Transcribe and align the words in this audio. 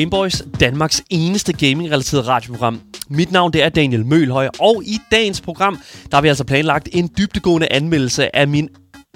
Gameboys, 0.00 0.42
Danmarks 0.60 1.02
eneste 1.10 1.52
gaming-relateret 1.52 2.26
radioprogram. 2.26 2.80
Mit 3.08 3.32
navn 3.32 3.52
det 3.52 3.62
er 3.62 3.68
Daniel 3.68 4.06
Mølhøj, 4.06 4.48
og 4.58 4.82
i 4.84 4.98
dagens 5.12 5.40
program 5.40 5.78
der 6.10 6.16
har 6.16 6.22
vi 6.22 6.28
altså 6.28 6.44
planlagt 6.44 6.88
en 6.92 7.10
dybtegående 7.18 7.72
anmeldelse 7.72 8.36
af 8.36 8.48
min 8.48 8.68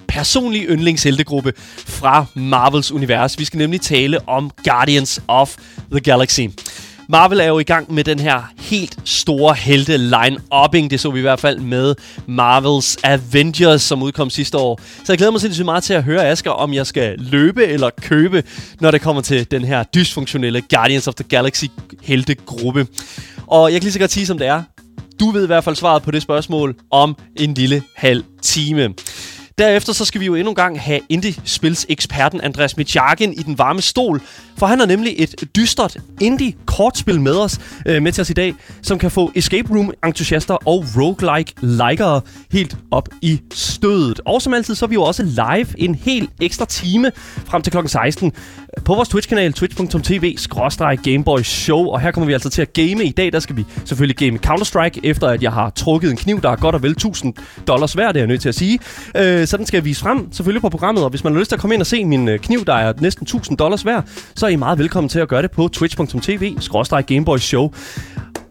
personlige 0.09 0.67
yndlingsheltegruppe 0.67 1.53
fra 1.87 2.27
Marvels 2.35 2.93
univers. 2.93 3.39
Vi 3.39 3.45
skal 3.45 3.59
nemlig 3.59 3.81
tale 3.81 4.29
om 4.29 4.51
Guardians 4.65 5.23
of 5.29 5.57
the 5.91 6.01
Galaxy. 6.01 6.41
Marvel 7.09 7.41
er 7.41 7.45
jo 7.45 7.59
i 7.59 7.63
gang 7.63 7.95
med 7.95 8.05
den 8.05 8.19
her 8.19 8.43
helt 8.59 8.99
store 9.05 9.55
helte 9.55 9.97
line-upping. 9.97 10.89
Det 10.91 11.01
så 11.01 11.11
vi 11.11 11.19
i 11.19 11.23
hvert 11.23 11.41
fald 11.41 11.59
med 11.59 11.95
Marvels 12.27 12.97
Avengers, 13.03 13.83
som 13.83 14.03
udkom 14.03 14.31
sidste 14.31 14.59
år. 14.59 14.81
Så 15.05 15.13
jeg 15.13 15.19
glæder 15.19 15.33
mig 15.33 15.41
sindssygt 15.41 15.65
meget 15.65 15.85
til 15.85 15.95
at 15.95 16.03
høre, 16.03 16.29
Asger, 16.29 16.51
om 16.51 16.75
jeg 16.75 16.87
skal 16.87 17.15
løbe 17.19 17.67
eller 17.67 17.91
købe, 18.01 18.43
når 18.81 18.91
det 18.91 19.01
kommer 19.01 19.23
til 19.23 19.51
den 19.51 19.65
her 19.65 19.83
dysfunktionelle 19.83 20.61
Guardians 20.61 21.09
of 21.09 21.15
the 21.15 21.25
Galaxy 21.25 21.65
heltegruppe. 22.03 22.87
Og 23.47 23.73
jeg 23.73 23.81
kan 23.81 23.85
lige 23.85 23.93
så 23.93 23.99
godt 23.99 24.13
sige, 24.13 24.27
som 24.27 24.39
det 24.39 24.47
er. 24.47 24.63
Du 25.21 25.31
ved 25.31 25.45
i 25.45 25.47
hvert 25.47 25.65
fald 25.65 25.77
svaret 25.77 26.03
på 26.03 26.11
det 26.11 26.23
spørgsmål 26.23 26.77
om 26.91 27.17
en 27.37 27.55
lille 27.55 27.83
halv 27.97 28.25
time. 28.43 28.95
Derefter 29.59 29.93
så 29.93 30.05
skal 30.05 30.21
vi 30.21 30.27
jo 30.27 30.35
endnu 30.35 30.51
en 30.51 30.55
gang 30.55 30.81
have 30.81 31.01
indie-spils-eksperten 31.09 32.41
Andreas 32.41 32.77
Mitjagen 32.77 33.33
i 33.33 33.43
den 33.43 33.59
varme 33.59 33.83
stol, 33.83 34.21
for 34.59 34.67
han 34.67 34.79
har 34.79 34.87
nemlig 34.87 35.15
et 35.19 35.35
dystert 35.57 35.97
indie-kortspil 36.21 37.21
med 37.21 37.37
os, 37.37 37.61
øh, 37.87 38.03
med 38.03 38.13
til 38.13 38.21
os 38.21 38.31
i 38.31 38.33
dag, 38.33 38.55
som 38.83 38.99
kan 38.99 39.11
få 39.11 39.33
escape 39.35 39.69
room-entusiaster 39.75 40.55
og 40.55 40.85
roguelike-likere 40.97 42.21
helt 42.53 42.77
op 42.91 43.09
i 43.23 43.41
stødet. 43.53 44.21
Og 44.25 44.43
som 44.43 44.55
altid, 44.55 44.75
så 44.75 44.85
er 44.85 44.89
vi 44.89 44.95
jo 44.95 45.03
også 45.03 45.23
live 45.23 45.67
en 45.79 45.95
helt 45.95 46.31
ekstra 46.41 46.65
time 46.65 47.13
frem 47.47 47.63
til 47.63 47.71
klokken 47.71 47.89
16 47.89 48.33
på 48.85 48.95
vores 48.95 49.09
Twitch-kanal, 49.09 49.53
twitch.tv 49.53 50.37
Show. 51.45 51.87
Og 51.87 52.01
her 52.01 52.11
kommer 52.11 52.27
vi 52.27 52.33
altså 52.33 52.51
til 52.51 52.63
at 52.63 52.73
game 52.73 53.05
i 53.05 53.11
dag. 53.11 53.33
Der 53.33 53.41
skal 53.41 53.57
vi 53.57 53.65
selvfølgelig 53.85 54.17
game 54.17 54.39
Counter-Strike, 54.47 55.01
efter 55.03 55.29
at 55.29 55.43
jeg 55.43 55.53
har 55.53 55.71
trukket 55.71 56.11
en 56.11 56.17
kniv, 56.17 56.43
der 56.43 56.51
er 56.51 56.57
godt 56.57 56.75
og 56.75 56.83
vel 56.83 56.91
1000 56.91 57.35
dollars 57.67 57.97
værd, 57.97 58.15
det 58.15 58.21
er 58.21 58.21
jeg 58.21 58.29
nødt 58.29 58.41
til 58.41 58.49
at 58.49 58.55
sige. 58.55 58.79
Øh, 59.17 59.47
så 59.47 59.57
den 59.57 59.67
skal 59.67 59.77
jeg 59.77 59.85
vise 59.85 60.01
frem, 60.01 60.33
selvfølgelig 60.33 60.63
på 60.63 60.69
programmet. 60.69 61.05
Og 61.05 61.11
hvis 61.11 61.25
man 61.25 61.33
har 61.33 61.41
lyst 61.41 61.49
til 61.49 61.57
at 61.57 61.61
komme 61.61 61.75
ind 61.75 61.83
og 61.83 61.87
se 61.87 62.05
min 62.05 62.29
øh, 62.29 62.39
kniv, 62.39 62.65
der 62.65 62.75
er 62.75 62.93
næsten 63.01 63.25
1000 63.25 63.59
dollars 63.59 63.87
værd, 63.87 64.05
så 64.35 64.44
er 64.45 64.49
I 64.49 64.57
meget 64.57 64.79
velkommen 64.79 65.09
til 65.09 65.19
at 65.19 65.29
gøre 65.29 65.43
det 65.43 65.51
på 65.51 65.69
twitch.tv 65.69 66.57
Show. 67.39 67.73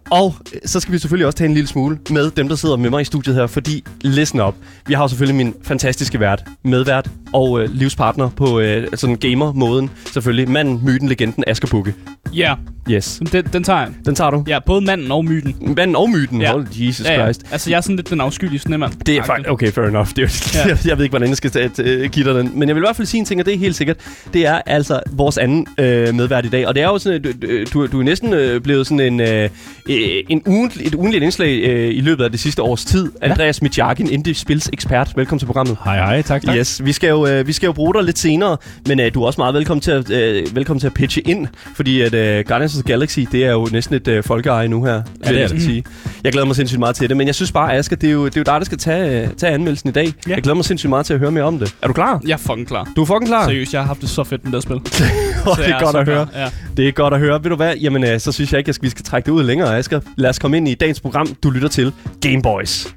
Og 0.10 0.36
øh, 0.54 0.60
så 0.66 0.80
skal 0.80 0.94
vi 0.94 0.98
selvfølgelig 0.98 1.26
også 1.26 1.38
tage 1.38 1.48
en 1.48 1.54
lille 1.54 1.68
smule 1.68 2.00
med 2.10 2.32
dem, 2.32 2.48
der 2.48 2.56
sidder 2.56 2.76
med 2.76 2.90
mig 2.90 3.02
i 3.02 3.06
studiet 3.06 3.36
her, 3.36 3.48
fordi 3.48 3.84
listen 4.02 4.40
op. 4.40 4.56
Vi 4.88 4.94
har 4.94 5.04
jo 5.04 5.08
selvfølgelig 5.08 5.46
min 5.46 5.56
fantastiske 5.64 6.20
vært, 6.20 6.44
medvært 6.64 7.10
og 7.34 7.62
øh, 7.62 7.70
livspartner 7.70 8.30
på 8.30 8.60
øh, 8.60 8.88
sådan 8.96 9.16
gamer-måden. 9.16 9.92
Selvfølgelig 10.06 10.50
manden, 10.50 10.82
myten, 10.86 11.10
legenden 11.10 11.44
Asger 11.48 11.68
Bukke. 11.68 11.94
Ja, 12.34 12.40
yeah. 12.40 12.58
Yes. 12.90 13.22
den, 13.32 13.44
den 13.54 13.64
tager 13.64 13.80
jeg. 13.80 13.90
Den 14.06 14.16
tager 14.16 14.32
du? 14.32 14.44
Ja, 14.48 14.60
både 14.66 14.82
manden 14.86 15.12
og 15.12 15.26
myten. 15.26 15.56
Manden 15.78 15.96
og 15.96 16.10
myten? 16.10 16.42
Ja. 16.42 16.52
Hold 16.52 16.68
Jesus 16.72 17.06
Ja, 17.08 17.14
ja. 17.14 17.26
Christ. 17.26 17.42
Altså, 17.52 17.70
jeg 17.70 17.78
er 17.78 17.82
sådan 17.82 17.96
lidt 17.96 18.10
den 18.10 18.22
afskyelige 18.22 18.60
snemand. 18.60 18.92
Det 19.06 19.18
er 19.18 19.24
faktisk... 19.24 19.50
Okay, 19.50 19.72
fair 19.72 19.86
enough. 19.86 20.08
Det 20.16 20.20
er, 20.24 20.52
ja. 20.66 20.70
Ja. 20.70 20.78
jeg 20.90 20.98
ved 20.98 21.04
ikke, 21.06 21.12
hvordan 21.12 21.28
jeg 21.30 21.38
skal 21.38 21.52
tage- 21.52 21.70
øh, 21.80 22.10
give 22.10 22.26
dig 22.26 22.36
den. 22.36 22.52
Men 22.56 22.68
jeg 22.70 22.76
vil 22.76 22.82
i 22.82 22.86
hvert 22.86 22.96
fald 22.96 23.08
sige 23.08 23.20
en 23.20 23.26
ting, 23.26 23.40
og 23.40 23.46
det 23.46 23.54
er 23.54 23.58
helt 23.58 23.76
sikkert. 23.76 23.98
Det 24.34 24.46
er 24.48 24.62
altså 24.66 25.00
vores 25.12 25.38
anden 25.38 25.68
øh, 25.78 26.16
medvært 26.16 26.46
i 26.46 26.50
dag. 26.50 26.68
Og 26.68 26.76
det 26.76 26.84
er 26.84 26.88
jo 26.88 26.98
sådan, 27.00 27.26
at 27.26 27.36
du, 27.42 27.64
du, 27.74 27.88
du 27.88 28.00
er 28.00 28.04
næsten 28.04 28.34
øh, 28.34 28.62
blevet 28.62 28.88
sådan 28.88 29.00
en, 29.00 29.20
øh, 29.20 29.50
øh, 29.90 30.00
en 30.30 30.42
ugentlig, 30.46 30.88
et 30.88 30.96
ugenligt 30.96 31.24
indslag 31.24 31.64
øh, 31.64 31.96
i 31.96 32.02
løbet 32.02 32.24
af 32.24 32.32
det 32.32 32.40
sidste 32.40 32.62
års 32.62 32.86
tid. 32.86 33.12
Andreas 33.22 33.62
Mitjakin, 33.62 34.10
indie-spils 34.10 34.70
ekspert. 34.74 35.14
Velkommen 35.16 35.40
til 35.40 35.46
programmet. 35.46 35.78
Hej, 35.84 35.96
hej. 35.98 36.22
Tak, 36.22 36.42
tak. 36.46 36.56
Yes, 36.56 36.82
vi 36.86 36.92
skal, 36.92 37.10
jo, 37.10 37.28
øh, 37.28 37.48
vi 37.48 37.54
skal 37.54 37.68
jo 37.68 37.74
bruge 37.74 37.94
dig 37.94 38.04
lidt 38.04 38.20
senere, 38.20 38.58
men 38.88 39.00
øh, 39.00 39.14
du 39.14 39.22
er 39.22 39.26
også 39.28 39.42
meget 39.42 39.54
velkommen 39.54 39.82
til 39.82 39.92
at, 39.92 40.10
øh, 40.10 40.56
velkommen 40.56 40.80
til 40.80 40.88
at 40.88 40.94
pitche 40.94 41.22
ind, 41.22 41.48
fordi 41.76 42.02
at 42.02 42.14
øh, 42.14 42.46
Guardians 42.48 42.73
of 42.78 42.84
the 42.84 42.94
Galaxy, 42.94 43.20
det 43.32 43.46
er 43.46 43.52
jo 43.52 43.68
næsten 43.72 43.96
et 43.96 44.08
øh, 44.08 44.24
folkeeje 44.24 44.68
nu 44.68 44.84
her, 44.86 44.94
Ja, 44.94 45.00
det 45.30 45.36
er 45.38 45.40
jeg 45.42 45.50
det. 45.50 45.62
sige. 45.62 45.84
Jeg 46.24 46.32
glæder 46.32 46.46
mig 46.48 46.56
sindssygt 46.56 46.80
meget 46.80 46.96
til 46.96 47.10
det, 47.10 47.18
men 47.18 47.28
jeg 47.28 47.36
synes 47.36 47.52
bare, 47.52 47.74
Asger, 47.74 47.96
det 47.96 48.08
er 48.10 48.14
jo, 48.14 48.26
det 48.26 48.38
er 48.38 48.40
jo 48.40 48.44
dig, 48.44 48.54
der 48.60 48.66
skal 48.66 48.78
tage, 48.78 49.22
øh, 49.24 49.28
tage 49.38 49.54
anmeldelsen 49.54 49.90
i 49.90 49.92
dag. 49.92 50.14
Ja. 50.28 50.34
Jeg 50.34 50.44
glæder 50.44 50.56
mig 50.56 50.66
sindssygt 50.66 50.90
meget 50.90 51.06
til 51.06 51.14
at 51.14 51.20
høre 51.20 51.32
mere 51.32 51.44
om 51.44 51.60
det. 51.60 51.76
Er 51.82 51.88
du 51.88 51.94
klar? 51.94 52.22
Jeg 52.28 52.34
er 52.34 52.38
fucking 52.38 52.68
klar. 52.68 52.92
Du 52.96 53.02
er 53.02 53.06
fucking 53.06 53.28
klar? 53.28 53.44
Seriøst, 53.46 53.74
jeg 53.74 53.82
har 53.82 53.88
haft 53.88 54.02
det 54.02 54.10
så 54.10 54.24
fedt 54.24 54.44
med 54.44 54.52
det 54.56 54.64
spil. 54.64 54.76
Oh, 54.76 54.82
det 54.82 55.64
jeg 55.68 55.70
er 55.70 55.80
godt 55.84 55.96
at 55.96 56.06
høre. 56.06 56.28
klar. 56.32 56.42
Ja. 56.42 56.50
Det 56.78 56.88
er 56.88 56.92
godt 56.92 57.14
at 57.14 57.20
høre. 57.20 57.44
Ved 57.44 57.50
du 57.50 57.56
hvad? 57.56 57.76
Jamen, 57.76 58.04
øh, 58.04 58.20
så 58.20 58.32
synes 58.32 58.52
jeg 58.52 58.58
ikke, 58.58 58.70
at 58.70 58.78
vi 58.82 58.90
skal 58.90 59.06
trække 59.06 59.26
det 59.26 59.32
ud 59.32 59.44
længere, 59.44 59.78
Asger. 59.78 60.00
Lad 60.18 60.30
os 60.30 60.40
komme 60.40 60.58
ind 60.58 60.68
i 60.68 60.74
dagens 60.74 61.00
program. 61.02 61.28
Du 61.44 61.50
lytter 61.50 61.68
til 61.70 61.92
Game 62.22 62.42
Boys. 62.42 62.96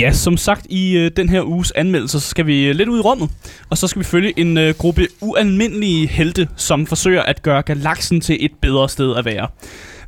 Ja, 0.00 0.12
som 0.12 0.36
sagt 0.36 0.66
i 0.70 0.96
øh, 0.96 1.10
den 1.16 1.28
her 1.28 1.42
uges 1.42 1.70
anmeldelse, 1.70 2.20
så 2.20 2.28
skal 2.28 2.46
vi 2.46 2.66
øh, 2.66 2.74
lidt 2.74 2.88
ud 2.88 2.98
i 2.98 3.02
rummet. 3.02 3.30
Og 3.70 3.78
så 3.78 3.86
skal 3.86 4.00
vi 4.00 4.04
følge 4.04 4.32
en 4.38 4.58
øh, 4.58 4.74
gruppe 4.78 5.06
ualmindelige 5.20 6.06
helte, 6.08 6.48
som 6.56 6.86
forsøger 6.86 7.22
at 7.22 7.42
gøre 7.42 7.62
galaksen 7.62 8.20
til 8.20 8.44
et 8.44 8.50
bedre 8.62 8.88
sted 8.88 9.16
at 9.16 9.24
være. 9.24 9.48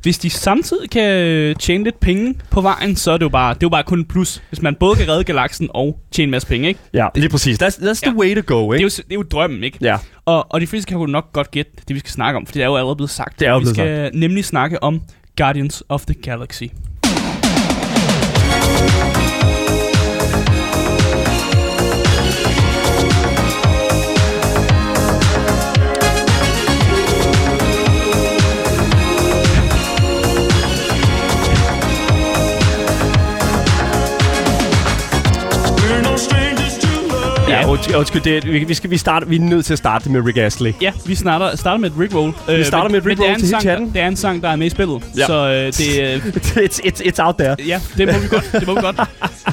Hvis 0.01 0.17
de 0.17 0.29
samtidig 0.29 0.89
kan 0.89 1.03
øh, 1.27 1.55
tjene 1.55 1.83
lidt 1.83 1.99
penge 1.99 2.35
på 2.49 2.61
vejen, 2.61 2.95
så 2.95 3.11
er 3.11 3.17
det 3.17 3.23
jo 3.23 3.29
bare, 3.29 3.53
det 3.53 3.63
er 3.63 3.65
jo 3.67 3.69
bare 3.69 3.83
kun 3.83 4.05
plus. 4.05 4.41
Hvis 4.49 4.61
man 4.61 4.75
både 4.75 4.95
kan 4.95 5.07
redde 5.09 5.23
galaksen 5.23 5.69
og 5.73 5.99
tjene 6.11 6.23
en 6.27 6.31
masse 6.31 6.47
penge, 6.47 6.67
ikke? 6.67 6.79
Ja, 6.93 7.07
lige 7.15 7.29
præcis. 7.29 7.61
That's, 7.63 7.65
that's 7.83 8.01
the 8.01 8.11
Ja. 8.11 8.17
way 8.17 8.35
to 8.35 8.41
go, 8.55 8.61
Det 8.61 8.69
er, 8.69 8.73
ikke? 8.73 8.83
jo, 8.83 8.89
det 8.89 9.11
er 9.11 9.15
jo 9.15 9.23
drømmen, 9.23 9.63
ikke? 9.63 9.77
Ja. 9.81 9.97
Og, 10.25 10.45
og 10.53 10.61
de 10.61 10.67
fleste 10.67 10.87
kan 10.87 10.97
jo 10.97 11.05
nok 11.05 11.33
godt 11.33 11.51
gætte 11.51 11.71
det, 11.87 11.93
vi 11.93 11.99
skal 11.99 12.11
snakke 12.11 12.37
om, 12.37 12.45
for 12.45 12.53
det 12.53 12.61
er 12.61 12.65
jo 12.65 12.75
allerede 12.75 12.95
blevet 12.95 13.09
sagt. 13.09 13.39
Det 13.39 13.47
er 13.47 13.51
jo 13.51 13.57
vi 13.57 13.61
blevet 13.61 13.75
skal 13.75 14.11
nemlig 14.19 14.45
snakke 14.45 14.83
om 14.83 15.01
Guardians 15.37 15.83
of 15.89 16.05
the 16.05 16.13
Galaxy. 16.13 16.63
Undskyld, 37.73 37.95
undskyld 37.95 38.21
det, 38.21 38.45
vi, 38.53 38.63
vi, 38.63 38.73
skal, 38.73 38.89
vi, 38.89 38.97
starte, 38.97 39.27
vi 39.27 39.35
er 39.35 39.39
nødt 39.39 39.65
til 39.65 39.73
at 39.73 39.77
starte 39.77 40.09
med 40.09 40.21
Rick 40.25 40.37
Astley. 40.37 40.73
Ja, 40.81 40.91
vi 41.05 41.15
starter, 41.15 41.55
starter 41.55 41.77
med 41.77 41.89
et 41.89 41.95
Rickroll. 41.99 42.33
Øh, 42.49 42.65
starter 42.65 42.89
med 42.89 43.05
et 43.05 43.17
det 43.17 43.29
er 43.29 43.37
til 43.37 43.49
sang, 43.49 43.61
chatten. 43.61 43.93
Det 43.93 44.01
er 44.01 44.07
en 44.07 44.15
sang, 44.15 44.41
der 44.43 44.49
er 44.49 44.55
med 44.55 44.67
i 44.67 44.69
spillet. 44.69 45.03
Ja. 45.17 45.25
Så 45.25 45.33
øh, 45.49 45.65
det, 45.65 46.01
øh, 46.01 46.25
it's, 46.65 46.79
it's, 46.85 47.01
it's 47.07 47.25
out 47.25 47.35
there. 47.39 47.55
ja, 47.67 47.81
det 47.97 48.07
må 48.13 48.19
vi 48.19 48.27
godt. 48.27 48.51
Det 48.51 48.67
må 48.67 48.73
vi 48.75 48.81
godt. 48.81 48.99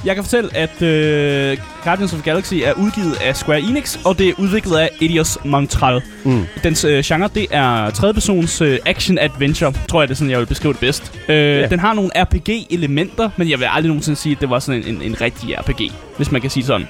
Jeg 0.05 0.15
kan 0.15 0.25
fortælle, 0.25 0.57
at 0.57 0.83
øh, 0.83 1.57
Guardians 1.85 2.13
of 2.13 2.23
Galaxy 2.23 2.55
er 2.55 2.73
udgivet 2.73 3.17
af 3.25 3.37
Square 3.37 3.61
Enix, 3.61 3.99
og 4.05 4.19
det 4.19 4.29
er 4.29 4.33
udviklet 4.39 4.77
af 4.77 4.91
Eidos 5.01 5.39
Montreal. 5.45 6.03
Mm. 6.25 6.45
Dens 6.65 6.85
øh, 6.85 7.05
genre, 7.05 7.29
det 7.35 7.47
er 7.51 7.91
tredjepersons 7.91 8.61
øh, 8.61 8.79
action-adventure, 8.87 9.73
tror 9.89 10.01
jeg, 10.01 10.09
det 10.09 10.15
er 10.15 10.17
sådan, 10.19 10.31
jeg 10.31 10.39
vil 10.39 10.47
beskrive 10.47 10.73
det 10.73 10.81
bedst. 10.81 11.13
Øh, 11.29 11.37
Ja. 11.37 11.67
Den 11.67 11.79
har 11.79 11.95
nogle 11.95 12.11
RPG-elementer, 12.17 13.31
men 13.37 13.51
jeg 13.51 13.59
vil 13.59 13.67
aldrig 13.71 13.89
nogensinde 13.89 14.19
sige, 14.19 14.33
at 14.33 14.41
det 14.41 14.51
var 14.51 14.59
sådan 14.59 14.83
en, 14.83 14.95
en, 14.97 15.03
en 15.03 15.21
rigtig 15.21 15.59
RPG, 15.59 15.93
hvis 16.17 16.33
man 16.33 16.41
kan 16.41 16.51
sige 16.51 16.65
sådan. 16.65 16.89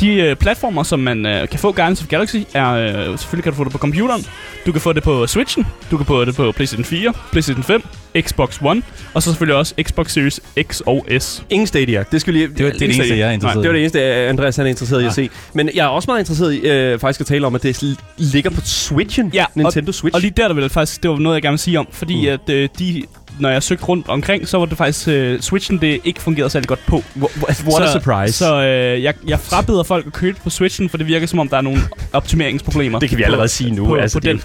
De 0.00 0.14
øh, 0.14 0.36
platformer, 0.36 0.82
som 0.82 1.00
man 1.00 1.26
øh, 1.26 1.48
kan 1.48 1.58
få 1.58 1.72
Guardians 1.72 2.00
of 2.00 2.06
the 2.06 2.16
Galaxy, 2.16 2.36
er 2.54 2.70
øh, 2.70 3.18
selvfølgelig 3.18 3.42
kan 3.42 3.52
du 3.52 3.56
få 3.56 3.64
det 3.64 3.72
på 3.72 3.78
computeren, 3.78 4.24
du 4.66 4.72
kan 4.72 4.80
få 4.80 4.92
det 4.92 5.02
på 5.02 5.26
Switchen, 5.26 5.66
du 5.90 5.96
kan 5.96 6.06
få 6.06 6.24
det 6.24 6.34
på 6.34 6.52
PlayStation 6.52 6.84
4, 6.84 7.12
PlayStation 7.32 7.62
5, 7.62 7.82
Xbox 8.20 8.58
One, 8.62 8.82
og 9.14 9.22
så 9.22 9.30
selvfølgelig 9.30 9.56
også 9.56 9.74
Xbox 9.82 10.12
Series 10.12 10.40
X 10.62 10.80
og 10.80 11.06
S. 11.18 11.44
Ingen 11.50 11.66
Stadia. 11.66 12.04
Det, 12.12 12.20
skulle 12.20 12.38
lige, 12.38 12.48
Det 12.48 12.64
var 12.64 12.70
det, 12.70 12.82
er 12.82 12.86
det 12.86 12.94
eneste, 12.94 13.18
jeg 13.18 13.28
er 13.28 13.32
interesseret 13.32 13.62
Det 13.62 13.68
var 13.68 13.72
det 13.72 13.80
eneste, 13.80 14.00
øh, 14.00 14.28
Andreas 14.28 14.56
han 14.56 14.66
er 14.66 14.70
interesseret 14.70 15.02
i 15.02 15.06
at 15.06 15.12
se. 15.12 15.30
Men 15.52 15.70
jeg 15.74 15.84
er 15.84 15.88
også 15.88 16.06
meget 16.06 16.20
interesseret 16.20 16.54
i 16.54 16.68
øh, 16.68 16.98
faktisk 16.98 17.20
at 17.20 17.26
tale 17.26 17.46
om, 17.46 17.54
at 17.54 17.62
det 17.62 17.96
ligger 18.18 18.50
på 18.50 18.60
Switchen. 18.64 19.30
Ja, 19.34 19.44
Nintendo 19.54 19.92
Switch. 19.92 20.14
Og 20.14 20.20
lige 20.20 20.32
der, 20.36 20.48
der 20.48 20.54
vil 20.54 20.62
jeg 20.62 20.70
faktisk, 20.70 21.02
det 21.02 21.10
var 21.10 21.16
noget, 21.16 21.34
jeg 21.34 21.42
gerne 21.42 21.52
vil 21.52 21.58
sige 21.58 21.78
om, 21.78 21.88
fordi 21.90 22.20
mm. 22.20 22.32
at 22.32 22.50
øh, 22.50 22.68
de, 22.78 23.02
når 23.38 23.48
jeg 23.50 23.62
søgte 23.62 23.84
rundt 23.84 24.08
omkring, 24.08 24.48
så 24.48 24.58
var 24.58 24.64
det 24.66 24.78
faktisk 24.78 25.08
øh, 25.08 25.40
Switchen, 25.40 25.78
det 25.80 26.00
ikke 26.04 26.22
fungerede 26.22 26.50
særlig 26.50 26.68
godt 26.68 26.86
på. 26.86 27.02
What, 27.16 27.64
what 27.66 27.82
a 27.82 27.86
så, 27.86 27.92
surprise. 27.92 28.32
Så 28.38 28.62
øh, 28.62 29.02
jeg, 29.02 29.14
jeg 29.26 29.40
frabeder 29.40 29.82
folk 29.82 30.06
at 30.06 30.12
købe 30.12 30.38
på 30.44 30.50
Switchen, 30.50 30.88
for 30.88 30.96
det 30.98 31.06
virker 31.06 31.26
som 31.26 31.38
om, 31.38 31.48
der 31.48 31.56
er 31.56 31.60
nogle 31.60 31.80
optimeringsproblemer. 32.12 32.98
det 32.98 33.08
kan 33.08 33.18
vi 33.18 33.22
på- 33.22 33.26
allerede 33.26 33.48
sige 33.48 33.70
nu. 33.70 33.86
på, 33.86 33.94
altså, 33.94 34.18
på 34.20 34.26
den. 34.26 34.42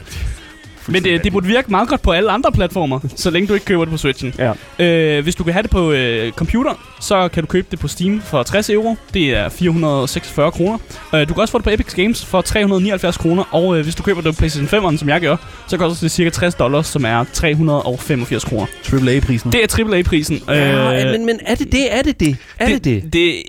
Men 0.92 1.04
det, 1.04 1.24
det 1.24 1.32
burde 1.32 1.48
virke 1.48 1.72
meget 1.72 1.90
godt 1.90 2.02
på 2.02 2.12
alle 2.12 2.32
andre 2.32 2.52
platformer, 2.52 3.00
så 3.16 3.30
længe 3.30 3.48
du 3.48 3.54
ikke 3.54 3.66
køber 3.66 3.86
det 3.86 3.92
på 3.92 3.98
Switchen. 3.98 4.34
Ja. 4.38 4.54
Øh, 4.86 5.24
hvis 5.24 5.36
du 5.36 5.44
kan 5.44 5.54
have 5.54 5.64
det 5.64 5.72
på 5.72 5.92
øh, 5.92 6.32
computer, 6.32 6.74
så 7.02 7.28
kan 7.28 7.44
du 7.44 7.48
købe 7.48 7.68
det 7.72 7.80
på 7.80 7.88
Steam 7.88 8.22
for 8.22 8.44
60 8.44 8.70
euro. 8.70 8.96
Det 9.14 9.38
er 9.38 9.50
446 9.50 10.52
kroner. 10.52 10.78
Øh, 11.16 11.30
du 11.30 11.34
kan 11.34 11.42
også 11.42 11.52
få 11.52 11.58
det 11.58 11.64
på 11.64 11.70
Epic 11.70 11.96
Games 11.96 12.26
for 12.26 12.42
379 12.42 13.18
kroner. 13.18 13.44
Og 13.52 13.78
øh, 13.78 13.84
hvis 13.84 13.96
du 13.96 14.04
køber 14.04 14.22
det 14.22 14.36
på 14.36 14.38
PlayStation 14.38 14.86
5'eren, 14.86 14.98
som 14.98 15.10
jeg 15.10 15.22
gør, 15.22 15.36
så 15.68 15.78
koster 15.78 16.06
det 16.06 16.12
cirka 16.12 16.30
60 16.30 16.56
dollars, 16.56 16.88
som 16.88 17.06
er 17.06 17.24
385 17.34 18.46
kroner. 18.46 18.66
AAA-prisen. 18.94 19.52
Det 19.52 19.64
er 19.64 19.86
AAA-prisen. 19.86 20.42
Ja, 20.48 21.12
men, 21.12 21.26
men 21.26 21.40
er 21.46 21.56
det 21.56 21.72
det? 21.72 21.94
Er 21.96 22.02
det 22.02 22.20
det? 22.20 22.38
Er 22.60 22.68
det 22.68 22.84
det? 22.86 23.14
det 23.14 23.44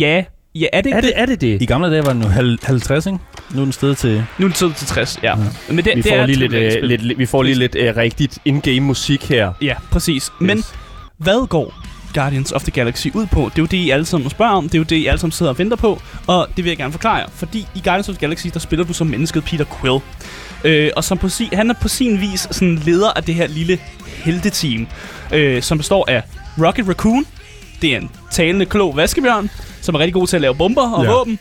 ja. 0.00 0.24
Ja, 0.54 0.66
er 0.72 0.80
det 0.80 0.86
ikke 0.86 0.96
Er 0.96 1.00
det? 1.00 1.08
det, 1.10 1.20
er 1.20 1.26
det 1.26 1.40
det? 1.40 1.62
I 1.62 1.66
gamle 1.66 1.90
dage 1.90 2.04
var 2.06 2.12
den 2.12 2.22
jo 2.22 2.28
hal- 2.28 2.58
50, 2.62 3.06
ikke? 3.06 3.18
Nu 3.54 3.60
er 3.60 3.64
den 3.64 3.72
stedet 3.72 3.98
til... 3.98 4.24
Nu 4.38 4.44
er 4.46 4.48
det 4.48 4.56
tid 4.56 4.70
til 4.76 4.86
60, 4.86 5.18
ja. 5.22 5.34
Men 5.68 5.76
det, 5.76 5.84
Vi 5.86 5.90
det 6.02 6.04
får, 6.08 6.16
er 6.16 6.26
lige 6.26 6.38
lidt, 6.38 6.52
øh, 6.52 6.82
lidt, 6.82 7.02
lidt, 7.02 7.18
vi 7.18 7.26
får 7.26 7.42
lige 7.42 7.54
lidt 7.54 7.74
øh, 7.74 7.96
rigtigt 7.96 8.38
in-game 8.44 8.80
musik 8.80 9.28
her. 9.28 9.52
Ja, 9.62 9.74
præcis. 9.90 10.32
Men 10.40 10.64
hvad 11.18 11.46
går 11.48 11.74
Guardians 12.14 12.52
of 12.52 12.62
the 12.62 12.70
Galaxy 12.70 13.06
ud 13.14 13.26
på? 13.26 13.40
Det 13.40 13.58
er 13.58 13.62
jo 13.62 13.66
det, 13.66 13.76
I 13.76 13.90
alle 13.90 14.06
sammen 14.06 14.30
spørger 14.30 14.52
om. 14.52 14.64
Det 14.64 14.74
er 14.74 14.78
jo 14.78 14.84
det, 14.84 14.96
I 14.96 15.06
alle 15.06 15.18
sammen 15.20 15.32
sidder 15.32 15.52
og 15.52 15.58
venter 15.58 15.76
på. 15.76 16.02
Og 16.26 16.48
det 16.56 16.64
vil 16.64 16.70
jeg 16.70 16.76
gerne 16.76 16.92
forklare 16.92 17.14
jer. 17.16 17.26
Fordi 17.34 17.66
i 17.74 17.80
Guardians 17.84 18.08
of 18.08 18.14
the 18.14 18.20
Galaxy, 18.20 18.46
der 18.52 18.58
spiller 18.60 18.84
du 18.84 18.92
som 18.92 19.06
mennesket 19.06 19.44
Peter 19.44 19.64
Quill. 19.80 19.98
Øh, 20.64 20.90
og 20.96 21.04
som 21.04 21.18
på 21.18 21.28
si, 21.28 21.48
han 21.52 21.70
er 21.70 21.74
på 21.82 21.88
sin 21.88 22.20
vis 22.20 22.48
sådan 22.50 22.74
leder 22.74 23.10
af 23.16 23.22
det 23.22 23.34
her 23.34 23.46
lille 23.46 23.78
helteteam, 24.06 24.86
øh, 25.32 25.62
som 25.62 25.78
består 25.78 26.04
af 26.10 26.22
Rocket 26.58 26.88
Raccoon. 26.88 27.24
Det 27.82 27.92
er 27.94 27.96
en 27.96 28.10
talende, 28.30 28.66
klog 28.66 28.96
vaskebjørn, 28.96 29.50
som 29.80 29.94
er 29.94 29.98
rigtig 29.98 30.14
god 30.14 30.26
til 30.26 30.36
at 30.36 30.40
lave 30.42 30.54
bomber 30.54 30.90
og 30.92 31.04
Ja. 31.04 31.10
våben. 31.10 31.38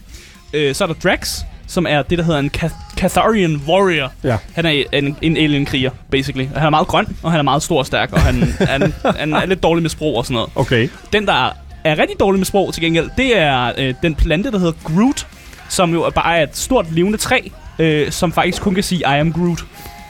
Øh, 0.53 0.75
så 0.75 0.83
er 0.83 0.87
der 0.87 0.95
Drax, 1.03 1.39
som 1.67 1.85
er 1.89 2.01
det, 2.01 2.17
der 2.17 2.23
hedder 2.23 2.39
en 2.39 2.51
Cath- 2.57 2.95
Catharian 2.97 3.61
Warrior. 3.67 4.11
Ja. 4.23 4.37
Han 4.53 4.65
er 4.65 4.83
en, 4.91 5.17
en 5.21 5.37
alien-kriger, 5.37 5.89
basically. 6.11 6.47
Han 6.55 6.65
er 6.65 6.69
meget 6.69 6.87
grøn, 6.87 7.17
og 7.23 7.31
han 7.31 7.39
er 7.39 7.43
meget 7.43 7.63
stor 7.63 7.79
og 7.79 7.85
stærk, 7.85 8.11
og 8.13 8.21
han, 8.21 8.35
han, 8.69 8.93
han 9.17 9.33
er 9.33 9.45
lidt 9.45 9.63
dårlig 9.63 9.81
med 9.81 9.89
sprog 9.89 10.15
og 10.15 10.25
sådan 10.25 10.33
noget. 10.33 10.49
Okay. 10.55 10.89
Den, 11.13 11.25
der 11.27 11.49
er 11.83 11.97
rigtig 11.99 12.19
dårlig 12.19 12.39
med 12.39 12.45
sprog 12.45 12.73
til 12.73 12.83
gengæld, 12.83 13.09
det 13.17 13.37
er 13.37 13.71
øh, 13.77 13.93
den 14.03 14.15
plante, 14.15 14.51
der 14.51 14.57
hedder 14.57 14.73
Groot, 14.83 15.27
som 15.69 15.93
jo 15.93 16.03
er 16.03 16.09
bare 16.09 16.37
er 16.37 16.43
et 16.43 16.57
stort 16.57 16.91
levende 16.91 17.17
træ, 17.17 17.39
øh, 17.79 18.11
som 18.11 18.31
faktisk 18.31 18.61
kun 18.61 18.73
kan 18.73 18.83
sige, 18.83 18.99
I 18.99 19.03
am 19.19 19.33
Groot. 19.33 19.57
Det 19.57 19.63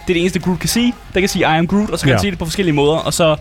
er 0.10 0.14
det 0.14 0.20
eneste, 0.22 0.40
Groot 0.40 0.60
kan 0.60 0.70
sige. 0.70 0.94
Der 1.14 1.20
kan 1.20 1.30
sige, 1.30 1.42
I 1.42 1.58
am 1.58 1.68
Groot, 1.68 1.90
og 1.90 2.00
så 2.00 2.04
kan 2.04 2.10
Ja. 2.10 2.16
han 2.16 2.22
sige 2.22 2.32
det 2.32 2.40
på 2.40 2.46
forskellige 2.46 2.74
måder, 2.76 2.96
og 2.98 3.14
så 3.14 3.36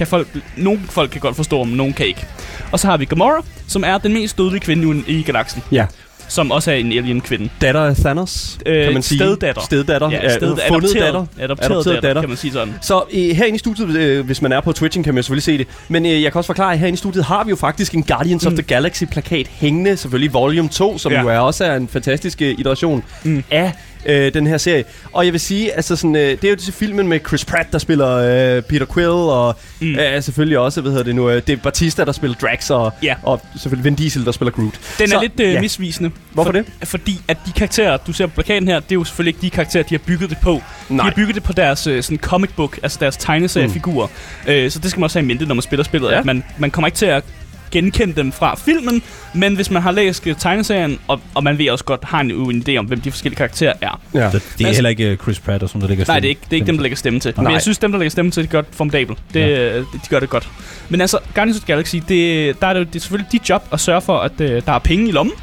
kan 0.00 0.06
folk, 0.06 0.28
nogle 0.56 0.80
folk 0.90 1.10
kan 1.10 1.20
godt 1.20 1.36
forstå 1.36 1.58
ham, 1.58 1.68
nogle 1.68 1.92
kan 1.92 2.06
ikke. 2.06 2.26
Og 2.72 2.80
så 2.80 2.86
har 2.86 2.96
vi 2.96 3.04
Gamora, 3.04 3.42
som 3.66 3.84
er 3.86 3.98
den 3.98 4.12
mest 4.12 4.38
dødelige 4.38 4.60
kvinde 4.60 5.02
i, 5.08 5.18
i 5.18 5.22
galaksen, 5.22 5.62
Ja. 5.72 5.86
som 6.28 6.50
også 6.50 6.70
er 6.70 6.74
en 6.74 6.92
alien-kvinde. 6.92 7.48
Datter 7.60 7.80
af 7.80 7.96
Thanos, 7.96 8.58
Øh, 8.66 8.84
kan 8.84 8.92
man 8.92 9.02
sige. 9.02 9.18
steddatter. 9.18 9.62
Steddatter. 9.62 10.10
Ja, 10.10 10.36
sted, 10.36 10.40
fundet 10.48 10.62
adopteret, 10.62 10.94
datter. 10.94 11.20
adopteret, 11.40 11.70
Adopteret 11.70 11.84
datter, 11.86 12.00
datter. 12.00 12.22
kan 12.22 12.28
man 12.28 12.38
sige 12.38 12.52
sådan. 12.52 12.74
Så 12.82 13.02
øh, 13.12 13.36
herinde 13.36 13.56
i 13.56 13.58
studiet, 13.58 13.96
øh, 13.96 14.26
hvis 14.26 14.42
man 14.42 14.52
er 14.52 14.60
på 14.60 14.72
Twitchen, 14.72 15.04
kan 15.04 15.14
man 15.14 15.22
selvfølgelig 15.22 15.42
se 15.42 15.58
det. 15.58 15.66
Men 15.88 16.06
øh, 16.06 16.22
jeg 16.22 16.32
kan 16.32 16.38
også 16.38 16.46
forklare, 16.48 16.72
at 16.72 16.78
herinde 16.78 16.94
i 16.94 16.96
studiet 16.96 17.24
har 17.24 17.44
vi 17.44 17.50
jo 17.50 17.56
faktisk 17.56 17.94
en 17.94 18.02
Guardians 18.02 18.44
mm. 18.44 18.46
of 18.46 18.52
the 18.52 18.62
Galaxy 18.62 19.04
plakat 19.04 19.46
hængende. 19.48 19.96
Selvfølgelig 19.96 20.32
Volume 20.32 20.68
2, 20.68 20.98
som 20.98 21.12
ja. 21.12 21.18
Ja. 21.18 21.22
jo 21.24 21.28
er 21.28 21.38
også 21.38 21.64
er 21.64 21.76
en 21.76 21.88
fantastisk 21.88 22.42
øh, 22.42 22.54
iteration 22.58 23.04
mm. 23.24 23.30
Mm. 23.30 23.44
af 23.50 23.72
øh, 24.06 24.34
den 24.34 24.46
her 24.46 24.58
serie. 24.58 24.84
Og 25.12 25.24
jeg 25.24 25.32
vil 25.32 25.40
sige, 25.40 25.72
altså 25.72 25.96
sådan, 25.96 26.16
øh, 26.16 26.30
det 26.30 26.44
er 26.44 26.50
jo 26.50 26.56
til 26.56 26.72
filmen 26.72 27.08
med 27.08 27.20
Chris 27.28 27.44
Pratt, 27.44 27.72
der 27.72 27.78
spiller 27.78 28.08
øh, 28.56 28.62
Peter 28.62 28.86
Quill, 28.94 29.08
og 29.08 29.56
mm. 29.80 29.94
Øh, 29.98 30.22
selvfølgelig 30.22 30.58
også, 30.58 30.80
hvad 30.80 30.90
hedder 30.92 31.04
det 31.04 31.14
nu, 31.14 31.30
øh, 31.30 31.42
det 31.46 31.52
er 31.52 31.56
Batista, 31.56 32.04
der 32.04 32.12
spiller 32.12 32.36
Drax, 32.36 32.70
og, 32.70 32.92
Ja. 33.02 33.14
og 33.22 33.40
selvfølgelig 33.56 33.84
Vin 33.84 33.94
Diesel, 33.94 34.24
der 34.24 34.32
spiller 34.32 34.52
Groot. 34.52 34.80
Den 34.98 35.08
Så, 35.08 35.16
er 35.16 35.20
lidt 35.22 35.40
øh, 35.40 35.52
ja. 35.52 35.60
misvisende. 35.60 36.10
Hvorfor 36.32 36.48
for, 36.48 36.52
det? 36.52 36.66
Fordi 36.84 37.20
at 37.28 37.36
de 37.46 37.52
karakterer, 37.52 37.96
du 37.96 38.12
ser 38.12 38.26
på 38.26 38.32
plakaten 38.34 38.68
her, 38.68 38.80
det 38.80 38.92
er 38.92 38.94
jo 38.94 39.04
selvfølgelig 39.04 39.30
ikke 39.34 39.42
de 39.42 39.50
karakterer, 39.50 39.82
de 39.82 39.94
har 39.94 40.02
bygget 40.06 40.30
det 40.30 40.38
på. 40.42 40.62
Nej. 40.88 41.04
De 41.04 41.10
har 41.10 41.14
bygget 41.16 41.34
det 41.34 41.42
på 41.42 41.52
deres 41.52 41.86
øh, 41.86 42.02
sådan 42.02 42.18
comic 42.18 42.50
book, 42.56 42.78
altså 42.82 42.98
deres 43.00 43.16
tegneseriefigurer. 43.16 44.06
Mm. 44.46 44.50
Øh, 44.52 44.70
så 44.70 44.78
det 44.78 44.90
skal 44.90 45.00
man 45.00 45.04
også 45.04 45.18
have 45.18 45.24
i 45.24 45.26
mente, 45.26 45.46
når 45.46 45.54
man 45.54 45.62
spiller 45.62 45.84
spillet. 45.84 46.10
Ja. 46.10 46.18
At 46.18 46.24
man, 46.24 46.44
man 46.58 46.70
kommer 46.70 46.86
ikke 46.86 46.96
til 46.96 47.06
at 47.06 47.24
genkende 47.70 48.14
dem 48.16 48.32
fra 48.32 48.54
filmen, 48.56 49.02
men 49.34 49.54
hvis 49.54 49.70
man 49.70 49.82
har 49.82 49.90
læst 49.92 50.26
øh, 50.26 50.34
tegneserien, 50.38 50.98
og, 51.08 51.20
og 51.34 51.44
man 51.44 51.58
ved 51.58 51.70
også 51.70 51.84
godt, 51.84 52.04
har 52.04 52.20
en, 52.20 52.30
en 52.30 52.64
idé 52.68 52.76
om, 52.76 52.84
hvem 52.86 53.00
de 53.00 53.10
forskellige 53.10 53.36
karakterer 53.36 53.72
er. 53.80 54.00
Ja. 54.14 54.18
Det, 54.24 54.32
det 54.32 54.40
er 54.40 54.66
Altså- 54.66 54.66
heller 54.78 54.90
ikke 54.90 55.04
øh, 55.10 55.16
Chris 55.16 55.38
Pratt, 55.40 55.62
og 55.62 55.68
sådan, 55.68 55.80
der 55.80 55.88
ligger 55.88 56.04
Nej, 56.08 56.18
det 56.20 56.24
er 56.26 56.28
ikke, 56.28 56.40
det 56.44 56.52
er 56.52 56.54
ikke 56.54 56.66
dem, 56.66 56.76
der 56.76 56.82
lægger 56.82 56.96
stemme 56.96 57.20
til. 57.20 57.34
Nej. 57.36 57.44
Men 57.44 57.52
jeg 57.52 57.62
synes, 57.62 57.78
dem, 57.78 57.92
der 57.92 57.98
lægger 57.98 58.10
stemme 58.10 58.30
til, 58.30 58.42
det 58.42 58.50
gør 58.50 58.60
det 58.60 58.74
formidabelt. 58.74 59.18
Det, 59.34 59.40
Ja. 59.40 59.48
ja. 59.74 59.78
de 59.78 59.84
gør 60.10 60.20
det 60.20 60.28
godt. 60.30 60.48
Men 60.88 61.00
altså, 61.00 61.18
Guardians 61.34 61.56
of 61.56 61.62
the 61.64 61.72
Galaxy, 61.72 61.96
det, 62.08 62.60
der 62.60 62.66
er 62.66 62.72
det, 62.72 62.86
det 62.86 62.96
er 62.96 63.00
selvfølgelig 63.00 63.32
dit 63.32 63.48
job 63.48 63.64
at 63.72 63.80
sørge 63.80 64.00
for, 64.00 64.18
at 64.18 64.40
øh, 64.40 64.62
der 64.66 64.72
er 64.72 64.78
penge 64.78 65.08
i 65.08 65.12
lommen. 65.12 65.34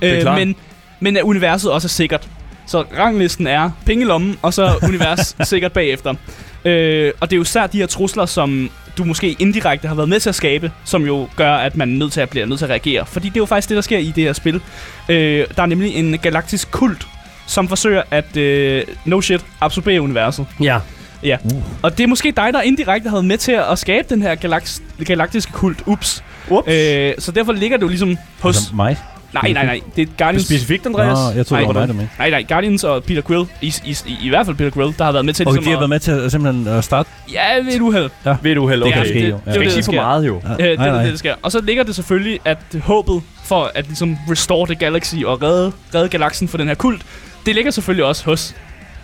er 0.00 0.20
klart. 0.20 0.38
men, 0.38 0.56
men 1.00 1.16
at 1.16 1.22
universet 1.22 1.70
også 1.70 1.86
er 1.86 1.90
sikkert. 1.90 2.28
Så 2.66 2.84
ranglisten 2.98 3.46
er 3.46 3.70
penge 3.86 4.02
i 4.04 4.06
lommen, 4.06 4.36
og 4.42 4.54
så 4.54 4.72
univers 4.88 5.36
sikkert 5.44 5.72
bagefter. 5.72 6.14
Øh, 6.64 7.12
og 7.20 7.30
det 7.30 7.36
er 7.36 7.38
jo 7.38 7.42
især 7.42 7.66
de 7.66 7.78
her 7.78 7.86
trusler, 7.86 8.26
som 8.26 8.70
du 8.98 9.04
måske 9.04 9.36
indirekte 9.38 9.88
har 9.88 9.94
været 9.94 10.08
med 10.08 10.20
til 10.20 10.28
at 10.28 10.34
skabe, 10.34 10.72
som 10.84 11.06
jo 11.06 11.28
gør, 11.36 11.52
at 11.54 11.76
man 11.76 11.90
er 11.90 11.98
nødt 11.98 12.12
til 12.12 12.20
at 12.20 12.28
blive 12.30 12.46
nødt 12.46 12.58
til 12.58 12.66
at 12.66 12.70
reagere. 12.70 13.06
Fordi 13.06 13.28
det 13.28 13.36
er 13.36 13.40
jo 13.40 13.46
faktisk 13.46 13.68
det, 13.68 13.74
der 13.74 13.80
sker 13.82 13.98
i 13.98 14.12
det 14.16 14.24
her 14.24 14.32
spil. 14.32 14.60
Øh, 15.08 15.46
der 15.56 15.62
er 15.62 15.66
nemlig 15.66 15.94
en 15.94 16.18
galaktisk 16.18 16.70
kult, 16.70 17.06
som 17.46 17.68
forsøger 17.68 18.02
at, 18.10 18.36
øh, 18.36 18.82
no 19.04 19.20
shit, 19.20 19.44
absorbere 19.60 20.02
universet. 20.02 20.46
ja. 20.60 20.78
Ja. 21.22 21.36
Uh. 21.44 21.62
Og 21.82 21.98
det 21.98 22.04
er 22.04 22.08
måske 22.08 22.32
dig, 22.36 22.50
der 22.52 22.60
indirekte 22.60 23.08
har 23.08 23.16
været 23.16 23.24
med 23.24 23.38
til 23.38 23.52
at 23.70 23.78
skabe 23.78 24.06
den 24.10 24.22
her 24.22 24.34
galaks- 24.34 25.04
galaktiske 25.04 25.52
kult. 25.52 25.82
Ups. 25.86 26.24
Ups. 26.50 26.68
Øh, 26.68 27.12
så 27.18 27.32
derfor 27.32 27.52
ligger 27.52 27.76
du 27.76 27.88
ligesom 27.88 28.16
hos... 28.40 28.56
Altså, 28.56 28.74
mig? 28.74 28.96
Nej, 29.34 29.52
nej, 29.52 29.66
nej. 29.66 29.80
Det 29.96 30.02
er 30.02 30.06
Guardians... 30.18 30.44
Specifikt, 30.46 30.86
Andreas? 30.86 31.18
Nå, 31.18 31.36
jeg 31.36 31.46
tror, 31.46 31.56
det 31.56 31.66
Nej, 31.66 31.72
var 31.74 31.80
mig, 31.80 31.88
der 31.88 31.94
med. 31.94 32.06
Nej, 32.18 32.30
nej. 32.30 32.42
Guardians 32.48 32.84
og 32.84 33.04
Peter 33.04 33.22
Quill, 33.22 33.46
i, 33.62 33.74
i, 33.84 33.96
i, 34.06 34.16
i 34.22 34.28
hvert 34.28 34.46
fald 34.46 34.56
Peter 34.56 34.70
Quill, 34.70 34.94
der 34.98 35.04
har 35.04 35.12
været 35.12 35.24
med 35.24 35.34
til 35.34 35.46
Okay, 35.48 35.54
ligesom 35.54 35.64
de 35.64 35.70
har 35.70 35.78
været 35.78 35.90
med 35.90 36.00
til 36.00 36.10
at, 36.12 36.30
simpelthen 36.32 36.66
at 36.68 36.84
starte. 36.84 37.08
Ja, 37.32 37.54
ved 37.64 37.78
du 37.78 37.86
uheld. 37.86 38.10
Ved 38.42 38.54
du 38.54 38.70
Det 38.70 38.82
okay. 38.82 38.92
kan 38.92 39.04
ske 39.06 39.14
det- 39.14 39.30
jo. 39.30 39.34
det 39.36 39.40
Ja. 39.46 39.50
er 39.50 39.54
ikke 39.54 39.64
det, 39.64 39.72
sige 39.72 39.82
der 39.96 40.02
for 40.02 40.06
meget 40.08 40.26
jo. 40.26 40.40
Ja, 40.44 40.52
Øh, 40.52 40.58
det 40.58 40.86
er 40.88 40.92
det, 40.94 41.02
det, 41.04 41.10
der 41.12 41.18
sker. 41.18 41.34
Og 41.42 41.52
så 41.52 41.60
ligger 41.60 41.82
det 41.82 41.94
selvfølgelig, 41.94 42.40
at 42.44 42.58
håbet 42.82 43.22
for 43.44 43.70
at 43.74 43.86
ligesom 43.86 44.16
restore 44.30 44.66
the 44.66 44.74
galaxy 44.74 45.14
og 45.26 45.42
redde, 45.42 45.72
redde 45.94 46.08
galaksen 46.08 46.48
for 46.48 46.58
den 46.58 46.68
her 46.68 46.74
kult, 46.74 47.02
det 47.46 47.54
ligger 47.54 47.70
selvfølgelig 47.70 48.04
også 48.04 48.24
hos 48.24 48.54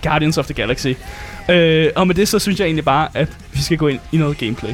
Guardians 0.02 0.38
of 0.38 0.44
the 0.44 0.54
Galaxy. 0.54 0.86
Øh, 1.48 1.88
og 1.96 2.06
med 2.06 2.14
det, 2.14 2.28
så 2.28 2.38
synes 2.38 2.58
jeg 2.60 2.64
egentlig 2.66 2.84
bare, 2.84 3.08
at 3.14 3.28
vi 3.52 3.62
skal 3.62 3.76
gå 3.76 3.88
ind 3.88 3.98
i 4.12 4.16
noget 4.16 4.38
gameplay. 4.38 4.70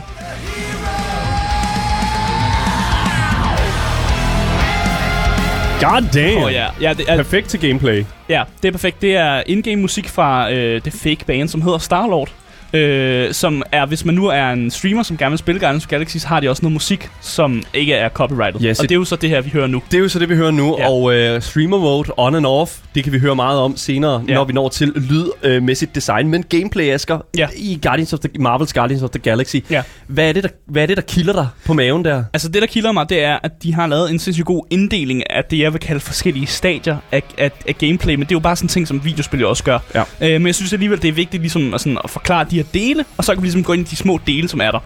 God 5.80 6.02
damn. 6.14 6.44
Oh, 6.44 6.52
ja, 6.52 6.66
ja, 6.80 6.94
det 6.94 7.04
er, 7.08 7.16
Perfekt 7.16 7.48
til 7.48 7.60
gameplay. 7.60 8.04
ja, 8.28 8.42
det 8.62 8.68
er 8.68 8.72
perfekt. 8.72 9.02
Det 9.02 9.16
er 9.16 9.42
in-game 9.46 9.76
musik 9.76 10.08
fra 10.08 10.52
øh, 10.52 10.80
det 10.84 10.92
fake 10.92 11.24
band, 11.26 11.48
som 11.48 11.62
hedder 11.62 11.78
Starlord. 11.78 12.28
Øh, 12.72 13.32
som 13.34 13.62
er, 13.72 13.86
hvis 13.86 14.04
man 14.04 14.14
nu 14.14 14.26
er 14.26 14.50
en 14.50 14.70
streamer, 14.70 15.02
som 15.02 15.16
gerne 15.16 15.30
vil 15.30 15.38
spille 15.38 15.60
Guardians 15.60 15.84
of 15.84 15.88
Galaxy, 15.90 16.16
så 16.16 16.28
har 16.28 16.40
de 16.40 16.50
også 16.50 16.62
noget 16.62 16.72
musik, 16.72 17.08
som 17.20 17.62
ikke 17.74 17.94
er 17.94 18.08
copyrighted. 18.08 18.64
Yes, 18.64 18.78
og 18.80 18.82
det 18.82 18.90
er 18.94 18.98
jo 18.98 19.04
så 19.04 19.16
det 19.16 19.30
her, 19.30 19.40
vi 19.40 19.50
hører 19.50 19.66
nu. 19.66 19.82
Det 19.90 19.96
er 19.96 20.00
jo 20.02 20.08
så 20.08 20.18
det, 20.18 20.28
vi 20.28 20.34
hører 20.36 20.50
nu, 20.50 20.76
ja. 20.78 20.88
Og 20.90 21.14
øh, 21.14 21.42
streamer 21.42 21.78
mode 21.78 22.08
on 22.16 22.34
and 22.34 22.46
off, 22.46 22.72
det 22.94 23.04
kan 23.04 23.12
vi 23.12 23.18
høre 23.18 23.36
meget 23.36 23.60
om 23.60 23.76
senere, 23.76 24.24
ja. 24.28 24.34
Når 24.34 24.44
vi 24.44 24.52
når 24.52 24.68
til 24.68 24.92
lydmæssigt 25.42 25.94
design. 25.94 26.28
Men 26.28 26.44
gameplay, 26.48 26.84
Asger, 26.90 27.18
Ja. 27.38 27.48
i 27.56 27.78
Guardians 27.82 28.12
of 28.12 28.18
the, 28.18 28.30
Marvel's 28.38 28.72
Guardians 28.74 29.02
of 29.02 29.10
the 29.10 29.18
Galaxy, 29.18 29.56
Ja. 29.70 29.82
hvad, 30.06 30.28
er 30.28 30.32
det, 30.32 30.42
der, 30.42 30.48
hvad 30.66 30.82
er 30.82 30.86
det, 30.86 30.96
der 30.96 31.02
kilder 31.02 31.32
dig 31.32 31.46
på 31.66 31.72
maven 31.74 32.04
der? 32.04 32.24
Altså 32.32 32.48
det, 32.48 32.62
der 32.62 32.68
kilder 32.68 32.92
mig, 32.92 33.08
det 33.08 33.24
er, 33.24 33.38
at 33.42 33.62
de 33.62 33.74
har 33.74 33.86
lavet 33.86 34.10
en 34.10 34.18
sindssygt 34.18 34.46
god 34.46 34.64
inddeling 34.70 35.30
af 35.30 35.44
det, 35.44 35.58
jeg 35.58 35.72
vil 35.72 35.80
kalde 35.80 36.00
forskellige 36.00 36.46
stadier 36.46 36.96
af, 37.12 37.22
af, 37.38 37.50
af 37.68 37.78
gameplay. 37.78 38.14
Men 38.14 38.20
det 38.22 38.30
er 38.32 38.36
jo 38.36 38.40
bare 38.40 38.56
sådan 38.56 38.68
ting, 38.68 38.88
som 38.88 39.04
videospil 39.04 39.40
jo 39.40 39.48
også 39.48 39.64
gør. 39.64 39.78
Ja. 39.94 40.02
Øh, 40.20 40.40
men 40.40 40.46
jeg 40.46 40.54
synes 40.54 40.72
alligevel, 40.72 41.02
det 41.02 41.08
er 41.08 41.12
vigtigt 41.12 41.40
ligesom 41.42 41.74
at, 41.74 41.80
sådan, 41.80 41.98
at 42.04 42.10
forklare 42.10 42.46
de 42.50 42.55
her 42.56 42.64
dele, 42.74 43.04
og 43.16 43.24
så 43.24 43.34
kan 43.34 43.42
vi 43.42 43.46
ligesom 43.46 43.64
gå 43.64 43.72
ind 43.72 43.86
i 43.86 43.90
de 43.90 43.96
små 43.96 44.20
dele, 44.26 44.48
som 44.48 44.60
er 44.60 44.70
der. 44.70 44.80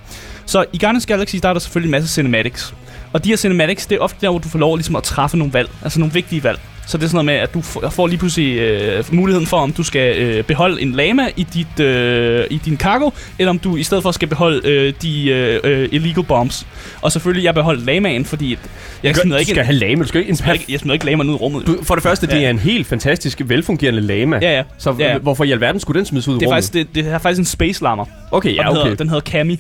Så 0.47 0.65
i 0.73 0.79
Guardians 0.79 1.07
Galaxy, 1.07 1.37
der 1.43 1.49
er 1.49 1.53
der 1.53 1.61
selvfølgelig 1.61 1.89
en 1.89 1.91
masse 1.91 2.09
cinematics. 2.09 2.75
Og 3.13 3.25
de 3.25 3.29
her 3.29 3.37
cinematics, 3.37 3.87
det 3.87 3.97
er 3.97 4.01
ofte 4.01 4.19
der, 4.21 4.31
hvor 4.31 4.39
du 4.39 4.49
får 4.49 4.59
lov 4.59 4.77
ligesom 4.77 4.97
at 4.97 5.03
træffe 5.03 5.37
nogle 5.37 5.53
valg. 5.53 5.71
Altså 5.83 5.99
nogle 5.99 6.13
vigtige 6.15 6.45
valg. 6.45 6.61
Så 6.87 6.99
det 6.99 7.05
er 7.05 7.09
sådan 7.09 7.25
noget 7.25 7.27
med, 7.27 7.35
at 7.35 7.55
du 7.55 7.61
får, 7.91 8.07
lige 8.07 8.19
pludselig 8.19 8.59
øh, 8.59 9.05
muligheden 9.13 9.47
for, 9.47 9.57
om 9.57 9.73
du 9.73 9.83
skal 9.83 10.19
øh, 10.19 10.45
beholde 10.45 10.83
en 10.83 10.93
lama 10.93 11.29
i, 11.37 11.43
dit, 11.55 11.81
øh, 11.81 12.45
i 12.51 12.61
din 12.65 12.77
cargo, 12.77 13.11
eller 13.39 13.51
om 13.51 13.59
du 13.59 13.77
i 13.77 13.83
stedet 13.83 14.03
for 14.03 14.11
skal 14.13 14.29
beholde 14.29 14.69
øh, 14.69 14.93
de 15.03 15.29
øh, 15.29 15.61
øh, 15.65 15.89
illegal 15.93 16.25
bombs. 16.25 16.67
Og 17.03 17.13
selvfølgelig, 17.13 17.45
jeg 17.45 17.55
beholdt 17.55 17.85
lamaen, 17.87 18.25
fordi 18.25 18.59
jeg 19.03 19.17
smider 19.17 19.37
du 19.37 19.41
ikke, 19.41 19.51
skal 19.51 19.65
have 19.65 19.77
lame, 19.79 20.03
du 20.03 20.09
skal 20.09 20.21
ikke 20.21 20.37
jeg 20.47 20.59
jeg 20.71 20.81
smider 20.81 20.93
ikke 20.93 21.07
lamaen 21.07 21.29
ud 21.31 21.35
i 21.35 21.39
rummet. 21.39 21.67
Du, 21.67 21.79
for 21.83 21.95
det 21.95 22.03
første, 22.03 22.27
det 22.27 22.33
Ja. 22.41 22.43
er 22.47 22.51
en 22.51 22.59
helt 22.59 22.87
fantastisk, 22.87 23.41
velfungerende 23.45 24.01
lama. 24.01 24.39
Ja, 24.43 24.57
ja. 24.57 24.63
Så 24.79 24.95
Ja, 24.99 25.13
ja. 25.13 25.19
hvorfor 25.19 25.45
i 25.45 25.53
alverden 25.53 25.81
skulle 25.81 25.99
den 25.99 26.07
smides 26.07 26.29
ud 26.29 26.35
i 26.35 26.39
Det 26.39 26.43
er, 26.43 26.47
rummet? 26.47 26.65
faktisk, 26.65 26.73
det, 26.95 27.05
det 27.05 27.13
er 27.13 27.19
faktisk 27.19 27.39
en 27.39 27.45
space 27.45 27.83
lammer. 27.83 28.05
Okay, 28.31 28.57
ja, 28.57 28.63
den, 28.63 28.69
okay. 28.69 28.81
hedder, 28.83 28.97
den 28.97 29.09
hedder 29.09 29.21
Cammy. 29.31 29.57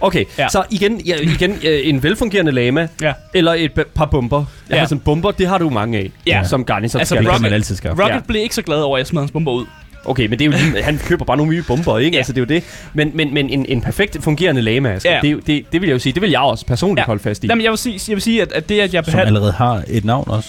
Okay, 0.00 0.24
Ja. 0.38 0.48
så 0.48 0.62
igen, 0.70 1.00
ja, 1.06 1.16
igen 1.20 1.50
øh, 1.50 1.80
en 1.84 2.02
velfungerende 2.02 2.52
lama, 2.52 2.88
Ja. 3.02 3.12
eller 3.34 3.52
et 3.54 3.70
pa- 3.78 3.88
par 3.94 4.06
bomber. 4.06 4.44
Ja. 4.70 4.74
Ja. 4.74 4.80
Altså 4.80 4.96
bomber, 4.96 5.30
det 5.30 5.46
har 5.48 5.58
du 5.58 5.70
mange 5.70 5.98
af, 5.98 6.10
Ja. 6.26 6.42
som 6.44 6.60
of 6.70 6.80
Altså, 6.82 7.14
Galaxy. 7.14 7.32
kan 7.32 7.42
man 7.42 7.52
altid 7.52 7.76
skaffe. 7.76 8.02
Rocket 8.02 8.14
Ja. 8.14 8.20
blev 8.28 8.42
ikke 8.42 8.54
så 8.54 8.62
glad 8.62 8.78
over, 8.78 8.96
at 8.96 9.00
jeg 9.00 9.06
smed 9.06 9.20
hans 9.22 9.32
bomber 9.32 9.52
ud. 9.52 9.64
Okay, 10.04 10.26
men 10.26 10.38
det 10.38 10.40
er 10.40 10.46
jo 10.46 10.52
lige, 10.72 10.82
han 10.82 10.98
køber 10.98 11.24
bare 11.24 11.36
nogle 11.36 11.52
nye 11.52 11.62
bomber, 11.62 11.98
ikke? 11.98 12.14
Ja. 12.14 12.16
Altså, 12.18 12.32
det 12.32 12.38
er 12.38 12.42
jo 12.42 12.60
det. 12.60 12.64
Men, 12.94 13.10
men, 13.14 13.34
men 13.34 13.50
en, 13.50 13.66
en 13.68 13.80
perfekt 13.80 14.16
fungerende 14.24 14.62
lama, 14.62 14.92
altså, 14.92 15.08
Ja. 15.08 15.18
det, 15.22 15.46
det, 15.46 15.64
det 15.72 15.80
vil 15.80 15.86
jeg 15.86 15.94
jo 15.94 15.98
sige, 15.98 16.12
det 16.12 16.22
vil 16.22 16.30
jeg 16.30 16.40
også 16.40 16.66
personligt 16.66 16.98
ja. 17.02 17.06
Holde 17.06 17.22
fast 17.22 17.44
i. 17.44 17.46
Jamen, 17.46 17.64
jeg 17.64 17.70
vil 17.70 17.78
sige, 17.78 18.00
jeg 18.08 18.14
vil 18.14 18.22
sige 18.22 18.42
at, 18.42 18.52
at 18.52 18.68
det, 18.68 18.80
at 18.80 18.94
jeg 18.94 19.04
Som 19.04 19.12
behandler... 19.12 19.26
allerede 19.26 19.52
har 19.52 19.82
et 19.88 20.04
navn 20.04 20.24
også. 20.30 20.48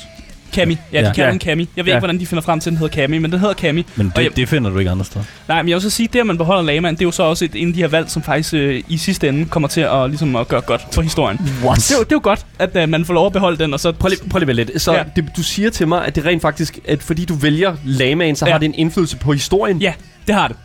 Cammy. 0.53 0.77
Ja, 0.93 1.00
de 1.01 1.05
Ja. 1.08 1.13
kalder 1.13 1.25
Ja. 1.25 1.31
den 1.31 1.39
Cammy. 1.39 1.67
Jeg 1.77 1.86
ved 1.86 1.91
Ja. 1.91 1.98
ikke, 1.98 2.00
hvordan 2.00 2.20
de 2.20 2.25
finder 2.25 2.41
frem 2.41 2.60
til, 2.60 2.70
at 2.70 2.72
den 2.72 2.77
hedder 2.77 2.96
Cammy, 2.96 3.17
men 3.17 3.31
den 3.31 3.39
hedder 3.39 3.53
Cammy. 3.53 3.86
Men 3.96 4.12
Og 4.15 4.22
jeg- 4.24 4.29
det, 4.29 4.38
det 4.38 4.50
finder 4.50 4.70
du 4.70 4.77
ikke 4.79 4.91
andre 4.91 5.05
steder. 5.05 5.25
Nej, 5.48 5.62
men 5.62 5.70
jeg 5.70 5.75
vil 5.75 5.81
så 5.81 5.89
sige, 5.89 6.08
at 6.08 6.13
det, 6.13 6.20
at 6.20 6.25
man 6.25 6.38
beholder 6.38 6.62
lamaen, 6.63 6.96
det 6.96 7.01
er 7.01 7.05
jo 7.05 7.12
så 7.12 7.24
også 7.24 7.46
et, 7.46 7.51
en 7.55 7.67
af 7.67 7.74
de 7.74 7.79
her 7.79 7.88
valg, 7.88 8.10
som 8.10 8.24
faktisk 8.24 8.53
øh, 8.53 8.84
i 8.88 8.98
sidste 8.98 9.27
ende 9.29 9.46
kommer 9.46 9.67
til 9.70 9.81
at, 9.81 10.10
ligesom, 10.10 10.36
at 10.36 10.48
gøre 10.48 10.62
godt 10.62 10.81
for 10.91 11.01
historien. 11.01 11.39
What? 11.63 11.77
Det 11.77 11.91
er, 11.91 11.96
jo, 11.98 12.03
det 12.03 12.12
er 12.12 12.15
jo 12.15 12.20
godt, 12.24 12.46
at 12.60 12.75
øh, 12.75 12.89
man 12.89 13.05
får 13.05 13.13
lov 13.13 13.25
at 13.25 13.34
beholde 13.34 13.58
den, 13.63 13.74
og 13.74 13.79
så... 13.79 13.91
Prøv 13.91 14.10
lige, 14.10 14.29
prøv 14.29 14.39
lige 14.39 14.53
lidt. 14.53 14.81
Så 14.81 14.93
ja. 14.93 15.03
Det, 15.15 15.25
du 15.38 15.43
siger 15.43 15.70
til 15.70 15.88
mig, 15.88 16.05
at 16.05 16.15
det 16.15 16.25
rent 16.25 16.41
faktisk, 16.41 16.79
at 16.88 17.03
fordi 17.03 17.25
du 17.25 17.36
vælger 17.36 17.75
lamaen, 17.86 18.36
så 18.36 18.46
ja. 18.46 18.51
Har 18.51 18.60
det 18.60 18.65
en 18.65 18.75
indflydelse 18.75 19.17
på 19.17 19.34
historien? 19.34 19.77
Ja, 19.77 19.93
det 20.27 20.36
har 20.36 20.48
det. 20.48 20.58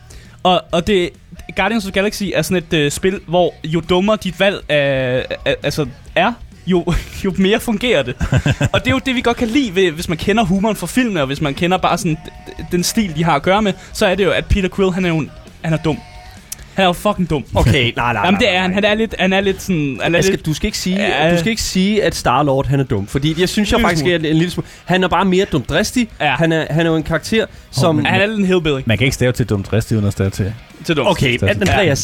Og, 0.43 0.61
og 0.71 0.87
det, 0.87 1.09
Guardians 1.55 1.85
of 1.85 1.91
the 1.91 1.99
Galaxy 2.01 2.23
er 2.33 2.41
sådan 2.41 2.63
et 2.71 2.73
øh, 2.73 2.91
spil, 2.91 3.19
hvor 3.27 3.53
jo 3.63 3.81
dummere 3.89 4.17
dit 4.23 4.39
valg 4.39 4.63
er, 4.69 5.23
er, 5.45 5.53
altså 5.63 5.85
er, 6.15 6.33
jo, 6.67 6.93
jo 7.25 7.33
mere 7.37 7.59
fungerer 7.59 8.03
det. 8.03 8.15
og 8.73 8.79
det 8.85 8.87
er 8.87 8.91
jo 8.91 8.99
det, 9.05 9.15
vi 9.15 9.21
godt 9.21 9.37
kan 9.37 9.47
lide, 9.47 9.75
ved, 9.75 9.91
hvis 9.91 10.09
man 10.09 10.17
kender 10.17 10.43
humoren 10.43 10.75
fra 10.75 10.87
filmene, 10.87 11.21
og 11.21 11.27
hvis 11.27 11.41
man 11.41 11.53
kender 11.53 11.77
bare 11.77 11.97
sådan 11.97 12.17
den 12.71 12.83
stil, 12.83 13.15
de 13.15 13.23
har 13.23 13.35
at 13.35 13.41
gøre 13.43 13.61
med, 13.61 13.73
så 13.93 14.05
er 14.05 14.15
det 14.15 14.23
jo, 14.25 14.31
at 14.31 14.45
Peter 14.45 14.69
Quill, 14.75 14.91
han 14.91 15.05
er 15.05 15.09
jo 15.09 15.17
en, 15.17 15.31
han 15.61 15.73
er 15.73 15.77
dum. 15.77 15.97
Han 16.73 16.83
er 16.83 16.87
jo 16.87 16.93
fucking 16.93 17.29
dum. 17.29 17.45
Okay, 17.55 17.93
nej, 17.95 18.13
nej. 18.13 18.21
Jamen 18.25 18.39
det 18.39 18.47
nej, 18.47 18.55
er 18.55 18.61
han. 18.61 18.69
nej. 18.69 18.73
Han 18.73 18.83
er 18.83 18.93
lidt, 18.93 19.15
han 19.19 19.33
er 19.33 19.41
lidt 19.41 19.61
sådan... 19.61 19.99
Han 20.03 20.15
er 20.15 20.21
skal, 20.21 20.31
lidt, 20.33 20.45
du, 20.45 20.53
skal 20.53 20.65
ikke 20.67 20.77
sige, 20.77 20.95
Ja. 21.23 21.31
du 21.33 21.37
skal 21.39 21.49
ikke 21.49 21.61
sige, 21.61 22.03
at 22.03 22.15
Star-Lord 22.15 22.67
han 22.67 22.79
er 22.79 22.83
dum. 22.83 23.07
Fordi 23.07 23.35
jeg 23.41 23.49
synes 23.49 23.71
jeg 23.71 23.81
faktisk, 23.81 24.05
at 24.05 24.25
en 24.25 24.35
lille 24.35 24.49
smule... 24.51 24.67
Han 24.85 25.03
er 25.03 25.07
bare 25.07 25.25
mere 25.25 25.45
dumdristig. 25.45 26.09
Ja. 26.21 26.35
Han, 26.35 26.51
er, 26.51 26.65
han 26.69 26.85
er 26.85 26.89
jo 26.89 26.95
en 26.95 27.03
karakter, 27.03 27.45
som... 27.71 27.95
men- 27.95 28.05
han 28.05 28.21
er 28.21 28.25
lidt 28.25 28.39
en 28.39 28.45
hillbilly 28.45 28.81
Man 28.85 28.97
kan 28.97 29.05
ikke 29.05 29.15
stave 29.15 29.31
til 29.31 29.45
dumt 29.45 29.73
rist, 29.73 29.91
uden 29.91 30.05
at 30.05 30.13
stave 30.13 30.29
til. 30.29 30.53
til 30.85 30.95
dum. 30.95 31.07
Okay, 31.07 31.39
Ja. 31.41 31.95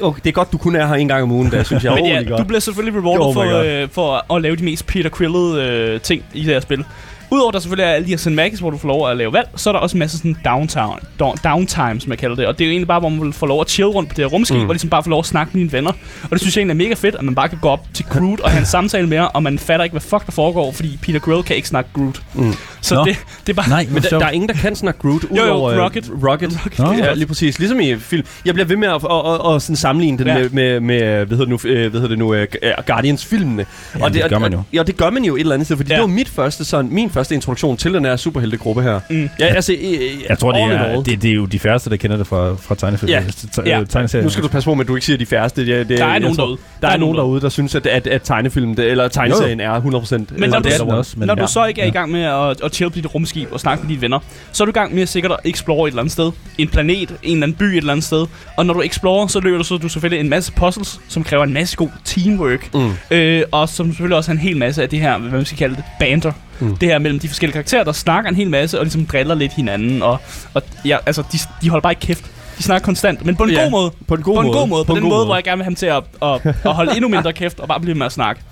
Okay, 0.00 0.20
det 0.24 0.28
er 0.28 0.32
godt, 0.32 0.52
du 0.52 0.58
kun 0.58 0.76
er 0.76 0.86
her 0.86 0.94
en 0.94 1.08
gang 1.08 1.22
om 1.22 1.32
ugen, 1.32 1.50
der 1.50 1.62
synes 1.62 1.84
jeg. 1.84 1.94
Men 1.94 2.06
ja, 2.06 2.24
Holy 2.24 2.38
du 2.38 2.44
bliver 2.44 2.60
selvfølgelig 2.60 3.02
rewarded 3.02 3.26
Oh 3.26 3.34
for, 3.34 3.82
øh, 3.82 3.88
for 3.88 4.34
at 4.34 4.42
lave 4.42 4.56
de 4.56 4.64
mest 4.64 4.86
Peter 4.86 5.10
Krillede 5.10 5.62
øh, 5.62 6.00
ting 6.00 6.24
i 6.34 6.38
det 6.38 6.48
her 6.48 6.60
spil. 6.60 6.84
Udover 7.32 7.50
der 7.52 7.58
selvfølgelig 7.58 7.84
er 7.84 7.88
alle 7.94 8.04
de 8.04 8.10
her 8.10 8.16
cinematics, 8.16 8.60
hvor 8.60 8.70
du 8.70 8.78
får 8.78 8.88
lov 8.88 9.10
at 9.10 9.16
lave 9.16 9.32
valg, 9.32 9.48
så 9.56 9.70
er 9.70 9.72
der 9.72 9.80
også 9.80 9.96
en 9.96 9.98
masse 9.98 10.16
sådan 10.18 10.36
downtown, 10.44 10.98
down, 11.20 11.36
downtime, 11.44 12.00
som 12.00 12.10
jeg 12.10 12.18
kalder 12.18 12.36
det. 12.36 12.46
Og 12.46 12.58
det 12.58 12.64
er 12.64 12.68
jo 12.68 12.70
egentlig 12.70 12.88
bare, 12.88 13.00
hvor 13.00 13.08
man 13.08 13.32
får 13.32 13.46
lov 13.46 13.60
at 13.60 13.70
chill 13.70 13.88
rundt 13.88 14.08
på 14.08 14.14
det 14.16 14.24
her 14.24 14.28
rumskib, 14.30 14.56
mm. 14.56 14.68
og 14.68 14.72
ligesom 14.72 14.90
bare 14.90 15.02
få 15.02 15.10
lov 15.10 15.18
at 15.18 15.26
snakke 15.26 15.50
med 15.54 15.60
dine 15.60 15.72
venner. 15.72 15.90
Og 16.22 16.30
det 16.30 16.40
synes 16.40 16.56
jeg 16.56 16.60
egentlig 16.60 16.84
er 16.84 16.88
mega 16.88 16.94
fedt, 16.94 17.14
at 17.14 17.24
man 17.24 17.34
bare 17.34 17.48
kan 17.48 17.58
gå 17.62 17.68
op 17.68 17.86
til 17.94 18.04
Groot 18.10 18.40
og 18.40 18.50
have 18.50 18.60
en 18.60 18.66
samtale 18.66 19.06
med 19.06 19.18
ham, 19.18 19.30
og 19.34 19.42
man 19.42 19.58
fatter 19.58 19.84
ikke, 19.84 19.92
hvad 19.92 20.00
fuck 20.00 20.26
der 20.26 20.32
foregår, 20.32 20.72
fordi 20.72 20.98
Peter 21.02 21.18
Grill 21.20 21.42
kan 21.42 21.56
ikke 21.56 21.68
snakke 21.68 21.90
Groot. 21.94 22.22
Mm. 22.34 22.54
Så 22.80 22.94
Nå. 22.94 23.04
det, 23.04 23.16
det 23.46 23.52
er 23.52 23.54
bare... 23.56 23.68
Nej, 23.68 23.86
Men 23.90 24.02
der, 24.02 24.18
der 24.18 24.26
er 24.26 24.30
ingen, 24.30 24.48
der 24.48 24.54
kan 24.54 24.76
snakke 24.76 25.00
Groot, 25.00 25.22
jo, 25.24 25.42
udover 25.42 25.70
øh, 25.70 25.78
Rocket. 25.84 26.10
Rocket. 26.28 26.58
Nå. 26.78 26.92
Ja, 26.92 27.14
lige 27.14 27.26
præcis. 27.26 27.58
Ligesom 27.58 27.80
i 27.80 27.96
film. 27.98 28.26
Jeg 28.44 28.54
bliver 28.54 28.66
ved 28.66 28.76
med 28.76 28.88
at, 28.88 28.94
at, 28.94 29.46
at, 29.50 29.54
at 29.54 29.62
sådan 29.62 29.76
sammenligne 29.76 30.18
den 30.18 30.26
Ja. 30.26 30.34
med, 30.38 30.50
med, 30.50 30.80
med, 30.80 30.98
hvad 31.26 31.38
hedder 31.38 31.44
det 31.44 31.48
nu, 31.48 31.70
øh, 31.70 31.90
hvad 31.90 32.00
hedder 32.00 32.08
det 32.08 32.18
nu 32.18 32.34
uh, 32.34 32.44
Guardians-filmene. 32.86 33.66
Jamen, 33.98 34.14
det 34.14 34.24
gør 34.28 34.38
man 34.38 34.52
jo. 34.52 34.62
Ja, 34.72 34.82
det 34.82 34.96
gør 34.96 35.10
man 35.10 35.24
jo 35.24 35.36
et 35.36 35.40
eller 35.40 35.54
andet 35.54 35.66
sted, 35.66 35.76
fordi 35.76 35.88
Ja. 35.90 35.94
ja. 35.94 36.02
det 36.02 36.08
var 36.10 36.14
mit 36.14 36.28
første, 36.28 36.64
sådan, 36.64 36.90
min 36.90 37.10
første 37.10 37.21
introduktion 37.30 37.76
til 37.76 37.94
den 37.94 38.04
her 38.04 38.16
superheltegruppe 38.16 38.82
her. 38.82 39.00
Mm. 39.10 39.28
Ja, 39.40 39.46
altså, 39.46 39.72
øh, 39.72 40.00
Jeg 40.28 40.38
tror, 40.38 40.52
det 40.52 40.62
er, 40.62 41.02
det, 41.02 41.22
det 41.22 41.30
er 41.30 41.34
jo 41.34 41.44
de 41.46 41.58
færreste, 41.58 41.90
der 41.90 41.96
kender 41.96 42.16
det 42.16 42.26
fra, 42.26 42.54
fra 42.54 42.74
tegnefilm. 42.74 43.10
Ja. 43.10 43.22
Te- 43.52 43.62
Ja. 43.66 43.80
øh, 43.80 43.86
tegneserien. 43.86 44.24
Nu 44.24 44.30
skal 44.30 44.42
du 44.44 44.48
passe 44.48 44.64
på 44.70 44.74
med, 44.74 44.84
at 44.84 44.88
du 44.88 44.94
ikke 44.96 45.06
siger 45.06 45.16
de 45.16 45.26
færreste. 45.26 45.66
Det, 45.66 45.88
det, 45.88 45.98
Der 45.98 46.04
er 46.04 46.10
jeg 46.10 46.20
nogen 46.20 46.36
tror, 46.36 46.44
derude. 46.44 46.58
Der 46.82 46.88
er 46.88 46.96
nogen 46.96 47.16
derude, 47.16 47.40
der 47.40 47.48
synes, 47.48 47.74
at, 47.74 47.86
at, 47.86 48.06
at 48.06 48.22
tegnefilm, 48.22 48.74
det, 48.76 48.84
eller 48.90 49.08
tegneserien 49.08 49.60
er 49.60 49.80
100%. 49.80 49.82
Men 49.82 49.90
eller 49.92 50.48
når 50.48 50.78
Nå, 50.78 50.84
du, 50.84 50.90
er 50.90 50.94
også, 50.94 51.14
men 51.18 51.26
når 51.26 51.34
du 51.34 51.46
så 51.46 51.64
ikke 51.64 51.80
er 51.80 51.86
i 51.86 51.90
gang 51.90 52.10
med 52.12 52.22
at, 52.22 52.60
at 52.64 52.74
chill 52.74 52.90
på 52.90 52.94
dit 52.94 53.14
rumskib 53.14 53.48
og 53.52 53.60
snakke 53.60 53.82
med 53.82 53.88
dine 53.90 54.00
venner, 54.02 54.18
så 54.52 54.62
er 54.62 54.66
du 54.66 54.70
i 54.70 54.72
gang 54.72 54.94
med 54.94 55.06
sikkert 55.06 55.32
at 55.32 55.38
explore 55.44 55.88
et 55.88 55.92
eller 55.92 56.02
andet 56.02 56.12
sted. 56.12 56.30
En 56.58 56.68
planet, 56.68 57.10
en 57.22 57.32
eller 57.32 57.42
anden 57.46 57.54
by 57.54 57.62
et 57.64 57.76
eller 57.76 57.92
andet 57.92 58.04
sted. 58.06 58.26
Og 58.56 58.66
når 58.66 58.74
du 58.74 58.80
explorer, 58.82 59.26
så 59.26 59.40
løber 59.40 59.58
du, 59.58 59.64
så 59.64 59.76
du 59.76 59.88
selvfølgelig 59.88 60.20
en 60.24 60.28
masse 60.30 60.52
puzzles, 60.52 61.00
som 61.08 61.24
kræver 61.24 61.44
en 61.44 61.52
masse 61.52 61.76
god 61.76 61.88
teamwork. 62.04 62.74
Mm. 62.74 62.90
Øh, 63.10 63.42
og 63.52 63.68
som 63.68 63.86
selvfølgelig 63.86 64.16
også 64.16 64.30
har 64.30 64.32
en 64.34 64.40
hel 64.40 64.56
masse 64.56 64.82
af 64.82 64.88
det 64.88 64.98
her, 65.00 65.18
hvad 65.18 65.30
man 65.30 65.44
skal 65.44 65.58
kalde 65.58 65.74
det, 65.76 65.84
banter. 66.00 66.32
Mm. 66.62 66.76
Det 66.76 66.88
her 66.88 66.98
mellem 66.98 67.20
de 67.20 67.28
forskellige 67.28 67.52
karakterer, 67.52 67.84
der 67.84 67.92
snakker 67.92 68.30
en 68.30 68.36
hel 68.36 68.50
masse 68.50 68.78
og 68.78 68.84
ligesom 68.84 69.06
driller 69.06 69.34
lidt 69.34 69.52
hinanden. 69.52 70.02
Og, 70.02 70.18
og 70.54 70.62
ja, 70.84 70.96
altså, 71.06 71.22
de, 71.32 71.38
de 71.62 71.68
holder 71.70 71.82
bare 71.82 71.92
ikke 71.92 72.00
kæft. 72.00 72.24
De 72.58 72.62
snakker 72.62 72.84
konstant, 72.84 73.24
men 73.26 73.36
på 73.36 73.42
en 73.44 73.50
Ja, 73.50 73.62
god 73.62 73.70
måde. 73.70 73.90
På 74.08 74.14
en 74.14 74.22
god 74.22 74.34
på 74.34 74.40
en 74.40 74.46
måde. 74.46 74.58
god 74.58 74.68
måde. 74.68 74.84
På, 74.84 74.92
en 74.92 74.96
den 74.96 75.02
god 75.02 75.10
måde, 75.16 75.24
hvor 75.26 75.34
jeg 75.34 75.44
gerne 75.44 75.56
vil 75.56 75.64
have 75.64 75.70
ham 75.70 75.74
til 75.74 75.86
at, 75.86 76.02
at, 76.22 76.54
at 76.64 76.74
holde 76.74 76.92
endnu 76.96 77.08
mindre 77.08 77.32
kæft 77.32 77.60
og 77.60 77.68
bare 77.68 77.80
blive 77.80 77.94
med 77.94 78.06
at 78.06 78.12
snakke. 78.12 78.42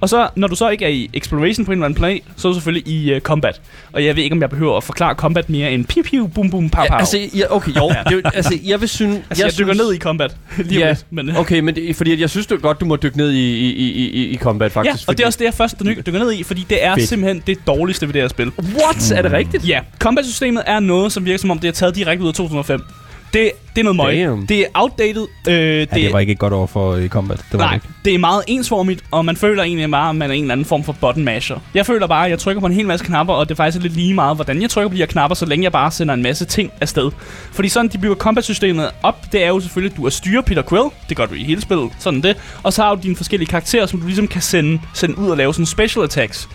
Og 0.00 0.08
så, 0.08 0.28
når 0.36 0.48
du 0.48 0.54
så 0.54 0.68
ikke 0.68 0.84
er 0.84 0.88
i 0.88 1.10
exploration 1.14 1.64
på 1.66 1.72
en 1.72 1.78
eller 1.78 1.84
anden 1.86 1.98
planet, 1.98 2.22
så 2.36 2.48
er 2.48 2.52
du 2.52 2.54
selvfølgelig 2.54 2.92
i 2.92 3.14
uh, 3.14 3.20
combat. 3.20 3.60
Og 3.92 4.04
jeg 4.04 4.16
ved 4.16 4.22
ikke, 4.22 4.34
om 4.34 4.40
jeg 4.40 4.50
behøver 4.50 4.76
at 4.76 4.84
forklare 4.84 5.14
combat 5.14 5.50
mere 5.50 5.72
end 5.72 5.84
piu 5.84 6.02
piu, 6.02 6.26
bum 6.26 6.50
bum, 6.50 6.70
pow 6.70 6.84
pow. 6.84 6.84
Ja, 6.94 6.98
altså, 6.98 7.18
ja, 7.34 7.44
okay, 7.56 7.72
jo. 7.76 7.90
Ja. 8.10 8.16
Det, 8.16 8.22
altså, 8.34 8.58
jeg 8.64 8.80
vil 8.80 8.88
synes... 8.88 9.20
altså 9.30 9.44
jeg, 9.44 9.58
dykker 9.58 9.74
ned 9.74 9.94
i 9.94 9.98
combat 9.98 10.36
lige 10.56 10.80
Ja, 10.80 10.86
ja. 10.86 10.92
lidt. 10.92 11.06
Men, 11.10 11.28
øh, 11.28 11.38
Okay, 11.40 11.60
men 11.60 11.74
det, 11.74 11.96
fordi 11.96 12.20
jeg 12.20 12.30
synes 12.30 12.46
det 12.46 12.54
er 12.54 12.60
godt, 12.60 12.80
du 12.80 12.84
må 12.84 12.96
dykke 12.96 13.16
ned 13.16 13.30
i, 13.30 13.58
i, 13.58 13.70
i, 13.70 14.08
i, 14.10 14.24
i 14.28 14.36
combat, 14.36 14.76
ja, 14.76 14.80
faktisk. 14.80 15.08
og 15.08 15.16
det 15.18 15.22
er 15.22 15.26
også 15.26 15.38
det, 15.38 15.44
jeg 15.44 15.54
først 15.54 15.76
dykker, 16.06 16.18
ned 16.18 16.32
i, 16.32 16.42
fordi 16.42 16.66
det 16.70 16.84
er 16.84 16.94
Fedt. 16.94 17.08
simpelthen 17.08 17.42
det 17.46 17.58
dårligste 17.66 18.06
ved 18.06 18.12
det 18.14 18.22
her 18.22 18.28
spil. 18.28 18.52
What? 18.58 19.12
Er 19.12 19.22
det 19.22 19.32
rigtigt? 19.32 19.68
Ja, 19.68 19.80
combat-systemet 19.98 20.62
er 20.66 20.80
noget, 20.80 21.12
som 21.12 21.24
virker 21.24 21.38
som 21.38 21.50
om 21.50 21.58
det 21.58 21.68
er 21.68 21.72
taget 21.72 21.94
direkte 21.94 22.22
ud 22.24 22.28
af 22.28 22.34
2005. 22.34 22.82
Det, 23.32 23.50
det 23.74 23.80
er 23.80 23.82
noget 23.82 23.96
møg. 23.96 24.16
Damn. 24.16 24.46
Det 24.46 24.60
er 24.60 24.64
outdated. 24.74 25.26
Øh, 25.48 25.54
det, 25.54 25.88
Ja, 25.92 25.96
det 25.96 26.12
var 26.12 26.18
ikke 26.18 26.32
et 26.32 26.38
godt 26.38 26.52
år 26.52 26.66
for 26.66 26.96
i 26.96 27.08
combat. 27.08 27.36
Det 27.38 27.44
var 27.52 27.58
Nej, 27.58 27.68
det 27.68 27.74
ikke. 27.74 27.88
det 28.04 28.14
er 28.14 28.18
meget 28.18 28.42
ensformigt, 28.46 29.04
og 29.10 29.24
man 29.24 29.36
føler 29.36 29.62
egentlig 29.62 29.90
bare, 29.90 30.08
at 30.10 30.16
man 30.16 30.30
er 30.30 30.34
en 30.34 30.40
eller 30.42 30.52
anden 30.52 30.64
form 30.64 30.84
for 30.84 30.92
button 31.00 31.24
masher. 31.24 31.56
Jeg 31.74 31.86
føler 31.86 32.06
bare, 32.06 32.24
at 32.24 32.30
jeg 32.30 32.38
trykker 32.38 32.60
på 32.60 32.66
en 32.66 32.72
hel 32.72 32.86
masse 32.86 33.06
knapper, 33.06 33.34
og 33.34 33.48
det 33.48 33.54
er 33.54 33.56
faktisk 33.56 33.82
lidt 33.82 33.94
lige 33.94 34.14
meget, 34.14 34.36
hvordan 34.36 34.62
jeg 34.62 34.70
trykker 34.70 34.88
på 34.88 34.94
de 34.94 34.98
her 34.98 35.06
knapper, 35.06 35.34
så 35.34 35.46
længe 35.46 35.64
jeg 35.64 35.72
bare 35.72 35.90
sender 35.90 36.14
en 36.14 36.22
masse 36.22 36.44
ting 36.44 36.72
afsted. 36.80 37.10
Fordi 37.52 37.68
sådan, 37.68 37.88
de 37.88 37.98
bygger 37.98 38.16
combat-systemet 38.16 38.90
op, 39.02 39.32
det 39.32 39.44
er 39.44 39.48
jo 39.48 39.60
selvfølgelig, 39.60 39.92
at 39.92 39.96
du 39.96 40.06
er 40.06 40.10
styrer 40.10 40.42
Peter 40.42 40.62
Quill, 40.68 40.84
det 41.08 41.16
gør 41.16 41.26
du 41.26 41.34
i 41.34 41.44
hele 41.44 41.60
spillet, 41.60 41.90
sådan 41.98 42.20
det. 42.22 42.36
Og 42.62 42.72
så 42.72 42.82
har 42.82 42.94
du 42.94 43.00
dine 43.02 43.16
forskellige 43.16 43.48
karakterer, 43.48 43.86
som 43.86 44.00
du 44.00 44.06
ligesom 44.06 44.28
kan 44.28 44.42
sende, 44.42 44.80
sende 44.94 45.18
ud 45.18 45.30
og 45.30 45.36
lave 45.36 45.54
sådan 45.54 45.66
special 45.66 46.04
attacks. 46.04 46.48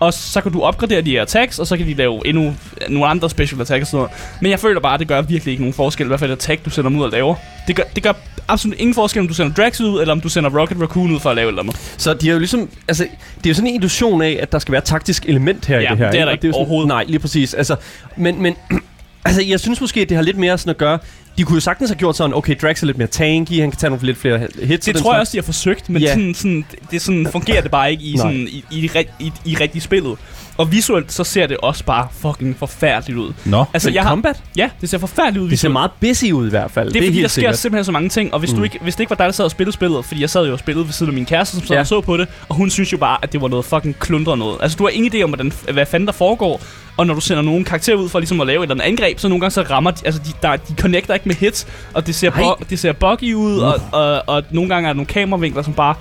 Og 0.00 0.14
så 0.14 0.40
kan 0.40 0.52
du 0.52 0.62
opgradere 0.62 1.00
de 1.00 1.10
her 1.10 1.22
attacks, 1.22 1.58
og 1.58 1.66
så 1.66 1.76
kan 1.76 1.86
de 1.86 1.94
lave 1.94 2.26
endnu 2.26 2.54
nogle 2.88 3.06
andre 3.06 3.30
special 3.30 3.60
attacks 3.60 3.82
og 3.82 3.86
sådan 3.86 3.96
noget. 3.98 4.10
Men 4.42 4.50
jeg 4.50 4.60
føler 4.60 4.80
bare, 4.80 4.94
at 4.94 5.00
det 5.00 5.08
gør 5.08 5.22
virkelig 5.22 5.52
ikke 5.52 5.62
nogen 5.62 5.74
forskel, 5.74 6.06
hvad 6.06 6.18
for 6.18 6.26
et 6.26 6.30
attack 6.30 6.64
du 6.64 6.70
sender 6.70 6.90
dem 6.90 6.98
ud 6.98 7.04
og 7.04 7.10
laver. 7.10 7.34
Det 7.68 7.76
gør, 7.76 7.82
det 7.94 8.02
gør 8.02 8.12
absolut 8.48 8.78
ingen 8.78 8.94
forskel, 8.94 9.20
om 9.20 9.28
du 9.28 9.34
sender 9.34 9.54
Drax 9.54 9.80
ud, 9.80 10.00
eller 10.00 10.12
om 10.12 10.20
du 10.20 10.28
sender 10.28 10.60
Rocket 10.60 10.80
Raccoon 10.80 11.10
ud 11.12 11.20
for 11.20 11.30
at 11.30 11.36
lave 11.36 11.48
eller 11.48 11.62
andet. 11.62 11.76
Så 11.98 12.14
de 12.14 12.28
er 12.28 12.32
jo 12.32 12.38
ligesom, 12.38 12.70
altså, 12.88 13.06
det 13.38 13.46
er 13.46 13.50
jo 13.50 13.54
sådan 13.54 13.68
en 13.70 13.74
illusion 13.74 14.22
af, 14.22 14.38
at 14.42 14.52
der 14.52 14.58
skal 14.58 14.72
være 14.72 14.78
et 14.78 14.84
taktisk 14.84 15.24
element 15.28 15.66
her 15.66 15.78
i 15.78 15.82
Ja, 15.82 15.90
det 15.90 15.98
her. 15.98 16.10
det 16.10 16.20
er 16.20 16.20
ikke? 16.20 16.20
der 16.20 16.26
Og 16.26 16.32
ikke 16.32 16.46
jo 16.46 16.52
sådan, 16.52 16.60
overhovedet. 16.60 16.88
Nej, 16.88 17.04
lige 17.08 17.18
præcis. 17.18 17.54
Altså, 17.54 17.76
men, 18.16 18.42
men 18.42 18.56
altså, 19.24 19.42
jeg 19.42 19.60
synes 19.60 19.80
måske, 19.80 20.00
at 20.00 20.08
det 20.08 20.16
har 20.16 20.24
lidt 20.24 20.36
mere 20.38 20.58
sådan 20.58 20.70
at 20.70 20.78
gøre, 20.78 20.98
de 21.38 21.44
kunne 21.44 21.54
jo 21.56 21.60
sagtens 21.60 21.90
have 21.90 21.98
gjort 21.98 22.16
sådan, 22.16 22.34
okay, 22.36 22.56
Drax 22.62 22.82
er 22.82 22.86
lidt 22.86 22.98
mere 22.98 23.08
tanky, 23.08 23.60
han 23.60 23.70
kan 23.70 23.78
tage 23.78 23.90
nogle 23.90 24.06
lidt 24.06 24.18
flere 24.18 24.38
hits. 24.62 24.84
Det 24.86 24.96
tror 24.96 25.12
jeg 25.12 25.20
også, 25.20 25.32
de 25.32 25.36
har 25.36 25.42
forsøgt, 25.42 25.88
men 25.90 26.02
Ja. 26.02 26.08
sådan, 26.08 26.34
sådan, 26.34 26.64
det 26.90 27.02
sådan 27.02 27.26
fungerer 27.32 27.62
det 27.62 27.70
bare 27.70 27.90
ikke 27.90 28.04
i, 28.04 28.16
sådan, 28.16 28.48
i, 28.48 28.64
i, 28.70 28.78
i, 28.86 28.90
i, 29.20 29.32
i 29.44 29.54
rigtig 29.56 29.82
spillet. 29.82 30.18
Og 30.58 30.72
visuelt, 30.72 31.12
så 31.12 31.24
ser 31.24 31.46
det 31.46 31.56
også 31.56 31.84
bare 31.84 32.08
fucking 32.12 32.56
forfærdeligt 32.58 33.18
ud. 33.18 33.32
Nå, 33.44 33.64
Altså, 33.74 33.90
jeg 33.90 34.02
har, 34.02 34.10
combat? 34.10 34.42
ja, 34.56 34.70
det 34.80 34.88
ser 34.90 34.98
forfærdeligt 34.98 35.42
ud 35.44 35.50
Det 35.50 35.58
ser 35.58 35.68
meget 35.68 35.90
busy 36.00 36.24
ud 36.32 36.46
i 36.46 36.50
hvert 36.50 36.70
fald. 36.70 36.92
Det 36.92 37.02
er, 37.02 37.06
fordi, 37.06 37.22
der 37.22 37.28
sker 37.28 37.40
sikkert. 37.40 37.58
simpelthen 37.58 37.84
så 37.84 37.92
mange 37.92 38.08
ting, 38.08 38.32
og 38.34 38.38
hvis, 38.40 38.50
mm. 38.52 38.58
du 38.58 38.64
ikke, 38.64 38.78
hvis 38.82 38.94
det 38.94 39.00
ikke 39.00 39.10
var 39.10 39.16
dig, 39.16 39.26
der 39.26 39.32
sad 39.32 39.44
og 39.44 39.50
spillede 39.50 39.72
spillet, 39.74 40.04
fordi 40.04 40.20
jeg 40.20 40.30
sad 40.30 40.46
jo 40.46 40.52
og 40.52 40.58
spillede 40.58 40.86
ved 40.86 40.92
siden 40.92 41.10
af 41.10 41.14
min 41.14 41.26
kæreste, 41.26 41.56
som 41.56 41.66
sad 41.66 41.76
Ja. 41.76 41.80
og 41.80 41.86
så 41.86 42.00
på 42.00 42.16
det, 42.16 42.28
og 42.48 42.54
hun 42.56 42.70
synes 42.70 42.92
jo 42.92 42.96
bare, 42.98 43.18
at 43.22 43.32
det 43.32 43.40
var 43.40 43.48
noget 43.48 43.64
fucking 43.64 43.98
klundret 43.98 44.38
noget. 44.38 44.56
Altså, 44.60 44.76
du 44.76 44.84
har 44.84 44.90
ingen 44.90 45.12
idé 45.14 45.22
om, 45.22 45.30
hvordan, 45.30 45.52
hvad 45.72 45.86
fanden 45.86 46.06
der 46.06 46.12
foregår, 46.12 46.60
og 46.96 47.06
når 47.06 47.14
du 47.14 47.20
sender 47.20 47.42
nogle 47.42 47.64
karakterer 47.64 47.96
ud 47.96 48.08
for 48.08 48.18
ligesom 48.18 48.40
at 48.40 48.46
lave 48.46 48.58
et 48.58 48.62
eller 48.70 48.74
andet 48.74 48.84
angreb, 48.84 49.18
så 49.18 49.28
nogle 49.28 49.40
gange 49.40 49.50
så 49.50 49.62
rammer 49.62 49.90
de, 49.90 50.00
altså 50.04 50.20
de, 50.26 50.30
der, 50.42 50.56
de 50.56 50.74
connecter 50.80 51.14
ikke 51.14 51.28
med 51.28 51.36
hits, 51.36 51.66
og 51.94 52.06
det 52.06 52.14
ser, 52.14 52.30
bo, 52.30 52.64
det 52.70 52.78
ser 52.78 52.92
buggy 52.92 53.34
ud, 53.34 53.58
og, 53.58 53.80
og, 53.92 54.22
og, 54.26 54.42
nogle 54.50 54.68
gange 54.74 54.88
er 54.88 54.92
der 54.92 54.96
nogle 54.96 55.06
kameravinkler, 55.06 55.62
som 55.62 55.72
bare, 55.74 55.94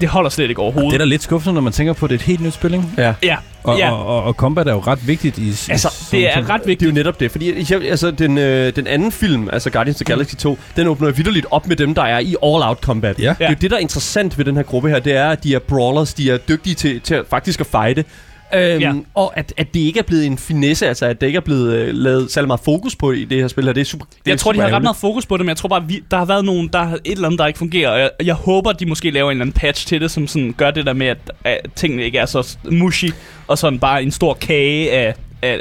det 0.00 0.08
holder 0.08 0.30
slet 0.30 0.48
ikke 0.48 0.60
overhovedet. 0.62 0.90
det 0.90 0.96
er 0.96 0.98
da 0.98 1.04
lidt 1.04 1.22
skuffende, 1.22 1.54
når 1.54 1.60
man 1.60 1.72
tænker 1.72 1.92
på, 1.92 2.06
at 2.06 2.10
det 2.10 2.16
er 2.16 2.18
et 2.18 2.24
helt 2.26 2.40
nyt 2.40 2.54
spil, 2.54 2.74
ikke? 2.74 2.84
Ja. 2.98 3.14
Ja, 3.22 3.36
Og, 3.62 3.78
ja. 3.78 3.90
og, 3.92 4.06
og, 4.06 4.22
og 4.22 4.34
combat 4.34 4.68
er 4.68 4.72
jo 4.72 4.80
ret 4.80 5.06
vigtigt 5.08 5.38
i... 5.38 5.48
Altså, 5.48 6.08
det 6.10 6.36
er 6.36 6.50
ret 6.50 6.60
Det 6.60 6.68
vigtigt. 6.68 6.88
er 6.88 6.92
jo 6.92 6.94
netop 6.94 7.20
det, 7.20 7.30
fordi 7.30 7.72
jeg, 7.72 7.82
altså, 7.84 8.10
den, 8.10 8.38
øh, 8.38 8.76
den 8.76 8.86
anden 8.86 9.12
film, 9.12 9.48
altså 9.52 9.70
Guardians 9.70 10.00
of 10.00 10.04
the 10.06 10.14
Galaxy 10.14 10.34
2, 10.34 10.58
den 10.76 10.86
åbner 10.86 11.08
jo 11.08 11.14
vidderligt 11.16 11.46
op 11.50 11.66
med 11.66 11.76
dem, 11.76 11.94
der 11.94 12.02
er 12.02 12.18
i 12.18 12.36
all-out 12.42 12.78
combat. 12.80 13.18
Ja. 13.18 13.34
Det 13.38 13.44
er 13.44 13.48
jo 13.50 13.56
det, 13.60 13.70
der 13.70 13.76
er 13.76 13.80
interessant 13.80 14.38
ved 14.38 14.44
den 14.44 14.56
her 14.56 14.62
gruppe 14.62 14.88
her, 14.88 14.98
det 14.98 15.16
er, 15.16 15.28
at 15.30 15.44
de 15.44 15.54
er 15.54 15.58
brawlers, 15.58 16.14
de 16.14 16.30
er 16.30 16.36
dygtige 16.36 16.74
til, 16.74 17.00
til 17.00 17.22
faktisk 17.30 17.60
at 17.60 17.66
fighte. 17.66 18.04
Øhm, 18.56 18.80
Ja. 18.80 18.92
Og 19.14 19.38
at, 19.38 19.54
at 19.56 19.74
det 19.74 19.80
ikke 19.80 19.98
er 19.98 20.02
blevet 20.02 20.26
en 20.26 20.38
finesse, 20.38 20.88
altså 20.88 21.06
at 21.06 21.20
det 21.20 21.26
ikke 21.26 21.36
er 21.36 21.40
blevet 21.40 21.74
øh, 21.74 21.94
lavet 21.94 22.30
særlig 22.30 22.46
meget 22.46 22.60
fokus 22.64 22.96
på 22.96 23.12
i 23.12 23.24
det 23.24 23.40
her 23.40 23.48
spil 23.48 23.64
her, 23.64 23.72
det 23.72 23.80
er 23.80 23.84
super 23.84 24.04
det 24.04 24.14
er 24.14 24.30
Jeg 24.30 24.38
tror, 24.38 24.52
de 24.52 24.56
super 24.56 24.68
har 24.68 24.76
ret 24.76 24.82
meget 24.82 24.96
fokus 24.96 25.26
på 25.26 25.36
det, 25.36 25.44
men 25.44 25.48
jeg 25.48 25.56
tror 25.56 25.68
bare, 25.68 25.84
vi, 25.88 26.02
der 26.10 26.16
har 26.16 26.24
været 26.24 26.44
nogen, 26.44 26.68
der 26.72 26.82
har 26.82 26.96
et 26.96 27.12
eller 27.12 27.26
andet, 27.26 27.38
der 27.38 27.46
ikke 27.46 27.58
fungerer. 27.58 27.90
Og 27.90 27.98
jeg, 27.98 28.10
jeg 28.24 28.34
håber, 28.34 28.72
de 28.72 28.86
måske 28.86 29.10
laver 29.10 29.30
en 29.30 29.36
eller 29.36 29.44
anden 29.44 29.60
patch 29.60 29.86
til 29.86 30.00
det, 30.00 30.10
som 30.10 30.26
sådan 30.26 30.54
gør 30.56 30.70
det 30.70 30.86
der 30.86 30.92
med, 30.92 31.06
at, 31.06 31.18
at 31.44 31.60
tingene 31.76 32.02
ikke 32.04 32.18
er 32.18 32.26
så 32.26 32.56
mushy, 32.70 33.10
og 33.46 33.58
sådan 33.58 33.78
bare 33.78 34.02
en 34.02 34.10
stor 34.10 34.34
kage 34.34 34.92
af, 34.92 35.14
af, 35.42 35.60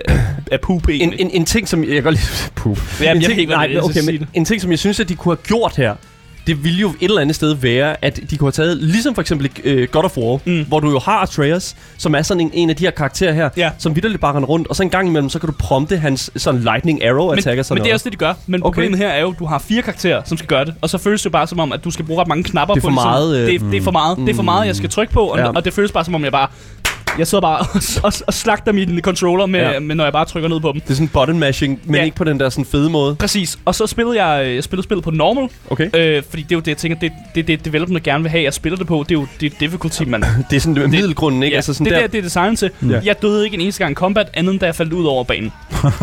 af 0.52 0.62
poop 0.62 0.88
en, 0.88 0.96
egentlig. 0.96 1.22
en, 1.22 1.30
en 1.32 1.46
ting, 1.46 1.68
som 1.68 1.84
jeg 1.84 2.04
godt 2.04 2.16
lide... 2.16 2.52
Puh. 2.56 2.78
Jamen, 3.02 3.18
en 3.18 3.22
jeg 3.22 3.32
ting, 3.32 3.50
nej, 3.50 3.66
er, 3.66 3.82
okay, 3.82 4.02
men 4.06 4.28
en 4.34 4.46
ting, 4.46 4.62
som 4.62 4.72
jeg 4.72 4.80
synes, 4.80 5.00
at 5.00 5.10
de 5.10 5.16
kunne 5.16 5.36
have 5.36 5.44
gjort 5.44 5.76
her, 5.76 5.96
det 6.48 6.64
ville 6.64 6.80
jo 6.80 6.90
et 6.90 6.96
eller 7.02 7.22
andet 7.22 7.36
sted 7.36 7.54
være, 7.56 7.96
at 8.06 8.20
de 8.30 8.38
kunne 8.38 8.46
have 8.48 8.52
taget, 8.52 8.78
ligesom 8.78 9.16
for 9.16 9.22
eksempel 9.22 9.50
uh, 9.66 9.84
God 9.92 10.04
of 10.04 10.18
War, 10.18 10.40
Mm. 10.46 10.52
mm. 10.54 10.66
hvor 10.68 10.80
du 10.80 10.90
jo 10.92 11.00
har 11.00 11.18
Atreus, 11.20 11.76
som 11.98 12.16
er 12.16 12.22
sådan 12.22 12.42
en, 12.42 12.52
en 12.54 12.70
af 12.70 12.76
de 12.76 12.84
her 12.84 12.92
karakterer 12.92 13.34
her, 13.34 13.50
Ja. 13.58 13.70
som 13.78 13.96
vidderligt 13.96 14.22
bare 14.22 14.36
render 14.36 14.48
rundt, 14.50 14.68
og 14.68 14.76
så 14.76 14.84
en 14.84 14.90
gang 14.90 15.08
imellem, 15.08 15.30
så 15.30 15.40
kan 15.40 15.48
du 15.50 15.56
prompte 15.60 15.98
hans 15.98 16.32
sådan 16.36 16.62
lightning 16.62 17.06
arrow 17.06 17.30
men, 17.30 17.38
attack 17.40 17.60
og 17.60 17.66
sådan 17.66 17.76
men 17.76 17.84
det 17.84 17.90
er 17.90 17.92
noget. 17.92 17.94
også 17.94 18.04
det, 18.04 18.12
de 18.14 18.18
gør. 18.18 18.34
Men 18.48 18.64
Okay. 18.64 18.74
problemet 18.74 19.00
her 19.00 19.08
er 19.10 19.22
jo, 19.22 19.30
at 19.32 19.40
du 19.40 19.46
har 19.46 19.60
fire 19.60 19.82
karakterer, 19.82 20.22
som 20.26 20.38
skal 20.38 20.48
gøre 20.48 20.66
det. 20.66 20.74
Og 20.82 20.90
så 20.90 20.98
føles 20.98 21.22
det 21.22 21.26
jo 21.26 21.30
bare 21.32 21.48
som 21.48 21.60
om, 21.60 21.72
at 21.72 21.84
du 21.84 21.92
skal 21.92 22.06
bruge 22.06 22.22
ret 22.22 22.28
mange 22.28 22.44
knapper 22.44 22.74
Det 22.76 22.80
er 22.80 22.82
på 22.82 22.86
for 22.86 22.90
ligesom- 22.92 23.10
meget, 23.10 23.38
øh, 23.42 23.48
det, 23.48 23.56
er- 23.56 23.70
det 23.70 23.78
er 23.78 23.82
for 23.84 23.92
meget. 23.92 24.18
Det 24.18 24.30
er 24.30 24.36
for 24.36 24.44
meget, 24.44 24.68
jeg 24.68 24.76
skal 24.76 24.90
trykke 24.90 25.14
på. 25.14 25.20
Og, 25.26 25.38
Ja. 25.40 25.48
og 25.50 25.66
det 25.66 25.74
føles 25.74 25.92
bare 25.92 26.06
som 26.06 26.16
om, 26.16 26.24
jeg 26.24 26.32
bare... 26.32 26.48
Jeg 27.18 27.28
sidder 27.28 27.42
bare 27.42 27.60
og, 27.60 27.68
og, 28.04 28.14
og 28.28 28.34
slagter 28.34 28.72
min 28.72 29.00
controller, 29.02 29.46
med, 29.46 29.60
Ja. 29.60 29.80
med, 29.80 29.96
når 29.96 30.04
jeg 30.04 30.14
bare 30.14 30.26
trykker 30.26 30.50
ned 30.50 30.60
på 30.60 30.72
dem. 30.72 30.82
Det 30.82 30.90
er 30.90 30.94
sådan 30.94 31.08
button 31.08 31.40
mashing, 31.40 31.80
men 31.86 31.96
Ja. 31.96 32.04
ikke 32.04 32.18
på 32.18 32.24
den 32.24 32.40
der 32.40 32.50
sådan 32.50 32.66
fede 32.66 32.90
måde. 32.90 33.16
Præcis. 33.16 33.60
Og 33.66 33.76
så 33.76 33.88
spillede 33.88 34.24
jeg, 34.24 34.46
øh, 34.48 34.56
jeg 34.56 34.64
spillede 34.64 34.84
spillet 34.84 35.04
på 35.04 35.12
normal, 35.12 35.50
Okay. 35.70 35.90
Øh, 35.96 36.24
fordi 36.30 36.44
det 36.44 36.52
er 36.52 36.56
jo 36.56 36.60
det, 36.60 36.68
jeg 36.68 36.78
tænker, 36.78 37.00
det 37.00 37.08
er 37.08 37.14
det, 37.36 37.48
det, 37.48 37.66
developerne 37.66 38.00
gerne 38.00 38.24
vil 38.24 38.32
have, 38.32 38.44
jeg 38.44 38.54
spiller 38.54 38.78
det 38.78 38.88
på. 38.88 39.06
Det 39.10 39.16
er 39.16 39.20
jo 39.20 39.28
det 39.40 39.54
er 39.54 39.58
difficulty, 39.60 40.04
man... 40.04 40.24
Det 40.50 40.56
er 40.56 40.60
sådan 40.60 40.76
det, 40.76 40.90
middelgrunden, 40.90 41.44
ikke? 41.44 41.54
Ja, 41.54 41.58
altså 41.58 41.74
sådan 41.74 41.86
det, 41.86 41.94
der, 41.94 42.00
der, 42.00 42.08
det 42.08 42.18
er 42.18 42.22
designet 42.22 42.60
til. 42.60 42.70
Ja. 42.90 43.00
Jeg 43.04 43.22
døde 43.22 43.46
ikke 43.46 43.56
en 43.56 43.62
eneste 43.62 43.84
gang 43.84 43.92
i 43.92 43.96
combat, 43.96 44.30
andet 44.34 44.52
end 44.52 44.60
da 44.60 44.66
jeg 44.66 44.76
faldt 44.76 44.94
ud 44.94 45.06
over 45.06 45.24
banen. 45.24 45.52
man 45.84 45.92
Det 45.92 46.02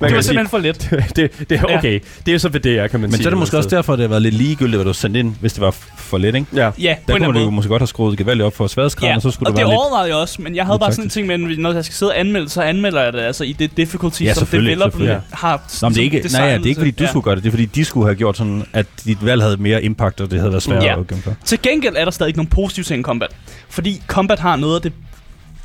var 0.00 0.08
sige, 0.08 0.22
simpelthen 0.22 0.48
for 0.48 0.58
let. 0.58 0.88
det, 1.16 1.48
det 1.48 1.52
er 1.58 1.62
Ja. 1.68 1.78
okay. 1.78 2.00
Det 2.26 2.34
er 2.34 2.38
så 2.38 2.48
hvad 2.48 2.60
det 2.60 2.78
er, 2.78 2.86
kan 2.86 3.00
man 3.00 3.10
Men 3.10 3.14
sige. 3.16 3.22
så 3.22 3.28
er 3.28 3.30
det 3.30 3.38
måske 3.38 3.56
også 3.56 3.68
derfor, 3.68 3.92
at 3.92 3.98
det 3.98 4.04
har 4.04 4.08
været 4.08 4.22
lidt 4.22 4.34
ligegyldigt, 4.34 4.76
hvad 4.76 4.84
du 4.84 4.92
sendte 4.92 5.20
ind, 5.20 5.34
hvis 5.40 5.52
det 5.52 5.60
var 5.60 5.70
for 5.96 6.18
let, 6.18 6.34
ikke? 6.34 6.46
Ja. 6.54 6.70
Ja, 6.78 6.94
Der 7.08 7.18
kunne 7.18 7.38
du 7.38 7.44
jo 7.44 7.50
måske 7.50 7.68
godt 7.68 7.80
have 7.82 7.86
skruet 7.86 8.18
gevaldigt 8.18 8.46
op 8.46 8.56
for 8.56 8.66
sværdesgraden, 8.66 9.10
Ja, 9.10 9.16
og 9.16 9.22
så 9.22 9.30
skulle 9.30 9.48
og 9.50 9.52
det 9.56 9.60
det 9.60 9.66
være 9.68 9.77
overvejede 9.78 10.08
jeg 10.08 10.16
også, 10.16 10.42
men 10.42 10.56
jeg 10.56 10.66
havde 10.66 10.78
bare 10.78 10.92
sådan 10.92 11.04
en 11.04 11.10
ting 11.10 11.26
med, 11.26 11.34
at 11.52 11.58
når 11.58 11.72
jeg 11.72 11.84
skal 11.84 11.94
sidde 11.94 12.12
og 12.12 12.20
anmelde, 12.20 12.48
så 12.48 12.62
anmelder 12.62 13.02
jeg 13.02 13.12
det 13.12 13.20
altså 13.20 13.44
i 13.44 13.52
det 13.52 13.76
difficulty, 13.76 14.22
Ja, 14.22 14.34
som 14.34 14.46
developerne 14.46 14.90
selvfølgelig. 14.92 15.20
har 15.32 15.62
Nå, 15.82 15.88
men 15.88 15.94
det 15.94 16.00
er 16.00 16.04
ikke, 16.04 16.28
nej, 16.32 16.46
ja, 16.46 16.54
det 16.58 16.62
er 16.64 16.66
ikke 16.68 16.78
fordi, 16.80 16.90
du 16.90 16.96
til. 16.96 17.08
skulle 17.08 17.24
gøre 17.24 17.34
det. 17.34 17.42
Det 17.42 17.48
er 17.48 17.52
fordi, 17.52 17.64
de 17.64 17.84
skulle 17.84 18.06
have 18.06 18.14
gjort 18.16 18.36
sådan, 18.36 18.64
at 18.72 18.86
dit 19.04 19.24
valg 19.26 19.42
havde 19.42 19.56
mere 19.56 19.82
impact, 19.82 20.20
og 20.20 20.30
det 20.30 20.38
havde 20.38 20.52
været 20.52 20.62
sværere 20.62 20.84
Ja. 20.84 21.00
at 21.00 21.06
gennemføre. 21.06 21.34
Til 21.44 21.62
gengæld 21.62 21.94
er 21.96 22.04
der 22.04 22.10
stadig 22.12 22.36
nogle 22.36 22.48
positive 22.50 22.84
ting 22.84 23.00
i 23.00 23.02
Combat. 23.02 23.30
Fordi 23.68 24.02
Combat 24.06 24.38
har 24.38 24.56
noget 24.56 24.74
af 24.76 24.82
det 24.82 24.92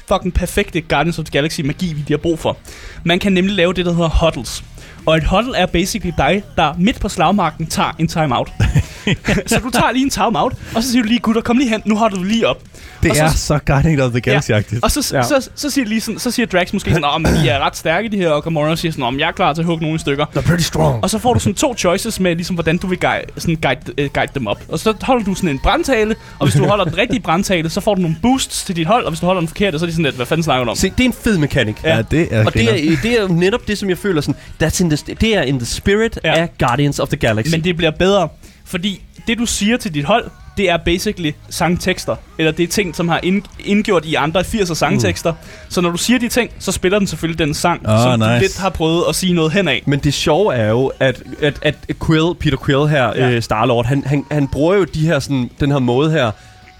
fucking 0.07 0.33
perfekte 0.33 0.81
Guardians 0.81 1.19
of 1.19 1.25
the 1.25 1.31
Galaxy 1.31 1.61
magi, 1.61 1.93
vi 1.93 2.03
har 2.09 2.17
brug 2.17 2.39
for. 2.39 2.57
Man 3.03 3.19
kan 3.19 3.33
nemlig 3.33 3.55
lave 3.55 3.73
det, 3.73 3.85
der 3.85 3.93
hedder 3.93 4.25
huddles. 4.25 4.63
Og 5.05 5.17
et 5.17 5.23
huddle 5.27 5.57
er 5.57 5.65
basically 5.65 6.13
dig, 6.17 6.43
der 6.55 6.73
midt 6.77 6.99
på 6.99 7.09
slagmarken 7.09 7.67
tager 7.67 7.91
en 7.99 8.07
timeout. 8.07 8.49
så 9.47 9.59
du 9.63 9.69
tager 9.69 9.91
lige 9.91 10.03
en 10.03 10.09
timeout, 10.09 10.53
og 10.75 10.83
så 10.83 10.91
siger 10.91 11.01
du 11.03 11.07
lige, 11.07 11.19
gutter, 11.19 11.41
kom 11.41 11.57
lige 11.57 11.69
hen, 11.69 11.81
nu 11.85 11.95
holder 11.95 12.17
du 12.17 12.23
lige 12.23 12.47
op. 12.47 12.61
Det 13.03 13.11
Og 13.11 13.17
så- 13.17 13.23
er 13.23 13.29
så 13.29 13.59
Guardians 13.65 14.01
of 14.01 14.11
the 14.11 14.21
Galaxy-agtigt. 14.31 14.79
Og 14.81 14.91
så, 14.91 15.09
Ja. 15.13 15.17
ja. 15.17 15.23
så, 15.23 15.41
så, 15.41 15.49
så, 15.55 15.69
siger 15.69 15.85
lige 15.85 16.01
sådan, 16.01 16.19
så 16.19 16.31
siger 16.31 16.45
Drax 16.45 16.73
måske 16.73 16.89
sådan, 16.89 17.03
om 17.03 17.23
de 17.23 17.49
er 17.49 17.59
ret 17.59 17.77
stærke 17.77 18.09
de 18.09 18.17
her, 18.17 18.29
og 18.29 18.43
Gamora 18.43 18.75
siger 18.75 18.91
sådan, 18.91 19.03
om 19.05 19.19
jeg 19.19 19.27
er 19.27 19.31
klar 19.31 19.53
til 19.53 19.61
at 19.61 19.65
hugge 19.65 19.83
nogle 19.83 19.99
stykker. 19.99 20.25
They're 20.25 20.41
pretty 20.41 20.63
strong. 20.63 21.03
Og 21.03 21.09
så 21.09 21.19
får 21.19 21.33
du 21.33 21.39
sådan 21.39 21.53
to 21.55 21.75
choices 21.77 22.19
med, 22.19 22.35
ligesom, 22.35 22.53
hvordan 22.55 22.77
du 22.77 22.87
vil 22.87 22.99
guide, 22.99 23.21
sådan 23.37 23.55
guide, 23.55 24.05
uh, 24.05 24.13
guide 24.13 24.31
dem 24.35 24.47
op. 24.47 24.61
Og 24.69 24.79
så 24.79 24.93
holder 25.01 25.23
du 25.25 25.35
sådan 25.35 25.49
en 25.49 25.59
brandtale, 25.59 26.15
og 26.39 26.47
hvis 26.47 26.55
du 26.55 26.65
holder 26.67 26.85
den 26.85 26.97
rigtige 26.97 27.19
brandtale, 27.19 27.69
så 27.69 27.81
får 27.81 27.95
du 27.95 28.01
nogle 28.01 28.17
boosts 28.21 28.63
til 28.63 28.75
dit 28.75 28.87
hold, 28.87 29.05
og 29.05 29.11
hvis 29.11 29.19
du 29.19 29.25
holder 29.25 29.41
den 29.41 29.47
forkerte, 29.47 29.79
så 29.79 29.85
er 29.85 29.87
det 29.87 29.93
sådan 29.93 30.05
lidt, 30.05 30.15
hvad 30.15 30.25
fanden 30.25 30.43
snakker 30.43 30.63
du 30.65 30.69
om? 30.69 30.75
Se, 30.77 30.89
det 30.89 30.99
er 30.99 31.05
en 31.05 31.13
fed 31.13 31.37
mekanik. 31.37 31.75
Ja, 31.83 32.01
det 32.11 32.27
er 32.31 32.45
Og 32.45 32.53
det 32.53 32.63
er, 32.93 32.97
det 33.03 33.17
er 33.17 33.21
jo 33.21 33.27
netop 33.27 33.67
det, 33.67 33.77
som 33.77 33.89
jeg 33.89 33.97
føler 33.97 34.21
sådan, 34.21 34.35
that's 34.63 34.83
in 34.83 34.89
the, 34.89 35.13
det 35.21 35.37
er 35.37 35.41
in 35.41 35.57
the 35.59 35.65
spirit 35.65 36.19
Ja. 36.23 36.29
ja. 36.31 36.41
af 36.41 36.49
Guardians 36.59 36.99
of 36.99 37.07
the 37.07 37.17
Galaxy. 37.17 37.51
Men 37.51 37.63
det 37.63 37.77
bliver 37.77 37.91
bedre, 37.91 38.27
fordi 38.65 39.01
det 39.27 39.37
du 39.37 39.45
siger 39.45 39.77
til 39.77 39.93
dit 39.93 40.05
hold, 40.05 40.29
det 40.57 40.69
er 40.69 40.77
basically 40.77 41.31
sangtekster. 41.49 42.15
Eller 42.37 42.51
det 42.51 42.63
er 42.63 42.67
ting, 42.67 42.95
som 42.95 43.09
har 43.09 43.19
ind, 43.23 43.43
indgjort 43.59 44.05
i 44.05 44.15
andre 44.15 44.41
80'er 44.41 44.73
sangtekster. 44.73 45.31
Mm. 45.31 45.37
Så 45.69 45.81
når 45.81 45.89
du 45.89 45.97
siger 45.97 46.19
de 46.19 46.29
ting, 46.29 46.51
så 46.59 46.71
spiller 46.71 46.99
den 46.99 47.07
selvfølgelig 47.07 47.39
den 47.39 47.53
sang, 47.53 47.89
Åh, 47.89 47.99
som 47.99 48.19
du 48.19 48.25
nice. 48.25 48.39
lidt 48.39 48.57
har 48.57 48.69
prøvet 48.69 49.03
at 49.09 49.15
sige 49.15 49.33
noget 49.33 49.51
hen 49.51 49.67
af. 49.67 49.83
Men 49.85 49.99
det 49.99 50.13
sjove 50.13 50.55
er 50.55 50.69
jo, 50.69 50.91
at, 50.99 51.23
at, 51.41 51.59
at 51.61 51.75
Quill, 52.05 52.35
Peter 52.39 52.57
Quill 52.65 52.87
her, 52.87 53.07
ja. 53.15 53.29
øh, 53.29 53.41
Star-Lord, 53.41 53.85
han, 53.85 54.03
han, 54.05 54.25
han 54.31 54.47
bruger 54.47 54.75
jo 54.75 54.83
de 54.83 55.05
her, 55.05 55.19
sådan, 55.19 55.49
den 55.59 55.71
her 55.71 55.79
måde 55.79 56.11
her, 56.11 56.31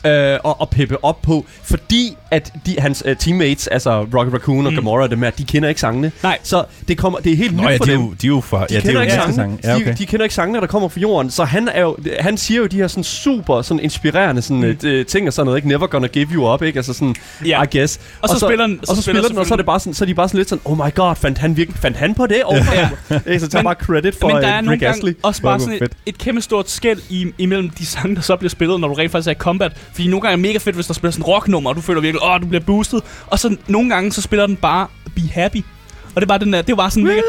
øh, 0.06 0.40
og, 0.44 0.62
og 0.62 0.70
peppe 0.70 1.04
op 1.06 1.22
på, 1.22 1.46
fordi 1.64 2.18
at 2.32 2.54
de, 2.66 2.76
hans 2.80 3.04
uh, 3.08 3.14
teammates, 3.20 3.68
altså 3.68 4.02
Rocket 4.02 4.34
Raccoon 4.34 4.66
og 4.66 4.72
Mm. 4.74 4.76
Gamora 4.78 5.04
og 5.04 5.10
dem 5.12 5.22
her, 5.22 5.30
de 5.30 5.44
kender 5.44 5.70
ikke 5.70 5.82
sangene. 5.82 6.12
Nej. 6.24 6.38
Så 6.44 6.64
det, 6.88 6.98
kommer, 6.98 7.20
det 7.20 7.32
er 7.32 7.36
helt 7.36 7.56
Nå 7.56 7.64
nyt 7.64 7.70
ja, 7.70 7.76
for 7.78 7.86
de 7.86 7.92
dem. 7.92 8.02
jo, 8.02 8.14
de 8.22 8.28
er 8.28 8.30
jo 8.30 8.42
fra... 8.42 8.58
De 8.60 8.66
ja, 8.70 8.76
det 8.76 8.78
er 8.78 8.82
kender 8.82 8.94
jo 8.96 9.02
ikke 9.02 9.14
sange. 9.14 9.34
sang. 9.36 9.60
Ja, 9.64 9.76
okay. 9.76 9.86
de, 9.92 9.98
de 9.98 10.06
kender 10.06 10.24
ikke 10.24 10.36
sangene, 10.36 10.60
der 10.62 10.68
kommer 10.68 10.90
fra 10.90 11.00
jorden. 11.00 11.32
Så 11.32 11.44
han, 11.44 11.68
er 11.74 11.82
jo, 11.82 11.98
han 12.20 12.38
siger 12.38 12.60
jo 12.62 12.66
de 12.66 12.78
her 12.78 12.88
sådan 12.88 13.04
super 13.04 13.62
sådan 13.62 13.80
inspirerende 13.84 14.42
sådan, 14.42 14.78
Mm. 14.84 14.88
øh, 14.90 15.06
ting 15.06 15.28
og 15.28 15.34
sådan 15.34 15.46
noget. 15.46 15.58
Ikke? 15.58 15.68
Never 15.68 15.88
gonna 15.88 16.08
give 16.08 16.28
you 16.34 16.54
up, 16.54 16.62
ikke? 16.62 16.78
Altså 16.78 16.94
sådan, 16.94 17.16
Ja. 17.46 17.64
I 17.64 17.66
guess. 17.78 18.00
Og 18.22 18.30
så 18.30 18.40
spiller 18.40 18.68
den- 18.68 18.80
og 18.88 18.96
så, 18.96 19.02
spiller 19.02 19.22
den, 19.28 19.38
og 19.38 19.46
så 19.46 19.54
er, 19.54 19.56
det 19.58 19.66
bare 19.66 19.80
sådan, 19.80 19.94
så 19.94 20.04
er 20.04 20.06
de 20.06 20.14
bare 20.14 20.28
sådan 20.28 20.38
lidt 20.38 20.50
sådan, 20.50 20.62
oh 20.66 20.78
my 20.78 20.94
god, 20.96 21.16
fandt 21.16 21.38
han, 21.38 21.58
virkelig, 21.58 21.80
fandt 21.82 21.98
han 21.98 22.14
på 22.16 22.28
det? 22.28 22.42
Oh 22.46 22.56
Ja. 22.76 22.90
ja. 23.28 23.40
så 23.40 23.48
tager 23.48 23.58
Men- 23.60 23.64
bare 23.64 23.76
credit 23.76 24.16
for 24.20 24.28
Men 24.28 24.36
der 24.38 24.44
øh, 24.50 24.50
er 24.58 24.62
nogle 24.62 24.72
Rick 24.72 24.84
Astley. 24.84 25.18
også 25.24 25.42
bare 25.42 25.60
sådan 25.60 25.74
et, 25.84 25.92
et 26.06 26.18
kæmpe 26.18 26.42
stort 26.42 26.70
skæld 26.70 27.00
i, 27.10 27.28
imellem 27.38 27.70
de 27.70 27.86
sange, 27.86 28.16
der 28.16 28.22
så 28.22 28.36
bliver 28.36 28.50
spillet, 28.50 28.80
når 28.80 28.88
du 28.88 28.94
rent 28.94 29.12
faktisk 29.12 29.28
er 29.28 29.32
i 29.32 29.36
combat. 29.36 29.72
Fordi 29.94 30.08
nogle 30.08 30.22
gange 30.22 30.32
er 30.32 30.36
det 30.36 30.42
mega 30.42 30.58
fedt, 30.58 30.76
hvis 30.76 30.88
der 30.88 30.94
spiller 30.94 31.12
sådan 31.12 31.22
en 31.22 31.26
rocknummer, 31.28 31.70
og 31.70 31.76
du 31.76 31.82
føler 31.82 32.02
virkelig, 32.02 32.24
åh, 32.24 32.42
du 32.42 32.48
bliver 32.48 32.64
boostet. 32.64 33.02
Og 33.28 33.40
så 33.40 33.56
nogle 33.68 33.90
gange, 33.90 34.12
så 34.12 34.22
spiller 34.22 34.48
den 34.48 34.56
bare 34.56 34.88
Be 35.16 35.22
Happy. 35.34 35.62
Og 36.16 36.22
det 36.22 36.28
bare 36.28 36.40
den 36.40 36.54
der, 36.54 36.62
det 36.62 36.78
bare 36.78 36.92
sådan 36.92 37.04
mega... 37.04 37.22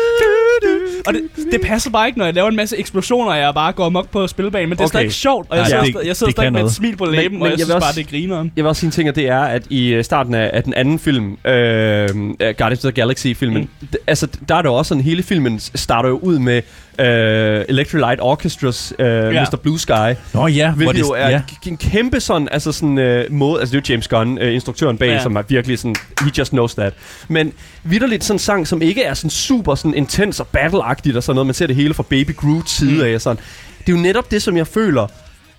Og 1.07 1.15
det, 1.15 1.23
det 1.53 1.61
passer 1.61 1.91
bare 1.91 2.07
ikke, 2.07 2.19
når 2.19 2.25
jeg 2.25 2.35
laver 2.35 2.49
en 2.49 2.57
masse 2.57 2.77
eksplosioner, 2.79 3.31
og 3.31 3.39
jeg 3.39 3.55
bare 3.55 3.73
går 3.73 3.87
amok 3.87 4.09
på 4.11 4.27
spilbanen. 4.27 4.69
Men 4.69 4.79
det 4.79 4.83
er 4.83 4.87
Okay. 4.87 4.99
stadig 4.99 5.13
sjovt, 5.13 5.51
og 5.51 5.57
jeg 5.57 5.63
Ja, 5.65 5.69
sidder, 5.69 5.85
stadig- 5.93 6.07
jeg 6.07 6.17
sidder 6.17 6.31
det 6.31 6.35
stadig 6.37 6.53
med 6.53 6.61
et 6.61 6.63
noget. 6.63 6.75
smil 6.75 6.97
på 6.97 7.05
læben, 7.05 7.33
men 7.33 7.43
og 7.43 7.47
jeg, 7.49 7.51
jeg 7.53 7.59
synes 7.59 7.69
vil 7.69 7.81
bare, 7.81 7.89
også- 7.91 8.01
det 8.01 8.07
er 8.07 8.11
grineren. 8.11 8.53
Jeg 8.57 8.65
vil 8.65 8.69
også 8.69 8.81
sige 8.81 8.89
en 8.89 8.93
ting, 8.93 9.09
og 9.09 9.17
det 9.17 9.29
er, 9.29 9.41
at 9.41 9.63
i 9.71 9.89
øh, 9.89 10.05
starten 10.05 10.35
af, 10.35 10.51
af 10.53 10.63
den 10.63 10.75
anden 10.75 10.99
film, 10.99 11.33
øh, 11.45 12.09
Guardians 12.39 12.85
of 12.85 12.93
the 12.93 13.03
Galaxy-filmen, 13.03 13.69
Mm. 13.81 13.89
altså, 14.07 14.29
der 14.49 14.55
er 14.55 14.63
det 14.63 14.71
også 14.71 14.89
sådan, 14.89 15.03
hele 15.05 15.23
filmen 15.23 15.61
starter 15.61 16.09
jo 16.09 16.19
ud 16.19 16.39
med 16.39 16.63
øh, 17.01 17.65
Electric 17.69 18.01
Light 18.01 18.21
Orchestras, 18.21 18.93
øh, 18.99 19.07
Ja. 19.07 19.43
Mr. 19.53 19.57
Blue 19.57 19.79
Sky, 19.79 20.15
Nå 20.35 20.47
ja, 20.47 20.71
hvilket 20.73 20.95
det, 20.97 21.03
jo 21.03 21.09
er 21.11 21.29
ja. 21.29 21.41
en 21.67 21.77
kæmpe 21.77 22.21
sådan, 22.21 22.49
altså 22.53 22.73
sådan 22.73 22.99
øh, 22.99 23.33
måde, 23.33 23.61
altså 23.61 23.73
det 23.73 23.79
er 23.79 23.83
jo 23.89 23.93
James 23.93 24.09
Gunn, 24.09 24.39
øh, 24.39 24.55
instruktøren 24.55 24.99
bag, 24.99 25.09
Ja. 25.09 25.23
som 25.23 25.37
er 25.37 25.43
virkelig 25.49 25.79
sådan, 25.79 25.97
he 26.21 26.31
just 26.39 26.51
knows 26.51 26.75
that. 26.75 26.93
Men 27.29 27.53
vidderligt 27.85 28.25
sådan 28.25 28.35
en 28.35 28.39
sang, 28.39 28.69
som 28.69 28.83
ikke 28.83 29.03
er 29.03 29.15
sådan 29.15 29.31
super 29.31 29.75
sådan 29.75 29.95
intens 29.95 30.41
og 30.41 30.47
battle-agtigt 30.57 31.17
og 31.17 31.23
sådan 31.23 31.35
noget, 31.35 31.47
man 31.47 31.55
ser 31.55 31.67
det 31.67 31.77
hele 31.77 31.95
fra 31.95 32.03
Baby 32.03 32.37
Groot 32.37 32.69
side 32.71 32.95
Mm. 32.95 33.01
af 33.01 33.15
og 33.15 33.21
sådan. 33.21 33.43
Det 33.87 33.93
er 33.93 33.97
jo 33.97 34.03
netop 34.03 34.31
det, 34.31 34.43
som 34.43 34.57
jeg 34.57 34.67
føler, 34.67 35.07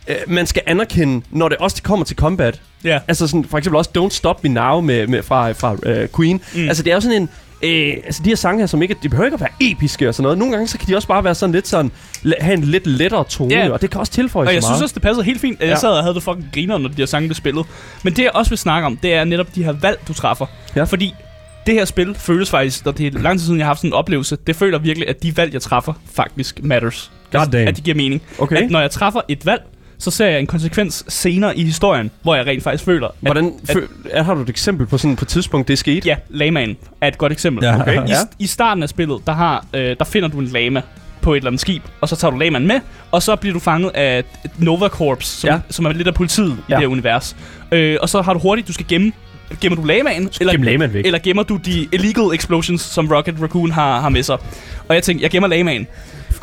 øh, 0.08 0.16
man 0.28 0.46
skal 0.46 0.62
anerkende, 0.66 1.26
når 1.32 1.50
det 1.50 1.58
også 1.58 1.84
kommer 1.84 2.06
til 2.06 2.16
combat. 2.16 2.62
Ja. 2.84 3.00
Altså 3.08 3.28
sådan, 3.28 3.46
for 3.46 3.58
eksempel 3.58 3.78
også 3.78 3.90
Don't 3.98 4.16
Stop 4.16 4.44
Me 4.44 4.50
Now 4.50 4.82
med, 4.82 5.08
med, 5.08 5.24
fra, 5.24 5.52
fra 5.52 5.74
uh, 5.74 6.08
Queen. 6.18 6.42
Mm. 6.56 6.68
Altså 6.68 6.84
det 6.84 6.92
er 6.92 6.96
jo 6.96 7.02
sådan 7.02 7.22
en... 7.22 7.30
Øh, 7.66 7.94
altså 8.06 8.24
de 8.24 8.30
her 8.30 8.36
sange 8.36 8.60
her, 8.60 8.66
som 8.68 8.82
ikke, 8.82 8.96
de 9.04 9.10
behøver 9.10 9.26
ikke 9.26 9.34
at 9.36 9.42
være 9.42 9.72
episke 9.72 10.08
og 10.10 10.16
sådan 10.16 10.24
noget. 10.24 10.38
Nogle 10.38 10.52
gange 10.54 10.68
så 10.68 10.78
kan 10.78 10.88
de 10.88 10.96
også 10.96 11.08
bare 11.08 11.24
være 11.24 11.36
sådan 11.36 11.54
lidt 11.54 11.68
sådan, 11.68 11.92
have 12.42 12.54
en 12.54 12.64
lidt 12.64 12.88
lettere 12.88 13.24
tone, 13.24 13.54
Ja. 13.56 13.70
og 13.70 13.82
det 13.82 13.90
kan 13.90 14.00
også 14.00 14.12
tilføje 14.12 14.48
Og 14.48 14.54
jeg 14.54 14.56
meget. 14.62 14.64
synes 14.66 14.82
også, 14.82 14.94
det 14.94 15.02
passede 15.02 15.24
helt 15.26 15.42
fint. 15.42 15.60
Jeg 15.60 15.68
Ja. 15.70 15.76
sad 15.76 15.90
og 15.90 16.04
havde 16.04 16.16
det 16.16 16.24
fucking 16.24 16.48
griner, 16.54 16.78
når 16.78 16.90
de 16.90 16.96
her 16.98 17.06
sange 17.06 17.28
blev 17.28 17.36
spillet. 17.36 17.66
Men 18.04 18.14
det, 18.14 18.24
jeg 18.24 18.32
også 18.34 18.52
vil 18.52 18.58
snakke 18.58 18.86
om, 18.86 18.98
det 18.98 19.14
er 19.14 19.24
netop 19.24 19.56
de 19.56 19.64
her 19.64 19.72
valg, 19.72 20.00
du 20.08 20.14
træffer. 20.14 20.46
Ja. 20.76 20.84
Fordi 20.84 21.14
det 21.66 21.74
her 21.74 21.86
spil 21.86 22.16
føles 22.16 22.50
faktisk, 22.50 22.86
og 22.86 22.98
det 22.98 23.16
er 23.16 23.20
lang 23.20 23.40
tid 23.40 23.46
siden, 23.46 23.60
jeg 23.60 23.66
har 23.66 23.70
haft 23.70 23.80
sådan 23.80 23.90
en 23.90 23.94
oplevelse, 23.94 24.38
det 24.48 24.56
føler 24.56 24.80
virkelig, 24.80 25.10
at 25.10 25.24
de 25.24 25.38
valg, 25.38 25.54
jeg 25.54 25.62
træffer, 25.62 25.94
faktisk 26.16 26.64
matters. 26.64 27.12
God 27.32 27.40
Altså, 27.40 27.52
damn. 27.52 27.68
At 27.68 27.78
de 27.78 27.82
giver 27.82 27.96
mening. 27.96 28.22
Okay. 28.40 28.56
At 28.64 28.70
når 28.72 28.80
jeg 28.82 28.92
træffer 28.92 29.22
et 29.28 29.46
valg, 29.46 29.62
så 29.98 30.12
ser 30.12 30.26
jeg 30.28 30.40
en 30.40 30.48
konsekvens 30.48 31.06
senere 31.08 31.58
i 31.58 31.64
historien, 31.64 32.12
hvor 32.22 32.36
jeg 32.36 32.46
rent 32.48 32.64
faktisk 32.64 32.84
føler, 32.84 33.08
at 33.08 33.14
Hvordan, 33.20 33.54
at- 33.70 33.76
fø- 33.76 34.08
er, 34.12 34.24
har 34.24 34.34
du 34.34 34.42
et 34.42 34.50
eksempel 34.50 34.86
på 34.88 34.98
sådan 34.98 35.16
på 35.16 35.26
et 35.26 35.30
tidspunkt, 35.30 35.68
det 35.68 35.78
skete? 35.78 36.08
ja, 36.08 36.16
lamaen 36.30 36.78
er 37.02 37.08
et 37.08 37.18
godt 37.18 37.32
eksempel. 37.32 37.64
Ja. 37.66 37.82
Okay. 37.82 37.94
I, 37.94 38.10
Ja. 38.10 38.16
I 38.40 38.48
starten 38.48 38.84
af 38.84 38.90
spillet, 38.90 39.22
der, 39.28 39.34
har, 39.34 39.66
øh, 39.74 39.96
der 40.00 40.06
finder 40.06 40.30
du 40.30 40.40
en 40.40 40.46
lama 40.48 40.82
på 41.22 41.34
et 41.34 41.38
eller 41.38 41.48
andet 41.50 41.62
skib, 41.62 41.84
og 42.02 42.10
så 42.10 42.16
tager 42.16 42.32
du 42.32 42.38
lamaen 42.38 42.68
med, 42.68 42.80
og 43.12 43.24
så 43.24 43.36
bliver 43.36 43.54
du 43.54 43.60
fanget 43.60 43.90
af 43.94 44.20
et 44.46 44.52
Nova 44.58 44.88
Corps, 44.88 45.26
som, 45.28 45.48
ja. 45.50 45.60
Som 45.70 45.86
er 45.86 45.92
lidt 45.94 46.08
af 46.08 46.14
politiet 46.14 46.52
i 46.52 46.62
Ja. 46.70 46.76
det 46.76 46.82
her 46.82 46.88
univers. 46.88 47.36
Øh, 47.72 47.98
og 48.02 48.10
så 48.10 48.22
har 48.22 48.34
du 48.34 48.40
hurtigt, 48.40 48.68
du 48.68 48.74
skal 48.74 48.86
gemme 48.90 49.12
Gemmer 49.62 49.76
du 49.76 49.84
lamaen, 49.88 50.30
eller, 50.40 50.58
lamaen 50.58 50.94
væk. 50.94 51.06
eller 51.06 51.20
gemmer 51.20 51.44
du 51.44 51.58
de 51.66 51.88
illegal 51.92 52.24
explosions, 52.36 52.82
som 52.82 53.08
Rocket 53.12 53.36
Raccoon 53.42 53.72
har, 53.72 54.00
har 54.02 54.10
med 54.10 54.24
sig? 54.24 54.38
Og 54.88 54.96
jeg 54.96 55.04
tænkte, 55.04 55.24
jeg 55.24 55.32
gemmer 55.32 55.48
lamaen. 55.48 55.88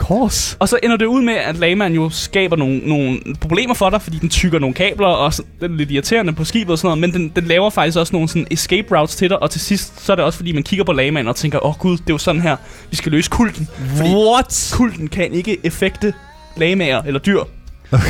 Course. 0.03 0.57
Og 0.59 0.69
så 0.69 0.79
ender 0.83 0.97
det 0.97 1.07
ud 1.07 1.23
med, 1.23 1.35
at 1.35 1.57
lamaen 1.57 1.95
jo 1.95 2.11
skaber 2.11 2.57
nogle, 2.57 2.79
nogle 2.79 3.21
problemer 3.41 3.75
for 3.75 3.91
dig, 3.91 4.03
fordi 4.03 4.19
den 4.19 4.29
tykker 4.29 4.59
nogle 4.59 4.75
kabler, 4.75 5.07
og 5.07 5.35
så, 5.35 5.43
den 5.61 5.73
er 5.73 5.77
lidt 5.77 5.91
irriterende 5.91 6.33
på 6.33 6.45
skibet 6.45 6.73
og 6.73 6.79
sådan 6.79 6.99
noget, 6.99 7.01
men 7.01 7.12
den, 7.12 7.33
den 7.37 7.45
laver 7.45 7.71
faktisk 7.71 7.99
også 7.99 8.12
nogle 8.12 8.29
sådan 8.29 8.47
escape 8.51 8.99
routes 8.99 9.17
til 9.17 9.31
dig, 9.31 9.43
og 9.43 9.51
til 9.51 9.61
sidst, 9.61 10.05
så 10.05 10.12
er 10.12 10.17
det 10.17 10.25
også 10.25 10.37
fordi, 10.37 10.53
man 10.53 10.62
kigger 10.62 10.85
på 10.85 10.93
lamaen 10.93 11.29
og 11.29 11.37
tænker, 11.37 11.65
åh 11.65 11.71
oh, 11.71 11.77
gud, 11.79 11.93
det 11.93 12.11
er 12.11 12.15
jo 12.15 12.19
sådan 12.19 12.41
her, 12.41 12.57
vi 12.91 12.97
skal 12.97 13.12
løse 13.12 13.31
kulten. 13.31 13.69
Fordi 13.97 14.09
What? 14.09 14.73
kulten 14.77 15.09
kan 15.09 15.33
ikke 15.33 15.59
effekte 15.65 16.15
lamaer 16.57 17.03
eller 17.03 17.21
dyr. 17.21 17.41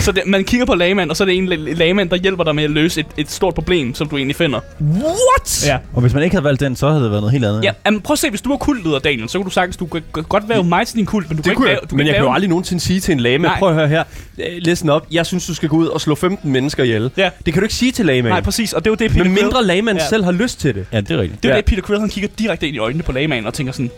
Så 0.01 0.13
det, 0.13 0.23
man 0.27 0.45
kigger 0.45 0.67
på 0.67 0.75
lamaen, 0.75 1.11
og 1.11 1.17
så 1.17 1.25
er 1.25 1.27
det 1.27 1.37
en 1.37 1.53
la- 1.53 1.73
lamaen, 1.79 2.11
der 2.11 2.17
hjælper 2.17 2.45
dig 2.45 2.55
med 2.55 2.65
at 2.65 2.71
løse 2.71 3.01
et, 3.01 3.07
et 3.17 3.31
stort 3.31 3.55
problem, 3.55 3.95
som 3.95 4.09
du 4.09 4.17
egentlig 4.17 4.37
finder. 4.37 4.61
What? 4.81 5.67
Ja. 5.67 5.79
Og 5.95 6.01
hvis 6.01 6.15
man 6.15 6.23
ikke 6.23 6.35
havde 6.37 6.45
valgt 6.45 6.61
den, 6.61 6.77
så 6.77 6.89
havde 6.89 7.03
det 7.03 7.11
været 7.11 7.23
noget 7.23 7.33
helt 7.33 7.45
andet. 7.45 7.65
Ja, 7.65 7.71
men 7.91 8.01
prøv 8.01 8.13
at 8.15 8.19
se, 8.19 8.31
hvis 8.31 8.41
du 8.43 8.49
var 8.49 8.57
kultleder, 8.57 8.99
Daniel, 8.99 9.29
så 9.29 9.39
kunne 9.39 9.45
du 9.45 9.51
sagtens, 9.51 9.77
du 9.77 9.87
kan 9.87 10.03
godt 10.29 10.49
være 10.49 10.65
mig 10.65 10.87
til 10.87 10.97
din 10.97 11.07
kult, 11.07 11.29
men 11.31 11.37
du 11.37 11.43
kan 11.43 11.45
Det 11.45 11.51
ikke 11.51 11.57
kunne 11.57 11.67
lave, 11.69 11.79
jeg, 11.83 11.91
du 11.91 11.95
men 11.97 11.99
kan 11.99 12.07
jeg 12.07 12.15
ikke 12.15 12.19
kan 12.19 12.27
jo 12.29 12.33
aldrig 12.35 12.49
nogensinde 12.49 12.83
sige 12.83 13.01
til 13.01 13.13
en 13.13 13.21
lame, 13.21 13.43
Nej. 13.43 13.59
prøv 13.59 13.69
at 13.69 13.75
høre 13.75 13.89
her, 13.89 14.05
Øh, 14.39 14.45
listen 14.59 14.89
op, 14.91 15.07
jeg 15.11 15.27
synes, 15.27 15.47
du 15.47 15.55
skal 15.55 15.69
gå 15.69 15.77
ud 15.77 15.87
og 15.87 16.01
slå 16.01 16.15
15 16.15 16.53
mennesker 16.53 16.85
ihjel. 16.85 17.11
Ja. 17.17 17.31
Det 17.47 17.53
kan 17.55 17.61
du 17.61 17.65
ikke 17.65 17.75
sige 17.75 17.93
til 17.93 18.07
lamaen. 18.07 18.25
Nej, 18.25 18.41
præcis, 18.41 18.73
og 18.73 18.85
det 18.85 18.91
er 18.91 18.91
jo 18.91 18.95
det, 18.95 19.11
Peter 19.11 19.25
Men 19.25 19.33
Quill, 19.35 19.45
mindre 19.47 19.65
lamaen 19.65 19.97
Ja. 19.97 20.09
selv 20.09 20.25
har 20.25 20.33
lyst 20.33 20.61
til 20.61 20.75
det. 20.75 20.87
Ja, 20.93 21.01
det 21.01 21.11
er 21.11 21.19
rigtigt. 21.19 21.43
det 21.43 21.49
er 21.49 21.53
Ja. 21.53 21.57
det, 21.57 21.65
Peter 21.65 21.83
Quill, 21.87 22.01
han 22.01 22.09
kigger 22.09 22.31
direkte 22.39 22.67
ind 22.67 22.77
i 22.77 22.79
øjnene 22.79 23.03
på 23.03 23.13
lamaen 23.13 23.47
og 23.47 23.55
tænker 23.55 23.73
sådan, 23.73 23.91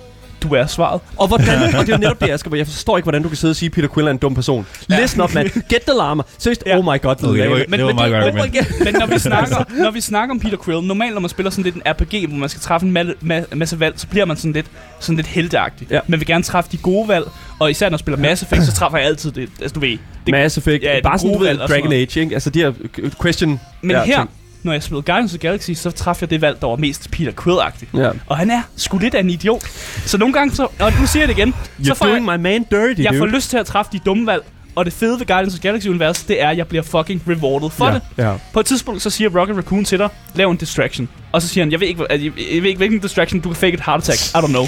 du 0.49 0.55
er 0.55 0.67
svaret. 0.67 1.01
Og, 1.17 1.29
hvordan, 1.29 1.63
og 1.79 1.87
det 1.87 1.93
er 1.93 1.97
jo 1.97 2.01
netop 2.01 2.21
det, 2.21 2.31
Asger, 2.31 2.57
jeg 2.57 2.67
forstår 2.67 2.97
ikke, 2.97 3.05
hvordan 3.05 3.23
du 3.23 3.29
kan 3.29 3.37
sidde 3.37 3.53
og 3.53 3.57
sige, 3.57 3.71
Peter 3.71 3.89
Quill 3.95 4.07
er 4.07 4.11
en 4.11 4.19
dum 4.19 4.35
person. 4.35 4.67
Ja. 4.91 5.01
Listen 5.01 5.21
up, 5.21 5.35
man. 5.35 5.45
Get 5.45 5.83
the 5.83 5.93
llama. 5.97 6.23
Seriøst, 6.39 6.63
Ja. 6.67 6.79
oh 6.79 6.85
my 6.85 7.01
god, 7.03 7.25
Okay, 7.25 7.47
okay. 7.49 7.65
Det 7.71 7.85
var 7.85 7.93
meget 7.93 8.13
godt 8.13 8.25
argument. 8.25 8.85
men 8.85 8.95
når 8.95 9.07
vi, 9.07 9.19
snakker, 9.29 9.65
når 9.83 9.91
vi 9.91 10.01
snakker 10.01 10.35
om 10.35 10.41
Peter 10.41 10.57
Quill, 10.65 10.81
normalt 10.87 11.15
når 11.15 11.21
man 11.21 11.31
spiller 11.31 11.51
sådan 11.51 11.65
lidt 11.65 11.75
en 11.75 11.83
RPG, 11.87 12.29
hvor 12.29 12.39
man 12.39 12.49
skal 12.49 12.61
træffe 12.61 12.87
en 12.87 12.97
ma- 12.97 13.33
ma- 13.33 13.55
masse 13.55 13.81
valg, 13.81 13.95
så 14.01 14.07
bliver 14.07 14.25
man 14.25 14.37
sådan 14.37 14.53
lidt, 14.53 14.67
sådan 15.01 15.17
lidt 15.17 15.27
helteagtig. 15.27 15.87
Ja. 15.91 16.01
Man 16.07 16.21
vil 16.21 16.27
gerne 16.27 16.45
træffe 16.45 16.71
de 16.73 16.77
gode 16.77 17.09
valg, 17.09 17.25
og 17.59 17.71
især 17.71 17.89
når 17.89 17.95
jeg 17.95 17.99
spiller 18.01 18.19
Mass 18.19 18.43
Effect, 18.43 18.63
så 18.65 18.73
træffer 18.73 18.99
jeg 18.99 19.07
altid 19.07 19.31
det, 19.33 19.49
altså 19.61 19.75
du 19.75 19.81
ved. 19.81 19.99
Det, 20.27 20.33
Mass 20.33 20.59
Effect. 20.59 20.83
Ja, 20.83 21.01
bare 21.03 21.19
sådan, 21.19 21.33
gode 21.39 21.51
du 21.51 21.59
ved, 21.59 21.69
Dragon 21.69 21.93
Age, 21.93 22.21
ikke? 22.21 22.35
Altså, 22.35 22.51
de 22.51 22.59
her 22.59 22.73
øh, 22.99 23.11
question... 23.23 23.61
men 23.83 23.91
ja, 23.91 24.05
her, 24.05 24.17
ting. 24.17 24.31
Når 24.65 24.73
jeg 24.73 24.83
spiller 24.83 25.03
Guardians 25.03 25.35
of 25.35 25.39
the 25.39 25.49
Galaxy, 25.49 25.71
så 25.71 25.91
træffer 25.91 26.27
jeg 26.27 26.31
det 26.31 26.41
valg, 26.41 26.61
der 26.61 26.67
var 26.67 26.77
mest 26.77 27.11
Peter 27.11 27.33
Quill-agtigt. 27.41 27.99
Ja. 27.99 28.11
Og 28.27 28.37
han 28.37 28.51
er 28.51 28.63
sgu 28.77 28.99
lidt 28.99 29.15
af 29.15 29.21
en 29.21 29.31
idiot. 29.31 29.63
Så 30.07 30.19
nogle 30.19 30.35
gange, 30.35 30.55
så, 30.55 30.63
og 30.81 30.93
nu 31.01 31.07
siger 31.07 31.23
jeg 31.23 31.29
det 31.29 31.39
igen, 31.39 31.55
så 31.83 31.93
You're 31.93 31.95
får 31.95 32.07
jeg, 32.07 32.13
doing 32.13 32.25
my 32.25 32.37
man 32.43 32.65
dirty, 32.71 33.01
jeg 33.03 33.15
får 33.15 33.25
dude. 33.25 33.37
lyst 33.37 33.51
til 33.51 33.57
at 33.57 33.67
træffe 33.67 33.93
de 33.93 33.99
dumme 33.99 34.27
valg. 34.27 34.43
Og 34.77 34.85
det 34.85 34.93
fede 34.93 35.19
ved 35.19 35.27
Guardians 35.27 35.55
of 35.55 35.61
the 35.61 35.69
Galaxy-univers, 35.69 36.23
det 36.29 36.43
er, 36.43 36.49
at 36.49 36.57
jeg 36.57 36.67
bliver 36.69 36.83
fucking 36.83 37.23
rewarded 37.29 37.71
for 37.71 37.87
ja. 37.87 37.95
det. 37.95 38.03
Ja. 38.19 38.33
På 38.53 38.61
et 38.61 38.67
tidspunkt, 38.67 39.03
så 39.03 39.11
siger 39.11 39.41
Rocket 39.41 39.57
Raccoon 39.57 39.85
til 39.85 39.99
dig, 39.99 40.09
lav 40.35 40.51
en 40.51 40.57
distraction. 40.57 41.09
Og 41.33 41.43
så 41.43 41.49
siger 41.49 41.65
han, 41.65 41.73
jeg 41.73 41.81
ved 41.81 41.89
ikke, 41.89 42.07
jeg, 42.11 42.21
jeg 42.23 42.33
ved 42.37 42.69
ikke 42.69 42.77
hvilken 42.77 42.99
distraction, 42.99 43.41
du 43.41 43.49
kan 43.49 43.57
fake 43.57 43.75
et 43.75 43.81
heart 43.81 44.09
attack. 44.09 44.21
I 44.35 44.47
don't 44.47 44.49
know. 44.51 44.67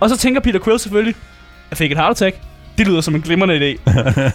Og 0.00 0.08
så 0.08 0.16
tænker 0.16 0.40
Peter 0.40 0.58
Quill 0.58 0.78
selvfølgelig, 0.78 1.14
jeg 1.70 1.78
fik 1.78 1.92
et 1.92 1.98
heart 1.98 2.10
attack. 2.10 2.36
Det 2.78 2.86
lyder 2.86 3.00
som 3.00 3.14
en 3.14 3.20
glimrende 3.20 3.54
idé. 3.56 3.90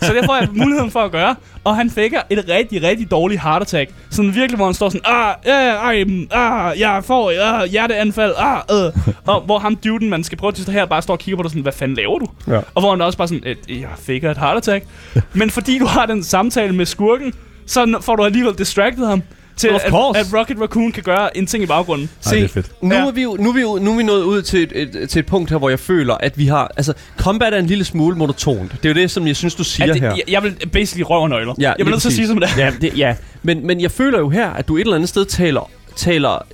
så 0.06 0.14
det 0.14 0.26
får 0.26 0.38
jeg 0.40 0.48
muligheden 0.54 0.92
for 0.92 1.00
at 1.00 1.12
gøre. 1.12 1.36
Og 1.64 1.76
han 1.76 1.90
fækker 1.90 2.20
et 2.30 2.46
rigtig, 2.50 2.84
rigtig 2.84 3.12
dårligt 3.12 3.42
heart 3.42 3.62
attack. 3.62 3.92
Sådan 4.10 4.36
virkelig, 4.36 4.56
hvor 4.56 4.66
han 4.66 4.74
står 4.74 4.90
sådan, 4.90 5.02
ah, 5.06 5.36
ja, 5.46 5.70
ej, 5.70 6.04
mm, 6.04 6.28
ah, 6.32 6.80
jeg 6.80 7.04
får 7.04 7.32
ah, 7.42 7.70
hjerteanfald, 7.70 8.34
ah, 8.38 8.58
øh. 8.72 8.92
Og 9.26 9.42
hvor 9.42 9.60
ham 9.60 9.76
duden, 9.76 10.10
man 10.10 10.24
skal 10.24 10.38
prøve 10.38 10.50
at 10.52 10.58
distrahere, 10.58 10.88
bare 10.88 11.02
står 11.02 11.14
og 11.14 11.20
kigger 11.20 11.38
på 11.38 11.44
dig 11.44 11.52
sådan, 11.52 11.62
hvad 11.62 11.74
fanden 11.74 11.98
laver 11.98 12.20
du? 12.20 12.28
Ja. 12.48 12.58
Og 12.76 12.82
hvor 12.82 12.90
han 12.90 13.02
også 13.02 13.18
bare 13.18 13.28
sådan, 13.28 13.44
"Øh, 13.70 13.82
jeg 13.82 13.90
fækker 14.00 14.32
et 14.32 14.38
heart 14.38 14.58
attack. 14.58 14.86
Men 15.34 15.50
fordi 15.50 15.80
du 15.80 15.86
har 15.86 16.06
den 16.06 16.24
samtale 16.24 16.76
med 16.76 16.86
skurken, 16.86 17.34
så 17.66 17.98
får 18.02 18.16
du 18.16 18.24
alligevel 18.24 18.54
distracted 18.58 19.06
ham 19.06 19.22
til, 19.58 19.68
at, 19.68 19.82
at 19.86 19.94
Rocket 20.34 20.62
Raccoon 20.62 20.92
kan 20.92 21.04
gøre 21.04 21.38
en 21.38 21.48
ting 21.48 21.64
i 21.64 21.68
baggrunden. 21.68 22.10
Ej, 22.26 22.32
det 22.34 22.44
er 22.44 22.48
fedt. 22.48 22.72
Nu, 22.82 22.96
Ja. 22.96 23.08
er 23.08 23.12
vi 23.12 23.22
jo, 23.24 23.38
nu, 23.40 23.50
er 23.50 23.54
vi 23.54 23.62
jo, 23.62 23.80
nu 23.82 23.92
er 23.94 23.98
vi 23.98 24.04
nået 24.04 24.24
ud 24.24 24.42
til 24.42 24.64
et, 24.64 24.72
et, 25.02 25.10
til 25.10 25.20
et 25.20 25.26
punkt 25.26 25.50
her, 25.50 25.58
hvor 25.58 25.70
jeg 25.70 25.80
føler, 25.80 26.14
at 26.14 26.38
vi 26.38 26.46
har... 26.46 26.72
Altså, 26.78 26.94
combat 27.18 27.54
er 27.54 27.58
en 27.58 27.66
lille 27.66 27.84
smule 27.86 28.16
monotont. 28.18 28.72
Det 28.72 28.86
er 28.86 28.90
jo 28.90 29.02
det, 29.02 29.12
som 29.12 29.28
jeg 29.28 29.36
synes, 29.36 29.56
du 29.56 29.64
siger 29.64 29.94
det, 29.94 30.02
her. 30.02 30.08
jeg, 30.16 30.24
jeg 30.28 30.44
vil 30.44 30.56
basically 30.72 31.04
røv 31.10 31.22
og 31.22 31.30
nøgler. 31.30 31.54
Ja, 31.60 31.74
jeg 31.78 31.86
vil 31.86 31.92
nødt 31.92 32.02
til 32.02 32.10
at 32.10 32.14
sige 32.14 32.28
som 32.28 32.40
det 32.40 32.50
er. 32.58 32.66
Ja, 32.66 32.72
det, 32.82 32.98
ja. 32.98 33.16
Men, 33.44 33.68
men 33.68 33.82
jeg 33.82 33.92
føler 33.92 34.20
jo 34.20 34.30
her, 34.30 34.50
at 34.50 34.68
du 34.68 34.76
et 34.78 34.82
eller 34.82 34.96
andet 34.96 35.10
sted 35.10 35.26
taler, 35.26 35.70
taler 35.96 36.46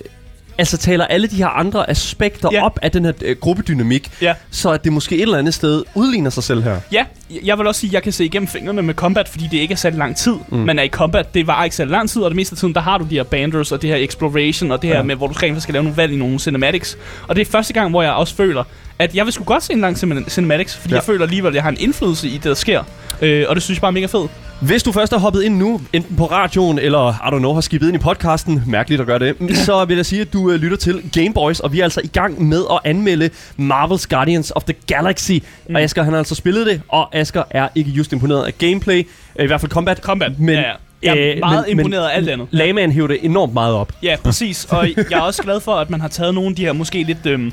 altså 0.59 0.77
taler 0.77 1.05
alle 1.05 1.27
de 1.27 1.35
her 1.35 1.47
andre 1.47 1.89
aspekter 1.89 2.49
Ja. 2.51 2.65
op 2.65 2.79
af 2.81 2.91
den 2.91 3.05
her 3.05 3.11
øh, 3.25 3.35
gruppedynamik, 3.39 4.11
Ja. 4.21 4.33
så 4.51 4.69
at 4.71 4.83
det 4.83 4.93
måske 4.93 5.15
et 5.15 5.21
eller 5.21 5.37
andet 5.37 5.53
sted 5.53 5.83
udligner 5.95 6.29
sig 6.29 6.43
selv 6.43 6.63
her. 6.63 6.79
Ja, 6.91 7.05
jeg 7.43 7.57
vil 7.57 7.67
også 7.67 7.81
sige, 7.81 7.89
at 7.89 7.93
jeg 7.93 8.03
kan 8.03 8.11
se 8.11 8.25
igennem 8.25 8.47
fingrene 8.47 8.81
med 8.81 8.93
combat, 8.93 9.29
fordi 9.29 9.47
det 9.51 9.57
ikke 9.57 9.71
er 9.71 9.75
særlig 9.75 9.99
lang 9.99 10.15
tid. 10.17 10.33
Mm. 10.49 10.57
Man 10.57 10.79
er 10.79 10.83
i 10.83 10.87
combat, 10.89 11.33
det 11.33 11.47
var 11.47 11.63
ikke 11.63 11.75
særlig 11.75 11.91
lang 11.91 12.09
tid, 12.09 12.21
og 12.21 12.29
det 12.29 12.35
meste 12.35 12.53
af 12.53 12.57
tiden, 12.57 12.73
der 12.75 12.81
har 12.81 12.97
du 12.97 13.05
de 13.09 13.15
her 13.15 13.23
banders 13.23 13.71
og 13.71 13.81
det 13.81 13.89
her 13.89 13.97
exploration, 13.97 14.71
og 14.71 14.81
det 14.81 14.89
her 14.89 14.97
Ja. 14.97 15.03
med, 15.03 15.15
hvor 15.15 15.27
du 15.27 15.33
rent 15.33 15.61
skal 15.63 15.73
lave 15.73 15.83
nogle 15.83 15.97
valg 15.97 16.13
i 16.13 16.15
nogle 16.15 16.39
cinematics. 16.39 16.97
Og 17.27 17.35
det 17.35 17.47
er 17.47 17.51
første 17.51 17.73
gang, 17.73 17.89
hvor 17.89 18.01
jeg 18.03 18.11
også 18.13 18.35
føler, 18.35 18.63
at 18.99 19.15
jeg 19.15 19.25
vil 19.25 19.33
sgu 19.33 19.43
godt 19.43 19.63
se 19.63 19.73
en 19.73 19.81
lang 19.81 19.97
cin- 20.03 20.29
cinematics, 20.29 20.75
fordi 20.77 20.93
ja. 20.93 20.95
Jeg 20.95 21.03
føler 21.03 21.23
alligevel, 21.23 21.47
at 21.49 21.55
jeg 21.55 21.63
har 21.63 21.69
en 21.69 21.77
indflydelse 21.79 22.27
i 22.27 22.33
det, 22.33 22.43
der 22.43 22.53
sker. 22.53 22.83
Øh, 23.21 23.45
og 23.49 23.55
det 23.55 23.63
synes 23.63 23.77
jeg 23.77 23.81
bare 23.81 23.89
er 23.89 23.93
mega 23.93 24.05
fedt. 24.05 24.31
Hvis 24.61 24.83
du 24.83 24.91
først 24.91 25.13
er 25.13 25.17
hoppet 25.19 25.43
ind 25.43 25.57
nu, 25.57 25.81
enten 25.93 26.15
på 26.15 26.25
radioen 26.25 26.79
eller, 26.79 27.09
I 27.13 27.35
don't 27.35 27.37
know, 27.37 27.53
har 27.53 27.61
skibet 27.61 27.87
ind 27.87 27.95
i 27.95 27.99
podcasten, 27.99 28.63
mærkeligt 28.67 29.01
at 29.01 29.07
gøre 29.07 29.19
det, 29.19 29.35
så 29.65 29.85
vil 29.85 29.95
jeg 29.95 30.05
sige, 30.05 30.21
at 30.21 30.33
du 30.33 30.51
øh, 30.51 30.59
lytter 30.61 30.77
til 30.77 31.01
Game 31.13 31.33
Boys, 31.33 31.59
og 31.59 31.73
vi 31.73 31.79
er 31.79 31.83
altså 31.83 32.01
i 32.03 32.07
gang 32.07 32.47
med 32.47 32.63
at 32.71 32.79
anmelde 32.83 33.29
Marvel's 33.59 34.05
Guardians 34.09 34.51
of 34.55 34.63
the 34.63 34.73
Galaxy. 34.87 35.31
Mm. 35.69 35.75
Og 35.75 35.81
Asger, 35.81 36.03
han 36.03 36.13
har 36.13 36.17
altså 36.19 36.35
spillet 36.35 36.65
det, 36.67 36.81
og 36.89 37.15
Asger 37.15 37.43
er 37.51 37.67
ikke 37.75 37.91
just 37.91 38.13
imponeret 38.13 38.45
af 38.45 38.57
gameplay, 38.57 39.07
øh, 39.39 39.43
i 39.43 39.47
hvert 39.47 39.61
fald 39.61 39.71
combat. 39.71 39.97
Combat, 39.97 40.39
Men, 40.39 40.55
ja, 40.55 40.61
ja. 40.61 40.71
Jeg 41.03 41.17
er 41.19 41.31
øh, 41.33 41.39
meget 41.39 41.65
men- 41.67 41.79
imponeret 41.79 42.07
af 42.09 42.15
alt 42.17 42.29
andet. 42.29 42.47
Lagman 42.51 42.91
hæver 42.91 43.07
det 43.07 43.17
enormt 43.21 43.53
meget 43.53 43.73
op. 43.75 43.91
Ja, 44.03 44.15
præcis. 44.23 44.65
Og 44.69 44.87
jeg 45.11 45.17
er 45.17 45.21
også 45.21 45.43
glad 45.43 45.59
for, 45.59 45.71
at 45.75 45.89
man 45.89 46.01
har 46.01 46.07
taget 46.07 46.33
nogle 46.33 46.49
af 46.49 46.55
de 46.55 46.65
her 46.65 46.73
måske 46.73 47.03
lidt 47.03 47.25
øhm, 47.25 47.51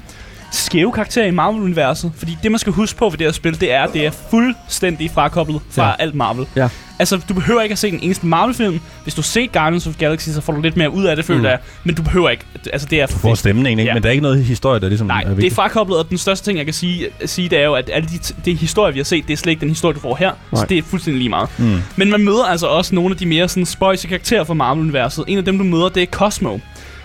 skæve 0.53 0.93
karakterer 0.93 1.27
i 1.27 1.31
Marvel-universet. 1.31 2.13
Fordi 2.17 2.39
det, 2.43 2.51
man 2.51 2.59
skal 2.59 2.73
huske 2.73 2.99
på 2.99 3.09
ved 3.09 3.19
det 3.19 3.27
her 3.27 3.33
spil, 3.33 3.61
det 3.61 3.73
er, 3.73 3.83
at 3.83 3.93
det 3.93 4.07
er 4.07 4.11
fuldstændig 4.31 5.11
frakoblet 5.11 5.61
fra 5.71 5.87
ja. 5.89 5.93
Alt 5.99 6.15
Marvel. 6.15 6.47
Ja. 6.57 6.69
Altså, 6.99 7.21
du 7.29 7.35
behøver 7.35 7.63
ikke 7.63 7.73
at 7.73 7.79
se 7.79 7.91
den 7.91 7.99
eneste 8.03 8.27
Marvel-film. 8.27 8.81
Hvis 9.03 9.15
du 9.15 9.23
ser 9.23 9.47
Guardians 9.47 9.87
of 9.87 9.93
the 9.95 10.05
Galaxy, 10.07 10.29
så 10.29 10.41
får 10.41 10.53
du 10.53 10.61
lidt 10.61 10.77
mere 10.77 10.91
ud 10.91 11.05
af 11.05 11.17
det, 11.17 11.25
føler 11.25 11.41
Mm. 11.41 11.47
jeg. 11.47 11.59
Men 11.85 11.95
du 11.95 12.03
behøver 12.03 12.29
ikke. 12.31 12.45
Altså, 12.73 12.89
det 12.91 13.01
er 13.01 13.07
Hvor 13.21 13.35
stemmen 13.35 13.67
egentlig, 13.67 13.85
Ja. 13.87 13.95
men 13.95 14.03
der 14.03 14.09
er 14.09 14.11
ikke 14.13 14.23
noget 14.23 14.45
historie, 14.45 14.81
der 14.81 14.89
ligesom 14.89 15.07
Nej, 15.07 15.17
er 15.17 15.21
det 15.25 15.31
er 15.31 15.35
vigtigt. 15.35 15.55
frakoblet, 15.55 15.99
og 15.99 16.11
den 16.11 16.19
største 16.19 16.45
ting, 16.51 16.59
jeg 16.59 16.65
kan 16.67 16.75
sige, 16.75 17.07
sige 17.25 17.49
det 17.49 17.59
er 17.59 17.65
jo, 17.65 17.75
at 17.75 17.91
alle 17.93 18.09
de, 18.09 18.15
t- 18.15 18.35
det 18.45 18.57
historie, 18.57 18.93
vi 18.93 18.99
har 18.99 19.05
set, 19.05 19.27
det 19.27 19.33
er 19.33 19.37
slet 19.37 19.51
ikke 19.51 19.61
den 19.61 19.69
historie, 19.69 19.95
du 19.95 20.01
får 20.01 20.15
her. 20.17 20.31
Nej. 20.53 20.61
Så 20.61 20.67
det 20.69 20.79
er 20.79 20.83
fuldstændig 20.83 21.19
lige 21.19 21.29
meget. 21.31 21.49
Mm. 21.59 21.79
Men 21.97 22.11
man 22.11 22.25
møder 22.25 22.45
altså 22.45 22.67
også 22.67 22.95
nogle 22.95 23.11
af 23.11 23.17
de 23.17 23.27
mere 23.27 23.49
sådan 23.49 23.67
spøjse 23.67 24.09
karakterer 24.09 24.45
fra 24.45 24.55
Marvel-universet. 24.55 25.25
En 25.29 25.39
af 25.39 25.45
dem, 25.45 25.59
du 25.59 25.65
møder, 25.65 25.89
det 25.89 26.03
er 26.03 26.07
Cosmo. 26.07 26.59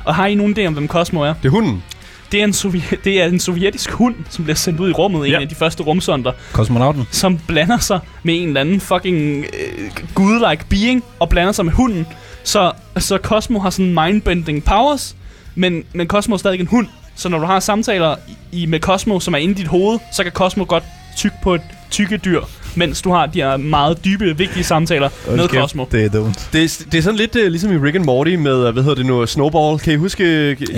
Og 0.05 0.15
har 0.15 0.25
I 0.27 0.35
nogen 0.35 0.55
idé 0.59 0.65
om, 0.65 0.73
hvem 0.73 0.87
Cosmo 0.87 1.21
er? 1.21 1.33
Det 1.33 1.45
er 1.45 1.49
hunden. 1.49 1.83
Det 2.31 2.39
er, 2.39 2.43
en 2.43 2.51
sovje- 2.53 2.95
det 3.03 3.21
er 3.21 3.25
en 3.25 3.39
sovjetisk 3.39 3.91
hund, 3.91 4.15
som 4.29 4.43
bliver 4.43 4.55
sendt 4.55 4.79
ud 4.79 4.89
i 4.89 4.93
rummet, 4.93 5.29
ja. 5.29 5.35
En 5.35 5.41
af 5.41 5.49
de 5.49 5.55
første 5.55 5.83
rumsonder, 5.83 6.31
Kosmonauten. 6.51 7.07
som 7.11 7.39
blander 7.47 7.77
sig 7.77 7.99
med 8.23 8.41
en 8.41 8.47
eller 8.47 8.61
anden 8.61 8.79
fucking 8.79 9.45
øh, 9.45 9.91
godlike 10.15 10.65
being, 10.69 11.03
og 11.19 11.29
blander 11.29 11.51
sig 11.51 11.65
med 11.65 11.73
hunden. 11.73 12.07
Så, 12.43 12.71
så 12.97 13.17
Cosmo 13.17 13.59
har 13.59 13.69
sådan 13.69 13.93
mindbending 14.05 14.63
powers, 14.63 15.15
men, 15.55 15.83
men 15.93 16.07
Cosmo 16.07 16.33
er 16.33 16.37
stadig 16.37 16.59
en 16.59 16.67
hund. 16.67 16.87
Så 17.15 17.29
når 17.29 17.39
du 17.39 17.45
har 17.45 17.59
samtaler 17.59 18.15
i, 18.51 18.61
i 18.61 18.65
med 18.65 18.79
Cosmo, 18.79 19.19
som 19.19 19.33
er 19.33 19.37
inde 19.37 19.51
i 19.53 19.57
dit 19.57 19.67
hoved, 19.67 19.99
så 20.13 20.23
kan 20.23 20.31
Cosmo 20.31 20.65
godt 20.67 20.83
tykke 21.17 21.35
på 21.43 21.55
et 21.55 21.61
tykke 21.91 22.17
dyr, 22.17 22.41
mens 22.75 23.01
du 23.01 23.11
har 23.11 23.25
de 23.25 23.41
her 23.41 23.57
meget 23.57 24.05
dybe, 24.05 24.37
vigtige 24.37 24.63
samtaler 24.63 25.09
med 25.35 25.47
Cosmo. 25.47 25.85
Det 25.91 26.05
er 26.05 26.09
dumt. 26.09 26.49
Det 26.53 26.63
er, 26.63 26.83
det 26.91 26.97
er 26.97 27.01
sådan 27.01 27.17
lidt 27.17 27.35
uh, 27.35 27.41
ligesom 27.41 27.71
i 27.71 27.77
Rick 27.77 27.95
and 27.95 28.05
Morty 28.05 28.31
med, 28.35 28.53
uh, 28.67 28.73
hvad 28.73 28.83
hedder 28.83 28.95
det 28.95 29.05
nu, 29.05 29.25
Snowball. 29.25 29.79
Kan 29.79 29.93
I 29.93 29.95
huske, 29.95 30.23
uh, 30.23 30.29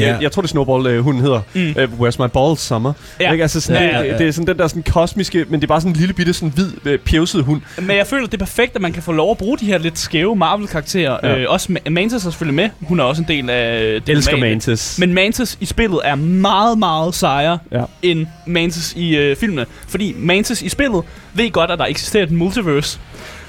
Ja. 0.01 0.07
jeg, 0.07 0.17
jeg 0.21 0.31
tror 0.31 0.41
det 0.41 0.47
er 0.47 0.51
Snowball, 0.51 0.97
uh, 0.97 1.03
hunden 1.03 1.21
hedder. 1.23 1.41
Mm. 1.53 1.75
Uh, 1.77 2.07
Where's 2.07 2.23
my 2.23 2.27
balls 2.33 2.61
summer? 2.61 2.93
Ja. 3.19 3.31
Ikke? 3.31 3.41
Altså 3.41 3.61
sådan, 3.61 3.83
Ja, 3.83 3.89
ja, 3.97 4.03
ja, 4.05 4.11
det, 4.11 4.19
det 4.19 4.27
er 4.27 4.31
sådan 4.31 4.47
den 4.47 4.57
der 4.57 4.67
sådan 4.67 4.83
kosmiske, 4.83 5.45
men 5.49 5.59
det 5.61 5.65
er 5.65 5.67
bare 5.67 5.81
sådan 5.81 5.91
en 5.91 5.97
lille 5.99 6.13
bitte 6.13 6.33
sådan 6.33 6.49
hvid, 6.49 6.93
uh, 6.93 6.99
pjevset 7.05 7.43
hund. 7.43 7.61
Men 7.77 7.97
jeg 7.97 8.07
føler, 8.07 8.25
det 8.25 8.33
er 8.33 8.45
perfekt, 8.45 8.75
at 8.75 8.81
man 8.81 8.93
kan 8.93 9.03
få 9.03 9.11
lov 9.11 9.31
at 9.31 9.37
bruge 9.37 9.57
de 9.57 9.65
her 9.65 9.77
lidt 9.77 9.99
skæve 9.99 10.35
Marvel-karakterer. 10.35 11.17
Ja. 11.23 11.37
Øh, 11.37 11.45
også 11.49 11.69
Ma- 11.73 11.89
Mantis 11.89 12.15
er 12.15 12.19
selvfølgelig 12.19 12.55
med. 12.55 12.69
Hun 12.87 12.99
er 12.99 13.03
også 13.03 13.21
en 13.21 13.27
del 13.27 13.49
af 13.49 14.01
det 14.01 14.09
Elsker 14.15 14.31
normale. 14.31 14.51
Mantis. 14.51 14.95
Men 14.99 15.13
Mantis 15.13 15.57
i 15.61 15.65
spillet 15.65 15.99
er 16.03 16.15
meget, 16.15 16.77
meget 16.77 17.15
sejere 17.15 17.57
Ja. 17.71 17.83
end 18.01 18.27
Mantis 18.47 18.93
i 18.95 19.15
øh, 19.15 19.35
filmene. 19.35 19.65
Fordi 19.87 20.15
Mantis 20.17 20.61
i 20.61 20.69
spillet 20.69 21.01
ved 21.33 21.51
godt, 21.51 21.71
at 21.71 21.79
der 21.79 21.85
eksisterer 21.85 22.23
et 22.23 22.31
multiverse. 22.31 22.99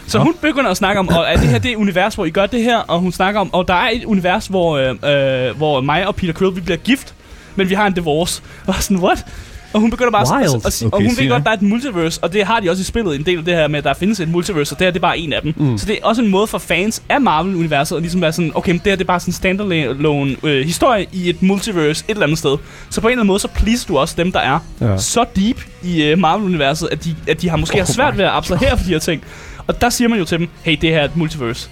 Så 0.06 0.18
Nå. 0.18 0.24
hun 0.24 0.34
begynder 0.40 0.70
at 0.70 0.76
snakke 0.76 0.98
om, 0.98 1.08
og 1.08 1.24
er 1.28 1.36
det 1.36 1.48
her 1.48 1.58
det 1.58 1.76
univers, 1.76 2.14
hvor 2.14 2.24
I 2.24 2.30
gør 2.30 2.46
det 2.46 2.62
her? 2.62 2.78
Og 2.78 3.00
hun 3.00 3.12
snakker 3.12 3.40
om, 3.40 3.54
og 3.54 3.68
der 3.68 3.74
er 3.74 3.90
et 3.92 4.04
univers, 4.04 4.46
hvor, 4.46 4.76
øh, 4.76 5.48
øh, 5.48 5.56
hvor 5.56 5.80
mig 5.80 6.06
og 6.06 6.16
Peter 6.16 6.32
Quill, 6.32 6.56
vi 6.56 6.60
bliver 6.60 6.76
gift, 6.76 7.14
men 7.56 7.68
vi 7.68 7.74
har 7.74 7.86
en 7.86 7.92
divorce. 7.92 8.42
Og 8.66 8.74
sådan, 8.74 9.02
what? 9.02 9.26
Og 9.74 9.80
hun 9.80 9.90
begynder 9.90 10.10
bare 10.10 10.36
Wild. 10.36 10.48
at, 10.48 10.54
at, 10.54 10.66
at, 10.66 10.82
og 10.82 10.92
Okay, 10.92 11.06
hun 11.06 11.16
ved 11.18 11.28
godt, 11.28 11.44
der 11.44 11.50
er 11.50 11.54
et 11.54 11.62
multiverse, 11.62 12.20
og 12.22 12.32
det 12.32 12.44
har 12.46 12.60
de 12.60 12.70
også 12.70 12.80
i 12.80 12.84
spillet, 12.84 13.16
en 13.16 13.26
del 13.26 13.38
af 13.38 13.44
det 13.44 13.54
her 13.54 13.68
med, 13.68 13.78
at 13.78 13.84
der 13.84 13.94
findes 13.94 14.20
et 14.20 14.28
multiverse, 14.28 14.74
og 14.74 14.78
det 14.78 14.84
her 14.84 14.90
det 14.90 14.98
er 14.98 15.00
bare 15.00 15.18
en 15.18 15.32
af 15.32 15.42
dem. 15.42 15.54
Mm. 15.56 15.78
Så 15.78 15.86
det 15.86 15.98
er 16.02 16.06
også 16.06 16.22
en 16.22 16.28
måde 16.28 16.46
for 16.46 16.58
fans 16.58 17.02
af 17.08 17.20
Marvel-universet 17.20 17.96
at 17.96 18.02
ligesom 18.02 18.20
være 18.20 18.32
sådan, 18.32 18.52
okay, 18.54 18.70
men 18.72 18.78
det 18.78 18.86
her 18.86 18.96
det 18.96 19.04
er 19.04 19.06
bare 19.06 19.20
sådan 19.20 19.30
en 19.30 19.34
standalone 19.34 20.36
øh, 20.42 20.66
historie 20.66 21.06
i 21.12 21.28
et 21.28 21.42
multiverse 21.42 22.04
et 22.08 22.10
eller 22.10 22.22
andet 22.22 22.38
sted. 22.38 22.56
Så 22.90 23.00
på 23.00 23.06
en 23.06 23.10
eller 23.12 23.20
anden 23.20 23.26
måde, 23.26 23.40
så 23.40 23.48
pleaser 23.48 23.86
du 23.88 23.98
også 23.98 24.14
dem, 24.18 24.32
der 24.32 24.40
er 24.40 24.58
ja. 24.80 24.98
Så 24.98 25.24
deep 25.36 25.64
i 25.82 26.02
øh, 26.02 26.18
Marvel-universet, 26.18 26.88
at 26.92 27.04
de, 27.04 27.16
at 27.28 27.42
de 27.42 27.48
har 27.48 27.56
måske 27.56 27.74
Oh 27.74 27.78
har 27.78 27.92
svært 27.92 28.14
my 28.14 28.18
ved 28.18 28.24
at 28.24 28.30
abstrahere 28.30 28.78
for 28.78 28.84
de 28.84 28.90
her 28.90 28.98
ting. 28.98 29.24
Og 29.66 29.80
der 29.80 29.90
siger 29.90 30.08
man 30.08 30.18
jo 30.18 30.24
til 30.24 30.38
dem, 30.38 30.48
hey, 30.62 30.76
det 30.80 30.90
her 30.90 31.00
er 31.00 31.04
et 31.04 31.16
multiverse. 31.16 31.68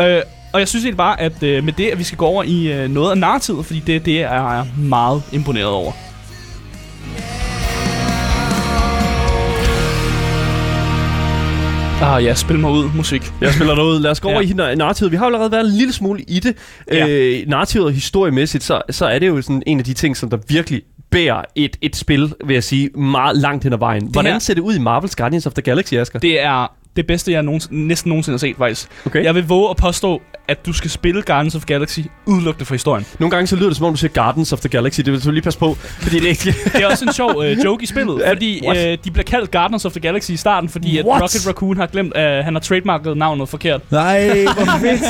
Øh, 0.00 0.20
og 0.52 0.60
jeg 0.60 0.68
synes 0.68 0.84
egentlig 0.84 0.96
bare, 0.96 1.20
at 1.20 1.42
øh, 1.42 1.64
med 1.64 1.72
det, 1.72 1.86
at 1.86 1.98
vi 1.98 2.04
skal 2.04 2.18
gå 2.18 2.26
over 2.26 2.42
i 2.42 2.72
øh, 2.72 2.90
noget 2.90 3.10
af 3.10 3.18
narrativet, 3.18 3.66
fordi 3.66 3.82
det, 3.86 4.04
det 4.06 4.22
er 4.22 4.32
jeg 4.32 4.66
meget 4.76 5.22
imponeret 5.32 5.66
over. 5.66 5.92
Ah 12.02 12.24
ja, 12.24 12.34
spil 12.34 12.58
mig 12.58 12.70
ud, 12.70 12.90
musik. 12.96 13.32
Jeg 13.40 13.52
spiller 13.54 13.74
noget. 13.74 14.00
Lad 14.00 14.10
os 14.10 14.20
gå 14.20 14.28
Ja. 14.30 14.34
over 14.34 14.42
i 14.42 14.46
nar- 14.46 14.74
narrativet. 14.74 15.12
Vi 15.12 15.16
har 15.16 15.24
jo 15.24 15.26
allerede 15.28 15.52
været 15.52 15.64
en 15.66 15.72
lille 15.72 15.92
smule 15.92 16.20
i 16.28 16.40
det. 16.40 16.56
Ja. 16.92 17.06
Øh, 17.08 17.48
narrativet 17.48 17.86
og 17.86 17.92
historiemæssigt, 17.92 18.64
så, 18.64 18.82
så 18.90 19.06
er 19.06 19.18
det 19.18 19.28
jo 19.28 19.42
sådan 19.42 19.62
en 19.66 19.78
af 19.78 19.84
de 19.84 19.92
ting, 19.94 20.16
som 20.16 20.30
der 20.30 20.38
virkelig 20.48 20.82
bærer 21.10 21.42
et, 21.54 21.76
et 21.82 21.96
spil, 21.96 22.32
vil 22.46 22.54
jeg 22.54 22.64
sige, 22.64 22.88
meget 22.88 23.36
langt 23.36 23.64
hen 23.64 23.72
ad 23.72 23.78
vejen. 23.78 24.06
Hvordan 24.12 24.32
her- 24.32 24.38
ser 24.38 24.54
det 24.54 24.60
ud 24.60 24.74
i 24.74 24.78
Marvel's 24.78 25.14
Guardians 25.16 25.46
of 25.46 25.52
the 25.52 25.62
Galaxy, 25.62 25.94
Asger? 25.94 26.18
Det 26.18 26.40
er 26.42 26.72
det 26.96 27.06
bedste, 27.06 27.32
jeg 27.32 27.42
nogensinde, 27.42 27.86
næsten 27.86 28.08
nogensinde 28.08 28.34
har 28.34 28.38
set, 28.38 28.56
faktisk. 28.56 28.88
Okay. 29.06 29.24
Jeg 29.24 29.34
vil 29.34 29.48
våge 29.48 29.70
at 29.70 29.76
påstå, 29.76 30.22
at 30.48 30.66
du 30.66 30.72
skal 30.72 30.90
spille 30.90 31.22
Guardians 31.22 31.54
of 31.54 31.64
Galaxy 31.64 32.00
udelukkende 32.26 32.64
for 32.64 32.74
historien. 32.74 33.06
Nogle 33.18 33.30
gange 33.30 33.46
så 33.46 33.56
lyder 33.56 33.68
det 33.68 33.76
som 33.76 33.86
om, 33.86 33.92
du 33.92 33.98
siger 33.98 34.12
Gardens 34.12 34.52
of 34.52 34.60
the 34.60 34.68
Galaxy. 34.68 35.00
Det 35.00 35.12
vil 35.12 35.24
du 35.24 35.30
lige 35.30 35.42
passe 35.42 35.58
på, 35.58 35.74
fordi 35.74 36.16
det 36.16 36.24
er 36.24 36.28
ikke... 36.28 36.54
Det 36.72 36.82
er 36.82 36.86
også 36.86 37.04
en 37.04 37.12
sjov 37.12 37.42
øh, 37.44 37.64
joke 37.64 37.82
i 37.82 37.86
spillet, 37.86 38.22
fordi 38.26 38.60
what? 38.66 38.86
øh, 38.92 38.98
de 39.04 39.10
bliver 39.10 39.24
kaldt 39.24 39.50
Guardians 39.50 39.84
of 39.84 39.92
the 39.92 40.00
Galaxy 40.00 40.30
i 40.30 40.36
starten, 40.36 40.68
fordi 40.68 40.98
at? 40.98 41.04
Rocket 41.04 41.46
Raccoon 41.46 41.76
har 41.76 41.86
glemt, 41.86 42.16
at 42.16 42.44
han 42.44 42.54
har 42.54 42.60
trademarket 42.60 43.16
navnet 43.16 43.48
forkert. 43.48 43.80
Nej, 43.92 44.42
hvor 44.44 44.78
fedt. 44.80 45.02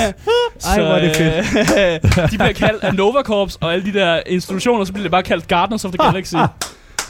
Ej, 0.66 0.81
hvor 0.81 0.94
er 0.94 1.01
det 1.09 1.16
fedt. 1.16 2.31
de 2.33 2.38
bliver 2.38 2.53
kaldt 2.53 2.85
af 2.85 2.94
Nova 2.94 3.22
Corps 3.22 3.57
og 3.61 3.72
alle 3.72 3.85
de 3.85 3.98
der 3.98 4.20
institutioner, 4.27 4.85
så 4.85 4.92
bliver 4.92 5.05
det 5.05 5.11
bare 5.11 5.22
kaldt 5.22 5.48
Guardians 5.48 5.85
of 5.85 5.90
the 5.92 6.05
Galaxy. 6.07 6.35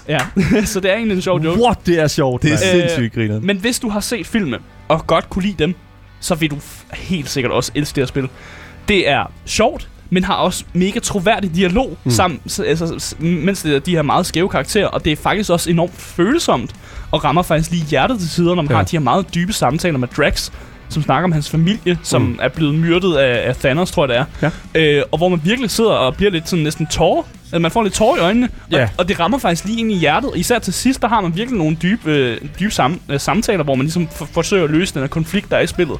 ja, 0.08 0.18
så 0.64 0.80
det 0.80 0.90
er 0.90 0.94
egentlig 0.94 1.14
en 1.16 1.22
sjov 1.22 1.40
joke. 1.40 1.60
What, 1.62 1.78
det 1.86 2.00
er 2.00 2.06
sjovt. 2.08 2.42
Det 2.42 2.50
er. 2.52 2.54
Øh, 2.74 2.80
sindssygt 2.80 3.14
griner. 3.14 3.40
Men 3.40 3.56
hvis 3.56 3.78
du 3.80 3.88
har 3.88 4.00
set 4.00 4.26
filmen 4.26 4.60
og 4.88 5.06
godt 5.06 5.30
kunne 5.30 5.42
lide 5.42 5.54
dem, 5.58 5.74
så 6.20 6.34
vil 6.34 6.50
du 6.50 6.56
helt 6.94 7.30
sikkert 7.30 7.52
også 7.52 7.72
elske 7.74 7.94
det 7.94 8.02
her 8.02 8.06
spil. 8.06 8.28
Det 8.88 9.08
er 9.08 9.32
sjovt, 9.46 9.88
men 10.10 10.24
har 10.24 10.34
også 10.34 10.64
mega 10.72 10.98
troværdig 10.98 11.54
dialog, 11.54 11.96
mm. 12.04 12.10
sammen, 12.10 12.40
altså, 12.66 13.14
mens 13.18 13.62
det 13.62 13.74
er 13.74 13.78
de 13.78 13.90
her 13.90 14.02
meget 14.02 14.26
skæve 14.26 14.48
karakterer, 14.48 14.86
og 14.86 15.04
det 15.04 15.12
er 15.12 15.16
faktisk 15.16 15.50
også 15.50 15.70
enormt 15.70 15.94
følsomt, 15.96 16.74
og 17.10 17.24
rammer 17.24 17.42
faktisk 17.42 17.70
lige 17.70 17.84
hjertet 17.84 18.18
til 18.18 18.30
sider, 18.30 18.54
når 18.54 18.62
man. 18.62 18.70
Ja. 18.70 18.76
har 18.76 18.84
de 18.84 18.96
her 18.96 19.04
meget 19.04 19.34
dybe 19.34 19.52
samtaler 19.52 19.98
med 19.98 20.08
Drax, 20.08 20.50
som 20.88 21.02
snakker 21.02 21.24
om 21.24 21.32
hans 21.32 21.50
familie, 21.50 21.98
som 22.02 22.22
mm. 22.22 22.38
er 22.42 22.48
blevet 22.48 22.74
myrdet 22.74 23.16
af, 23.16 23.48
af 23.48 23.56
Thanos, 23.56 23.90
tror 23.90 24.06
jeg 24.06 24.08
det 24.08 24.26
er. 24.42 24.50
Ja. 24.74 24.98
Øh, 24.98 25.02
og 25.12 25.18
hvor 25.18 25.28
man 25.28 25.40
virkelig 25.44 25.70
sidder 25.70 25.90
og 25.90 26.16
bliver 26.16 26.30
lidt 26.30 26.48
sådan 26.48 26.62
næsten 26.62 26.86
tårer. 26.86 27.22
Altså, 27.42 27.58
man 27.58 27.70
får 27.70 27.82
lidt 27.82 27.94
tårer 27.94 28.16
i 28.16 28.20
øjnene, 28.20 28.48
Ja. 28.72 28.82
og, 28.82 28.88
og 28.98 29.08
det 29.08 29.20
rammer 29.20 29.38
faktisk 29.38 29.64
lige 29.64 29.80
ind 29.80 29.92
i 29.92 29.96
hjertet. 29.98 30.30
Især 30.34 30.58
til 30.58 30.72
sidst, 30.72 31.02
der 31.02 31.08
har 31.08 31.20
man 31.20 31.36
virkelig 31.36 31.58
nogle 31.58 31.76
dybe, 31.82 32.10
øh, 32.10 32.38
dybe 32.60 32.70
sam, 32.74 33.00
øh, 33.08 33.20
samtaler, 33.20 33.64
hvor 33.64 33.74
man 33.74 33.84
ligesom 33.86 34.08
for, 34.08 34.24
forsøger 34.24 34.64
at 34.64 34.70
løse 34.70 34.94
den 34.94 35.02
her 35.02 35.08
konflikt, 35.08 35.50
der 35.50 35.56
er 35.56 35.60
i 35.60 35.66
spillet. 35.66 35.96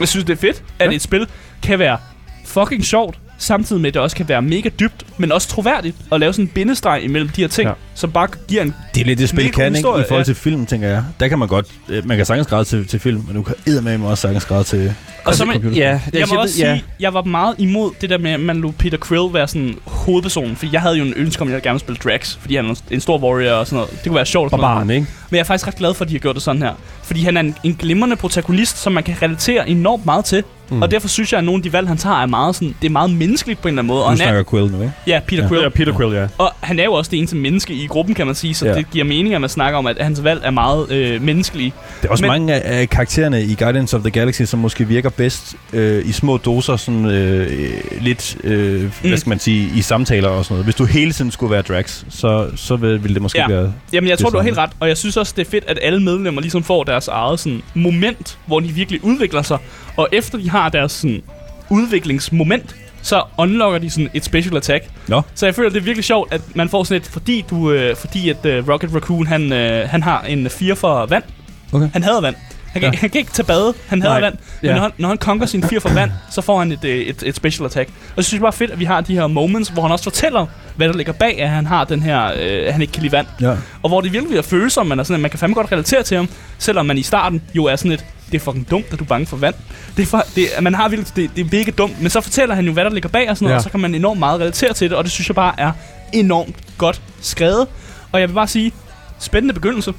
Jeg 0.00 0.08
synes, 0.08 0.24
det 0.24 0.32
er 0.32 0.36
fedt, 0.40 0.62
at 0.78 0.90
Ja. 0.90 0.94
et 0.96 1.02
spil 1.02 1.26
kan 1.62 1.78
være 1.78 1.98
fucking 2.44 2.84
sjovt, 2.84 3.18
samtidig 3.42 3.82
med, 3.82 3.88
at 3.90 3.94
det 3.94 4.02
også 4.02 4.16
kan 4.16 4.28
være 4.28 4.42
mega 4.42 4.68
dybt, 4.80 5.04
men 5.18 5.32
også 5.32 5.48
troværdigt, 5.48 5.96
at 6.12 6.20
lave 6.20 6.32
sådan 6.32 6.44
en 6.44 6.48
bindestreg 6.48 7.00
imellem 7.04 7.28
de 7.28 7.40
her 7.40 7.48
ting, 7.48 7.64
Ja. 7.66 7.68
ja. 7.70 7.74
som 7.94 8.12
bare 8.12 8.28
giver 8.48 8.62
en... 8.62 8.74
Det 8.94 9.00
er 9.00 9.04
lidt 9.04 9.18
det 9.18 9.28
spil 9.28 9.52
kan, 9.52 9.66
ikke? 9.76 9.78
I 9.78 9.82
forhold 9.82 10.10
ja. 10.10 10.22
til 10.22 10.34
film, 10.34 10.66
tænker 10.66 10.88
jeg. 10.88 11.04
Der 11.20 11.28
kan 11.28 11.38
man 11.38 11.48
godt... 11.48 11.66
øh, 11.88 12.06
Man 12.08 12.16
kan 12.16 12.26
sagtens 12.26 12.46
græde 12.46 12.64
til, 12.64 12.86
til 12.86 13.00
film, 13.00 13.24
men 13.26 13.36
du 13.36 13.42
kan 13.42 13.54
eddermame 13.66 14.08
også 14.08 14.20
sagtens 14.22 14.44
græde 14.44 14.64
til... 14.64 14.94
Og 15.24 15.34
så 15.34 15.44
man-. 15.44 15.72
Ja, 15.74 16.00
Jeg 16.12 16.26
må 16.32 16.40
også 16.40 16.54
sige, 16.54 16.84
jeg 17.00 17.14
var 17.14 17.22
meget 17.22 17.54
imod 17.58 17.90
det 18.00 18.10
der 18.10 18.18
med, 18.18 18.30
at 18.30 18.40
man 18.40 18.56
lod 18.56 18.72
Peter 18.72 18.98
Krill 18.98 19.34
være 19.34 19.48
sådan 19.48 19.74
hovedpersonen, 19.84 20.56
fordi 20.56 20.70
jeg 20.72 20.80
havde 20.80 20.96
jo 20.96 21.04
en 21.04 21.14
ønske 21.16 21.42
om, 21.42 21.48
at 21.48 21.54
jeg 21.54 21.62
gerne 21.62 21.80
ville 21.86 21.98
spille 21.98 22.12
Drax, 22.12 22.36
fordi 22.40 22.56
han 22.56 22.66
er 22.66 22.74
en 22.90 23.00
stor 23.00 23.18
warrior 23.18 23.52
og 23.52 23.66
sådan 23.66 23.76
noget. 23.76 23.90
Det 23.90 24.02
kunne 24.06 24.14
være 24.16 24.26
sjovt. 24.26 24.50
Barbaren, 24.50 24.90
ikke? 24.90 25.06
Men 25.32 25.36
jeg 25.36 25.40
er 25.40 25.46
faktisk 25.46 25.66
ret 25.66 25.76
glad 25.76 25.94
for, 25.94 26.04
at 26.04 26.08
de 26.08 26.14
har 26.14 26.18
gjort 26.20 26.34
det 26.34 26.42
sådan 26.42 26.62
her. 26.62 26.72
Fordi 27.02 27.22
han 27.22 27.36
er 27.36 27.40
en, 27.40 27.54
en 27.64 27.74
glimrende 27.74 28.16
protagonist, 28.16 28.78
som 28.82 28.92
man 28.92 29.02
kan 29.04 29.16
relatere 29.22 29.68
enormt 29.68 30.06
meget 30.06 30.24
til. 30.24 30.44
Mm. 30.70 30.82
Og 30.82 30.90
derfor 30.90 31.08
synes 31.08 31.32
jeg, 31.32 31.38
at 31.38 31.44
nogle 31.44 31.58
af 31.58 31.62
de 31.62 31.72
valg, 31.72 31.88
han 31.88 31.96
tager, 31.96 32.16
er 32.22 32.26
meget 32.26 32.54
sådan, 32.54 32.74
det 32.82 32.86
er 32.88 32.92
meget 32.92 33.10
menneskeligt 33.10 33.60
på 33.62 33.68
en 33.68 33.72
eller 33.74 33.82
anden 33.82 33.88
måde. 33.94 34.04
Og 34.04 34.10
Nu 34.12 34.18
han 34.18 34.20
er, 34.20 34.24
snakker 34.24 34.50
Quill 34.50 34.72
nu, 34.72 34.78
ikke? 34.82 34.92
ja, 35.06 35.20
Peter 35.26 35.42
Ja. 35.42 35.48
Quill. 35.48 35.62
Ja, 35.62 35.68
Peter 35.68 35.96
Quill, 35.96 36.12
ja. 36.14 36.26
Og 36.38 36.52
han 36.60 36.78
er 36.78 36.84
jo 36.84 36.92
også 36.92 37.10
det 37.10 37.18
eneste 37.18 37.36
menneske 37.36 37.74
i 37.74 37.86
gruppen, 37.86 38.14
kan 38.14 38.26
man 38.26 38.34
sige, 38.34 38.54
så 38.54 38.66
Ja. 38.66 38.74
det 38.74 38.90
giver 38.90 39.04
mening, 39.04 39.34
at 39.34 39.40
man 39.40 39.50
snakker 39.50 39.78
om, 39.78 39.86
at 39.86 39.96
hans 40.00 40.24
valg 40.24 40.40
er 40.44 40.50
meget 40.50 40.90
øh, 40.92 41.22
menneskelige. 41.22 41.72
Der 42.02 42.08
er 42.08 42.12
også 42.12 42.22
Men- 42.24 42.28
mange 42.28 42.54
af, 42.54 42.80
af 42.80 42.88
karaktererne 42.90 43.42
i 43.42 43.54
Guardians 43.54 43.94
of 43.94 44.00
the 44.00 44.10
Galaxy, 44.10 44.42
som 44.42 44.60
måske 44.60 44.88
virker 44.88 45.10
bedst 45.10 45.54
øh, 45.72 46.06
i 46.08 46.12
små 46.12 46.36
doser, 46.36 46.76
sådan 46.76 47.06
øh, 47.06 47.70
lidt, 48.00 48.36
øh, 48.44 48.82
mm. 48.82 48.90
hvad 49.02 49.16
skal 49.18 49.28
man 49.28 49.38
sige, 49.38 49.70
i 49.76 49.82
samtaler 49.82 50.28
og 50.28 50.44
sådan 50.44 50.54
noget. 50.54 50.64
Hvis 50.66 50.74
du 50.74 50.84
hele 50.84 51.12
tiden 51.12 51.30
skulle 51.30 51.50
være 51.50 51.62
Drax, 51.62 52.04
så, 52.10 52.46
så 52.56 52.76
vil, 52.76 53.02
ville 53.02 53.14
det 53.14 53.22
måske 53.22 53.38
Ja. 53.38 53.46
være... 53.48 53.72
Jamen, 53.92 54.10
jeg 54.10 54.18
tror, 54.18 54.30
du 54.30 54.36
har 54.36 54.44
helt 54.44 54.58
ret, 54.58 54.70
og 54.80 54.88
jeg 54.88 54.96
synes 54.96 55.16
også, 55.22 55.34
det 55.36 55.46
er 55.46 55.50
fedt, 55.50 55.64
at 55.68 55.78
alle 55.82 56.00
medlemmer 56.02 56.40
ligesom 56.40 56.62
får 56.64 56.84
deres 56.84 57.08
eget 57.08 57.40
sådan, 57.40 57.62
moment, 57.74 58.38
hvor 58.46 58.60
de 58.60 58.68
virkelig 58.68 59.04
udvikler 59.04 59.42
sig, 59.42 59.58
og 59.96 60.08
efter 60.12 60.38
de 60.38 60.50
har 60.50 60.68
deres 60.68 60.92
sådan, 60.92 61.22
udviklingsmoment, 61.70 62.76
så 63.02 63.22
unlocker 63.38 63.78
de 63.78 63.90
sådan 63.90 64.10
et 64.14 64.24
special 64.24 64.56
attack. 64.56 64.84
Nå. 65.08 65.22
Så 65.34 65.46
jeg 65.46 65.54
føler, 65.54 65.70
det 65.70 65.78
er 65.78 65.84
virkelig 65.84 66.04
sjovt, 66.04 66.32
at 66.32 66.40
man 66.54 66.68
får 66.68 66.84
sådan 66.84 67.00
et, 67.02 67.06
fordi, 67.06 67.44
du, 67.50 67.72
øh, 67.72 67.96
fordi 67.96 68.28
at 68.28 68.46
øh, 68.46 68.68
Rocket 68.68 68.94
Raccoon, 68.94 69.26
han, 69.26 69.52
øh, 69.52 69.88
han 69.88 70.02
har 70.02 70.22
en 70.22 70.50
4 70.50 70.76
for 70.76 71.06
vand. 71.06 71.24
Okay. 71.72 71.88
Han 71.92 72.02
hader 72.02 72.20
vand. 72.20 72.36
Han 72.72 72.82
kan, 72.82 72.92
Ja. 72.92 72.98
han 72.98 73.10
kan 73.10 73.18
ikke 73.18 73.32
tage 73.32 73.46
bade, 73.46 73.74
han 73.88 74.02
hader 74.02 74.20
vand. 74.20 74.34
Men 74.60 74.68
Ja. 74.70 74.74
når, 74.74 74.82
han, 74.82 74.90
når 74.98 75.08
han 75.08 75.18
konker 75.18 75.46
sin 75.46 75.62
4 75.62 75.80
for 75.80 75.88
vand, 75.88 76.10
så 76.30 76.40
får 76.40 76.58
han 76.58 76.72
et, 76.72 76.84
øh, 76.84 76.96
et, 76.98 77.22
et 77.26 77.36
special 77.36 77.66
attack. 77.66 77.90
Og 78.16 78.24
så 78.24 78.28
synes 78.28 78.38
jeg 78.38 78.42
bare 78.42 78.52
fedt, 78.52 78.70
at 78.70 78.78
vi 78.80 78.84
har 78.84 79.00
de 79.00 79.14
her 79.14 79.26
moments, 79.26 79.68
hvor 79.70 79.82
han 79.82 79.92
også 79.92 80.02
fortæller, 80.04 80.46
hvad 80.76 80.88
der 80.88 80.94
ligger 80.96 81.12
bag, 81.12 81.42
at 81.42 81.48
han 81.50 81.66
har 81.66 81.84
den 81.84 82.02
her, 82.02 82.24
øh, 82.24 82.66
at 82.66 82.72
han 82.72 82.80
ikke 82.82 82.92
kan 82.92 83.02
lide 83.02 83.12
vand. 83.12 83.26
Ja. 83.40 83.50
Og 83.82 83.88
hvor 83.88 84.00
det 84.00 84.12
virkelig 84.12 84.38
er 84.38 84.42
følsomt, 84.42 84.88
man 84.88 84.98
er 84.98 85.02
sådan, 85.04 85.14
at 85.14 85.20
man 85.20 85.30
kan 85.30 85.38
fandme 85.38 85.54
godt 85.54 85.72
relatere 85.72 86.02
til 86.02 86.16
ham, 86.16 86.28
selvom 86.58 86.86
man 86.86 86.98
i 86.98 87.02
starten 87.02 87.42
jo 87.54 87.64
er 87.64 87.76
sådan 87.76 87.92
et, 87.92 88.04
det 88.32 88.40
er 88.40 88.44
fucking 88.44 88.70
dumt, 88.70 88.86
at 88.92 88.98
du 88.98 89.04
er 89.04 89.08
bange 89.08 89.26
for 89.26 89.36
vand. 89.36 89.54
Det 89.96 90.02
er, 90.02 90.06
for, 90.06 90.24
det, 90.36 90.46
man 90.60 90.74
har 90.74 90.88
virkelig, 90.88 91.16
det, 91.16 91.30
det 91.36 91.46
er 91.52 91.58
mega 91.58 91.70
dumt, 91.70 92.00
men 92.00 92.10
så 92.10 92.20
fortæller 92.20 92.54
han 92.54 92.64
jo, 92.66 92.72
hvad 92.72 92.84
der 92.84 92.90
ligger 92.90 93.08
bag 93.08 93.30
og 93.30 93.36
sådan 93.36 93.44
noget, 93.44 93.52
ja. 93.54 93.56
og 93.58 93.62
så 93.62 93.70
kan 93.70 93.80
man 93.80 93.94
enormt 93.94 94.18
meget 94.18 94.40
relatere 94.40 94.72
til 94.72 94.90
det, 94.90 94.98
og 94.98 95.04
det 95.04 95.12
synes 95.12 95.28
jeg 95.28 95.34
bare 95.34 95.54
er 95.58 95.72
enormt 96.12 96.56
godt 96.78 97.02
skrevet. 97.20 97.66
Og 98.12 98.20
jeg 98.20 98.28
vil 98.28 98.34
bare 98.34 98.48
sige, 98.48 98.72
spændende 99.18 99.54
begyndelse, 99.54 99.94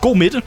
god 0.00 0.16
midte, 0.16 0.42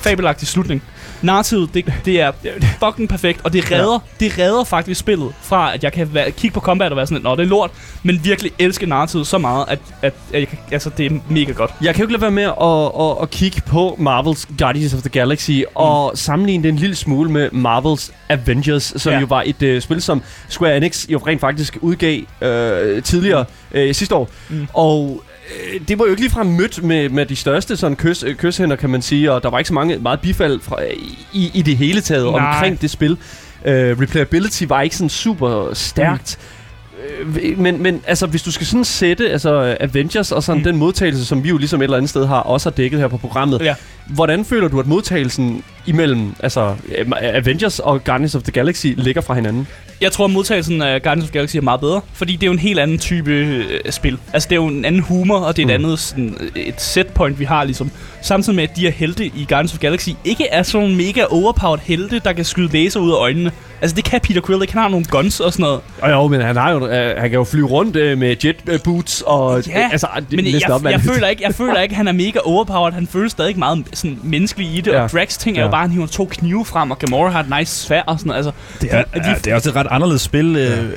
fabelagtig 0.00 0.48
slutning. 0.48 0.82
Narrativet, 1.22 1.74
det, 1.74 1.92
det 2.04 2.20
er 2.20 2.32
fucking 2.78 3.08
perfekt, 3.08 3.40
og 3.44 3.52
det 3.52 3.72
redder, 3.72 3.98
ja. 4.20 4.26
det 4.26 4.38
redder 4.38 4.64
faktisk 4.64 5.00
spillet 5.00 5.32
fra, 5.42 5.74
at 5.74 5.84
jeg 5.84 5.92
kan 5.92 6.14
være, 6.14 6.30
kigge 6.30 6.54
på 6.54 6.60
combat 6.60 6.92
og 6.92 6.96
være 6.96 7.06
sådan, 7.06 7.22
nå, 7.22 7.36
det 7.36 7.42
er 7.42 7.46
lort, 7.46 7.70
men 8.02 8.24
virkelig 8.24 8.52
elske 8.58 8.86
narrativet 8.86 9.26
så 9.26 9.38
meget, 9.38 9.64
at, 9.68 9.78
at, 10.02 10.14
at 10.32 10.40
jeg 10.40 10.48
kan, 10.48 10.58
altså, 10.72 10.90
det 10.96 11.06
er 11.06 11.18
mega 11.28 11.52
godt. 11.52 11.70
Jeg 11.82 11.94
kan 11.94 12.02
jo 12.02 12.04
ikke 12.04 12.12
lade 12.12 12.22
være 12.22 12.30
med 12.30 12.42
at, 12.42 13.06
at, 13.06 13.22
at 13.22 13.30
kigge 13.30 13.60
på 13.66 13.96
Marvels 13.98 14.48
Guardians 14.58 14.94
of 14.94 15.00
the 15.00 15.10
Galaxy 15.10 15.50
mm. 15.50 15.64
og 15.74 16.18
sammenligne 16.18 16.62
det 16.62 16.68
en 16.68 16.76
lille 16.76 16.96
smule 16.96 17.30
med 17.30 17.50
Marvels 17.52 18.12
Avengers, 18.28 18.92
som 18.96 19.12
ja. 19.12 19.20
Jo 19.20 19.26
var 19.26 19.42
et 19.46 19.76
uh, 19.76 19.82
spil, 19.82 20.02
som 20.02 20.22
Square 20.48 20.76
Enix 20.76 21.06
jo 21.08 21.18
rent 21.18 21.40
faktisk 21.40 21.78
udgav 21.80 22.20
uh, 22.20 23.02
tidligere 23.02 23.44
uh, 23.74 23.92
sidste 23.92 24.14
år. 24.14 24.30
Mm. 24.48 24.56
Mm. 24.62 24.68
Og 24.74 25.22
øh, 25.24 25.31
det 25.88 25.98
var 25.98 26.04
jo 26.04 26.10
ikke 26.10 26.22
ligefrem 26.22 26.46
mødt 26.46 26.82
med, 26.82 27.08
med 27.08 27.26
de 27.26 27.36
største 27.36 27.76
sådan 27.76 27.96
kys, 27.96 28.22
øh, 28.22 28.34
kyshænder, 28.36 28.76
kan 28.76 28.90
man 28.90 29.02
sige, 29.02 29.32
og 29.32 29.42
der 29.42 29.50
var 29.50 29.58
ikke 29.58 29.68
så 29.68 29.74
mange, 29.74 29.96
meget 29.98 30.20
bifald 30.20 30.60
fra, 30.60 30.76
i, 31.32 31.50
i 31.54 31.62
det 31.62 31.76
hele 31.76 32.00
taget 32.00 32.24
Nej. 32.32 32.54
omkring 32.54 32.80
det 32.80 32.90
spil. 32.90 33.12
Uh, 33.12 33.68
replayability 33.70 34.64
var 34.68 34.80
ikke 34.82 34.96
sådan 34.96 35.08
super 35.10 35.74
stærkt. 35.74 36.38
Øh, 37.20 37.58
Men, 37.58 37.82
men 37.82 38.02
altså, 38.06 38.26
hvis 38.26 38.42
du 38.42 38.52
skal 38.52 38.66
sådan 38.66 38.84
sætte 38.84 39.30
altså, 39.30 39.76
Avengers 39.80 40.32
og 40.32 40.42
sådan 40.42 40.58
mm. 40.58 40.60
Mm. 40.60 40.64
den 40.72 40.76
modtagelse, 40.76 41.24
som 41.26 41.44
vi 41.44 41.48
jo 41.48 41.56
ligesom 41.58 41.80
et 41.80 41.84
eller 41.84 41.96
andet 41.96 42.10
sted 42.10 42.26
har 42.26 42.40
også 42.40 42.70
har 42.70 42.74
dækket 42.74 43.00
her 43.00 43.08
på 43.08 43.16
programmet, 43.16 43.60
Ja. 43.60 43.74
hvordan 44.06 44.44
føler 44.44 44.68
du, 44.68 44.80
at 44.80 44.86
modtagelsen 44.86 45.64
imellem 45.86 46.34
altså, 46.40 46.74
øh, 46.98 47.06
Avengers 47.20 47.78
og 47.78 48.04
Guardians 48.04 48.34
of 48.34 48.42
the 48.42 48.52
Galaxy 48.52 48.86
ligger 48.96 49.20
fra 49.20 49.34
hinanden? 49.34 49.66
Jeg 50.00 50.12
tror, 50.12 50.24
at 50.24 50.30
modtagelsen 50.30 50.82
af 50.82 51.02
Guardians 51.02 51.24
of 51.24 51.30
the 51.30 51.38
Galaxy 51.38 51.56
er 51.56 51.60
meget 51.60 51.80
bedre, 51.80 52.00
fordi 52.12 52.32
det 52.32 52.42
er 52.42 52.46
jo 52.46 52.52
en 52.52 52.58
helt 52.58 52.78
anden 52.78 52.98
type 52.98 53.30
øh, 53.30 53.64
spil. 53.90 54.18
Altså, 54.32 54.48
det 54.48 54.52
er 54.56 54.60
jo 54.60 54.66
en 54.66 54.84
anden 54.84 55.00
humor, 55.00 55.38
og 55.38 55.56
det 55.56 55.62
er 55.70 55.74
et 55.74 55.80
Mm. 55.80 55.84
andet 55.84 55.98
sådan, 55.98 56.36
øh, 56.56 56.62
et 56.62 56.80
setpoint, 56.80 57.38
vi 57.38 57.44
har 57.44 57.64
ligesom. 57.64 57.90
Samtidig 58.22 58.56
med, 58.56 58.64
at 58.64 58.76
de 58.76 58.80
her 58.80 58.90
helte 58.90 59.26
i 59.26 59.46
Guardians 59.48 59.72
of 59.72 59.78
the 59.78 59.86
Galaxy 59.86 60.08
ikke 60.24 60.46
er 60.48 60.62
sådan 60.62 60.80
nogle 60.88 61.04
mega 61.06 61.24
overpowered 61.30 61.80
helte, 61.84 62.18
der 62.24 62.32
kan 62.32 62.44
skyde 62.44 62.72
laser 62.72 63.00
ud 63.00 63.10
af 63.10 63.16
øjnene. 63.16 63.50
Altså, 63.80 63.96
det 63.96 64.04
kan 64.04 64.20
Peter 64.20 64.40
Quill 64.46 64.62
ikke. 64.62 64.72
Han 64.72 64.82
har 64.82 64.88
nogle 64.88 65.06
guns 65.10 65.40
og 65.40 65.52
sådan 65.52 65.62
noget. 65.64 65.80
Og 66.00 66.10
jo, 66.10 66.28
men 66.28 66.40
han, 66.40 66.56
har 66.56 66.70
jo, 66.70 66.86
øh, 66.88 67.10
han 67.20 67.30
kan 67.30 67.38
jo 67.38 67.44
flyve 67.44 67.66
rundt 67.66 67.96
øh, 67.96 68.18
med 68.18 68.36
jet 68.44 68.56
øh, 68.66 68.78
boots 68.84 69.22
og... 69.26 69.62
Ja, 69.68 69.88
altså, 69.92 70.06
det, 70.30 70.36
Men 70.36 70.46
jeg, 70.46 70.70
op, 70.70 70.84
jeg, 70.84 71.00
føler 71.00 71.28
ikke, 71.28 71.42
jeg 71.44 71.54
føler 71.54 71.80
ikke, 71.80 71.92
at 71.92 71.96
han 71.96 72.08
er 72.08 72.12
mega 72.12 72.38
overpowered. 72.44 72.92
Han 72.94 73.06
føles 73.06 73.32
stadig 73.32 73.58
meget 73.58 73.84
sådan, 73.92 74.18
menneskelig 74.22 74.68
i 74.76 74.80
det. 74.80 74.92
Ja. 74.92 75.02
Og 75.02 75.10
Drax 75.10 75.38
ting 75.38 75.56
er 75.56 75.60
Ja. 75.60 75.66
jo 75.66 75.70
bare, 75.72 75.80
han 75.82 75.90
hiver 75.90 76.06
to 76.06 76.28
knive 76.30 76.64
frem, 76.64 76.90
og 76.90 76.98
Gamora 76.98 77.30
har 77.30 77.40
et 77.40 77.50
nice 77.58 77.74
svær 77.86 78.02
og 78.02 78.18
sådan 78.18 78.28
noget. 78.28 78.46
Altså, 78.46 78.52
Det 78.80 78.88
er, 78.94 79.02
de- 79.20 79.28
ja, 79.30 79.34
det 79.34 79.46
er 79.46 79.54
også 79.54 79.70
et 79.70 79.76
ret 79.76 79.86
anderledes 79.90 80.22
spil. 80.22 80.52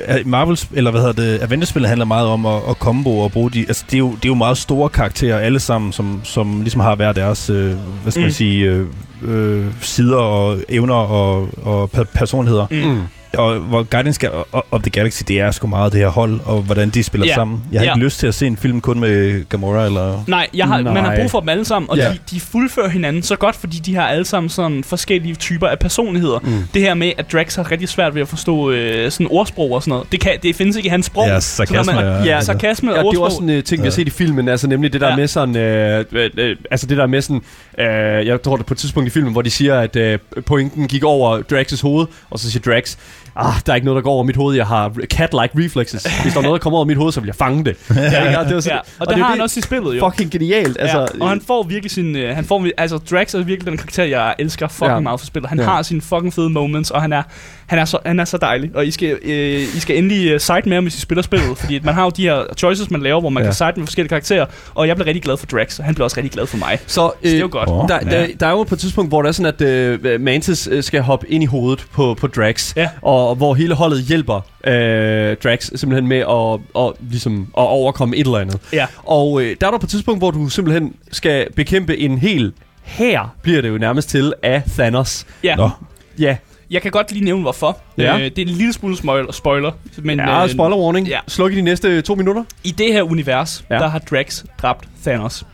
Ja. 0.08 0.16
Marvels, 0.26 0.68
eller 0.72 0.90
hvad 0.90 1.00
hedder 1.00 1.22
det, 1.22 1.42
Avengers-spillet 1.42 1.88
handler 1.88 2.04
meget 2.06 2.26
om 2.28 2.46
at, 2.46 2.60
at 2.70 2.76
combo 2.76 3.18
og 3.18 3.32
bruge 3.32 3.50
de... 3.50 3.60
Altså, 3.60 3.84
det 3.86 3.94
er, 3.94 3.98
jo, 3.98 4.10
det 4.10 4.24
er 4.24 4.28
jo 4.28 4.34
meget 4.34 4.58
store 4.58 4.88
karakterer 4.88 5.38
alle 5.38 5.60
sammen, 5.60 5.92
som, 5.92 6.20
som 6.24 6.60
ligesom 6.60 6.80
har 6.80 6.94
hver 6.94 7.12
deres, 7.12 7.50
øh, 7.50 7.72
hvad 8.02 8.12
skal 8.12 8.20
mm. 8.20 8.24
man 8.24 8.32
sige, 8.32 8.64
øh, 8.64 8.86
øh, 9.22 9.66
sider 9.80 10.16
og 10.16 10.58
evner 10.68 10.94
og, 10.94 11.48
og 11.62 11.90
per- 11.90 12.04
personligheder. 12.14 12.66
mm. 12.70 13.00
Og 13.38 13.58
hvor 13.58 13.82
Guardians 13.82 14.18
of- 14.52 14.80
the 14.82 14.90
Galaxy, 14.90 15.22
det 15.28 15.40
er 15.40 15.50
sgu 15.50 15.66
meget 15.66 15.92
det 15.92 16.00
her 16.00 16.08
hold, 16.08 16.40
og 16.44 16.62
hvordan 16.62 16.90
de 16.90 17.02
spiller 17.02 17.26
Ja. 17.26 17.34
sammen. 17.34 17.62
Jeg 17.72 17.80
har 17.80 17.84
Ja. 17.84 17.94
ikke 17.94 18.04
lyst 18.04 18.18
til 18.20 18.26
at 18.26 18.34
se 18.34 18.46
en 18.46 18.56
film 18.56 18.80
kun 18.80 19.00
med 19.00 19.44
Gamora, 19.48 19.84
eller... 19.86 20.24
Nej, 20.26 20.46
jeg 20.54 20.66
har, 20.66 20.80
Nej. 20.80 20.92
man 20.92 21.04
har 21.04 21.16
brug 21.16 21.30
for 21.30 21.40
dem 21.40 21.48
alle 21.48 21.64
sammen, 21.64 21.90
og 21.90 21.96
Ja. 21.96 22.08
de, 22.10 22.18
de 22.30 22.40
fuldfører 22.40 22.88
hinanden 22.88 23.22
så 23.22 23.36
godt, 23.36 23.56
fordi 23.56 23.76
de 23.78 23.94
har 23.94 24.06
alle 24.08 24.24
sammen 24.24 24.48
sådan 24.50 24.84
forskellige 24.84 25.34
typer 25.34 25.66
af 25.66 25.78
personligheder. 25.78 26.38
Mm. 26.42 26.62
Det 26.74 26.82
her 26.82 26.94
med, 26.94 27.12
at 27.18 27.32
Drax 27.32 27.54
har 27.56 27.70
rigtig 27.70 27.88
svært 27.88 28.14
ved 28.14 28.22
at 28.22 28.28
forstå 28.28 28.70
øh, 28.70 29.10
sådan 29.10 29.26
ordsprog 29.30 29.72
og 29.72 29.82
sådan 29.82 29.90
noget, 29.90 30.12
det, 30.12 30.20
kan, 30.20 30.32
det 30.42 30.56
findes 30.56 30.76
ikke 30.76 30.86
i 30.86 30.90
hans 30.90 31.06
sprog. 31.06 31.26
Ja, 31.26 31.40
sarkasme. 31.40 31.92
man- 31.94 32.04
ja, 32.04 32.34
altså. 32.36 32.46
Sarkasme 32.52 32.90
og 32.90 32.96
Ja, 32.96 33.00
det 33.02 33.06
er 33.08 33.12
jo 33.14 33.22
ordsprog. 33.22 33.24
også 33.44 33.52
en 33.52 33.58
uh, 33.58 33.64
ting, 33.64 33.82
vi 33.82 33.86
har 33.86 33.90
Ja. 33.90 33.90
set 33.90 34.06
i 34.06 34.10
filmen, 34.10 34.48
altså 34.48 34.66
nemlig 34.68 34.92
det 34.92 35.00
der 35.00 35.06
ja. 35.06 35.12
Ja. 35.12 35.16
med 35.16 35.28
sådan, 35.28 35.56
øh, 35.56 36.04
øh, 36.12 36.30
øh, 36.36 36.56
altså 36.70 36.86
det 36.86 36.96
der 36.96 37.06
med 37.06 37.22
sådan, 37.22 37.42
øh, 37.78 38.26
jeg 38.26 38.42
tror 38.42 38.56
det 38.56 38.62
er 38.62 38.66
på 38.66 38.74
et 38.74 38.78
tidspunkt 38.78 39.06
i 39.06 39.10
filmen, 39.10 39.32
hvor 39.32 39.42
de 39.42 39.50
siger, 39.50 39.80
at 39.80 39.96
øh, 39.96 40.18
pointen 40.46 40.88
gik 40.88 41.04
over 41.04 41.38
Drax's 41.52 41.82
hoved, 41.82 42.06
og 42.30 42.38
så 42.38 42.50
siger 42.50 42.72
Drax, 42.72 42.96
ah, 43.36 43.54
der 43.66 43.72
er 43.72 43.74
ikke 43.74 43.84
noget, 43.84 43.96
der 43.96 44.02
går 44.02 44.12
over 44.12 44.22
mit 44.24 44.36
hoved, 44.36 44.56
jeg 44.56 44.66
har 44.66 44.88
cat-like 45.14 45.52
reflexes. 45.64 46.02
Hvis 46.22 46.32
der 46.32 46.38
er 46.38 46.42
noget, 46.42 46.60
der 46.60 46.62
kommer 46.62 46.76
over 46.78 46.86
mit 46.86 46.96
hoved, 46.96 47.12
så 47.12 47.20
vil 47.20 47.26
jeg 47.26 47.34
fange 47.34 47.64
det. 47.64 47.76
ja, 47.96 48.26
ikke? 48.26 48.38
Og 48.38 48.46
det 48.46 48.54
var 48.54 48.60
sådan, 48.60 48.76
Ja, 48.76 48.80
og, 49.00 49.06
det 49.06 49.14
det 49.14 49.20
er 49.20 49.24
har 49.24 49.32
han 49.32 49.40
også 49.40 49.58
i 49.58 49.62
spillet 49.62 49.96
jo. 49.96 50.10
Fucking 50.10 50.30
genialt. 50.30 50.76
Altså, 50.80 50.98
ja, 50.98 51.06
og 51.20 51.28
han 51.28 51.40
får 51.46 51.62
virkelig 51.62 51.90
sin... 51.90 52.16
Øh, 52.16 52.34
han 52.36 52.44
får, 52.44 52.66
altså, 52.76 52.98
Drax 53.10 53.34
er 53.34 53.38
virkelig 53.38 53.66
den 53.66 53.76
karakter, 53.78 54.04
jeg 54.04 54.34
elsker 54.38 54.68
fucking 54.68 54.88
Ja. 54.88 54.94
ja. 54.94 55.00
meget 55.00 55.20
for 55.20 55.26
spillet. 55.26 55.48
Han 55.48 55.58
Ja. 55.58 55.64
ja. 55.64 55.70
har 55.70 55.82
sine 55.82 56.00
fucking 56.02 56.34
fede 56.34 56.50
moments, 56.50 56.90
og 56.90 57.02
han 57.02 57.12
er, 57.12 57.22
han 57.66 57.78
er, 57.78 57.84
så, 57.84 57.98
han 58.06 58.20
er 58.20 58.24
så 58.24 58.36
dejlig. 58.36 58.70
Og 58.74 58.86
I 58.86 58.90
skal, 58.90 59.18
øh, 59.22 59.60
I 59.76 59.80
skal 59.80 59.98
endelig 59.98 60.30
øh, 60.30 60.40
side 60.40 60.62
med 60.64 60.74
ham, 60.74 60.84
hvis 60.84 60.96
I 60.98 61.00
spiller 61.00 61.22
spillet. 61.22 61.58
fordi 61.58 61.76
at 61.76 61.84
man 61.84 61.94
har 61.94 62.04
jo 62.04 62.10
de 62.10 62.22
her 62.22 62.42
choices, 62.56 62.90
man 62.90 63.02
laver, 63.02 63.20
hvor 63.20 63.30
man 63.30 63.42
Ja. 63.42 63.46
kan 63.46 63.54
side 63.54 63.72
med 63.76 63.86
forskellige 63.86 64.08
karakterer. 64.08 64.46
Og 64.74 64.88
jeg 64.88 64.96
blev 64.96 65.04
rigtig 65.06 65.22
glad 65.22 65.36
for 65.36 65.46
Drax, 65.46 65.78
og 65.78 65.84
han 65.84 65.94
blev 65.94 66.04
også 66.04 66.16
rigtig 66.16 66.30
glad 66.32 66.46
for 66.46 66.56
mig. 66.56 66.78
så, 66.86 66.94
Så 66.94 67.12
det 67.22 67.34
er 67.34 67.38
jo 67.38 67.44
øh, 67.44 67.50
godt. 67.50 67.68
Der, 67.88 67.98
Ja. 68.10 68.20
der, 68.20 68.26
der 68.40 68.46
er 68.46 68.50
jo 68.50 68.62
på 68.62 68.74
et 68.74 68.78
tidspunkt, 68.78 69.10
hvor 69.10 69.22
der 69.22 69.28
er 69.28 69.32
sådan, 69.32 69.54
at 69.54 69.60
øh, 69.62 70.20
Mantis 70.20 70.68
øh, 70.72 70.82
skal 70.82 71.00
hoppe 71.02 71.26
ind 71.30 71.42
i 71.42 71.46
hovedet 71.46 71.86
på, 71.92 72.14
på 72.14 72.26
Drax, 72.26 72.76
Ja. 72.76 72.88
og 73.02 73.34
hvor 73.34 73.54
hele 73.54 73.74
holdet 73.74 74.02
hjælper 74.02 74.40
øh, 74.66 75.36
Drax 75.44 75.70
simpelthen 75.74 76.06
med 76.06 76.18
at, 76.18 76.60
og, 76.74 76.96
ligesom, 77.10 77.40
at 77.42 77.62
overkomme 77.62 78.16
et 78.16 78.26
eller 78.26 78.38
andet. 78.38 78.58
Ja. 78.72 78.86
Og 79.04 79.42
øh, 79.42 79.56
der 79.60 79.66
er 79.66 79.70
der 79.70 79.78
på 79.78 79.86
et 79.86 79.90
tidspunkt, 79.90 80.20
hvor 80.20 80.30
du 80.30 80.48
simpelthen 80.48 80.94
skal 81.12 81.46
bekæmpe 81.56 81.98
en 81.98 82.18
hel 82.18 82.52
her 82.82 83.34
bliver 83.42 83.62
det 83.62 83.68
jo 83.68 83.78
nærmest 83.78 84.08
til 84.08 84.32
af 84.42 84.62
Thanos. 84.78 85.26
Ja. 85.44 85.56
Nå, 85.56 85.70
Ja, 86.18 86.36
Jeg 86.70 86.82
kan 86.82 86.90
godt 86.90 87.12
lige 87.12 87.24
nævne, 87.24 87.42
hvorfor. 87.42 87.78
Ja. 87.98 88.14
Øh, 88.18 88.24
det 88.24 88.38
er 88.38 88.42
en 88.42 88.48
lille 88.48 88.72
smule 88.72 88.96
spoiler, 88.96 89.32
spoiler 89.32 89.70
men 90.02 90.18
ja 90.18 90.44
øh, 90.44 90.50
spoiler 90.50 90.76
warning. 90.76 91.08
ja. 91.08 91.18
Sluk 91.28 91.52
i 91.52 91.56
de 91.56 91.62
næste 91.62 92.02
to 92.02 92.14
minutter. 92.14 92.44
i 92.64 92.70
det 92.70 92.92
her 92.92 93.02
univers, 93.02 93.64
Ja. 93.70 93.74
der 93.74 93.88
har 93.88 93.98
Drax 93.98 94.44
dræbt 94.62 94.88
Thanos. 95.04 95.44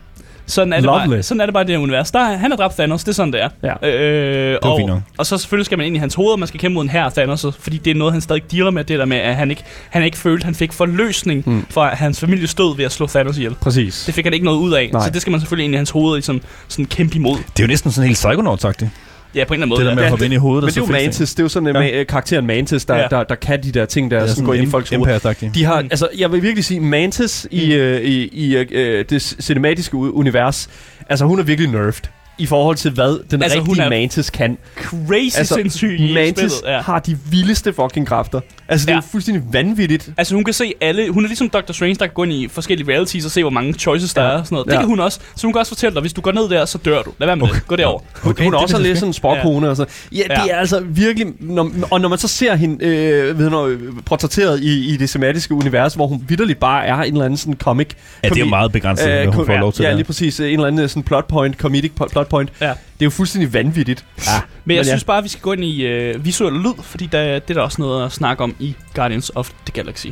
Sådan 0.45 0.73
er, 0.73 0.77
det 0.77 0.85
bare, 0.85 1.23
sådan 1.23 1.41
er 1.41 1.45
det 1.45 1.53
bare 1.53 1.63
i 1.63 1.67
det 1.67 1.75
her 1.75 1.83
univers. 1.83 2.11
Der, 2.11 2.19
er- 2.19 2.37
han 2.37 2.51
har 2.51 2.57
dræbt 2.57 2.73
Thanos, 2.75 3.03
det 3.03 3.09
er 3.11 3.13
sådan, 3.13 3.33
det 3.33 3.41
er. 3.41 3.49
Ja. 3.83 3.87
Øh, 3.89 4.57
og, 4.61 5.01
og 5.17 5.25
så 5.25 5.37
selvfølgelig 5.37 5.65
skal 5.65 5.77
man 5.77 5.87
ind 5.87 5.95
i 5.95 5.99
hans 5.99 6.15
hoved, 6.15 6.31
og 6.31 6.39
man 6.39 6.47
skal 6.47 6.59
kæmpe 6.59 6.73
mod 6.73 6.83
en 6.83 6.89
her 6.89 7.09
Thanos, 7.09 7.45
fordi 7.59 7.77
det 7.77 7.91
er 7.91 7.95
noget, 7.95 8.13
han 8.13 8.21
stadig 8.21 8.51
dealer 8.51 8.71
med, 8.71 8.83
det 8.83 8.99
der 8.99 9.05
med, 9.05 9.17
at 9.17 9.35
han 9.35 9.49
ikke, 9.49 9.63
han 9.89 10.03
ikke 10.03 10.17
følte, 10.17 10.45
han 10.45 10.55
fik 10.55 10.73
forløsning 10.73 11.43
Mm. 11.45 11.65
for 11.69 11.83
at 11.83 11.97
hans 11.97 12.19
familie 12.19 12.47
stod 12.47 12.77
ved 12.77 12.85
at 12.85 12.91
slå 12.91 13.07
Thanos 13.07 13.37
ihjel. 13.37 13.55
Præcis. 13.55 14.03
Det 14.05 14.13
fik 14.13 14.23
han 14.25 14.33
ikke 14.33 14.45
noget 14.45 14.57
ud 14.57 14.73
af, 14.73 14.89
Nej. 14.93 15.03
så 15.05 15.09
det 15.09 15.21
skal 15.21 15.31
man 15.31 15.39
selvfølgelig 15.39 15.65
ind 15.65 15.73
i 15.73 15.77
hans 15.77 15.89
hoved 15.89 16.15
ligesom, 16.15 16.41
sådan 16.67 16.85
kæmpe 16.85 17.15
imod. 17.15 17.37
det 17.37 17.59
er 17.59 17.63
jo 17.63 17.67
næsten 17.67 17.91
sådan 17.91 18.07
helt 18.07 18.17
psychonaut-agtigt. 18.25 18.87
Ja, 19.35 19.43
på 19.45 19.53
en 19.53 19.63
eller 19.63 19.65
anden 19.65 19.69
måde. 19.69 19.79
Det 19.79 19.85
der 19.87 19.95
med 19.95 20.01
ja. 20.03 20.05
at 20.05 20.09
hoppe 20.09 20.25
ind 20.25 20.33
i 20.33 20.37
hovedet. 20.37 20.63
Men 20.63 20.69
det 20.73 20.77
er 20.77 20.81
jo 20.81 20.91
Mantis, 20.91 21.29
det 21.33 21.39
er 21.39 21.43
jo 21.43 21.49
sådan 21.49 21.67
en 21.69 21.75
Ja. 21.75 21.97
ja. 21.97 22.03
karakteren 22.03 22.47
Mantis, 22.47 22.85
der, 22.85 22.95
Ja. 22.95 23.01
ja. 23.01 23.07
der, 23.07 23.23
der 23.23 23.35
kan 23.35 23.63
de 23.63 23.71
der 23.71 23.85
ting, 23.85 24.11
der 24.11 24.17
er 24.17 24.21
sådan 24.21 24.35
sådan 24.35 24.45
går 24.45 24.53
ind 24.53 24.67
i 24.67 24.69
folks 24.71 24.89
hoveder. 24.89 25.33
De 25.55 25.63
har, 25.63 25.81
Mm. 25.81 25.87
altså, 25.91 26.07
jeg 26.17 26.31
vil 26.31 26.41
virkelig 26.43 26.65
sige, 26.65 26.79
Mantis 26.79 27.47
i, 27.51 27.73
øh, 27.73 28.01
i, 28.01 28.27
i 28.27 28.55
øh, 28.57 29.05
det 29.09 29.21
cinematiske 29.21 29.97
univers, 29.97 30.69
altså 31.09 31.25
hun 31.25 31.39
er 31.39 31.43
virkelig 31.43 31.71
nerfed 31.71 32.03
i 32.37 32.45
forhold 32.45 32.75
til, 32.75 32.91
hvad 32.91 33.23
den 33.31 33.43
Altså, 33.43 33.59
hun 33.59 33.67
rigtige 33.67 33.85
er 33.85 33.89
Mantis 33.89 34.29
kan. 34.29 34.57
Crazy 34.77 35.37
Altså, 35.37 35.53
sindssyg 35.55 35.95
i 35.99 36.13
Mantis 36.13 36.51
spillet. 36.51 36.73
Ja. 36.75 36.81
har 36.81 36.99
de 36.99 37.17
vildeste 37.31 37.73
fucking 37.73 38.07
kræfter. 38.07 38.39
Altså, 38.67 38.85
det 38.85 38.91
er 38.91 38.95
Ja. 38.95 39.01
jo 39.01 39.07
fuldstændig 39.11 39.43
vanvittigt. 39.51 40.09
Altså 40.17 40.35
hun 40.35 40.43
kan 40.43 40.53
se 40.53 40.73
alle, 40.81 41.09
hun 41.11 41.23
er 41.23 41.27
ligesom 41.27 41.49
Dr. 41.49 41.71
Strange, 41.71 41.95
der 41.95 42.05
kan 42.05 42.13
gå 42.13 42.23
ind 42.23 42.33
i 42.33 42.47
forskellige 42.51 42.91
realities 42.91 43.25
og 43.25 43.31
se, 43.31 43.41
hvor 43.43 43.49
mange 43.49 43.73
choices 43.73 44.13
der 44.13 44.23
Ja. 44.23 44.27
er 44.29 44.31
og 44.37 44.45
sådan 44.45 44.55
noget. 44.55 44.67
Det 44.67 44.73
Ja. 44.73 44.79
kan 44.79 44.87
hun 44.87 44.99
også. 44.99 45.19
Så 45.35 45.47
hun 45.47 45.53
kan 45.53 45.59
også 45.59 45.69
fortælle 45.69 45.93
dig, 45.93 46.01
hvis 46.01 46.13
du 46.13 46.21
går 46.21 46.31
ned 46.31 46.49
der, 46.49 46.65
så 46.65 46.77
dør 46.77 47.01
du. 47.01 47.11
Lad 47.19 47.27
være 47.27 47.35
med 47.35 47.47
det. 47.47 47.67
Gå 47.67 47.75
derover. 47.75 47.99
Hun, 48.21 48.31
Okay, 48.31 48.43
hun 48.43 48.53
er 48.53 48.57
det 48.57 48.63
også 48.63 48.79
lidt 48.81 48.97
sådan 48.97 49.09
en 49.09 49.13
sporkone 49.13 49.69
og 49.69 49.75
så. 49.77 49.85
Ja, 50.11 50.17
det 50.17 50.29
Ja. 50.29 50.47
er 50.49 50.55
altså 50.57 50.79
virkelig... 50.79 51.27
Når, 51.39 51.71
og 51.91 52.01
når 52.01 52.09
man 52.09 52.17
så 52.17 52.27
ser 52.27 52.55
hende 52.55 52.85
øh, 52.85 53.39
ved 53.39 53.49
du, 53.49 53.77
portrætteret 54.05 54.59
i, 54.63 54.93
i 54.93 54.97
det 54.97 55.09
sematiske 55.09 55.53
univers, 55.53 55.93
hvor 55.93 56.07
hun 56.07 56.23
vidderligt 56.27 56.59
bare 56.59 56.85
er 56.85 56.95
en 56.95 57.13
eller 57.13 57.25
anden 57.25 57.37
sådan 57.37 57.53
comic... 57.55 57.87
Ja, 58.23 58.29
det 58.29 58.35
er 58.35 58.39
jo 58.39 58.45
meget 58.49 58.71
begrænset, 58.71 59.07
hvad 59.07 59.25
hun 59.25 59.45
får 59.45 59.57
lov 59.57 59.73
til. 59.73 59.83
Ja, 59.83 59.93
lige 59.93 60.03
præcis. 60.03 60.39
En 60.39 60.45
eller 60.45 60.65
anden 60.67 60.89
sådan 60.89 61.03
plot 61.03 61.27
point, 61.27 61.55
comedic 61.57 61.91
po- 62.01 62.07
plot 62.23 62.29
point. 62.29 62.61
Ja. 62.61 62.67
Det 62.67 63.01
er 63.01 63.05
jo 63.05 63.09
fuldstændig 63.09 63.53
vanvittigt. 63.53 64.05
Ja. 64.17 64.23
Men 64.65 64.75
jeg 64.75 64.81
Men 64.81 64.85
ja. 64.85 64.91
synes 64.91 65.03
bare, 65.03 65.17
at 65.17 65.23
vi 65.23 65.29
skal 65.29 65.41
gå 65.41 65.53
ind 65.53 65.63
i 65.63 65.81
øh, 65.81 66.25
visuel 66.25 66.53
lyd, 66.53 66.83
fordi 66.83 67.05
der, 67.05 67.39
det 67.39 67.49
er 67.49 67.53
der 67.53 67.61
også 67.61 67.81
noget 67.81 68.05
at 68.05 68.11
snakke 68.11 68.43
om 68.43 68.55
i 68.59 68.75
Guardians 68.95 69.31
of 69.35 69.49
the 69.49 69.71
Galaxy. 69.73 70.07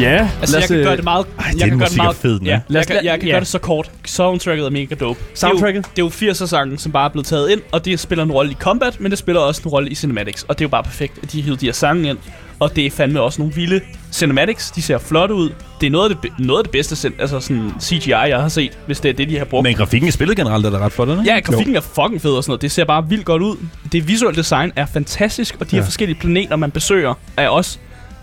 Ja, 0.00 0.30
Altså, 0.40 0.58
jeg 0.58 0.68
kan 0.68 0.76
gøre 0.76 0.96
det 0.96 1.04
meget... 1.04 1.26
Ej, 1.38 1.44
jeg 1.46 1.60
den 1.60 1.68
kan 1.68 1.78
gøre 1.78 1.88
det 1.88 1.98
er 1.98 2.02
meget, 2.02 2.16
fed, 2.16 2.40
ja, 2.40 2.60
jeg, 2.70 2.86
kan, 2.86 3.04
jeg 3.04 3.20
kan 3.20 3.28
ja. 3.28 3.32
gøre 3.32 3.40
det 3.40 3.48
så 3.48 3.58
kort. 3.58 3.90
Soundtracket 4.04 4.66
er 4.66 4.70
mega 4.70 4.94
dope. 4.94 5.20
Soundtracket? 5.34 5.84
Det 5.84 5.98
er 5.98 6.02
jo, 6.02 6.08
det 6.08 6.22
er 6.22 6.26
jo 6.26 6.32
80'er-sangen, 6.32 6.78
som 6.78 6.92
bare 6.92 7.04
er 7.04 7.08
blevet 7.12 7.26
taget 7.26 7.50
ind, 7.50 7.60
og 7.72 7.84
det 7.84 8.00
spiller 8.00 8.24
en 8.24 8.32
rolle 8.32 8.52
i 8.52 8.54
combat, 8.54 9.00
men 9.00 9.10
det 9.10 9.18
spiller 9.18 9.40
også 9.40 9.62
en 9.64 9.70
rolle 9.70 9.90
i 9.90 9.94
cinematics. 9.94 10.42
Og 10.42 10.58
det 10.58 10.64
er 10.64 10.66
jo 10.66 10.70
bare 10.70 10.82
perfekt, 10.82 11.18
at 11.22 11.32
de 11.32 11.38
har 11.38 11.44
hivet 11.44 11.60
de 11.60 11.66
her 11.66 11.72
sange 11.72 12.08
ind. 12.10 12.18
Og 12.60 12.76
det 12.76 12.86
er 12.86 12.90
fandme 12.90 13.20
også 13.20 13.40
nogle 13.40 13.54
vilde 13.54 13.80
cinematics. 14.12 14.70
De 14.70 14.82
ser 14.82 14.98
flotte 14.98 15.34
ud. 15.34 15.50
Det 15.80 15.86
er 15.86 15.90
noget 15.90 16.10
af 16.10 16.16
det, 16.22 16.30
noget 16.38 16.58
af 16.58 16.64
det 16.64 16.70
bedste 16.72 17.12
altså 17.18 17.40
sådan 17.40 17.70
CGI, 17.80 18.10
jeg 18.10 18.40
har 18.40 18.48
set, 18.48 18.78
hvis 18.86 19.00
det 19.00 19.08
er 19.08 19.12
det, 19.12 19.28
de 19.28 19.38
har 19.38 19.44
brugt. 19.44 19.62
Men 19.62 19.74
grafikken 19.74 20.08
i 20.08 20.10
spillet 20.10 20.36
generelt 20.36 20.66
er 20.66 20.70
da 20.70 20.78
ret 20.78 20.92
flot, 20.92 21.08
ikke? 21.08 21.22
Ja, 21.26 21.38
grafikken 21.38 21.76
er 21.76 21.80
fucking 21.80 22.22
fed 22.22 22.30
og 22.32 22.44
sådan 22.44 22.50
noget. 22.50 22.62
Det 22.62 22.70
ser 22.72 22.84
bare 22.84 23.08
vildt 23.08 23.24
godt 23.24 23.42
ud. 23.42 23.56
Det 23.92 24.08
visuelle 24.08 24.36
design 24.36 24.72
er 24.76 24.86
fantastisk, 24.86 25.56
og 25.60 25.66
de 25.70 25.76
her 25.76 25.82
Ja. 25.82 25.86
forskellige 25.86 26.18
planeter, 26.20 26.56
man 26.56 26.70
besøger, 26.70 27.14
er 27.36 27.48
også 27.48 27.78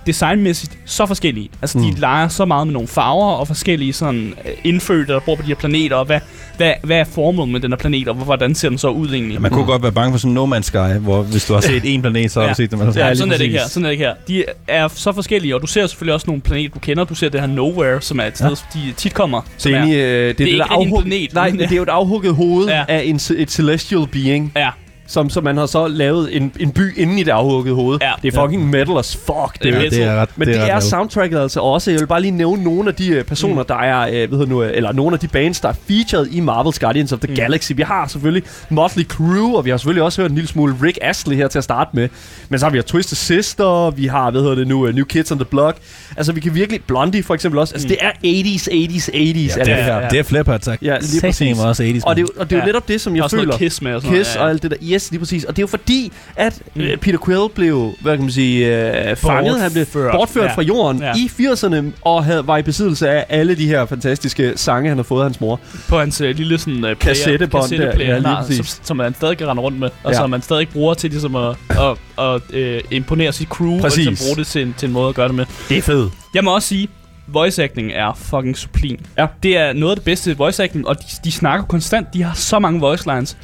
designmæssigt 0.07 0.77
så 0.85 1.05
forskellige. 1.05 1.49
Altså, 1.61 1.77
mm. 1.77 1.83
de 1.83 1.99
leger 1.99 2.27
så 2.27 2.45
meget 2.45 2.67
med 2.67 2.73
nogle 2.73 2.87
farver 2.87 3.31
og 3.31 3.47
forskellige 3.47 3.93
sådan 3.93 4.33
øh, 4.45 4.51
indfødte, 4.63 5.13
der 5.13 5.19
bor 5.19 5.35
på 5.35 5.41
de 5.41 5.47
her 5.47 5.55
planeter, 5.55 5.95
og 5.95 6.05
hvad, 6.05 6.19
hvad, 6.57 6.73
hvad 6.83 6.97
er 6.97 7.03
formålet 7.03 7.51
med 7.51 7.59
den 7.59 7.71
her 7.71 7.77
planet, 7.77 8.07
og 8.07 8.15
hvordan 8.15 8.55
ser 8.55 8.69
den 8.69 8.77
så 8.77 8.87
ud 8.89 9.09
egentlig? 9.13 9.33
Ja, 9.33 9.39
man 9.39 9.51
kunne 9.51 9.65
godt 9.65 9.83
være 9.83 9.91
bange 9.91 10.11
for 10.13 10.19
sådan 10.19 10.33
No 10.33 10.45
Man's 10.57 10.61
Sky, 10.61 10.97
hvor 11.01 11.21
hvis 11.21 11.45
du 11.45 11.53
har 11.53 11.61
set 11.61 11.81
en 11.93 12.01
planet, 12.01 12.31
så 12.31 12.39
har 12.39 12.47
Ja. 12.47 12.51
du 12.53 12.55
set 12.55 12.71
dem 12.71 12.81
alle 12.81 12.93
Ja, 13.05 13.15
sådan 13.15 13.33
er 13.33 13.37
det 13.37 13.43
ikke 13.43 13.57
her. 13.57 13.67
Sådan 13.67 13.85
er 13.85 13.89
det 13.89 13.93
ikke 13.93 14.03
her. 14.05 14.13
De 14.27 14.43
er 14.67 14.87
så 14.87 15.11
forskellige, 15.11 15.55
og 15.55 15.61
du 15.61 15.67
ser 15.67 15.87
selvfølgelig 15.87 16.13
også 16.13 16.27
nogle 16.27 16.41
planeter, 16.41 16.73
du 16.73 16.79
kender. 16.79 17.03
Du 17.03 17.15
ser 17.15 17.29
det 17.29 17.39
her 17.39 17.47
Nowhere, 17.47 18.01
som 18.01 18.19
er 18.19 18.23
et 18.23 18.37
sted, 18.37 18.55
ja. 18.75 18.79
de 18.79 18.93
tit 18.97 19.13
kommer. 19.13 19.41
Inde 19.67 19.89
i, 19.89 19.95
er, 19.95 20.07
øh, 20.07 20.23
det, 20.23 20.29
er 20.29 20.33
det, 20.33 20.45
ikke 20.45 20.57
der 20.57 20.63
rigtig 20.63 20.87
en 20.87 20.93
afhug- 20.93 21.01
planet, 21.01 21.33
Nej, 21.33 21.49
men- 21.49 21.59
det 21.59 21.71
er 21.71 21.75
jo 21.75 21.83
et 21.83 21.89
afhugget 21.89 22.35
hoved 22.35 22.67
ja. 22.67 22.83
af 22.87 23.01
en, 23.05 23.15
et 23.37 23.51
celestial 23.51 24.07
being, 24.11 24.51
ja, 24.55 24.69
som, 25.07 25.29
som 25.29 25.43
man 25.43 25.57
har 25.57 25.65
så 25.65 25.87
lavet 25.87 26.35
en, 26.35 26.51
en 26.59 26.71
by 26.71 26.97
inde 26.97 27.19
i 27.19 27.23
det 27.23 27.31
afhuggede 27.31 27.75
hoved. 27.75 27.97
Ja. 28.01 28.11
Det 28.21 28.33
er 28.35 28.41
fucking 28.41 28.69
metal 28.69 28.97
as 28.97 29.15
fuck, 29.15 29.53
det, 29.53 29.61
Det 29.63 29.67
er 29.67 29.71
det 29.73 29.83
metal. 29.83 29.99
det 29.99 30.03
er 30.07 30.21
ret, 30.21 30.29
Men 30.35 30.47
det, 30.47 30.57
er 30.57 30.67
lavet. 30.67 30.83
soundtracket 30.83 31.39
altså 31.39 31.59
også. 31.59 31.91
Jeg 31.91 31.99
vil 31.99 32.07
bare 32.07 32.21
lige 32.21 32.31
nævne 32.31 32.63
nogle 32.63 32.89
af 32.89 32.95
de 32.95 33.07
øh, 33.09 33.23
personer, 33.23 33.61
mm. 33.61 33.67
der 33.67 33.75
er, 33.75 34.23
øh, 34.23 34.31
ved 34.31 34.39
du 34.39 34.45
nu, 34.45 34.63
øh, 34.63 34.71
eller 34.73 34.91
nogle 34.91 35.13
af 35.13 35.19
de 35.19 35.27
bands, 35.27 35.59
der 35.59 35.69
er 35.69 35.73
featured 35.87 36.27
i 36.27 36.39
Marvel's 36.39 36.79
Guardians 36.79 37.11
of 37.11 37.19
the 37.19 37.27
Mm. 37.27 37.35
Galaxy. 37.35 37.71
Vi 37.75 37.81
har 37.81 38.07
selvfølgelig 38.07 38.43
Motley 38.69 39.03
Crue, 39.05 39.57
og 39.57 39.65
vi 39.65 39.69
har 39.69 39.77
selvfølgelig 39.77 40.03
også 40.03 40.21
hørt 40.21 40.29
en 40.31 40.35
lille 40.35 40.47
smule 40.47 40.75
Rick 40.83 40.97
Astley 41.01 41.35
her 41.35 41.47
til 41.47 41.57
at 41.57 41.63
starte 41.63 41.89
med. 41.93 42.09
Men 42.49 42.59
så 42.59 42.65
har 42.65 42.71
vi 42.71 42.81
Twisted 42.81 43.15
Sister, 43.17 43.89
vi 43.91 44.05
har, 44.05 44.31
hvad 44.31 44.41
hedder 44.41 44.55
det 44.55 44.67
nu, 44.67 44.87
uh, 44.87 44.95
New 44.95 45.05
Kids 45.05 45.31
on 45.31 45.37
the 45.37 45.45
Block. 45.45 45.77
Altså, 46.17 46.31
vi 46.31 46.39
kan 46.39 46.55
virkelig, 46.55 46.81
Blondie 46.87 47.23
for 47.23 47.33
eksempel 47.33 47.59
også. 47.59 47.73
Altså, 47.73 47.87
Mm. 47.87 47.89
det 47.89 47.97
er 48.01 48.11
80s, 48.23 48.67
80s, 48.67 49.09
80s, 49.09 49.57
ja, 49.57 49.59
det, 49.59 49.65
det, 49.65 49.73
er, 49.73 49.83
her. 49.83 49.97
ja. 49.99 50.07
det 50.09 50.37
er 50.39 50.43
på 50.43 50.51
attack. 50.51 50.81
Ja, 50.81 50.97
lige 51.01 51.21
præcis. 51.21 51.59
også 51.59 51.83
80's. 51.83 52.01
Og 52.05 52.15
det, 52.15 52.21
er 52.21 52.25
jo- 52.35 52.39
og 52.41 52.49
det 52.49 52.55
er 52.55 52.59
jo 52.59 52.61
Ja. 52.61 52.65
netop 52.65 52.87
det, 52.87 53.01
som 53.01 53.15
jeg 53.15 53.23
også 53.23 53.37
føler. 53.37 53.57
kiss 53.57 53.81
med 53.81 53.93
og 53.95 54.01
sådan 54.01 54.17
Kiss 54.17 54.35
noget. 54.35 54.43
og 54.45 54.49
alt 54.49 54.63
det 54.63 54.71
der. 54.71 54.77
Yes, 54.97 55.11
lige 55.11 55.19
præcis. 55.19 55.43
Og 55.43 55.55
det 55.55 55.59
er 55.61 55.63
jo 55.63 55.67
fordi, 55.67 56.11
at 56.35 56.61
Mm. 56.75 56.81
mm. 56.81 56.87
Peter 57.01 57.17
Quill 57.25 57.49
blev, 57.55 57.93
hvad 58.01 58.13
kan 58.15 58.21
man 58.21 58.31
sige, 58.31 58.67
øh, 59.09 59.15
fanget. 59.15 59.59
Han 59.61 59.71
blev 59.71 59.85
Bortført. 60.11 60.43
Ja. 60.45 60.53
fra 60.55 60.61
jorden 60.61 61.01
Ja. 61.01 61.13
i 61.15 61.27
80'erne, 61.27 61.85
og 62.01 62.25
havde, 62.25 62.47
var 62.47 62.57
i 62.57 62.61
besiddelse 62.61 63.09
af 63.09 63.25
alle 63.29 63.55
de 63.55 63.67
her 63.67 63.85
fantastiske 63.85 64.53
sange, 64.55 64.89
han 64.89 64.97
havde 64.97 65.07
fået 65.07 65.19
af 65.19 65.25
hans 65.25 65.41
mor. 65.41 65.59
på 65.89 65.99
hans 65.99 66.21
øh, 66.21 66.35
lille 66.35 66.57
sådan, 66.59 66.73
øh, 66.75 66.81
player, 66.81 66.95
Kassettebånd 66.95 67.69
der, 67.69 67.83
ja, 67.99 68.13
han 68.13 68.21
lige 68.21 68.27
har, 68.27 68.43
som, 68.51 68.65
som 68.83 68.97
man 68.97 69.13
stadig 69.15 69.37
kan 69.37 69.47
rende 69.47 69.61
rundt 69.61 69.79
med, 69.79 69.89
og 70.03 70.11
Ja. 70.11 70.17
som 70.17 70.29
man 70.29 70.41
stadig 70.41 70.69
bruger 70.69 70.93
til 70.93 71.09
ligesom 71.09 71.35
at, 71.35 71.55
at, 71.69 71.97
at, 72.25 72.41
øh, 72.53 72.81
imponere 72.91 73.31
sit 73.33 73.47
crew, 73.47 73.79
Præcis. 73.79 73.97
og 74.07 74.11
ligesom 74.11 74.27
bruge 74.27 74.35
det 74.37 74.47
til, 74.47 74.61
en- 74.61 74.75
til 74.77 74.87
en 74.87 74.93
måde 74.93 75.09
at 75.09 75.15
gøre 75.15 75.27
det 75.27 75.35
med. 75.35 75.45
Det 75.69 75.77
er 75.77 75.81
fedt. 75.81 76.13
Jeg 76.33 76.43
må 76.43 76.55
også 76.55 76.67
sige, 76.67 76.87
voice 77.27 77.63
acting 77.63 77.91
er 77.91 78.13
fucking 78.15 78.57
sublim. 78.57 78.99
Ja. 79.17 79.25
Det 79.43 79.57
er 79.57 79.73
noget 79.73 79.91
af 79.91 79.97
det 79.97 80.05
bedste 80.05 80.37
voice 80.37 80.63
acting, 80.63 80.87
og 80.87 80.99
de, 80.99 81.03
de 81.23 81.31
snakker 81.31 81.65
konstant, 81.65 82.13
de 82.13 82.23
har 82.23 82.33
så 82.35 82.59
mange 82.59 82.79
voice 82.79 83.05
lines, 83.15 83.37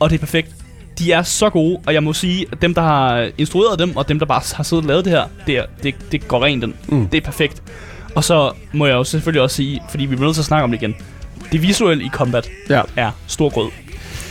og 0.00 0.10
det 0.10 0.16
er 0.16 0.20
perfekt. 0.20 0.50
De 1.00 1.12
er 1.12 1.22
så 1.22 1.50
gode, 1.50 1.78
og 1.86 1.94
jeg 1.94 2.02
må 2.02 2.12
sige, 2.12 2.46
at 2.52 2.62
dem, 2.62 2.74
der 2.74 2.82
har 2.82 3.28
instrueret 3.38 3.78
dem, 3.78 3.96
og 3.96 4.08
dem, 4.08 4.18
der 4.18 4.26
bare 4.26 4.42
har 4.54 4.62
siddet 4.62 4.84
og 4.84 4.88
lavet 4.88 5.04
det 5.04 5.12
her, 5.12 5.24
det, 5.46 5.56
er, 5.56 5.64
det, 5.82 5.94
det 6.12 6.28
går 6.28 6.44
rent 6.44 6.62
den. 6.62 6.74
Mm. 6.88 7.06
Det 7.08 7.18
er 7.18 7.24
perfekt. 7.24 7.62
Og 8.14 8.24
så 8.24 8.52
må 8.72 8.86
jeg 8.86 8.94
jo 8.94 9.04
selvfølgelig 9.04 9.42
også 9.42 9.56
sige, 9.56 9.82
fordi 9.90 10.04
vi 10.04 10.16
bliver 10.16 10.26
nødt 10.28 10.34
til 10.34 10.42
at 10.42 10.46
snakke 10.46 10.64
om 10.64 10.70
det 10.70 10.82
igen, 10.82 10.94
det 11.52 11.62
visuelle 11.62 12.04
i 12.04 12.08
combat 12.08 12.48
Ja. 12.68 12.82
er 12.96 13.10
stor 13.26 13.48
grød. 13.48 13.70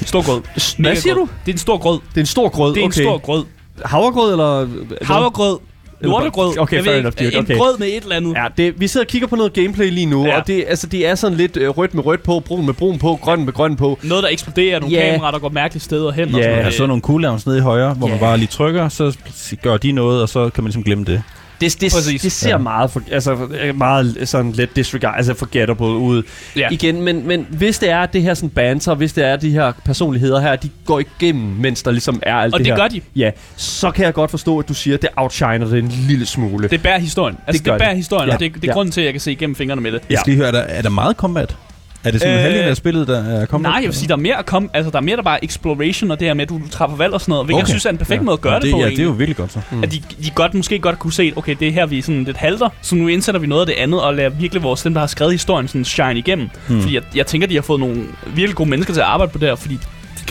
Stor 0.06 0.26
grød. 0.26 0.42
Hvad 0.80 0.96
siger 0.96 1.14
grød. 1.16 1.26
du? 1.26 1.30
Det 1.46 1.52
er 1.52 1.54
en 1.54 1.58
stor 1.58 1.78
grød. 1.78 2.00
Det 2.10 2.18
er 2.18 2.22
en 2.22 2.26
stor 2.26 2.50
grød, 2.50 2.74
Det 2.74 2.82
er 2.82 2.86
okay. 2.86 3.00
en 3.00 3.06
stor 3.06 3.18
grød. 3.18 3.46
Havregrød, 3.86 4.32
eller? 4.32 4.68
Havregrød. 5.02 5.58
Lortegrød. 6.02 6.58
Okay, 6.60 6.76
Jeg 6.78 6.84
fair 6.84 6.94
ved 6.94 7.00
enough, 7.00 7.16
dude. 7.20 7.34
En 7.34 7.40
Okay. 7.40 7.58
grød 7.58 7.78
med 7.78 7.88
et 7.88 8.04
eller 8.04 8.16
andet. 8.16 8.34
Ja, 8.36 8.46
det, 8.58 8.80
vi 8.80 8.88
sidder 8.88 9.06
og 9.06 9.08
kigger 9.10 9.28
på 9.28 9.36
noget 9.36 9.54
gameplay 9.54 9.90
lige 9.92 10.06
nu, 10.06 10.24
Ja. 10.26 10.30
ja. 10.32 10.40
og 10.40 10.48
det, 10.48 10.66
altså, 10.68 10.88
det 10.88 11.08
er 11.08 11.16
sådan 11.16 11.38
lidt 11.38 11.58
øh, 11.58 11.70
rødt 11.70 11.94
med 11.94 12.06
rødt 12.06 12.24
på, 12.24 12.40
brun 12.40 12.66
med 12.66 12.74
brun 12.74 13.00
på, 13.00 13.20
grøn 13.22 13.46
med 13.46 13.54
grøn 13.54 13.76
på. 13.76 14.00
Noget, 14.04 14.24
der 14.24 14.30
eksploderer, 14.30 14.80
nogle 14.80 14.96
Ja. 14.96 15.12
kameraer, 15.12 15.32
der 15.32 15.40
går 15.40 15.50
mærkelige 15.50 15.82
steder 15.84 16.12
hen. 16.12 16.24
og 16.36 16.40
Ja, 16.40 16.44
sådan 16.44 16.56
noget. 16.56 16.68
er 16.68 16.72
så 16.78 16.86
nogle 16.86 17.02
cooldowns 17.02 17.46
nede 17.46 17.58
i 17.58 17.62
højre, 17.62 17.94
hvor 17.94 18.08
man 18.08 18.16
Ja. 18.18 18.22
bare 18.24 18.38
lige 18.38 18.48
trykker, 18.48 18.90
så 18.90 19.18
gør 19.62 19.78
de 19.78 19.92
noget, 19.92 20.22
og 20.22 20.30
så 20.30 20.50
kan 20.50 20.64
man 20.64 20.68
ligesom 20.68 20.84
glemme 20.84 21.04
det. 21.06 21.24
Det, 21.62 21.82
det, 21.82 21.92
Præcis. 21.92 22.22
det 22.22 22.32
ser 22.32 22.50
Ja. 22.50 22.58
meget, 22.58 22.92
for, 22.92 23.02
altså, 23.12 23.48
øh, 23.62 23.78
meget 23.78 24.18
sådan 24.24 24.52
lidt 24.52 24.76
disregard, 24.76 25.14
altså 25.18 25.34
forgettable 25.34 25.86
ud. 25.88 26.24
Ja. 26.56 26.68
Igen, 26.72 27.02
men, 27.02 27.28
men 27.28 27.48
hvis 27.50 27.80
det 27.80 27.90
er 27.90 28.06
det 28.06 28.22
her 28.22 28.34
sådan 28.34 28.50
banter, 28.50 28.96
hvis 28.96 29.14
det 29.14 29.26
er 29.26 29.36
de 29.36 29.50
her 29.52 29.72
personligheder 29.86 30.40
her, 30.42 30.56
de 30.56 30.70
går 30.86 31.00
igennem, 31.00 31.44
mens 31.46 31.84
der 31.84 31.92
ligesom 31.92 32.20
er 32.24 32.36
alt 32.36 32.54
Og 32.54 32.60
det, 32.60 32.66
det 32.66 32.74
her. 32.74 32.82
gør 32.82 32.88
de. 32.88 33.02
Ja, 33.16 33.32
så 33.56 33.92
kan 33.92 34.06
jeg 34.06 34.14
godt 34.14 34.32
forstå, 34.32 34.60
at 34.60 34.70
du 34.70 34.74
siger, 34.74 34.96
at 34.96 35.02
det 35.02 35.10
outshiner 35.16 35.68
det 35.68 35.80
en 35.80 35.88
lille 36.08 36.26
smule. 36.26 36.68
Det 36.68 36.84
bærer 36.84 37.00
historien. 37.00 37.38
Altså, 37.48 37.64
det, 37.64 37.72
det 37.72 37.80
bærer 37.80 37.90
det. 37.90 37.98
historien, 37.98 38.28
Ja. 38.30 38.34
og 38.34 38.40
det, 38.40 38.54
det 38.54 38.64
er 38.64 38.68
Ja. 38.68 38.74
grunden 38.74 38.92
til, 38.92 39.02
at 39.02 39.06
jeg 39.06 39.14
kan 39.14 39.20
se 39.22 39.32
igennem 39.32 39.56
fingrene 39.56 39.82
med 39.82 39.92
det. 39.92 40.02
Jeg 40.10 40.20
skal 40.20 40.32
lige 40.32 40.38
høre, 40.38 40.48
er 40.48 40.52
der, 40.52 40.60
er 40.60 40.82
der 40.82 40.90
meget 40.90 41.16
combat? 41.16 41.56
Er 42.04 42.12
det 42.12 42.22
sådan 42.22 42.36
Øh, 42.36 42.42
halvdelen 42.42 42.70
af 42.70 42.78
spillet, 42.78 43.08
der 43.08 43.24
er 43.24 43.46
combat? 43.46 43.70
Nej, 43.72 43.80
jeg 43.82 43.88
vil 43.88 43.96
sige, 43.96 44.08
der 44.08 44.14
er 44.14 44.18
mere 44.18 44.38
at 44.38 44.46
komme, 44.46 44.70
altså 44.74 44.92
der 44.92 44.98
er 44.98 45.02
mere 45.02 45.16
der 45.16 45.24
bare 45.24 45.46
exploration, 45.46 46.12
og 46.12 46.20
det 46.20 46.28
her 46.28 46.34
med, 46.34 46.44
at 46.44 46.50
du, 46.50 46.58
du 46.66 46.70
træffer 46.70 46.98
valg 46.98 47.14
og 47.14 47.22
sådan 47.22 47.32
noget, 47.32 47.46
hvilket 47.46 47.58
okay. 47.64 47.68
jeg 47.68 47.70
synes 47.70 47.86
er 47.86 47.90
en 47.90 47.98
perfekt 47.98 48.20
Ja. 48.20 48.24
måde 48.24 48.34
at 48.34 48.42
gøre 48.42 48.56
det, 48.56 48.64
det, 48.64 48.72
på 48.72 48.78
ja, 48.78 48.84
egentlig. 48.84 48.98
det 48.98 49.04
er 49.04 49.08
jo 49.08 49.16
virkelig 49.16 49.36
godt 49.38 49.52
så. 49.54 49.60
Mm. 49.72 49.84
At 49.84 49.92
de, 49.92 50.02
de 50.24 50.30
godt, 50.36 50.54
måske 50.54 50.80
godt 50.80 51.00
kunne 51.00 51.14
se, 51.14 51.34
okay, 51.36 51.56
det 51.60 51.68
er 51.68 51.72
her, 51.72 51.86
vi 51.86 51.98
er 51.98 52.02
sådan 52.02 52.24
lidt 52.24 52.38
halter, 52.38 52.70
så 52.82 52.96
nu 52.96 53.08
indsætter 53.08 53.42
vi 53.42 53.48
noget 53.48 53.62
af 53.62 53.68
det 53.68 53.74
andet, 53.74 54.02
og 54.02 54.14
lader 54.14 54.30
virkelig 54.30 54.64
vores, 54.64 54.82
dem, 54.84 54.94
der 54.94 55.00
har 55.00 55.08
skrevet 55.08 55.34
historien, 55.34 55.68
sådan 55.68 55.86
shine 55.86 56.18
igennem. 56.18 56.50
Hmm. 56.68 56.82
Fordi 56.82 56.96
jeg, 56.96 57.04
jeg 57.16 57.26
tænker, 57.26 57.48
de 57.48 57.56
har 57.56 57.62
fået 57.62 57.80
nogle 57.80 58.04
virkelig 58.28 58.56
gode 58.56 58.70
mennesker 58.70 58.94
til 58.94 59.02
at 59.02 59.08
arbejde 59.08 59.32
på 59.32 59.38
det 59.38 59.48
her, 59.48 59.56
fordi 59.56 59.78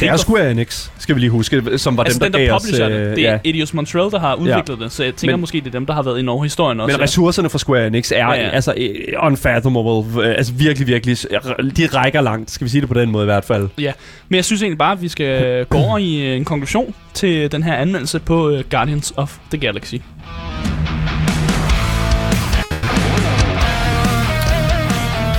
Er 0.03 0.16
Square 0.16 0.51
Enix, 0.51 0.88
skal 0.98 1.14
vi 1.14 1.20
lige 1.20 1.31
huske, 1.31 1.79
som 1.79 1.96
var 1.96 2.05
altså 2.05 2.18
dem, 2.18 2.24
den, 2.24 2.33
der 2.33 2.38
der 2.38 2.46
gav 2.46 2.55
os... 2.55 2.62
publisher 2.62 2.88
det, 2.88 2.94
øh, 2.96 3.16
det 3.16 3.27
er 3.27 3.33
ja. 3.33 3.38
Eidos 3.44 3.74
Montreal, 3.74 4.11
der 4.11 4.18
har 4.18 4.35
udviklet 4.35 4.79
det, 4.81 4.92
så 4.92 5.05
jeg 5.05 5.14
tænker 5.14 5.37
Men- 5.37 5.40
måske, 5.40 5.61
det 5.61 5.66
er 5.66 5.70
dem, 5.70 5.87
der 5.87 5.94
har 5.94 6.03
været 6.03 6.18
inde 6.18 6.33
over 6.33 6.42
historien 6.42 6.81
også. 6.81 6.96
Men 6.96 7.03
ressourcerne 7.03 7.51
fra 7.51 7.59
Square 7.59 7.87
Enix 7.87 8.12
er 8.12 8.16
Ja, 8.16 8.31
ja, 8.31 8.37
ja. 8.38 8.42
ja. 8.46 8.48
altså 8.51 8.74
øh, 8.77 8.94
unfathomable. 9.22 10.22
øh, 10.29 10.35
Altså 10.38 10.53
virkelig, 10.53 10.87
virkelig. 10.87 11.16
De 11.77 11.87
rækker 11.87 12.20
langt, 12.20 12.51
skal 12.51 12.64
vi 12.64 12.70
sige 12.70 12.81
det 12.81 12.88
på 12.88 12.94
den 12.94 13.11
måde 13.11 13.24
i 13.24 13.31
hvert 13.31 13.44
fald. 13.44 13.68
Men 14.29 14.37
jeg 14.37 14.44
synes 14.44 14.62
egentlig 14.62 14.79
bare, 14.79 14.92
at 14.92 15.02
vi 15.02 15.08
skal 15.08 15.65
gå 15.71 15.79
over 15.79 15.98
i 15.98 16.17
øh, 16.27 16.37
en 16.37 16.44
konklusion 16.44 16.94
til 17.15 17.52
den 17.52 17.62
her 17.62 17.75
anmeldelse 17.75 18.19
på 18.19 18.50
øh, 18.50 18.65
Guardians 18.71 19.12
of 19.17 19.37
the 19.50 19.58
Galaxy. 19.60 19.94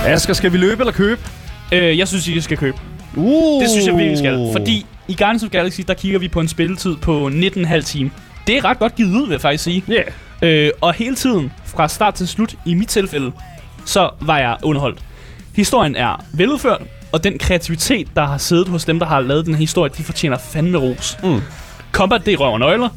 Asger, 0.06 0.34
skal 0.34 0.52
vi 0.52 0.56
løbe 0.58 0.80
eller 0.80 0.92
købe? 0.92 1.20
Øh, 1.72 1.98
jeg 1.98 2.08
synes, 2.08 2.28
I 2.28 2.40
skal 2.40 2.56
købe. 2.56 2.76
Uh. 3.16 3.62
Det 3.62 3.70
synes 3.70 3.86
jeg 3.86 3.94
virkelig, 3.94 4.10
vi 4.12 4.16
skal. 4.16 4.48
Fordi 4.52 4.86
i 5.08 5.14
Guardians 5.18 5.42
of 5.42 5.50
the 5.50 5.58
Galaxy, 5.58 5.80
der 5.88 5.94
kigger 5.94 6.18
vi 6.18 6.28
på 6.28 6.40
en 6.40 6.48
spilletid 6.48 6.96
på 6.96 7.30
19,5 7.34 7.80
time. 7.82 8.10
Det 8.46 8.56
er 8.56 8.64
ret 8.64 8.78
godt 8.78 8.94
givet 8.96 9.10
ud, 9.20 9.26
vil 9.26 9.30
jeg 9.32 9.40
faktisk 9.40 9.64
sige. 9.64 9.84
Yeah. 9.90 10.04
Øh, 10.66 10.70
og 10.80 10.94
hele 10.94 11.14
tiden, 11.14 11.52
fra 11.66 11.88
start 11.88 12.14
til 12.14 12.28
slut, 12.28 12.54
i 12.66 12.74
mit 12.74 12.88
tilfælde, 12.88 13.32
så 13.84 14.10
var 14.20 14.38
jeg 14.38 14.56
underholdt. 14.62 14.98
Historien 15.56 15.96
er 15.96 16.24
veludført, 16.32 16.82
og 17.12 17.24
den 17.24 17.38
kreativitet, 17.38 18.08
der 18.16 18.24
har 18.26 18.38
siddet 18.38 18.68
hos 18.68 18.84
dem, 18.84 18.98
der 18.98 19.06
har 19.06 19.20
lavet 19.20 19.46
den 19.46 19.54
her 19.54 19.60
historie, 19.60 19.90
de 19.98 20.02
fortjener 20.02 20.38
fandme 20.38 20.78
ros. 20.78 21.18
Mm. 21.22 21.40
Combat, 21.92 22.26
det 22.26 22.32
er 22.34 22.36
røv 22.36 22.52
og 22.52 22.58
nøgler. 22.58 22.88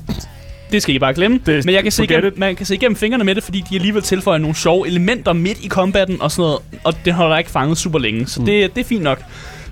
det 0.72 0.82
skal 0.82 0.96
I 0.96 1.00
bare 1.00 1.14
glemme. 1.14 1.40
Det- 1.46 1.66
Men 1.66 1.76
jeg 1.76 1.84
kan 1.84 1.92
se 1.92 2.04
igennem, 2.04 2.34
man 2.38 2.56
kan 2.56 2.66
se 2.66 2.76
igennem 2.76 2.96
fingrene 2.96 3.24
med 3.24 3.36
det, 3.36 3.44
fordi 3.44 3.64
de 3.70 3.76
alligevel 3.76 4.02
tilføjer 4.02 4.38
nogle 4.40 4.56
sjove 4.56 4.88
elementer 4.88 5.34
midt 5.34 5.58
i 5.62 5.68
combatten 5.68 6.22
og 6.22 6.32
sådan 6.32 6.42
noget. 6.42 6.60
Og 6.84 6.94
det 7.06 7.14
holder 7.14 7.38
ikke 7.38 7.50
fanget 7.52 7.78
super 7.78 8.00
længe, 8.00 8.28
så 8.28 8.40
mm. 8.40 8.46
det, 8.46 8.76
det 8.76 8.82
er 8.82 8.86
fint 8.86 9.04
nok. 9.04 9.24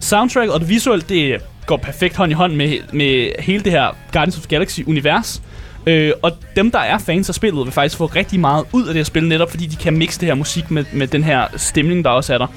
Soundtrack 0.01 0.51
og 0.51 0.59
det 0.59 0.69
visuelle, 0.69 1.05
det 1.09 1.41
går 1.65 1.77
perfekt 1.77 2.15
hånd 2.15 2.31
i 2.31 2.35
hånd 2.35 2.53
med, 2.53 2.77
med 2.93 3.31
hele 3.39 3.63
det 3.63 3.71
her 3.71 3.97
Guardians 4.13 4.37
of 4.37 4.43
the 4.43 4.57
Galaxy-univers. 4.57 5.41
Øh, 5.87 6.11
og 6.21 6.31
dem, 6.55 6.71
der 6.71 6.79
er 6.79 6.97
fans 6.97 7.29
af 7.29 7.35
spillet, 7.35 7.65
vil 7.65 7.73
faktisk 7.73 7.97
få 7.97 8.05
rigtig 8.05 8.39
meget 8.39 8.65
ud 8.71 8.81
af 8.81 8.87
det 8.87 8.95
her 8.95 9.03
spil, 9.03 9.27
netop 9.27 9.49
fordi 9.49 9.65
de 9.65 9.75
kan 9.75 9.97
mixe 9.97 10.19
det 10.19 10.27
her 10.27 10.35
musik 10.35 10.71
med, 10.71 10.85
med 10.93 11.07
den 11.07 11.23
her 11.23 11.47
stemning, 11.55 12.03
der 12.05 12.09
også 12.09 12.33
er 12.33 12.37
der. 12.37 12.47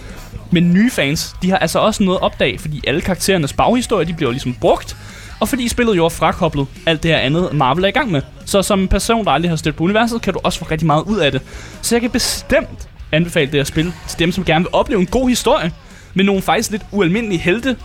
Men 0.51 0.72
nye 0.72 0.90
fans, 0.90 1.36
de 1.42 1.51
har 1.51 1.59
altså 1.59 1.78
også 1.78 2.03
noget 2.03 2.18
at 2.18 2.22
opdage, 2.22 2.59
fordi 2.59 2.80
alle 2.86 3.01
karakterernes 3.01 3.53
baghistorie, 3.53 4.07
de 4.07 4.12
bliver 4.12 4.30
ligesom 4.30 4.55
brugt, 4.55 4.97
og 5.40 5.49
fordi 5.49 5.68
spillet 5.68 5.97
jo 5.97 6.05
er 6.05 6.09
frakoblet 6.09 6.66
alt 6.86 7.03
det 7.03 7.11
her 7.11 7.18
andet, 7.18 7.53
Marvel 7.53 7.84
er 7.84 7.88
i 7.88 7.90
gang 7.90 8.11
med. 8.11 8.22
Så 8.45 8.62
som 8.62 8.80
en 8.80 8.88
person, 8.88 9.24
der 9.24 9.30
aldrig 9.30 9.51
har 9.51 9.57
stødt 9.57 9.76
på 9.76 9.84
universet, 9.84 10.22
kan 10.22 10.32
du 10.32 10.40
også 10.42 10.59
få 10.59 10.64
rigtig 10.70 10.86
meget 10.86 11.03
ud 11.03 11.18
af 11.18 11.32
det. 11.32 11.42
Så 11.82 11.95
jeg 11.95 12.01
kan 12.01 12.11
bestemt 12.11 12.88
anbefale 13.12 13.47
det 13.47 13.55
her 13.55 13.64
spil 13.64 13.92
til 14.09 14.18
dem, 14.18 14.32
som 14.32 14.45
gerne 14.45 14.64
vil 14.64 14.74
opleve 14.74 15.01
en 15.01 15.07
god 15.07 15.28
historie, 15.28 15.72
med 16.14 16.24
nogle 16.24 16.42
faktisk 16.42 16.70
lidt 16.70 16.82
ualmindelige 16.92 17.38
helte. 17.38 17.76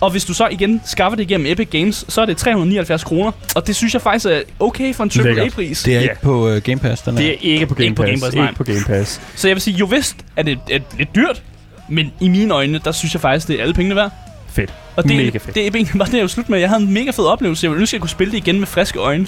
Og 0.00 0.10
hvis 0.10 0.24
du 0.24 0.34
så 0.34 0.48
igen 0.48 0.80
skaffer 0.84 1.16
det 1.16 1.22
igennem 1.22 1.46
Epic 1.46 1.68
Games, 1.70 2.04
så 2.08 2.20
er 2.20 2.26
det 2.26 2.36
379 2.36 3.04
kroner. 3.04 3.32
Og 3.54 3.66
det 3.66 3.76
synes 3.76 3.94
jeg 3.94 4.02
faktisk 4.02 4.26
er 4.26 4.40
okay 4.60 4.94
for 4.94 5.04
en. 5.04 5.10
AAA-pris. 5.38 5.82
Det 5.82 5.92
er 5.96 6.00
Ja. 6.00 6.02
ikke 6.02 6.22
på 6.22 6.48
uh, 6.50 6.56
Game 6.58 6.78
Pass, 6.80 7.02
den 7.02 7.16
Det 7.16 7.26
er. 7.26 7.30
er 7.30 7.36
ikke 7.40 7.66
på 7.66 7.74
Game 7.74 7.84
Ikke 7.86 7.94
på 7.96 8.02
Pass. 8.02 8.10
Game 8.10 8.20
Pass, 8.20 8.34
nej. 8.36 8.44
ikke 8.48 8.56
på 8.56 8.64
Game 8.64 8.84
Pass. 8.86 9.20
Så 9.36 9.48
jeg 9.48 9.54
vil 9.54 9.62
sige, 9.62 9.76
jo 9.76 9.84
vist 9.86 10.16
er 10.36 10.42
det 10.42 10.58
er 10.70 10.78
lidt 10.98 11.14
dyrt, 11.14 11.42
men 11.88 12.12
i 12.20 12.28
mine 12.28 12.54
øjne, 12.54 12.80
der 12.84 12.92
synes 12.92 13.14
jeg 13.14 13.20
faktisk, 13.20 13.48
det 13.48 13.56
er 13.58 13.62
alle 13.62 13.74
pengene 13.74 13.96
værd. 13.96 14.10
Fedt. 14.52 14.72
Og 14.96 15.02
det, 15.08 15.16
Mega 15.16 15.38
fedt. 15.38 15.54
det, 15.54 15.72
det 15.72 15.98
var 15.98 16.04
det, 16.04 16.14
jeg 16.14 16.22
jo 16.22 16.28
slut 16.28 16.48
med. 16.48 16.58
Jeg 16.58 16.68
havde 16.68 16.82
en 16.82 16.92
mega 16.92 17.10
fed 17.10 17.24
oplevelse. 17.24 17.64
Jeg 17.64 17.70
ville 17.70 17.80
ønske, 17.80 17.90
at 17.90 17.98
jeg 17.98 18.00
kunne 18.00 18.10
spille 18.10 18.30
det 18.32 18.38
igen 18.38 18.58
med 18.58 18.66
friske 18.66 18.98
øjne. 18.98 19.26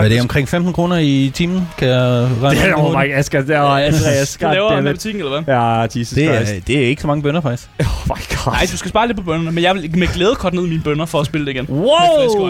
Hvad 0.00 0.04
er 0.04 0.08
det 0.08 0.18
Faktisk. 0.18 0.24
omkring 0.24 0.48
15 0.48 0.72
kroner 0.72 0.96
i 0.96 1.30
timen? 1.34 1.68
Kan 1.78 1.88
jeg 1.88 2.28
regne 2.42 2.60
Det 2.60 2.68
er 2.68 2.74
oh 2.74 2.92
my 2.92 3.14
Asger, 3.14 3.40
det 3.40 3.56
er 3.56 3.60
Andreas. 3.62 4.38
Du 4.40 4.46
laver 4.46 4.70
matematikken, 4.70 5.22
eller 5.22 5.42
hvad? 5.42 5.54
Ja, 5.54 5.80
Jesus 5.80 6.08
det, 6.08 6.34
Christ. 6.34 6.52
er, 6.52 6.60
det 6.66 6.84
er 6.84 6.88
ikke 6.88 7.02
så 7.02 7.08
mange 7.08 7.22
bønder, 7.22 7.40
faktisk. 7.40 7.68
Oh 7.80 8.16
my 8.16 8.22
god. 8.28 8.52
Nej, 8.52 8.66
du 8.72 8.76
skal 8.76 8.88
spare 8.88 9.06
lidt 9.06 9.18
på 9.18 9.24
bønderne, 9.24 9.52
men 9.52 9.64
jeg 9.64 9.74
vil 9.74 9.98
med 9.98 10.06
glæde 10.06 10.34
korte 10.34 10.56
ned 10.56 10.66
mine 10.66 10.82
bønder 10.82 11.06
for 11.06 11.20
at 11.20 11.26
spille 11.26 11.46
det 11.46 11.52
igen. 11.52 11.66
Wow! 11.68 11.86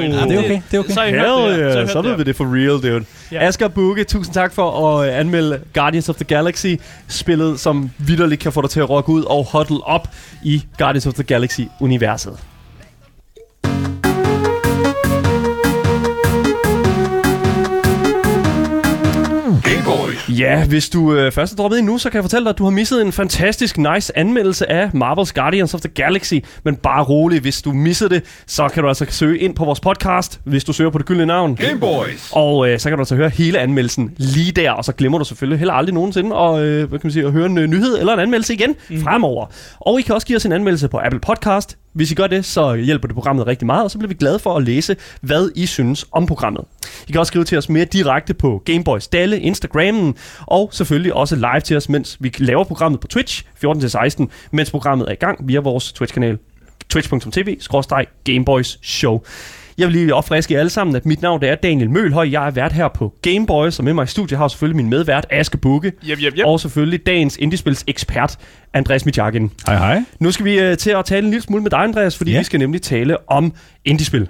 Ja, 0.01 0.07
det 0.07 0.34
er 0.34 0.38
okay. 0.38 0.61
Det 0.70 0.76
er 0.76 0.78
okay. 0.78 0.92
Så 0.92 1.03
Hell 1.03 1.64
det 1.64 1.74
yeah, 1.76 1.88
så 1.88 2.03
ved 2.03 2.16
vi 2.16 2.22
det 2.22 2.36
for 2.36 2.44
real, 2.44 2.92
dude. 2.92 3.05
Ja. 3.32 3.47
Asger 3.47 3.68
Bukke, 3.68 4.05
tusind 4.05 4.34
tak 4.34 4.53
for 4.53 4.99
at 5.01 5.09
uh, 5.09 5.18
anmelde 5.20 5.61
Guardians 5.74 6.09
of 6.09 6.14
the 6.14 6.24
Galaxy, 6.24 6.74
spillet 7.09 7.61
som 7.61 7.90
vidderligt 7.99 8.40
kan 8.40 8.53
få 8.53 8.62
dig 8.62 8.70
til 8.70 8.80
at 8.80 8.90
rokke 8.90 9.11
ud 9.11 9.22
og 9.22 9.47
huddle 9.53 9.86
op 9.86 10.09
i 10.42 10.64
Guardians 10.78 11.07
of 11.07 11.14
the 11.14 11.22
Galaxy-universet. 11.22 12.38
Ja, 20.29 20.66
hvis 20.66 20.89
du 20.89 21.14
øh, 21.14 21.33
først 21.33 21.53
er 21.53 21.57
droppet 21.57 21.79
ind 21.79 21.87
nu, 21.87 21.99
så 21.99 22.11
kan 22.11 22.16
jeg 22.16 22.24
fortælle 22.24 22.45
dig, 22.45 22.51
at 22.51 22.59
du 22.59 22.64
har 22.64 22.70
misset 22.70 23.03
en 23.03 23.12
fantastisk 23.12 23.79
nice 23.79 24.18
anmeldelse 24.18 24.70
af 24.70 24.87
Marvel's 24.87 25.33
Guardians 25.35 25.74
of 25.74 25.81
the 25.81 25.89
Galaxy. 25.89 26.35
Men 26.64 26.77
bare 26.77 27.05
rolig, 27.05 27.41
hvis 27.41 27.62
du 27.62 27.72
missede 27.72 28.11
det, 28.11 28.22
så 28.47 28.68
kan 28.68 28.83
du 28.83 28.89
altså 28.89 29.07
søge 29.09 29.39
ind 29.39 29.55
på 29.55 29.64
vores 29.64 29.81
podcast, 29.81 30.41
hvis 30.45 30.64
du 30.64 30.72
søger 30.72 30.91
på 30.91 30.99
det 30.99 31.07
gyldne 31.07 31.27
navn. 31.27 31.57
Gameboys. 31.57 32.31
Og 32.33 32.68
øh, 32.68 32.79
så 32.79 32.89
kan 32.89 32.99
du 32.99 33.01
altså 33.01 33.16
høre 33.16 33.29
hele 33.29 33.59
anmeldelsen 33.59 34.14
lige 34.16 34.53
der, 34.53 34.70
og 34.70 34.85
så 34.85 34.93
glemmer 34.93 35.18
du 35.18 35.24
selvfølgelig 35.24 35.59
heller 35.59 35.74
aldrig 35.74 35.95
nogensinde 35.95 36.37
at, 36.37 36.61
øh, 36.61 36.89
hvad 36.89 36.99
kan 36.99 37.07
man 37.07 37.12
sige, 37.12 37.27
at 37.27 37.33
høre 37.33 37.47
en 37.47 37.59
øh, 37.59 37.66
nyhed 37.66 37.99
eller 37.99 38.12
en 38.12 38.20
anmeldelse 38.20 38.55
igen 38.55 38.74
mm. 38.91 39.03
fremover. 39.03 39.47
Og 39.81 39.99
I 40.01 40.03
kan 40.03 40.14
også 40.14 40.27
give 40.27 40.37
os 40.37 40.47
en 40.47 40.53
anmeldelse 40.53 40.89
på 40.89 41.01
Apple 41.05 41.20
Podcast. 41.20 41.79
Hvis 41.97 42.12
I 42.12 42.14
gør 42.14 42.26
det, 42.26 42.44
så 42.44 42.74
hjælper 42.74 43.09
det 43.09 43.14
programmet 43.14 43.47
rigtig 43.47 43.66
meget, 43.66 43.84
og 43.84 43.90
så 43.90 43.99
bliver 43.99 44.09
vi 44.09 44.14
glade 44.14 44.38
for 44.38 44.57
at 44.57 44.62
læse, 44.62 44.97
hvad 45.20 45.51
I 45.55 45.66
synes 45.66 46.07
om 46.12 46.26
programmet. 46.26 46.64
I 47.09 47.12
kan 47.12 47.20
også 47.20 47.30
skrive 47.30 47.44
til 47.44 47.59
os 47.59 47.68
mere 47.68 47.84
direkte 47.84 48.34
på 48.34 48.62
Gameboys 48.64 49.09
Dalle, 49.09 49.40
Instagrammen, 49.40 50.14
og 50.40 50.68
selvfølgelig 50.72 51.14
også 51.14 51.36
live 51.36 51.61
til 51.61 51.76
os, 51.76 51.88
mens 51.88 52.16
vi 52.20 52.34
laver 52.38 52.64
programmet 52.64 53.01
på 53.01 53.07
Twitch 53.07 53.44
14-16, 53.64 54.26
mens 54.51 54.70
programmet 54.70 55.09
er 55.09 55.12
i 55.12 55.16
gang 55.16 55.49
via 55.49 55.61
vores 55.61 55.92
Twitch-kanal 55.92 56.38
twitch.tv-gameboysshow. 56.88 59.22
Jeg 59.79 59.87
vil 59.89 59.93
lige 59.97 60.14
opfriske 60.14 60.55
jer 60.55 60.61
alle 60.61 60.70
sammen, 60.70 60.97
at 60.97 61.07
mit 61.07 61.22
navn 61.22 61.41
det 61.41 61.49
er 61.49 61.55
Daniel 61.55 61.91
Mølhøj. 61.91 62.29
Jeg 62.31 62.47
er 62.47 62.51
vært 62.51 62.72
her 62.72 62.89
på 62.89 63.12
Gameboys, 63.22 63.79
og 63.79 63.85
med 63.85 63.93
mig 63.95 64.05
i 64.05 64.07
studiet 64.07 64.39
har 64.39 64.49
selvfølgelig 64.49 64.77
min 64.77 64.89
medvært 64.91 65.27
Aske 65.31 65.57
Bukke. 65.59 65.89
Yep, 66.09 66.18
yep, 66.22 66.35
yep. 66.39 66.45
Og 66.47 66.61
selvfølgelig 66.61 67.07
dagens 67.07 67.37
indiespils 67.37 67.85
ekspert, 67.87 68.37
Andreas 68.74 69.05
Mitjakin. 69.05 69.51
Hej, 69.66 69.77
hej. 69.77 70.03
Nu 70.20 70.31
skal 70.31 70.45
vi 70.47 70.70
uh, 70.70 70.77
til 70.77 70.91
at 70.91 71.05
tale 71.05 71.24
en 71.24 71.31
lille 71.31 71.43
smule 71.43 71.62
med 71.62 71.70
dig, 71.70 71.79
Andreas, 71.79 72.16
fordi 72.16 72.33
Ja. 72.33 72.39
vi 72.39 72.45
skal 72.45 72.59
nemlig 72.59 72.83
tale 72.83 73.31
om 73.31 73.53
indiespil. 73.85 74.29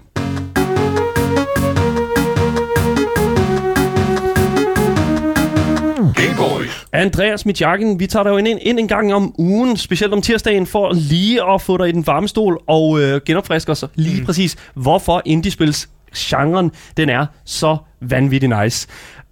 Andreas 6.93 7.47
Mitjakken, 7.47 8.01
vi 8.01 8.07
tager 8.07 8.23
dig 8.23 8.31
jo 8.31 8.37
ind, 8.37 8.49
ind 8.63 8.79
en 8.79 8.89
gang 8.89 9.15
om 9.15 9.35
ugen, 9.39 9.77
specielt 9.77 10.13
om 10.13 10.23
tirsdagen, 10.23 10.67
for 10.67 10.93
lige 10.93 11.53
at 11.55 11.63
få 11.63 11.77
dig 11.77 11.89
i 11.89 11.93
den 11.93 12.07
varme 12.07 12.29
stol 12.29 12.59
og 12.67 13.01
øh, 13.01 13.21
genopfriske 13.27 13.73
os 13.73 13.85
lige 13.95 14.21
mm. 14.21 14.27
præcis, 14.27 14.57
hvorfor 14.75 15.23
indiespils 15.25 15.89
genren 16.17 16.71
den 16.97 17.09
er 17.09 17.27
så 17.45 17.77
vanvittig 18.01 18.63
nice. 18.63 18.89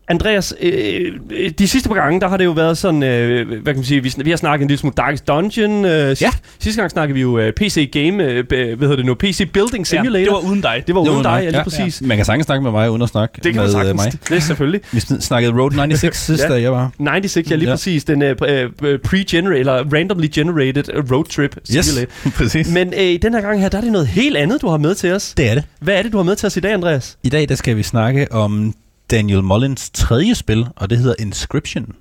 Andreas, 0.09 0.55
øh, 0.61 1.13
øh, 1.31 1.51
de 1.59 1.69
sidste 1.69 1.89
par 1.89 1.95
gange, 1.97 2.21
der 2.21 2.29
har 2.29 2.37
det 2.37 2.45
jo 2.45 2.51
været 2.51 2.79
sådan, 2.79 3.03
øh, 3.03 3.49
hvad 3.49 3.59
kan 3.65 3.75
man 3.77 3.85
sige, 3.85 4.03
vi, 4.03 4.13
vi 4.25 4.31
har 4.31 4.37
snakket 4.37 4.63
en 4.65 4.69
lille 4.69 4.79
smule 4.81 4.95
Darkest 4.97 5.29
Dungeon. 5.29 5.85
Øh, 5.85 6.17
sidste, 6.17 6.39
sidste 6.59 6.81
gang 6.83 6.91
snakkede 6.91 7.15
vi 7.15 7.21
jo 7.21 7.39
øh, 7.39 7.53
PC 7.53 7.91
Game, 7.93 8.25
øh, 8.25 8.45
hvad 8.49 8.79
hedder 8.79 8.97
det 8.97 9.07
nu, 9.07 9.15
PC 9.15 9.51
Building 9.53 9.87
Simulator. 9.87 10.19
Ja, 10.19 10.25
det 10.25 10.33
var 10.33 10.51
uden 10.51 10.61
dig. 10.61 10.83
det 10.87 10.95
var 10.95 11.01
uden 11.01 11.15
Det 11.15 11.25
dig, 11.25 11.31
ja, 11.31 11.41
lige 11.41 11.53
nok, 11.53 11.65
præcis. 11.65 12.03
Man 12.03 12.17
kan 12.17 12.25
sagtens 12.27 12.47
snakke 12.47 12.63
med 12.63 12.71
mig 12.71 12.91
uden 12.91 13.03
at 13.03 13.09
snakke 13.09 13.35
Det 13.35 13.53
kan 13.53 13.55
med 13.55 13.65
øh, 13.65 13.71
sagtens. 13.71 14.03
mig. 14.05 14.13
Det 14.29 14.37
er 14.37 14.41
selvfølgelig. 14.41 14.81
Vi 14.93 14.99
sn- 14.99 15.21
snakkede 15.21 15.53
Road 15.53 15.71
96 15.71 16.17
sidst, 16.17 16.43
Ja. 16.43 16.49
da 16.49 16.61
jeg 16.61 16.73
var. 16.73 16.91
96, 16.99 17.51
ja 17.51 17.57
lige 17.57 17.65
Ja. 17.65 17.71
ja. 17.71 17.75
præcis. 17.75 18.05
Den 18.05 18.23
uh, 18.23 18.29
pre-generated, 19.05 19.59
eller 19.59 19.85
randomly 19.95 20.27
generated 20.35 20.85
øh, 20.95 21.11
road 21.13 21.25
trip 21.25 21.57
simulator. 21.65 22.13
præcis. 22.39 22.69
Men 22.71 22.93
øh, 22.97 23.03
i 23.05 23.17
den 23.17 23.35
her 23.35 23.41
gang 23.41 23.61
her, 23.61 23.69
der 23.69 23.79
er 23.79 23.83
det 23.83 23.93
noget 23.93 24.07
helt 24.07 24.37
andet, 24.37 24.63
du 24.63 24.69
har 24.69 24.77
med 24.79 24.95
til 24.95 25.13
os. 25.13 25.35
Det 25.37 25.51
er 25.51 25.55
det. 25.55 25.65
Hvad 25.81 25.95
er 25.95 26.03
det, 26.03 26.13
du 26.13 26.17
har 26.17 26.25
med 26.25 26.37
til 26.37 26.47
os 26.47 26.57
i 26.57 26.61
dag, 26.61 26.73
Andreas? 26.73 27.19
I 27.23 27.29
dag 27.29 27.49
der 27.49 27.55
skal 27.55 27.77
vi 27.77 27.83
snakke 27.83 28.33
om 28.33 28.75
Daniel 29.11 29.43
Mullins 29.43 29.91
tredje 29.91 30.35
spil, 30.35 30.67
og 30.77 30.91
det 30.91 30.99
hedder 30.99 31.15
Inscription. 31.19 31.95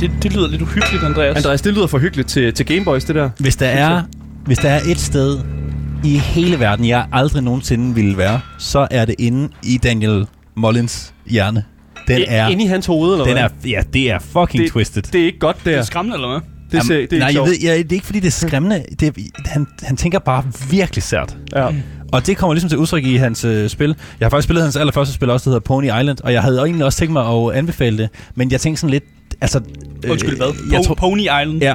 Det, 0.00 0.10
det 0.22 0.32
lyder 0.32 0.48
lidt 0.48 0.62
uhyggeligt, 0.62 1.04
Andreas. 1.04 1.36
Andreas, 1.36 1.62
det 1.62 1.74
lyder 1.74 1.86
for 1.86 1.98
hyggeligt 1.98 2.28
til, 2.28 2.54
til 2.54 2.66
Gameboys, 2.66 3.04
det 3.04 3.14
der. 3.14 3.30
Hvis 3.38 3.56
der, 3.56 3.66
er, 3.66 4.02
hvis 4.44 4.58
der 4.58 4.68
er 4.70 4.80
et 4.88 5.00
sted 5.00 5.40
i 6.04 6.18
hele 6.18 6.60
verden, 6.60 6.88
jeg 6.88 7.06
aldrig 7.12 7.42
nogensinde 7.42 7.94
ville 7.94 8.16
være, 8.18 8.40
så 8.58 8.88
er 8.90 9.04
det 9.04 9.14
inde 9.18 9.48
i 9.62 9.78
Daniel 9.78 10.26
Mullins 10.54 11.14
hjerne. 11.26 11.64
Den 12.08 12.18
I- 12.18 12.24
er, 12.28 12.48
Inde 12.48 12.64
i 12.64 12.66
hans 12.66 12.86
hoved, 12.86 13.12
eller 13.12 13.24
den 13.24 13.34
hvad? 13.34 13.42
er, 13.42 13.48
ja, 13.68 13.82
det 13.92 14.10
er 14.10 14.18
fucking 14.18 14.62
Det- 14.62 14.72
twisted. 14.72 15.02
Det 15.02 15.20
er 15.20 15.24
ikke 15.26 15.38
godt, 15.38 15.56
det 15.56 15.64
Det 15.64 15.74
er. 15.74 15.78
er 15.78 15.82
skræmmende, 15.82 16.14
eller 16.16 16.28
hvad? 16.28 16.40
Det, 16.72 16.82
ser, 16.86 16.94
det 16.96 17.12
er 17.12 17.18
nej, 17.18 17.28
ikke 17.28 17.40
jeg 17.40 17.48
ved, 17.48 17.56
jeg, 17.62 17.76
det 17.84 17.92
er 17.92 17.94
ikke 17.96 18.06
fordi, 18.06 18.20
det 18.20 18.26
er 18.26 18.46
skræmmende. 18.46 18.84
Det 19.00 19.08
er, 19.08 19.12
han, 19.46 19.66
han 19.82 19.96
tænker 19.96 20.18
bare 20.18 20.44
virkelig 20.70 21.02
sært. 21.02 21.36
Ja. 21.56 21.68
Og 22.12 22.26
det 22.26 22.36
kommer 22.36 22.54
ligesom 22.54 22.68
til 22.68 22.78
udtryk 22.78 23.04
i 23.04 23.16
hans 23.16 23.44
øh, 23.44 23.68
spil. 23.68 23.94
Jeg 24.20 24.26
har 24.26 24.30
faktisk 24.30 24.46
spillet 24.46 24.62
hans 24.62 24.76
allerførste 24.76 25.14
spil 25.14 25.30
også, 25.30 25.44
der 25.44 25.50
hedder 25.50 25.64
Pony 25.64 25.84
Island, 25.84 26.18
og 26.24 26.32
jeg 26.32 26.42
havde 26.42 26.58
egentlig 26.58 26.84
også 26.84 26.98
tænkt 26.98 27.12
mig 27.12 27.26
at 27.26 27.52
anbefale 27.58 27.98
det, 27.98 28.08
men 28.34 28.50
jeg 28.52 28.60
tænkte 28.60 28.80
sådan 28.80 28.90
lidt, 28.90 29.04
altså... 29.40 29.60
øh, 30.04 30.10
Undskyld, 30.10 30.36
hvad? 30.36 30.46
Jeg 30.72 30.78
Po- 30.80 30.84
tror, 30.86 30.94
Pony 30.94 31.20
Island. 31.20 31.62
ja, 31.62 31.74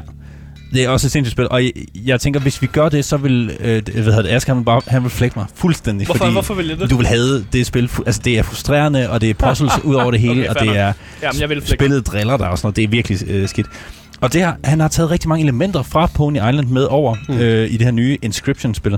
det 0.74 0.84
er 0.84 0.89
også 0.89 1.08
et 1.08 1.12
sindssygt 1.12 1.32
spil, 1.32 1.48
og 1.52 1.64
jeg, 1.64 1.72
jeg 2.06 2.22
tænker, 2.22 2.39
hvis 2.39 2.62
vi 2.62 2.68
gør 2.68 2.89
det, 2.89 3.06
så 3.06 3.18
vil, 3.18 3.52
øh, 3.60 3.82
hvad 3.94 4.04
hedder 4.04 4.22
det, 4.22 4.30
Ask, 4.30 4.48
han 4.48 4.58
vil, 4.58 4.64
bare, 4.64 4.82
han 4.88 5.04
vil 5.04 5.12
flække 5.12 5.39
mig 5.39 5.46
fuldstændig, 5.56 6.06
Hvorfor, 6.06 6.18
fordi 6.18 6.32
hvorfor 6.32 6.54
vil 6.54 6.68
jeg 6.68 6.80
det? 6.80 6.89
du 6.89 6.98
vil 6.98 7.08
have 7.08 7.46
det 7.54 7.66
spil, 7.66 7.89
altså 8.06 8.22
det 8.26 8.38
er 8.39 8.44
frustrerende, 8.44 9.10
og 9.10 9.22
det 9.22 9.30
er 9.30 9.34
puzzles 9.34 9.72
ud 9.84 9.96
over 9.96 10.12
det 10.12 10.20
hele, 10.20 10.50
Okay, 10.50 10.50
og 10.50 10.56
det 10.60 10.78
er 10.78 10.94
Jamen, 11.24 11.39
jeg 11.42 11.50
vil 11.50 11.68
spillet 11.68 12.08
driller 12.08 12.38
dig 12.38 12.50
og 12.50 12.58
sådan 12.58 12.66
noget. 12.68 12.76
Det 12.76 12.84
er 12.84 12.88
virkelig 12.88 13.20
øh, 13.30 13.48
skidt. 13.50 13.68
Og 14.22 14.34
det 14.34 14.41
her, 14.41 14.53
han 14.63 14.80
har 14.80 14.88
taget 14.88 15.11
rigtig 15.11 15.30
mange 15.30 15.43
elementer 15.43 15.82
fra 15.84 16.05
Pony 16.15 16.36
Island 16.36 16.67
med 16.67 16.84
over 16.84 17.15
Mm. 17.30 17.38
øh, 17.38 17.69
i 17.72 17.78
det 17.78 17.82
her 17.82 17.91
nye 17.91 18.17
Inscription-spil. 18.22 18.97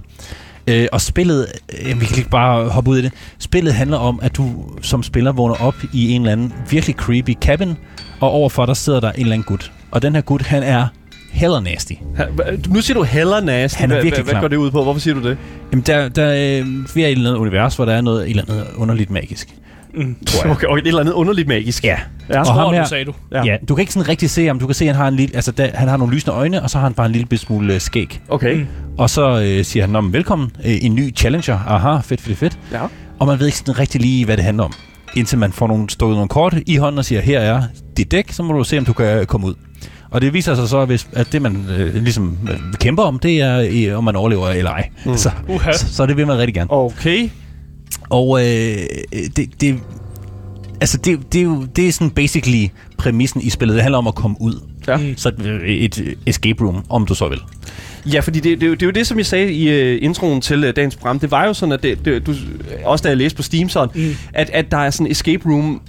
Øh, 0.67 0.87
og 0.91 1.01
spillet, 1.01 1.47
øh, 1.85 2.01
vi 2.01 2.05
kan 2.05 2.17
ikke 2.17 2.29
bare 2.29 2.69
hoppe 2.69 2.89
ud 2.91 2.97
i 2.97 3.01
det, 3.01 3.11
spillet 3.39 3.73
handler 3.73 3.97
om, 3.97 4.19
at 4.23 4.37
du 4.37 4.49
som 4.81 5.03
spiller 5.03 5.31
vågner 5.31 5.55
op 5.63 5.75
i 5.93 6.11
en 6.11 6.21
eller 6.21 6.31
anden 6.31 6.53
virkelig 6.69 6.95
creepy 6.95 7.33
cabin, 7.41 7.73
og 8.19 8.29
overfor 8.31 8.65
der 8.65 8.73
sidder 8.73 8.99
der 8.99 9.11
en 9.11 9.19
eller 9.19 9.33
anden 9.33 9.43
gut. 9.45 9.71
Og 9.91 10.01
den 10.01 10.15
her 10.15 10.21
gut, 10.21 10.41
han 10.41 10.63
er 10.63 10.87
hella 11.31 11.59
nasty. 11.59 11.93
Ha- 12.15 12.25
Nu 12.69 12.81
siger 12.81 12.97
du 12.97 13.03
hella 13.03 13.39
nasty. 13.39 13.79
Han 13.79 13.91
er 13.91 13.95
virkelig 14.01 14.23
hvad, 14.23 14.33
hvad 14.33 14.41
går 14.41 14.47
det 14.47 14.55
ud 14.57 14.71
på? 14.71 14.83
Hvorfor 14.83 14.99
siger 14.99 15.13
du 15.13 15.29
det? 15.29 15.37
Jamen, 15.71 15.83
der, 15.87 16.09
der, 16.09 16.59
øh, 16.61 16.67
vi 16.95 17.03
er 17.03 17.07
i 17.07 17.11
et 17.11 17.17
eller 17.17 17.29
andet 17.29 17.39
univers, 17.41 17.75
hvor 17.75 17.85
der 17.85 17.93
er 17.93 18.01
noget, 18.01 18.23
et 18.23 18.29
eller 18.29 18.43
andet 18.49 18.65
underligt 18.75 19.09
magisk. 19.09 19.55
Mm. 19.95 20.15
Okay, 20.45 20.67
okay, 20.67 20.81
et 20.81 20.87
eller 20.87 20.99
andet 21.01 21.13
underligt 21.13 21.47
magisk. 21.47 21.83
Ja. 21.83 21.97
Ja. 22.29 22.39
Og 22.39 22.45
Tror 22.45 22.53
ham 22.53 22.69
du, 22.69 22.75
her- 22.75 22.85
sagde 22.85 23.05
du. 23.05 23.13
Ja. 23.31 23.43
Ja. 23.45 23.57
du 23.69 23.75
kan 23.75 23.81
ikke 23.81 23.93
sådan 23.93 24.09
rigtig 24.09 24.29
se 24.29 24.45
ham. 24.45 24.59
Du 24.59 24.65
kan 24.65 24.73
se, 24.75 24.85
at 24.85 24.87
han 24.89 24.95
har, 24.95 25.07
en 25.07 25.15
lille, 25.15 25.35
altså, 25.35 25.51
der, 25.51 25.67
han 25.73 25.87
har 25.87 25.97
nogle 25.97 26.13
lysende 26.13 26.35
øjne, 26.35 26.61
og 26.63 26.69
så 26.69 26.77
har 26.77 26.85
han 26.85 26.93
bare 26.93 27.05
en 27.05 27.11
lille 27.11 27.37
smule 27.37 27.73
øh, 27.73 27.79
skæg. 27.81 28.21
Okay. 28.29 28.55
Mm. 28.55 28.65
Og 28.97 29.09
så 29.09 29.41
øh, 29.41 29.65
siger 29.65 29.83
han, 29.83 29.89
"Nå, 29.89 30.01
men 30.01 30.13
velkommen, 30.13 30.51
øh, 30.65 30.75
en 30.81 30.95
ny 30.95 31.15
challenger. 31.15 31.59
Aha, 31.67 31.99
fedt, 31.99 32.21
fedt, 32.21 32.37
fedt. 32.37 32.59
Ja. 32.71 32.79
Og 33.19 33.27
man 33.27 33.39
ved 33.39 33.45
ikke 33.45 33.57
sådan 33.57 33.79
rigtig 33.79 34.01
lige, 34.01 34.25
hvad 34.25 34.37
det 34.37 34.45
handler 34.45 34.63
om. 34.63 34.73
Indtil 35.15 35.37
man 35.37 35.51
får 35.51 35.67
nogle, 35.67 35.89
stukket 35.89 36.15
nogle 36.15 36.29
kort 36.29 36.55
i 36.67 36.77
hånden 36.77 36.99
og 36.99 37.05
siger, 37.05 37.21
her 37.21 37.39
er 37.39 37.61
dit 37.97 38.11
dæk, 38.11 38.31
så 38.31 38.43
må 38.43 38.53
du 38.53 38.63
se, 38.63 38.77
om 38.77 38.85
du 38.85 38.93
kan 38.93 39.05
øh, 39.17 39.25
komme 39.25 39.47
ud. 39.47 39.53
Og 40.11 40.21
det 40.21 40.33
viser 40.33 40.55
sig 40.55 40.67
så, 40.69 40.79
at, 40.79 40.87
hvis, 40.87 41.07
at 41.13 41.27
det, 41.31 41.41
man 41.41 41.65
øh, 41.77 41.95
ligesom 41.95 42.37
øh, 42.51 42.57
kæmper 42.79 43.03
om, 43.03 43.19
det 43.19 43.41
er, 43.41 43.67
øh, 43.91 43.97
om 43.97 44.03
man 44.03 44.15
overlever 44.15 44.47
eller 44.49 44.71
ej. 44.71 44.89
Mm. 45.05 45.17
Så, 45.17 45.31
Uha. 45.49 45.71
så, 45.71 45.93
så 45.93 46.05
det 46.05 46.17
vil 46.17 46.27
man 46.27 46.37
rigtig 46.37 46.53
gerne. 46.53 46.71
Okay. 46.71 47.29
Og 48.09 48.39
øh, 48.41 48.77
det, 49.35 49.61
det, 49.61 49.79
altså 50.81 50.97
det, 50.97 51.33
det, 51.33 51.39
er 51.39 51.43
jo, 51.45 51.63
det 51.75 51.87
er 51.87 51.91
sådan 51.91 52.11
basically 52.11 52.67
præmissen 52.97 53.41
i 53.41 53.49
spillet. 53.49 53.75
Det 53.75 53.83
handler 53.83 53.97
om 53.97 54.07
at 54.07 54.15
komme 54.15 54.37
ud. 54.39 54.59
Ja. 54.87 54.97
Mm. 54.97 55.13
Så 55.17 55.31
et, 55.65 55.97
et 55.97 56.15
escape 56.25 56.63
room, 56.65 56.83
om 56.89 57.05
du 57.05 57.15
så 57.15 57.27
vil. 57.29 57.39
Ja, 58.13 58.19
fordi 58.19 58.39
det, 58.39 58.59
det, 58.61 58.63
er 58.65 58.67
jo- 58.67 58.73
det 58.73 58.81
er 58.81 58.85
jo 58.87 58.91
det, 58.91 59.07
som 59.07 59.17
jeg 59.17 59.25
sagde 59.25 59.53
i 59.53 59.95
uh, 59.95 60.03
introen 60.03 60.41
til 60.41 60.63
uh, 60.67 60.75
dagens 60.75 60.95
program. 60.95 61.19
Det 61.19 61.31
var 61.31 61.45
jo 61.45 61.53
sådan, 61.53 61.73
at 61.73 61.83
det, 61.83 62.05
det, 62.05 62.27
du, 62.27 62.35
også 62.85 63.03
da 63.03 63.07
jeg 63.09 63.17
læste 63.17 63.35
på 63.35 63.41
Steam 63.43 63.69
sådan, 63.69 63.89
mm. 64.07 64.15
at, 64.33 64.49
at 64.49 64.71
der 64.71 64.77
er 64.77 64.89
sådan 64.89 65.11
escape 65.11 65.49
room 65.49 65.81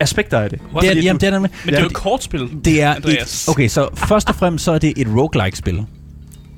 aspekter 0.00 0.38
af 0.38 0.50
det. 0.50 0.58
Det 0.58 0.66
er, 0.68 0.72
Fordi 0.88 1.00
jamen, 1.00 1.20
du- 1.20 1.26
det 1.26 1.26
er 1.26 1.30
nemlig. 1.38 1.50
Men 1.64 1.68
det 1.74 1.78
er 1.78 1.82
jo 1.82 1.86
et 1.86 1.92
kortspil. 1.94 2.48
Det 2.64 2.82
er 2.82 2.94
Andreas. 2.94 3.44
et, 3.44 3.50
okay, 3.50 3.68
så 3.68 3.88
først 3.94 4.28
og 4.28 4.34
fremmest 4.34 4.64
så 4.64 4.72
er 4.72 4.78
det 4.78 4.92
et 4.96 5.06
roguelike-spil, 5.16 5.84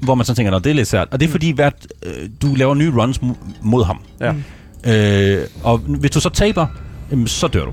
hvor 0.00 0.14
man 0.14 0.26
så 0.26 0.34
tænker, 0.34 0.52
at 0.52 0.64
det 0.64 0.70
er 0.70 0.74
lidt 0.74 0.88
svært. 0.88 1.08
Og 1.10 1.20
det 1.20 1.26
er 1.26 1.30
fordi, 1.30 1.50
hvert, 1.50 1.86
øh, 2.06 2.12
du 2.42 2.54
laver 2.54 2.74
nye 2.74 2.90
runs 2.90 3.18
mo- 3.18 3.36
mod 3.62 3.84
ham. 3.84 3.98
Ja. 4.20 4.32
Øh, 4.86 5.38
og 5.62 5.78
hvis 5.78 6.10
du 6.10 6.20
så 6.20 6.28
taber, 6.28 6.66
jamen, 7.10 7.26
så 7.26 7.46
dør 7.48 7.64
du. 7.64 7.72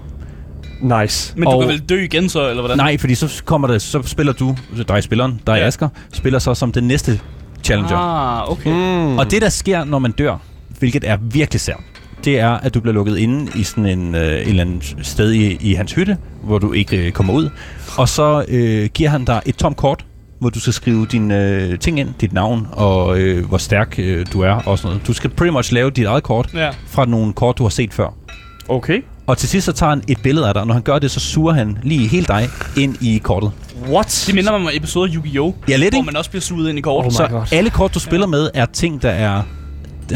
Nice. 1.01 1.33
Men 1.35 1.43
du 1.43 1.49
Og- 1.49 1.61
kan 1.61 1.69
vel 1.69 1.79
dø 1.79 2.03
igen 2.03 2.29
så, 2.29 2.49
eller 2.49 2.61
hvordan? 2.61 2.77
Nej, 2.77 2.97
fordi 2.97 3.15
så 3.15 3.41
kommer 3.45 3.67
det, 3.67 3.81
så 3.81 4.01
spiller 4.05 4.33
du, 4.33 4.55
dig 4.77 4.89
er 4.97 5.01
spilleren, 5.01 5.41
dig 5.47 5.53
er 5.53 5.57
Ja. 5.57 5.65
Asger, 5.67 5.89
spiller 6.13 6.39
så 6.39 6.53
som 6.53 6.71
den 6.71 6.83
næste 6.83 7.19
challenger. 7.63 7.97
Ah, 7.97 8.51
okay. 8.51 8.69
Mm. 8.71 9.17
Og 9.17 9.31
det, 9.31 9.41
der 9.41 9.49
sker, 9.49 9.83
når 9.83 9.99
man 9.99 10.11
dør, 10.11 10.37
hvilket 10.79 11.03
er 11.07 11.17
virkelig 11.21 11.61
sært, 11.61 11.79
det 12.25 12.39
er, 12.39 12.49
at 12.49 12.73
du 12.73 12.79
bliver 12.79 12.93
lukket 12.93 13.17
inde 13.17 13.51
i 13.55 13.63
sådan 13.63 13.85
en, 13.85 14.15
øh, 14.15 14.21
et 14.21 14.47
eller 14.47 14.61
andet 14.63 14.95
sted 15.01 15.31
i, 15.31 15.57
i 15.69 15.73
hans 15.73 15.93
hytte, 15.93 16.17
hvor 16.43 16.57
du 16.57 16.73
ikke 16.73 16.97
øh, 17.05 17.11
kommer 17.11 17.33
ud. 17.33 17.49
Og 17.97 18.09
så 18.09 18.45
øh, 18.47 18.89
giver 18.93 19.09
han 19.09 19.25
dig 19.25 19.41
et 19.45 19.55
tomt 19.55 19.77
kort, 19.77 20.05
hvor 20.39 20.49
du 20.49 20.59
skal 20.59 20.73
skrive 20.73 21.05
dine 21.05 21.45
øh, 21.45 21.79
ting 21.79 21.99
ind, 21.99 22.09
dit 22.21 22.33
navn 22.33 22.67
og 22.71 23.19
øh, 23.19 23.45
hvor 23.47 23.57
stærk 23.57 23.95
øh, 23.97 24.25
du 24.33 24.41
er 24.41 24.51
og 24.53 24.77
sådan 24.77 24.87
noget. 24.89 25.07
Du 25.07 25.13
skal 25.13 25.29
pretty 25.29 25.51
much 25.51 25.73
lave 25.73 25.89
dit 25.91 26.05
eget 26.05 26.23
kort 26.23 26.49
Ja. 26.53 26.69
fra 26.87 27.05
nogle 27.05 27.33
kort, 27.33 27.57
du 27.57 27.63
har 27.63 27.69
set 27.69 27.93
før. 27.93 28.13
Okay. 28.69 29.01
Og 29.27 29.37
til 29.37 29.49
sidst 29.49 29.65
så 29.65 29.71
tager 29.71 29.89
han 29.89 30.01
et 30.07 30.21
billede 30.23 30.47
af 30.47 30.53
dig, 30.53 30.61
og 30.61 30.67
når 30.67 30.73
han 30.73 30.83
gør 30.83 30.99
det, 30.99 31.11
så 31.11 31.19
suger 31.19 31.53
han 31.53 31.77
lige 31.83 32.07
helt 32.07 32.27
dig 32.27 32.49
ind 32.77 32.95
i 33.01 33.17
kortet. 33.23 33.51
What? 33.89 34.23
Det 34.27 34.35
minder 34.35 34.51
mig 34.51 34.61
om 34.61 34.69
episoder 34.73 35.07
af 35.11 35.15
Yu-Gi-Oh! 35.15 35.53
Ja, 35.69 35.75
lidt, 35.75 35.93
Hvor 35.93 36.01
man 36.03 36.15
også 36.17 36.29
bliver 36.29 36.41
suget 36.41 36.69
ind 36.69 36.77
i 36.77 36.81
kort. 36.81 37.05
Oh 37.05 37.11
så 37.11 37.27
God. 37.27 37.41
alle 37.51 37.69
kort, 37.69 37.93
du 37.93 37.99
spiller 37.99 38.27
med, 38.27 38.49
er 38.53 38.65
ting, 38.65 39.01
der 39.01 39.09
er 39.09 39.41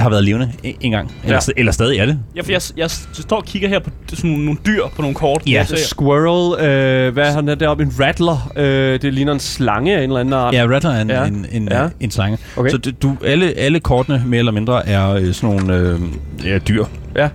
har 0.02 0.10
været 0.10 0.24
levende 0.24 0.52
en 0.82 0.92
gang. 0.92 1.12
Eller, 1.24 1.36
Ja. 1.36 1.40
ja. 1.48 1.52
eller 1.58 1.72
stadig 1.72 1.98
er 2.00 2.06
det. 2.06 2.20
Ja, 2.36 2.42
for 2.42 2.52
jeg, 2.52 2.62
jeg 2.78 2.90
står 3.14 3.38
og 3.38 3.46
kigger 3.46 3.68
her 3.70 3.80
på 3.80 3.90
sådan 4.14 4.30
nogle, 4.30 4.46
nogle 4.46 4.60
dyr 4.66 4.82
på 4.96 5.02
nogle 5.02 5.16
kort. 5.16 5.42
Ja. 5.48 5.52
Jeg 5.52 5.68
ser- 5.68 5.78
Squirrel, 5.78 6.66
øh, 7.08 7.14
hvad 7.14 7.28
er 7.28 7.32
han 7.32 7.48
der 7.48 7.56
deroppe? 7.56 7.84
En 7.84 7.94
rattler. 8.00 8.52
Øh, 8.56 9.02
det 9.02 9.14
ligner 9.14 9.34
en 9.34 9.40
slange 9.40 9.94
af 9.98 10.04
en 10.04 10.10
eller 10.10 10.20
anden 10.20 10.34
art. 10.34 10.54
Ja, 10.54 10.66
Rattler 10.70 10.92
er 10.92 11.02
en, 11.02 11.10
Ja. 11.10 11.22
ja. 11.22 11.28
en, 11.28 11.46
en, 11.52 11.68
Ja. 11.72 11.82
ja. 11.84 11.90
en 12.00 12.12
slange. 12.12 12.38
Okay. 12.58 12.70
Så 12.72 12.78
det- 12.78 13.02
du, 13.02 13.18
alle, 13.26 13.54
alle 13.58 13.80
kortene, 13.80 14.24
mere 14.26 14.40
eller 14.40 14.52
mindre, 14.52 14.88
er 14.88 15.10
øh, 15.10 15.34
sådan 15.34 15.56
nogle 15.56 15.76
øh, 15.78 16.00
ja, 16.46 16.58
dyr. 16.58 16.86
Ja. 17.16 17.30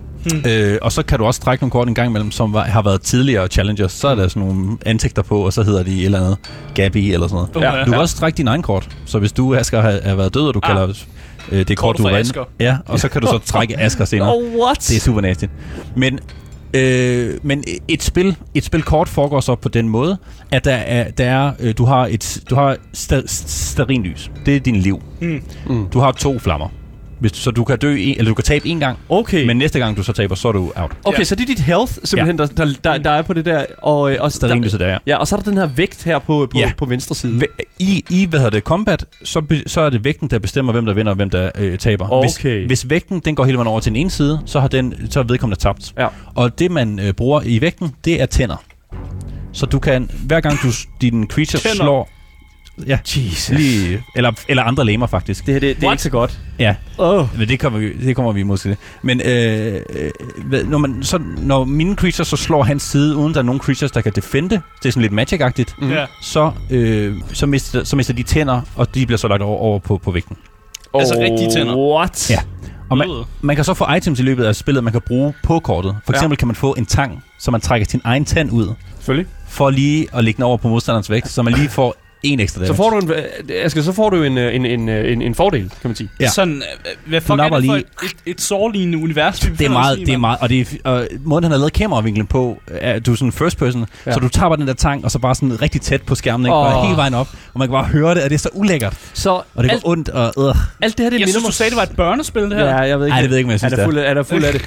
Øh, 0.48 0.78
og 0.82 0.92
så 0.92 1.02
kan 1.02 1.18
du 1.18 1.24
også 1.24 1.40
trække 1.40 1.62
nogle 1.62 1.70
kort 1.70 1.88
en 1.88 1.94
gang 1.94 2.08
imellem, 2.10 2.30
som 2.30 2.52
var, 2.52 2.64
har 2.64 2.82
været 2.82 3.00
tidligere 3.02 3.46
challengers. 3.48 3.92
Så 3.92 4.08
er 4.08 4.14
der 4.14 4.28
sådan 4.28 4.48
nogle 4.48 4.76
ansigter 4.86 5.22
på, 5.22 5.38
og 5.40 5.52
så 5.52 5.62
hedder 5.62 5.82
de 5.82 5.98
et 5.98 6.04
eller 6.04 6.18
andet 6.20 6.36
Gabi 6.74 7.12
eller 7.12 7.28
sådan 7.28 7.46
noget. 7.54 7.74
Ja. 7.76 7.80
Du 7.84 7.90
kan 7.90 8.00
også 8.00 8.16
trække 8.16 8.36
din 8.36 8.48
egen 8.48 8.62
kort. 8.62 8.88
Så 9.06 9.18
hvis 9.18 9.32
du, 9.32 9.54
Asger, 9.54 9.80
har, 9.80 9.98
har 10.04 10.14
været 10.14 10.34
død, 10.34 10.42
og 10.42 10.54
du 10.54 10.60
ah. 10.62 10.68
kalder 10.68 10.94
øh, 11.52 11.68
det 11.68 11.76
kort, 11.76 11.98
du 11.98 12.08
Asger. 12.08 12.44
Ja, 12.60 12.76
og 12.86 13.00
så 13.00 13.08
kan 13.08 13.20
du 13.20 13.26
så 13.26 13.38
trække 13.52 13.80
Asger 13.80 14.04
senere. 14.04 14.34
Oh, 14.34 14.42
what? 14.42 14.78
Det 14.78 14.96
er 14.96 15.00
super 15.00 15.20
nasty. 15.20 15.44
Men, 15.96 16.18
øh, 16.74 17.34
men 17.42 17.64
et 17.88 18.02
spil, 18.02 18.36
et 18.54 18.64
spil 18.64 18.82
kort 18.82 19.08
foregår 19.08 19.40
så 19.40 19.54
på 19.54 19.68
den 19.68 19.88
måde, 19.88 20.18
at 20.50 20.64
der 20.64 20.74
er, 20.74 21.10
der 21.10 21.24
er 21.24 21.52
øh, 21.60 21.74
du 21.78 21.84
har 21.84 22.06
et 22.06 22.40
du 22.50 22.54
har 22.54 22.76
sta, 22.92 23.22
stearinlys. 23.26 24.30
Det 24.46 24.56
er 24.56 24.60
din 24.60 24.76
liv. 24.76 25.02
Mm. 25.20 25.42
Mm. 25.66 25.86
Du 25.88 26.00
har 26.00 26.12
to 26.12 26.38
flammer. 26.38 26.68
Hvis, 27.20 27.32
du- 27.32 27.38
så 27.38 27.50
du 27.50 27.64
kan 27.64 27.78
dø 27.78 27.96
en, 27.98 28.14
eller 28.18 28.30
du 28.30 28.34
kan 28.34 28.44
tabe 28.44 28.66
en 28.68 28.80
gang, 28.80 28.98
Okay. 29.08 29.46
men 29.46 29.56
næste 29.56 29.78
gang 29.78 29.96
du 29.96 30.02
så 30.02 30.12
taber, 30.12 30.34
så 30.34 30.48
er 30.48 30.52
du 30.52 30.72
out. 30.76 30.90
Okay, 31.04 31.18
Ja. 31.18 31.24
så 31.24 31.34
det 31.34 31.42
er 31.42 31.46
dit 31.46 31.60
health, 31.60 31.92
simpelthen, 32.04 32.38
ja. 32.40 32.46
der, 32.46 32.64
der, 32.64 32.72
der, 32.84 32.98
der 32.98 33.10
er 33.10 33.22
på 33.22 33.32
det 33.32 33.44
der. 33.44 33.64
Og, 33.82 34.12
øh, 34.12 34.16
og 34.20 34.32
Stearinlyset 34.32 34.80
der, 34.80 34.88
ja. 34.88 34.98
Ja, 35.06 35.16
og 35.16 35.28
så 35.28 35.36
er 35.36 35.40
der 35.40 35.50
den 35.50 35.58
her 35.58 35.66
vægt 35.66 36.04
her 36.04 36.18
på, 36.18 36.48
på, 36.52 36.58
Ja. 36.58 36.72
på 36.78 36.84
venstre 36.84 37.14
side. 37.14 37.40
I, 37.78 38.04
I 38.10 38.26
hvad 38.26 38.38
hedder 38.38 38.50
det, 38.50 38.62
combat, 38.62 39.04
så, 39.24 39.42
så 39.66 39.80
er 39.80 39.90
det 39.90 40.04
vægten, 40.04 40.28
der 40.30 40.38
bestemmer, 40.38 40.72
hvem 40.72 40.86
der 40.86 40.94
vinder 40.94 41.12
og 41.12 41.16
hvem 41.16 41.30
der 41.30 41.50
øh, 41.58 41.78
taber. 41.78 42.12
Okay. 42.12 42.28
Hvis, 42.66 42.66
hvis 42.82 42.90
vægten 42.90 43.20
den 43.24 43.34
går 43.34 43.44
hele 43.44 43.56
vejen 43.58 43.68
over 43.68 43.80
til 43.80 43.90
den 43.92 43.96
ene 43.96 44.10
side, 44.10 44.40
så 44.46 44.60
har 44.60 44.68
den, 44.68 44.94
så 45.10 45.18
er 45.20 45.24
vedkommende 45.24 45.60
tabt. 45.62 45.92
Ja. 45.98 46.06
Og 46.34 46.58
det, 46.58 46.70
man 46.70 46.98
øh, 46.98 47.12
bruger 47.12 47.40
i 47.44 47.60
vægten, 47.60 47.94
det 48.04 48.22
er 48.22 48.26
tænder. 48.26 48.56
Så 49.52 49.66
du 49.66 49.78
kan, 49.78 50.10
hver 50.26 50.40
gang 50.40 50.58
du, 50.62 50.68
din 51.00 51.26
creature 51.30 51.60
Tænder? 51.60 51.76
slår... 51.76 52.08
Ja, 52.86 52.98
Jesus. 53.16 53.48
lige, 53.58 54.02
eller, 54.16 54.32
eller 54.48 54.62
andre 54.62 54.84
lemmer 54.84 55.06
faktisk. 55.06 55.46
Det 55.46 55.54
her, 55.54 55.60
det, 55.60 55.76
det 55.80 55.86
er 55.86 55.90
ikke 55.90 56.02
så 56.02 56.10
godt. 56.10 56.38
Ja, 56.58 56.74
Oh. 56.98 57.38
men 57.38 57.48
det 57.48 57.60
kommer 57.60 57.78
vi, 57.78 57.92
det 57.92 58.16
kommer 58.16 58.32
vi 58.32 58.40
imod 58.40 58.58
til. 58.58 58.76
Men 59.02 59.20
øh, 59.20 59.80
øh, 59.90 60.10
hvad- 60.44 60.64
når, 60.64 60.78
man, 60.78 61.02
så, 61.02 61.20
når 61.38 61.64
mine 61.64 61.94
creatures 61.94 62.28
så 62.28 62.36
slår 62.36 62.62
hans 62.62 62.82
side, 62.82 63.16
uden 63.16 63.32
der 63.34 63.38
er 63.38 63.44
nogen 63.44 63.60
creatures, 63.60 63.90
der 63.92 64.00
kan 64.00 64.12
defende, 64.12 64.60
det 64.82 64.88
er 64.88 64.92
sådan 64.92 65.02
lidt 65.02 65.12
magic-agtigt, 65.12 65.74
Mm. 65.78 65.90
Ja. 65.90 66.06
så, 66.22 66.52
øh, 66.70 67.14
så, 67.32 67.46
mister, 67.46 67.84
så 67.84 67.96
mister 67.96 68.14
de 68.14 68.22
tænder, 68.22 68.60
og 68.76 68.94
de 68.94 69.06
bliver 69.06 69.18
så 69.18 69.28
lagt 69.28 69.42
over, 69.42 69.58
over 69.58 69.78
på, 69.78 69.98
på 69.98 70.10
vægten. 70.10 70.36
Altså 70.94 71.14
rigtige 71.20 71.50
tænder. 71.50 71.76
What? 71.76 72.30
Ja. 72.30 72.38
Og 72.90 72.98
man, 72.98 73.10
Øh. 73.10 73.16
man 73.40 73.56
kan 73.56 73.64
så 73.64 73.74
få 73.74 73.92
items 73.96 74.20
i 74.20 74.22
løbet 74.22 74.44
af 74.44 74.56
spillet, 74.56 74.84
man 74.84 74.92
kan 74.92 75.02
bruge 75.06 75.34
på 75.44 75.58
kortet. 75.60 75.96
For 76.06 76.12
Ja. 76.12 76.16
eksempel 76.18 76.36
kan 76.38 76.48
man 76.48 76.54
få 76.54 76.74
en 76.78 76.86
tang, 76.86 77.22
så 77.40 77.50
man 77.50 77.60
trækker 77.60 77.86
sin 77.90 78.00
egen 78.04 78.24
tand 78.24 78.50
ud, 78.52 78.74
Selvfølgelig. 78.98 79.26
for 79.48 79.70
lige 79.70 80.06
at 80.12 80.24
lægge 80.24 80.36
den 80.36 80.44
over 80.44 80.56
på 80.56 80.68
modstanderens 80.68 81.10
vægt, 81.10 81.28
så 81.30 81.42
man 81.42 81.52
lige 81.52 81.68
får 81.68 81.94
en 82.22 82.40
ekstra 82.40 82.58
Så 82.58 82.64
damage. 82.64 82.76
får 82.76 82.90
du 82.90 82.98
en, 82.98 83.10
øh, 83.10 83.64
Asger, 83.64 83.82
så 83.82 83.92
får 83.92 84.10
du 84.10 84.22
en, 84.22 84.38
øh, 84.38 84.54
en, 84.54 84.66
en, 84.66 84.88
øh, 84.88 85.12
en, 85.12 85.22
en 85.22 85.34
fordel, 85.34 85.60
kan 85.68 85.78
man 85.88 85.94
sige. 85.96 86.08
Ja. 86.20 86.28
Sådan, 86.28 86.54
øh, 86.56 86.62
hvad 87.06 87.20
fuck 87.20 87.40
er 87.40 87.42
det 87.44 87.52
for 87.52 87.58
lige- 87.58 87.76
et, 87.78 87.84
et, 88.04 88.14
et 88.26 88.40
sårlignende 88.40 88.98
univers, 88.98 89.38
det 89.40 89.60
er 89.60 89.68
meget, 89.70 89.98
det 89.98 90.08
er 90.08 90.16
meget, 90.18 90.38
og 90.40 90.48
det 90.48 90.60
er, 90.84 90.90
og 90.90 91.08
måden 91.24 91.44
han 91.44 91.50
har 91.50 91.58
lavet 91.58 91.72
kameravinklen 91.72 92.26
på, 92.26 92.58
er, 92.66 92.98
du 92.98 93.12
er 93.12 93.16
sådan 93.16 93.32
first 93.32 93.58
person, 93.58 93.86
Ja. 94.06 94.12
så 94.12 94.20
du 94.20 94.28
tager 94.28 94.48
bare 94.48 94.56
den 94.58 94.66
der 94.66 94.74
tang, 94.74 95.04
og 95.04 95.10
så 95.10 95.18
bare 95.18 95.34
sådan 95.34 95.62
rigtig 95.62 95.80
tæt 95.80 96.02
på 96.02 96.14
skærmen, 96.14 96.46
ikke? 96.46 96.52
Bare 96.52 96.84
hele 96.86 96.96
vejen 96.96 97.14
op, 97.14 97.28
og 97.54 97.58
man 97.58 97.68
kan 97.68 97.72
bare 97.72 97.84
høre 97.84 98.14
det, 98.14 98.22
og 98.22 98.30
det 98.30 98.34
er 98.34 98.38
så 98.38 98.50
ulækkert, 98.52 98.94
Så 99.14 99.30
og 99.54 99.64
det 99.64 99.70
alt, 99.70 99.82
går 99.82 99.90
ondt, 99.90 100.08
og 100.08 100.48
øh. 100.48 100.54
alt 100.82 100.98
det 100.98 101.04
her, 101.04 101.10
det 101.10 101.20
Jeg 101.20 101.26
minder 101.26 101.26
synes, 101.26 101.42
mig... 101.42 101.48
du 101.48 101.52
sagde, 101.52 101.70
det 101.70 101.76
var 101.76 101.82
et 101.82 101.96
børnespil, 101.96 102.42
det 102.42 102.52
her. 102.56 102.64
Ja, 102.64 102.76
jeg 102.76 102.98
ved 103.00 103.06
ikke. 103.06 103.14
Ej, 103.14 103.20
det 103.20 103.30
ved 103.30 103.36
jeg 103.36 103.38
ikke, 103.40 103.46
men 103.46 103.52
jeg 103.52 103.60
synes, 103.60 103.72
er 103.72 103.76
det 103.76 103.78
der 103.78 103.84
er. 103.84 103.88
fuld, 103.90 103.98
af- 103.98 104.10
er 104.10 104.14
der 104.14 104.22
fuld 104.22 104.44
af 104.44 104.52
det. 104.52 104.62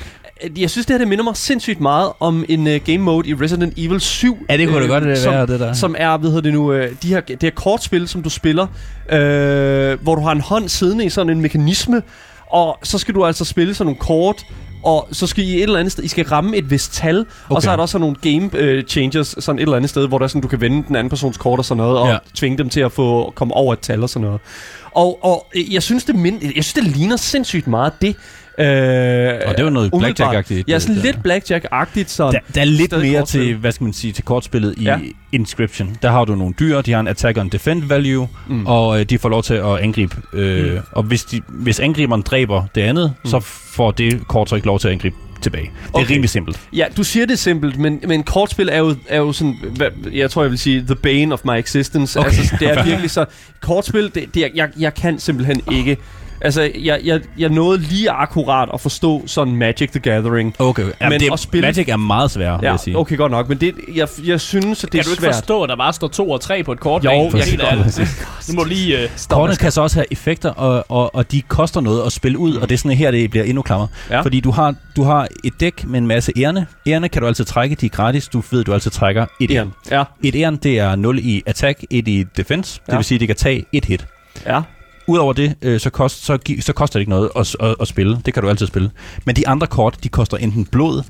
Jeg 0.58 0.70
synes, 0.70 0.86
det 0.86 0.94
her 0.94 0.98
det 0.98 1.08
minder 1.08 1.24
mig 1.24 1.38
sindssygt 1.38 1.80
meget 1.82 2.12
om 2.20 2.46
en 2.50 2.68
uh, 2.68 2.74
game 2.86 2.98
mode 2.98 3.30
i 3.30 3.34
Resident 3.34 3.74
Evil 3.78 4.00
7. 4.02 4.38
Ja, 4.50 4.58
det 4.58 4.68
kunne 4.68 4.78
øh, 4.78 4.84
da 4.90 4.94
godt 4.94 5.04
øh, 5.04 5.18
som, 5.18 5.34
være, 5.34 5.48
det 5.48 5.60
der. 5.60 5.74
Som 5.74 5.96
er, 5.98 6.18
hvad 6.18 6.30
hedder 6.30 6.42
det 6.42 6.54
nu, 6.54 6.74
øh, 6.74 6.92
de 7.04 7.08
her, 7.08 7.22
det 7.22 7.44
her 7.44 7.50
kortspil, 7.50 8.08
som 8.08 8.24
du 8.24 8.30
spiller, 8.30 8.68
øh, 9.12 10.02
hvor 10.02 10.16
du 10.16 10.22
har 10.22 10.32
en 10.32 10.42
hånd 10.42 10.70
siddende 10.70 11.06
i 11.06 11.10
sådan 11.10 11.30
en 11.30 11.42
mekanisme, 11.42 12.02
og 12.52 12.78
så 12.84 12.98
skal 12.98 13.16
du 13.16 13.26
altså 13.26 13.46
spille 13.46 13.74
sådan 13.74 13.86
nogle 13.86 14.00
kort, 14.00 14.46
og 14.84 15.08
så 15.12 15.28
skal 15.28 15.44
I 15.44 15.56
et 15.56 15.64
eller 15.64 15.80
andet 15.80 15.92
sted, 15.92 16.04
I 16.04 16.08
skal 16.08 16.26
ramme 16.26 16.58
et 16.58 16.70
vist 16.72 16.94
tal, 16.94 17.20
okay. 17.20 17.56
og 17.56 17.62
så 17.62 17.72
er 17.72 17.76
der 17.76 17.82
også 17.82 17.92
sådan 17.92 18.02
nogle 18.02 18.16
game 18.40 18.50
øh, 18.64 18.84
changers, 18.84 19.36
sådan 19.40 19.60
et 19.60 19.64
eller 19.64 19.76
andet 19.78 19.90
sted, 19.90 20.08
hvor 20.08 20.18
der 20.18 20.24
er 20.24 20.28
sådan, 20.28 20.42
du 20.42 20.48
kan 20.48 20.62
vende 20.62 20.84
den 20.88 20.96
anden 20.96 21.10
persons 21.10 21.38
kort 21.38 21.60
og 21.60 21.66
sådan 21.66 21.84
noget, 21.84 21.98
og 21.98 22.08
Ja. 22.08 22.18
tvinge 22.36 22.58
dem 22.58 22.70
til 22.70 22.80
at 22.80 22.92
få 22.92 23.32
komme 23.36 23.54
over 23.54 23.74
et 23.74 23.80
tal 23.80 24.04
og 24.04 24.10
sådan 24.10 24.26
noget. 24.26 24.42
Og, 24.92 25.20
og 25.26 25.48
øh, 25.56 25.74
jeg 25.74 25.84
synes, 25.84 26.04
det 26.04 26.16
mind, 26.16 26.42
jeg 26.44 26.64
synes, 26.64 26.74
det 26.74 26.84
ligner 26.84 27.16
sindssygt 27.16 27.68
meget 27.68 27.94
det. 28.02 28.16
Øh, 28.58 28.66
Og 28.66 29.52
det 29.52 29.60
er 29.60 29.64
jo 29.64 29.70
noget. 29.70 29.92
Blackjack-agtigt. 29.94 30.64
Ja, 30.68 30.80
sådan 30.80 30.96
det 30.96 31.04
lidt. 31.04 31.18
Blackjack-agtigt. 31.28 32.08
Sådan. 32.10 32.34
Der, 32.34 32.40
der 32.56 32.62
er 32.62 32.66
lidt 32.66 32.92
mere 32.92 33.20
kortspil. 33.20 33.42
til, 33.46 33.56
hvad 33.56 33.72
skal 33.72 33.84
man 33.84 33.94
sige, 33.94 34.14
til 34.14 34.24
kortspillet 34.24 34.74
i 34.78 34.84
Ja. 34.84 34.98
Inscription. 35.32 35.98
Der 36.02 36.12
har 36.12 36.26
du 36.26 36.36
nogle 36.36 36.54
dyr, 36.60 36.82
de 36.82 36.92
har 36.92 37.00
en 37.00 37.08
attack 37.08 37.38
and 37.38 37.52
defend 37.52 37.84
value, 37.84 38.28
Mm. 38.48 38.66
og 38.68 39.00
øh, 39.00 39.06
de 39.06 39.18
får 39.20 39.30
lov 39.30 39.44
til 39.44 39.54
at 39.54 39.78
angribe. 39.80 40.16
Øh, 40.34 40.74
Mm. 40.74 40.80
Og 40.92 41.04
hvis, 41.04 41.24
de, 41.24 41.42
hvis 41.50 41.80
angriberen 41.80 42.22
dræber 42.22 42.64
det 42.76 42.82
andet, 42.82 43.14
Mm. 43.24 43.30
så 43.30 43.40
får 43.76 43.92
det 43.92 44.28
kort 44.28 44.50
så 44.50 44.56
ikke 44.56 44.68
lov 44.68 44.80
til 44.80 44.88
at 44.88 44.92
angribe 44.94 45.16
tilbage. 45.42 45.64
Det 45.64 45.70
er 45.70 45.90
Okay. 45.94 46.04
okay. 46.06 46.14
rimelig 46.14 46.30
simpelt. 46.30 46.60
Ja, 46.74 46.86
du 46.98 47.04
siger 47.04 47.26
det 47.26 47.40
simpelt, 47.40 47.78
men, 47.80 48.00
men 48.08 48.24
kortspil 48.24 48.70
er 48.72 48.78
jo, 48.78 48.96
er 49.08 49.18
jo 49.18 49.32
sådan, 49.34 49.56
hvad, 49.76 49.88
jeg 50.14 50.32
tror, 50.32 50.42
jeg 50.42 50.52
vil 50.52 50.60
sige, 50.60 50.82
the 50.86 50.96
bane 50.96 51.34
of 51.34 51.40
my 51.46 51.52
existence. 51.60 52.20
Okay. 52.20 52.28
Altså, 52.30 52.56
det 52.60 52.70
er 52.70 52.84
virkelig 52.90 53.12
så, 53.12 53.26
kortspil, 53.62 54.12
det, 54.16 54.26
det 54.36 54.44
er, 54.46 54.48
jeg, 54.56 54.70
jeg 54.80 54.94
kan 54.94 55.20
simpelthen 55.20 55.62
ikke. 55.72 55.98
Altså, 56.44 56.72
jeg, 56.80 57.00
jeg, 57.04 57.22
jeg 57.38 57.50
nåede 57.50 57.78
lige 57.82 58.10
akkurat 58.10 58.70
at 58.74 58.82
forstå 58.82 59.24
sådan 59.28 59.56
Magic 59.56 59.90
the 59.92 60.00
Gathering. 60.00 60.56
Okay, 60.60 60.84
okay. 60.84 60.94
Men 61.02 61.10
Men 61.10 61.20
det, 61.20 61.30
at 61.34 61.40
spille- 61.40 61.68
Magic 61.68 61.90
er 61.90 61.96
meget 61.98 62.32
sværere, 62.32 62.60
vil 62.60 62.66
Ja, 62.68 62.72
jeg 62.72 62.80
sige. 62.80 62.98
okay, 62.98 63.18
godt 63.18 63.32
nok, 63.32 63.50
men 63.50 63.58
det, 63.58 63.76
jeg, 63.96 64.08
jeg 64.26 64.42
synes, 64.42 64.84
at 64.84 64.92
det 64.92 64.92
Kan 64.92 65.00
er 65.00 65.04
du 65.04 65.10
ikke 65.10 65.22
svært. 65.22 65.36
forstå, 65.36 65.64
at 65.64 65.70
der 65.70 65.76
bare 65.76 65.94
står 65.94 66.08
to 66.08 66.30
og 66.30 66.42
tre 66.42 66.64
på 66.64 66.72
et 66.72 66.80
kort? 66.80 67.04
Jo, 67.06 67.10
jeg 67.12 67.32
kan 67.32 67.42
helt 67.44 67.62
ærligt. 67.64 68.02
Nu 68.50 68.56
må 68.56 68.64
lige... 68.64 68.98
Uh, 69.04 69.10
Kortene 69.30 69.56
kan 69.58 69.72
så 69.72 69.82
også 69.82 69.96
have 69.96 70.06
effekter, 70.12 70.50
og, 70.50 70.86
og, 70.90 71.16
og 71.16 71.32
de 71.32 71.42
koster 71.42 71.82
noget 71.82 72.06
at 72.06 72.12
spille 72.12 72.38
ud, 72.38 72.56
og 72.56 72.70
det 72.70 72.74
er 72.76 72.78
sådan 72.80 72.98
her, 72.98 73.12
det 73.12 73.30
bliver 73.30 73.44
endnu 73.46 73.62
klammer. 73.62 73.88
Ja. 74.10 74.22
Fordi 74.22 74.40
du 74.40 74.52
har, 74.52 74.76
du 74.96 75.04
har 75.04 75.28
et 75.44 75.54
dæk 75.60 75.84
med 75.88 76.00
en 76.00 76.08
masse 76.08 76.32
ærne. 76.38 76.68
Ærne 76.88 77.10
kan 77.10 77.22
du 77.22 77.28
altid 77.28 77.46
trække, 77.46 77.76
de 77.76 77.86
er 77.86 77.90
gratis. 77.90 78.28
Du 78.28 78.44
ved, 78.52 78.64
du 78.64 78.74
altid 78.74 78.92
trækker 78.92 79.26
et 79.42 79.52
ærn. 79.52 79.74
Ja, 79.92 80.04
Et 80.24 80.36
ærn, 80.36 80.56
det 80.56 80.80
er 80.80 80.96
0 80.96 81.20
i 81.20 81.44
attack, 81.46 81.84
1 81.90 82.08
i 82.08 82.24
defense. 82.38 82.82
Det 82.86 82.92
Ja. 82.92 82.96
vil 82.98 83.06
sige, 83.06 83.16
at 83.16 83.20
det 83.20 83.28
kan 83.28 83.36
tage 83.36 83.66
et 83.72 83.86
hit. 83.86 84.06
ja. 84.46 84.62
Udover 85.12 85.34
det, 85.34 85.56
øh, 85.62 85.80
så, 85.80 85.90
kost, 85.90 86.26
så, 86.26 86.38
gi- 86.38 86.62
så 86.62 86.74
koster 86.74 87.00
det 87.00 87.02
ikke 87.02 87.10
noget 87.10 87.30
at, 87.36 87.56
at, 87.60 87.76
at 87.82 87.88
spille. 87.88 88.20
Det 88.26 88.34
kan 88.34 88.44
du 88.44 88.50
altid 88.50 88.68
spille. 88.68 88.92
Men 89.26 89.36
de 89.36 89.48
andre 89.48 89.68
kort, 89.68 89.96
de 90.04 90.10
koster 90.10 90.38
enten 90.38 90.66
blod, 90.66 91.04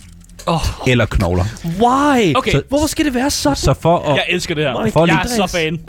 Oh, 0.46 0.60
eller 0.88 1.06
knogler. 1.06 1.44
Why? 1.80 2.36
Okay. 2.36 2.52
Så, 2.52 2.62
Hvorfor 2.70 2.88
skal 2.88 3.06
det 3.06 3.14
være 3.14 3.30
sådan? 3.30 3.56
Så 3.56 3.74
for 3.74 4.00
at, 4.00 4.16
jeg 4.16 4.26
elsker 4.30 4.56
det 4.56 4.64
her. 4.64 4.74
For 4.94 5.06
jeg 5.06 5.16
lige- 5.26 5.42
er 5.42 5.48
så 5.48 5.58
fan. 5.58 5.80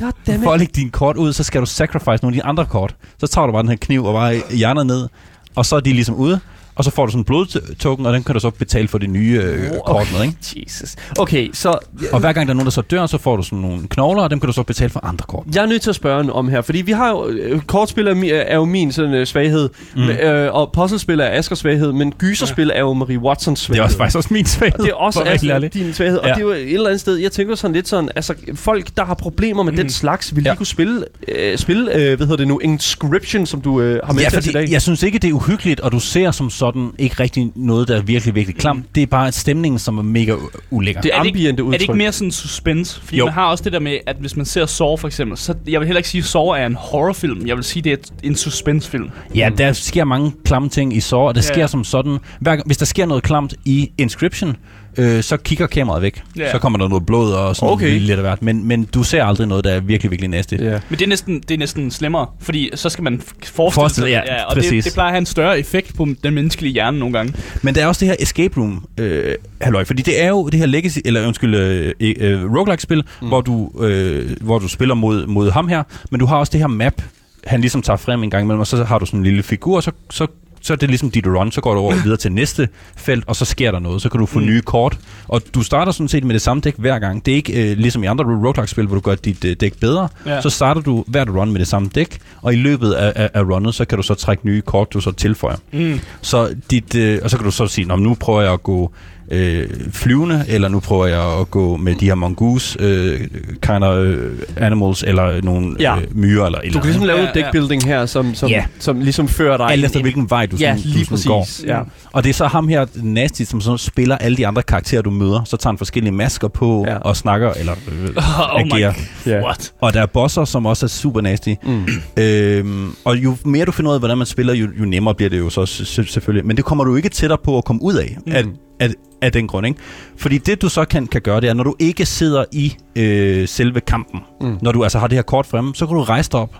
For 0.45 0.53
at 0.53 0.59
lægge 0.61 0.73
din 0.77 0.91
kort 0.91 1.17
ud, 1.17 1.33
så 1.33 1.43
skal 1.45 1.61
du 1.61 1.67
sacrifice 1.67 2.23
nogle 2.25 2.37
af 2.37 2.43
de 2.43 2.45
andre 2.45 2.67
kort. 2.67 2.95
Så 3.21 3.27
tager 3.27 3.47
du 3.47 3.53
bare 3.53 3.63
den 3.63 3.69
her 3.71 3.77
kniv 3.77 4.05
og 4.05 4.15
bare 4.15 4.43
hjerner 4.51 4.83
ned, 4.83 5.09
og 5.55 5.67
så 5.67 5.77
er 5.77 5.81
de 5.81 5.93
ligesom 5.93 6.15
ude. 6.15 6.41
Og 6.75 6.85
så 6.85 6.91
får 6.91 7.07
du 7.07 7.13
sådan 7.13 7.21
en 7.21 7.25
blodtoken, 7.25 8.07
og 8.07 8.13
den 8.13 8.23
kan 8.23 8.35
du 8.35 8.41
så 8.41 8.51
betale 8.51 8.89
for 8.89 8.99
de 8.99 9.07
nye 9.07 9.41
øh, 9.45 9.71
kort 9.87 10.09
med, 10.13 10.23
ikke? 10.23 10.37
Jesus. 10.67 10.97
Okay, 11.19 11.51
så 11.53 11.79
Og 12.13 12.21
hver 12.21 12.33
gang 12.33 12.47
der 12.47 12.53
er 12.53 12.55
nogen, 12.55 12.65
der 12.67 12.71
så 12.71 12.81
dør, 12.81 13.07
så 13.07 13.19
får 13.19 13.37
du 13.37 13.43
sådan 13.43 13.59
nogle 13.59 13.81
knogler, 13.91 14.23
og 14.23 14.31
dem 14.31 14.41
kan 14.41 14.47
du 14.47 14.53
så 14.53 14.63
betale 14.63 14.91
for 14.91 15.05
andre 15.05 15.25
kort. 15.29 15.47
jeg 15.55 15.63
er 15.63 15.67
nødt 15.67 15.83
til 15.83 15.91
at 15.91 15.97
spørge 15.97 16.33
om 16.33 16.49
her, 16.49 16.61
fordi 16.61 16.83
vi 16.83 16.93
har 16.93 17.09
jo, 17.11 17.27
øh, 17.29 17.61
kortspil 17.63 18.07
er, 18.07 18.15
er 18.35 18.57
jo 18.57 18.65
min 18.65 18.93
sådan, 18.93 19.15
øh, 19.15 19.27
svaghed, 19.27 19.69
mm. 19.97 20.09
øh, 20.09 20.55
og 20.55 20.71
puzzlespil 20.73 21.21
er 21.21 21.27
Askers 21.29 21.59
svaghed, 21.59 21.93
men 21.93 22.13
gyserspil 22.19 22.67
ja. 22.67 22.75
er 22.77 22.81
jo 22.81 22.93
Marie 22.93 23.19
Watsons 23.19 23.61
Det 23.61 23.67
svaghed. 23.67 23.81
er 23.81 23.85
også 23.85 23.97
faktisk 23.97 24.17
også 24.17 24.29
min 24.33 24.47
svaghed. 24.47 24.79
Og 24.79 24.85
det 24.85 24.91
er 24.91 24.95
også 24.97 25.21
altså, 25.21 25.69
din 25.75 25.95
svaghed. 25.95 26.19
Og 26.19 26.27
Ja. 26.27 26.33
det 26.35 26.39
er 26.39 26.45
jo 26.45 26.51
et 26.53 26.73
eller 26.75 26.87
andet 26.87 27.01
sted, 27.01 27.17
jeg 27.17 27.33
tænker 27.33 27.55
sådan 27.55 27.75
lidt 27.75 27.89
sådan, 27.89 28.09
altså 28.17 28.35
folk, 28.55 28.87
der 28.97 29.05
har 29.05 29.15
problemer 29.15 29.63
med 29.63 29.73
mm. 29.73 29.77
den 29.79 29.91
slags, 29.91 30.37
vil 30.37 30.45
Ja. 30.45 30.51
lige 30.51 30.57
kunne 30.57 30.67
spille, 30.67 31.05
øh, 31.29 31.59
spille 31.59 31.95
øh, 31.95 32.17
hvad 32.17 32.27
hedder 32.27 32.37
det 32.37 32.49
nu, 32.49 32.59
Inscription, 32.59 33.47
som 33.47 33.61
du 33.61 33.81
øh, 33.81 34.01
har 34.05 34.13
med 34.13 34.23
Ja, 34.23 34.29
til 34.29 34.49
i 34.51 34.53
dag. 34.53 34.71
jeg 34.71 34.83
synes 34.83 35.03
ikke, 35.03 35.19
det 35.19 35.29
er 35.29 35.33
uhyggeligt, 35.33 35.81
og 35.81 35.93
du 35.93 36.01
ser 36.01 36.31
som 36.31 36.51
sådan 36.63 36.91
ikke 36.99 37.17
rigtig 37.21 37.53
noget, 37.55 37.89
der 37.89 37.97
er 37.97 38.03
virkelig, 38.03 38.35
virkelig 38.35 38.57
klamt. 38.57 38.85
Det 38.95 39.03
er 39.03 39.07
bare 39.07 39.33
stemningen, 39.33 39.79
som 39.79 39.99
er 39.99 40.03
mega 40.03 40.35
ulækker. 40.71 41.01
Det 41.01 41.11
er 41.15 41.19
Er 41.19 41.23
det, 41.23 41.27
ikke, 41.27 41.39
ambiente 41.39 41.63
er 41.63 41.67
det 41.67 41.73
ikke 41.75 41.83
udtryk. 41.85 41.97
mere 41.99 42.13
sådan 42.13 42.31
suspense? 42.31 43.01
Fordi 43.01 43.17
Jo. 43.19 43.25
man 43.25 43.35
har 43.35 43.45
også 43.47 43.65
det 43.65 43.73
der 43.73 43.79
med, 43.79 43.99
at 44.07 44.17
hvis 44.21 44.37
man 44.37 44.47
ser 44.47 44.67
Saw 44.67 44.97
for 44.97 45.09
eksempel, 45.09 45.39
så 45.39 45.55
jeg 45.69 45.81
vil 45.81 45.87
heller 45.87 45.99
ikke 45.99 46.09
sige, 46.09 46.19
at 46.21 46.25
Saw 46.25 46.47
er 46.47 46.67
en 46.67 46.75
horrorfilm. 46.75 47.47
Jeg 47.47 47.57
vil 47.57 47.65
sige, 47.65 47.83
det 47.83 47.93
er 47.93 47.97
en 48.23 48.37
suspensefilm. 48.37 49.11
Ja, 49.35 49.51
der 49.59 49.73
sker 49.73 50.05
mange 50.05 50.33
klamme 50.45 50.69
ting 50.69 50.97
i 50.97 51.01
Saw, 51.01 51.19
og 51.21 51.35
det 51.35 51.49
Ja. 51.49 51.55
sker 51.55 51.67
som 51.67 51.85
sådan. 51.85 52.19
Hver, 52.41 52.57
hvis 52.67 52.77
der 52.77 52.87
sker 52.87 53.07
noget 53.07 53.23
klamt 53.23 53.55
i 53.65 53.91
Inscription, 53.99 54.57
øh, 54.99 55.23
så 55.23 55.37
kigger 55.37 55.67
kameraet 55.67 56.03
væk. 56.03 56.23
Ja. 56.37 56.53
Så 56.53 56.59
kommer 56.59 56.79
der 56.79 56.89
noget 56.89 57.07
blod 57.07 57.33
og 57.33 57.57
sådan 57.57 57.73
Okay. 57.73 57.99
lidt 58.01 58.11
af 58.11 58.21
hvert. 58.21 58.43
Men, 58.43 58.65
men 58.69 58.85
du 58.85 59.03
ser 59.03 59.25
aldrig 59.25 59.47
noget, 59.47 59.65
der 59.65 59.71
er 59.73 59.81
virkelig, 59.81 60.11
virkelig 60.11 60.31
næstigt. 60.31 60.63
Ja. 60.63 60.79
Men 60.89 60.99
det 60.99 61.03
er 61.05 61.09
næsten, 61.09 61.41
det 61.49 61.55
er 61.55 61.59
næsten 61.59 61.91
slemmere, 61.91 62.27
fordi 62.41 62.71
så 62.75 62.89
skal 62.89 63.05
man 63.05 63.21
forestille, 63.45 63.71
Forestille- 63.85 64.01
sig, 64.01 64.25
ja, 64.27 64.45
og 64.45 64.57
det, 64.57 64.63
præcis. 64.65 64.85
det 64.85 64.93
plejer 64.93 65.07
at 65.09 65.13
have 65.13 65.19
en 65.19 65.27
større 65.27 65.59
effekt 65.59 65.97
på 65.97 66.07
den 66.25 66.35
menneskelige 66.35 66.73
hjerne 66.73 66.99
nogle 66.99 67.13
gange. 67.19 67.35
Men 67.63 67.75
der 67.75 67.83
er 67.83 67.87
også 67.87 68.01
det 68.01 68.09
her 68.09 68.17
escape 68.21 68.61
room 68.61 68.87
øh, 68.99 69.35
halløj, 69.61 69.85
fordi 69.85 70.03
det 70.03 70.23
er 70.23 70.29
jo 70.29 70.49
det 70.49 70.59
her 70.61 70.67
legacy 70.67 70.99
eller 71.05 71.27
undskyld 71.27 71.55
øh, 71.55 71.93
øh, 72.01 72.45
roguelike 72.57 72.83
spil, 72.83 73.05
mm. 73.23 73.29
hvor 73.29 73.41
du 73.41 73.71
øh, 73.81 74.31
hvor 74.41 74.59
du 74.59 74.69
spiller 74.69 74.95
mod 74.95 75.27
mod 75.27 75.51
ham 75.51 75.69
her, 75.69 75.83
men 76.11 76.21
du 76.21 76.27
har 76.27 76.37
også 76.37 76.51
det 76.51 76.61
her 76.61 76.67
map 76.67 77.03
han 77.47 77.61
ligesom 77.61 77.83
tager 77.83 77.97
frem 77.97 78.23
en 78.23 78.31
gang 78.31 78.45
imellem, 78.45 78.61
og 78.61 78.67
så 78.67 78.85
har 78.85 78.99
du 78.99 79.07
sådan 79.07 79.21
en 79.21 79.25
lille 79.25 79.43
figur, 79.43 79.77
og 79.77 79.83
så, 79.83 79.91
så 80.11 80.27
så 80.63 80.73
er 80.73 80.77
det 80.77 80.89
ligesom 80.89 81.11
dit 81.11 81.27
run, 81.27 81.53
så 81.53 81.61
går 81.61 81.75
du 81.75 81.81
over 81.81 81.95
videre 82.05 82.17
til 82.17 82.33
næste 82.33 82.69
felt, 82.97 83.25
og 83.27 83.37
så 83.37 83.45
sker 83.45 83.71
der 83.71 83.79
noget. 83.79 84.03
Så 84.03 84.09
kan 84.09 84.21
du 84.21 84.27
få 84.27 84.39
mm. 84.39 84.47
nye 84.47 84.61
kort, 84.61 84.99
og 85.29 85.43
du 85.55 85.63
starter 85.63 85.93
sådan 85.93 86.09
set 86.09 86.25
med 86.25 86.35
det 86.35 86.43
samme 86.43 86.61
dæk 86.61 86.75
hver 86.79 86.99
gang. 86.99 87.27
Det 87.27 87.33
er 87.33 87.37
ikke 87.37 87.71
øh, 87.71 87.79
ligesom 87.79 88.03
i 88.05 88.07
andre 88.07 88.25
roguelike-spil, 88.25 88.87
hvor 88.87 88.95
du 88.95 89.01
gør 89.01 89.15
dit 89.15 89.45
øh, 89.45 89.57
dæk 89.61 89.81
bedre. 89.81 90.09
Ja. 90.27 90.41
Så 90.41 90.51
starter 90.51 90.81
du 90.81 91.05
hvert 91.07 91.29
run 91.29 91.53
med 91.53 91.61
det 91.61 91.69
samme 91.69 91.91
dæk, 91.95 92.19
og 92.43 92.53
i 92.53 92.57
løbet 92.57 92.93
af, 92.93 93.13
af, 93.17 93.31
af 93.35 93.43
runnet, 93.43 93.75
så 93.75 93.85
kan 93.85 93.97
du 93.97 94.03
så 94.03 94.15
trække 94.15 94.47
nye 94.47 94.61
kort, 94.61 94.93
du 94.93 95.01
så 95.01 95.13
tilføjer. 95.13 95.57
Mm. 95.73 96.01
Så 96.21 96.55
dit, 96.71 96.95
øh, 96.95 97.19
og 97.23 97.31
så 97.31 97.37
kan 97.37 97.45
du 97.45 97.51
så 97.51 97.67
sige, 97.67 97.85
"Nå, 97.85 97.97
men 97.97 98.03
nu 98.05 98.15
prøver 98.15 98.43
jeg 98.43 98.53
at 98.53 98.63
gå 98.63 98.93
øh, 99.33 99.69
flyvende, 99.93 100.45
eller 100.49 100.69
nu 100.69 100.81
prøver 100.81 101.07
jeg 101.07 101.41
at 101.41 101.51
gå 101.51 101.77
med 101.77 101.95
de 101.95 102.05
her 102.07 102.15
mongoose 102.15 102.79
øh, 102.83 103.21
kind 103.63 103.85
of 103.85 103.97
øh, 103.97 104.33
animals, 104.57 105.03
eller 105.03 105.41
nogle 105.43 105.77
Ja. 105.81 105.97
øh, 105.97 106.03
myrer, 106.17 106.47
eller 106.47 106.59
et 106.59 106.63
Du 106.63 106.67
eller 106.69 106.81
kan 106.81 106.87
ligesom 106.89 107.07
lave 107.07 107.19
Ja, 107.19 107.23
noget 107.25 107.35
deckbuilding 107.35 107.85
her, 107.85 108.07
som, 108.07 108.35
som, 108.35 108.49
Ja. 108.49 108.65
som 108.79 109.01
ligesom 109.01 109.29
fører 109.29 109.57
dig 109.57 109.67
Alt 109.71 109.85
efter 109.85 110.01
hvilken 110.01 110.31
vej 110.31 110.47
du, 110.47 110.57
Ja, 110.57 110.77
sådan, 110.77 110.91
lige 110.93 111.05
du 111.05 111.17
sådan 111.17 111.29
går. 111.31 111.41
præcis. 111.41 111.65
Ja. 111.67 111.81
Og 112.13 112.25
det 112.25 112.31
er 112.31 112.35
så 112.35 112.47
ham 112.47 112.69
her, 112.69 112.87
Nasty, 112.95 113.43
som 113.43 113.61
så 113.61 113.77
spiller 113.77 114.19
alle 114.19 114.37
de 114.37 114.47
andre 114.47 114.63
karakterer, 114.63 115.03
du 115.03 115.11
møder. 115.11 115.45
Så 115.45 115.57
tager 115.57 115.73
han 115.73 115.79
forskellige 115.79 116.13
masker 116.13 116.49
på 116.49 116.85
Ja. 116.89 116.97
og 116.97 117.17
snakker, 117.17 117.51
eller 117.53 117.73
øh, 117.73 118.09
Oh 118.55 118.67
my 118.67 118.73
agerer. 118.73 118.93
Ja. 119.27 119.43
What? 119.45 119.73
Og 119.81 119.95
der 119.95 120.03
er 120.03 120.07
bosser, 120.07 120.45
som 120.45 120.67
også 120.67 120.87
er 120.87 120.89
super 120.89 121.21
nasty. 121.21 121.55
Mm. 121.67 121.85
Øhm, 122.17 122.95
og 123.05 123.17
jo 123.17 123.37
mere 123.45 123.65
du 123.65 123.73
finder 123.73 123.91
ud 123.91 123.95
af, 123.95 124.01
hvordan 124.01 124.19
man 124.19 124.27
spiller, 124.27 124.55
jo, 124.55 124.69
jo 124.81 124.85
nemmere 124.85 125.15
bliver 125.15 125.31
det 125.31 125.39
jo 125.39 125.51
så 125.51 125.67
selvfølgelig. 125.67 126.47
Men 126.47 126.57
det 126.57 126.65
kommer 126.65 126.85
du 126.85 126.97
ikke 126.97 127.09
tættere 127.09 127.39
på 127.45 127.59
at 127.59 127.65
komme 127.65 127.83
ud 127.83 127.95
af, 127.95 128.17
mm. 128.27 128.33
af, 128.33 128.45
af, 128.83 128.91
af 129.23 129.33
den 129.33 129.47
grund. 129.47 129.67
Ikke? 129.67 129.81
Fordi 130.17 130.39
det 130.39 130.63
du 130.63 130.69
så 130.69 130.85
kan, 130.85 131.07
kan 131.07 131.21
gøre, 131.21 131.41
det 131.41 131.49
er, 131.49 131.55
når 131.55 131.65
du 131.65 131.75
ikke 131.79 132.07
sidder 132.07 132.45
i 132.53 132.77
øh, 132.97 133.49
selve 133.49 133.81
kampen, 133.81 134.21
Mm. 134.41 134.59
når 134.63 134.73
du 134.73 134.83
altså 134.83 134.99
har 134.99 135.07
det 135.07 135.17
her 135.19 135.23
kort 135.23 135.47
fremme, 135.47 135.75
så 135.75 135.87
kan 135.87 135.97
du 135.97 136.03
rejse 136.03 136.31
dig 136.31 136.41
op 136.41 136.55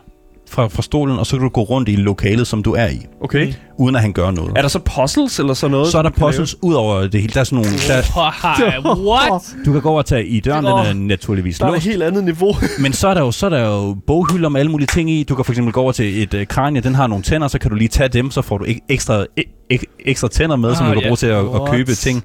fra, 0.51 0.67
fra 0.69 0.83
stolen, 0.83 1.19
og 1.19 1.27
så 1.27 1.37
kan 1.37 1.43
du 1.43 1.49
gå 1.49 1.63
rundt 1.63 1.89
i 1.89 1.97
lokalet, 1.97 2.47
som 2.47 2.63
du 2.63 2.73
er 2.75 2.87
i, 2.89 3.07
Okay. 3.21 3.53
uden 3.79 3.97
at 3.97 4.03
han 4.03 4.13
gør 4.13 4.31
noget. 4.31 4.53
Er 4.57 4.63
der 4.63 4.69
så 4.69 4.79
puzzles 4.79 5.39
eller 5.39 5.55
sådan 5.55 5.71
noget? 5.71 5.89
Så 5.89 5.99
er 5.99 6.03
der 6.03 6.11
puzzles 6.11 6.57
ud 6.63 6.75
over 6.75 7.01
det 7.07 7.21
hele. 7.21 7.33
Der 7.35 7.41
er 7.41 7.45
sådan 7.45 7.57
nogle... 7.65 7.71
Der, 7.89 8.97
What? 9.11 9.43
du 9.65 9.73
kan 9.73 9.81
gå 9.81 9.89
over 9.89 9.99
og 9.99 10.07
tage 10.07 10.27
i 10.27 10.41
døren, 10.41 10.65
den 10.65 10.73
er 10.73 10.93
naturligvis? 11.09 11.59
Der 11.59 11.65
er 11.65 11.69
et 11.69 11.75
låst. 11.75 11.87
helt 11.87 12.03
andet 12.03 12.25
niveau. 12.25 12.55
Men 12.83 12.93
så 12.93 13.09
er, 13.09 13.15
der 13.15 13.21
jo, 13.21 13.31
så 13.31 13.47
er 13.47 13.51
der 13.51 13.67
jo 13.67 13.97
boghylder 14.07 14.49
med 14.49 14.61
alle 14.61 14.73
mulige 14.73 14.87
ting 14.87 15.11
i. 15.11 15.23
Du 15.23 15.35
kan 15.35 15.45
for 15.45 15.53
eksempel 15.53 15.73
gå 15.73 15.81
over 15.81 15.93
til 15.93 16.23
et 16.23 16.35
øh, 16.35 16.47
kranje, 16.47 16.81
den 16.81 16.95
har 16.95 17.07
nogle 17.07 17.23
tænder, 17.25 17.49
så 17.49 17.59
kan 17.59 17.71
du 17.71 17.77
lige 17.77 17.89
tage 17.89 18.09
dem, 18.09 18.31
så 18.31 18.43
får 18.43 18.59
du 18.59 18.65
ek- 18.65 18.87
ekstra, 18.89 19.25
ek- 19.41 19.67
ek- 19.73 19.97
ekstra 20.07 20.29
tænder 20.29 20.57
med, 20.57 20.71
ah, 20.71 20.77
som 20.77 20.87
Ah, 20.87 20.91
du 20.91 20.95
kan 20.95 21.03
ja. 21.03 21.09
bruge 21.09 21.17
til 21.17 21.27
at, 21.27 21.45
at 21.55 21.71
købe 21.71 21.95
ting 21.95 22.25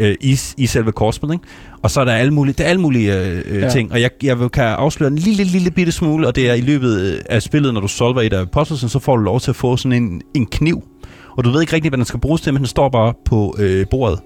øh, 0.00 0.14
i, 0.20 0.38
i 0.56 0.66
selve 0.66 0.92
kortspillet. 0.92 1.34
Ikke? 1.34 1.44
Og 1.82 1.90
så 1.90 2.00
er 2.00 2.04
der 2.04 2.12
alle 2.12 2.34
mulige, 2.34 2.54
der 2.58 2.64
er 2.64 2.68
alle 2.68 2.80
mulige 2.80 3.20
øh, 3.20 3.54
Ja. 3.54 3.58
ja. 3.64 3.70
ting, 3.70 3.92
og 3.92 4.00
jeg, 4.00 4.10
jeg 4.22 4.40
vil- 4.40 4.48
kan 4.48 4.64
afsløre 4.64 5.10
en 5.10 5.18
lille, 5.18 5.44
lille 5.44 5.70
bitte 5.70 5.92
smule, 5.92 6.26
og 6.26 6.36
det 6.36 6.50
er 6.50 6.54
i 6.54 6.60
løbet 6.60 7.00
øh, 7.00 7.20
af 7.30 7.42
spillet, 7.42 7.74
når 7.74 7.80
du 7.80 7.88
solver 7.88 8.22
et 8.22 8.32
af 8.32 8.50
puzzlesen, 8.50 8.88
så 8.88 8.98
får 8.98 9.16
du 9.16 9.22
lov 9.22 9.40
til 9.40 9.50
at 9.50 9.56
få 9.56 9.76
sådan 9.76 10.02
en, 10.02 10.22
en 10.34 10.46
kniv. 10.46 10.82
Og 11.36 11.44
du 11.44 11.50
ved 11.50 11.60
ikke 11.60 11.72
rigtig, 11.72 11.90
hvad 11.90 11.96
den 11.96 12.06
skal 12.06 12.20
bruges 12.20 12.40
til, 12.40 12.52
men 12.52 12.58
den 12.60 12.66
står 12.66 12.88
bare 12.88 13.12
på 13.24 13.56
øh, 13.58 13.86
bordet. 13.90 14.18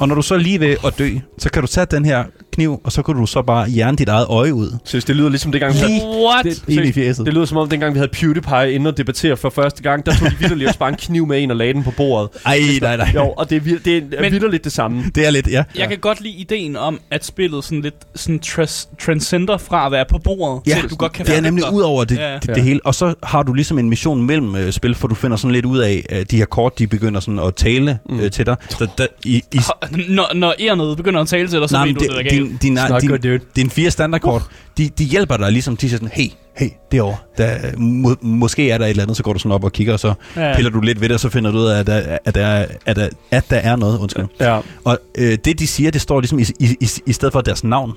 Og 0.00 0.08
når 0.08 0.14
du 0.14 0.22
så 0.22 0.34
er 0.34 0.38
lige 0.38 0.60
ved 0.60 0.76
at 0.86 0.94
dø, 0.98 1.10
så 1.38 1.50
kan 1.50 1.62
du 1.62 1.68
tage 1.68 1.86
den 1.90 2.04
her 2.04 2.24
kniv, 2.58 2.80
og 2.84 2.92
så 2.92 3.02
kan 3.02 3.14
du 3.14 3.26
så 3.26 3.42
bare 3.42 3.68
hjerne 3.68 3.96
dit 3.96 4.08
eget 4.08 4.26
øje 4.28 4.54
ud. 4.54 4.78
Synes, 4.84 5.04
det 5.04 5.16
lyder 5.16 5.28
ligesom 5.28 5.52
dengang, 5.52 5.74
vi 5.74 5.78
Lige 5.86 6.02
What? 6.04 6.44
det, 6.44 6.62
ind 6.68 6.68
i 6.68 6.74
seriøst, 6.74 6.94
fjeset. 6.94 7.26
det 7.26 7.34
lyder 7.34 7.44
som 7.44 7.56
om, 7.56 7.68
dengang 7.68 7.94
vi 7.94 7.98
havde 7.98 8.10
PewDiePie 8.12 8.72
inde 8.72 8.88
og 8.90 8.96
debattere 8.96 9.36
for 9.36 9.50
første 9.50 9.82
gang, 9.82 10.06
der 10.06 10.12
tog 10.48 10.60
de 10.60 10.66
også 10.66 10.78
bare 10.78 10.88
en 10.88 10.94
kniv 10.96 11.26
med 11.26 11.42
en 11.42 11.50
og 11.50 11.56
lagde 11.56 11.72
den 11.72 11.82
på 11.84 11.90
bordet. 11.90 12.28
Ej, 12.46 12.58
nej, 12.80 12.96
nej. 12.96 13.10
Jo, 13.14 13.28
og 13.36 13.50
det 13.50 13.56
er, 13.56 13.78
det 13.84 13.96
er 13.96 14.20
Men- 14.20 14.32
vidderligt 14.32 14.64
det 14.64 14.72
samme. 14.72 15.04
Det 15.14 15.26
er 15.26 15.30
lidt, 15.30 15.46
ja. 15.50 15.64
Jeg 15.78 15.88
kan 15.88 15.98
godt 15.98 16.20
lide 16.20 16.34
ideen 16.34 16.76
om, 16.76 17.00
at 17.10 17.24
spillet 17.24 17.64
sådan 17.64 17.80
lidt 17.82 17.94
sådan 18.14 18.40
tras- 18.46 18.88
transcender 19.04 19.56
fra 19.58 19.86
at 19.86 19.92
være 19.92 20.04
på 20.10 20.18
bordet, 20.18 20.64
til 20.64 20.84
at 20.84 20.90
du 20.90 20.96
godt 20.96 21.12
kan 21.12 21.26
det 21.26 21.36
er 21.36 21.40
nemlig 21.40 21.64
ud 21.72 21.80
over 21.82 22.04
det, 22.04 22.16
Ja. 22.16 22.28
ja. 22.32 22.34
det, 22.38 22.48
Ja. 22.48 22.54
det 22.54 22.62
hele. 22.62 22.80
Og 22.84 22.94
så 22.94 23.14
har 23.22 23.42
du 23.42 23.52
ligesom 23.52 23.78
en 23.78 23.88
mission 23.90 24.22
mellem 24.22 24.56
øh, 24.56 24.72
spil, 24.72 24.94
for 24.94 25.08
du 25.08 25.14
finder 25.14 25.36
sådan 25.36 25.52
lidt 25.52 25.64
ud 25.64 25.78
af, 25.78 26.04
at 26.08 26.30
de 26.30 26.36
her 26.36 26.44
kort, 26.44 26.78
de 26.78 26.86
begynder 26.86 27.20
sådan 27.20 27.38
at 27.38 27.54
tale 27.54 27.98
Mm. 28.08 28.14
mm. 28.14 28.20
øh, 28.20 28.30
til 28.30 28.46
dig. 28.46 28.56
Der, 28.78 28.86
der, 28.98 29.06
i, 29.24 29.42
i, 29.54 29.60
Når, 30.08 30.34
når 30.34 30.54
ærnet 30.60 30.96
begynder 30.96 31.20
at 31.20 31.28
tale 31.28 31.48
til 31.48 31.60
dig, 31.60 31.68
så 31.68 31.76
nej, 31.76 31.86
ved 31.86 31.94
du, 31.94 32.00
det 32.00 32.10
er 32.10 32.16
det, 32.22 32.30
galt. 32.30 32.47
Din, 32.48 32.58
din, 32.62 32.78
It's 32.78 33.16
din, 33.16 33.40
dine 33.56 33.70
fire 33.70 33.90
standardkort, 33.90 34.42
de, 34.78 34.88
de 34.98 35.04
hjælper 35.04 35.36
dig 35.36 35.52
ligesom, 35.52 35.78
siger 35.78 35.90
sådan, 35.90 36.08
hey, 36.12 36.26
hey, 36.56 36.68
derovre, 36.92 37.16
der, 37.38 37.56
må, 37.78 38.16
måske 38.22 38.70
er 38.70 38.78
der 38.78 38.84
et 38.84 38.90
eller 38.90 39.02
andet, 39.02 39.16
så 39.16 39.22
går 39.22 39.32
du 39.32 39.38
sådan 39.38 39.52
op 39.52 39.64
og 39.64 39.72
kigger, 39.72 39.92
og 39.92 40.00
så 40.00 40.14
Ja. 40.36 40.54
piller 40.56 40.70
du 40.70 40.80
lidt 40.80 41.00
ved 41.00 41.08
det, 41.08 41.14
og 41.14 41.20
så 41.20 41.28
finder 41.28 41.50
du 41.50 41.58
ud 41.58 41.66
af, 41.66 41.78
at 41.80 41.86
der, 41.86 42.16
at 42.24 42.34
der, 42.34 42.64
at 42.86 42.96
der, 42.96 43.08
at 43.30 43.44
der 43.50 43.56
er 43.56 43.76
noget, 43.76 43.98
undskyld. 43.98 44.24
Ja. 44.40 44.60
Og 44.84 44.98
øh, 45.18 45.38
det, 45.44 45.58
de 45.58 45.66
siger, 45.66 45.90
det 45.90 46.00
står 46.00 46.20
ligesom 46.20 46.38
i, 46.38 46.44
i, 46.60 46.76
i, 46.80 46.88
i 47.06 47.12
stedet 47.12 47.32
for 47.32 47.40
deres 47.40 47.64
navn. 47.64 47.92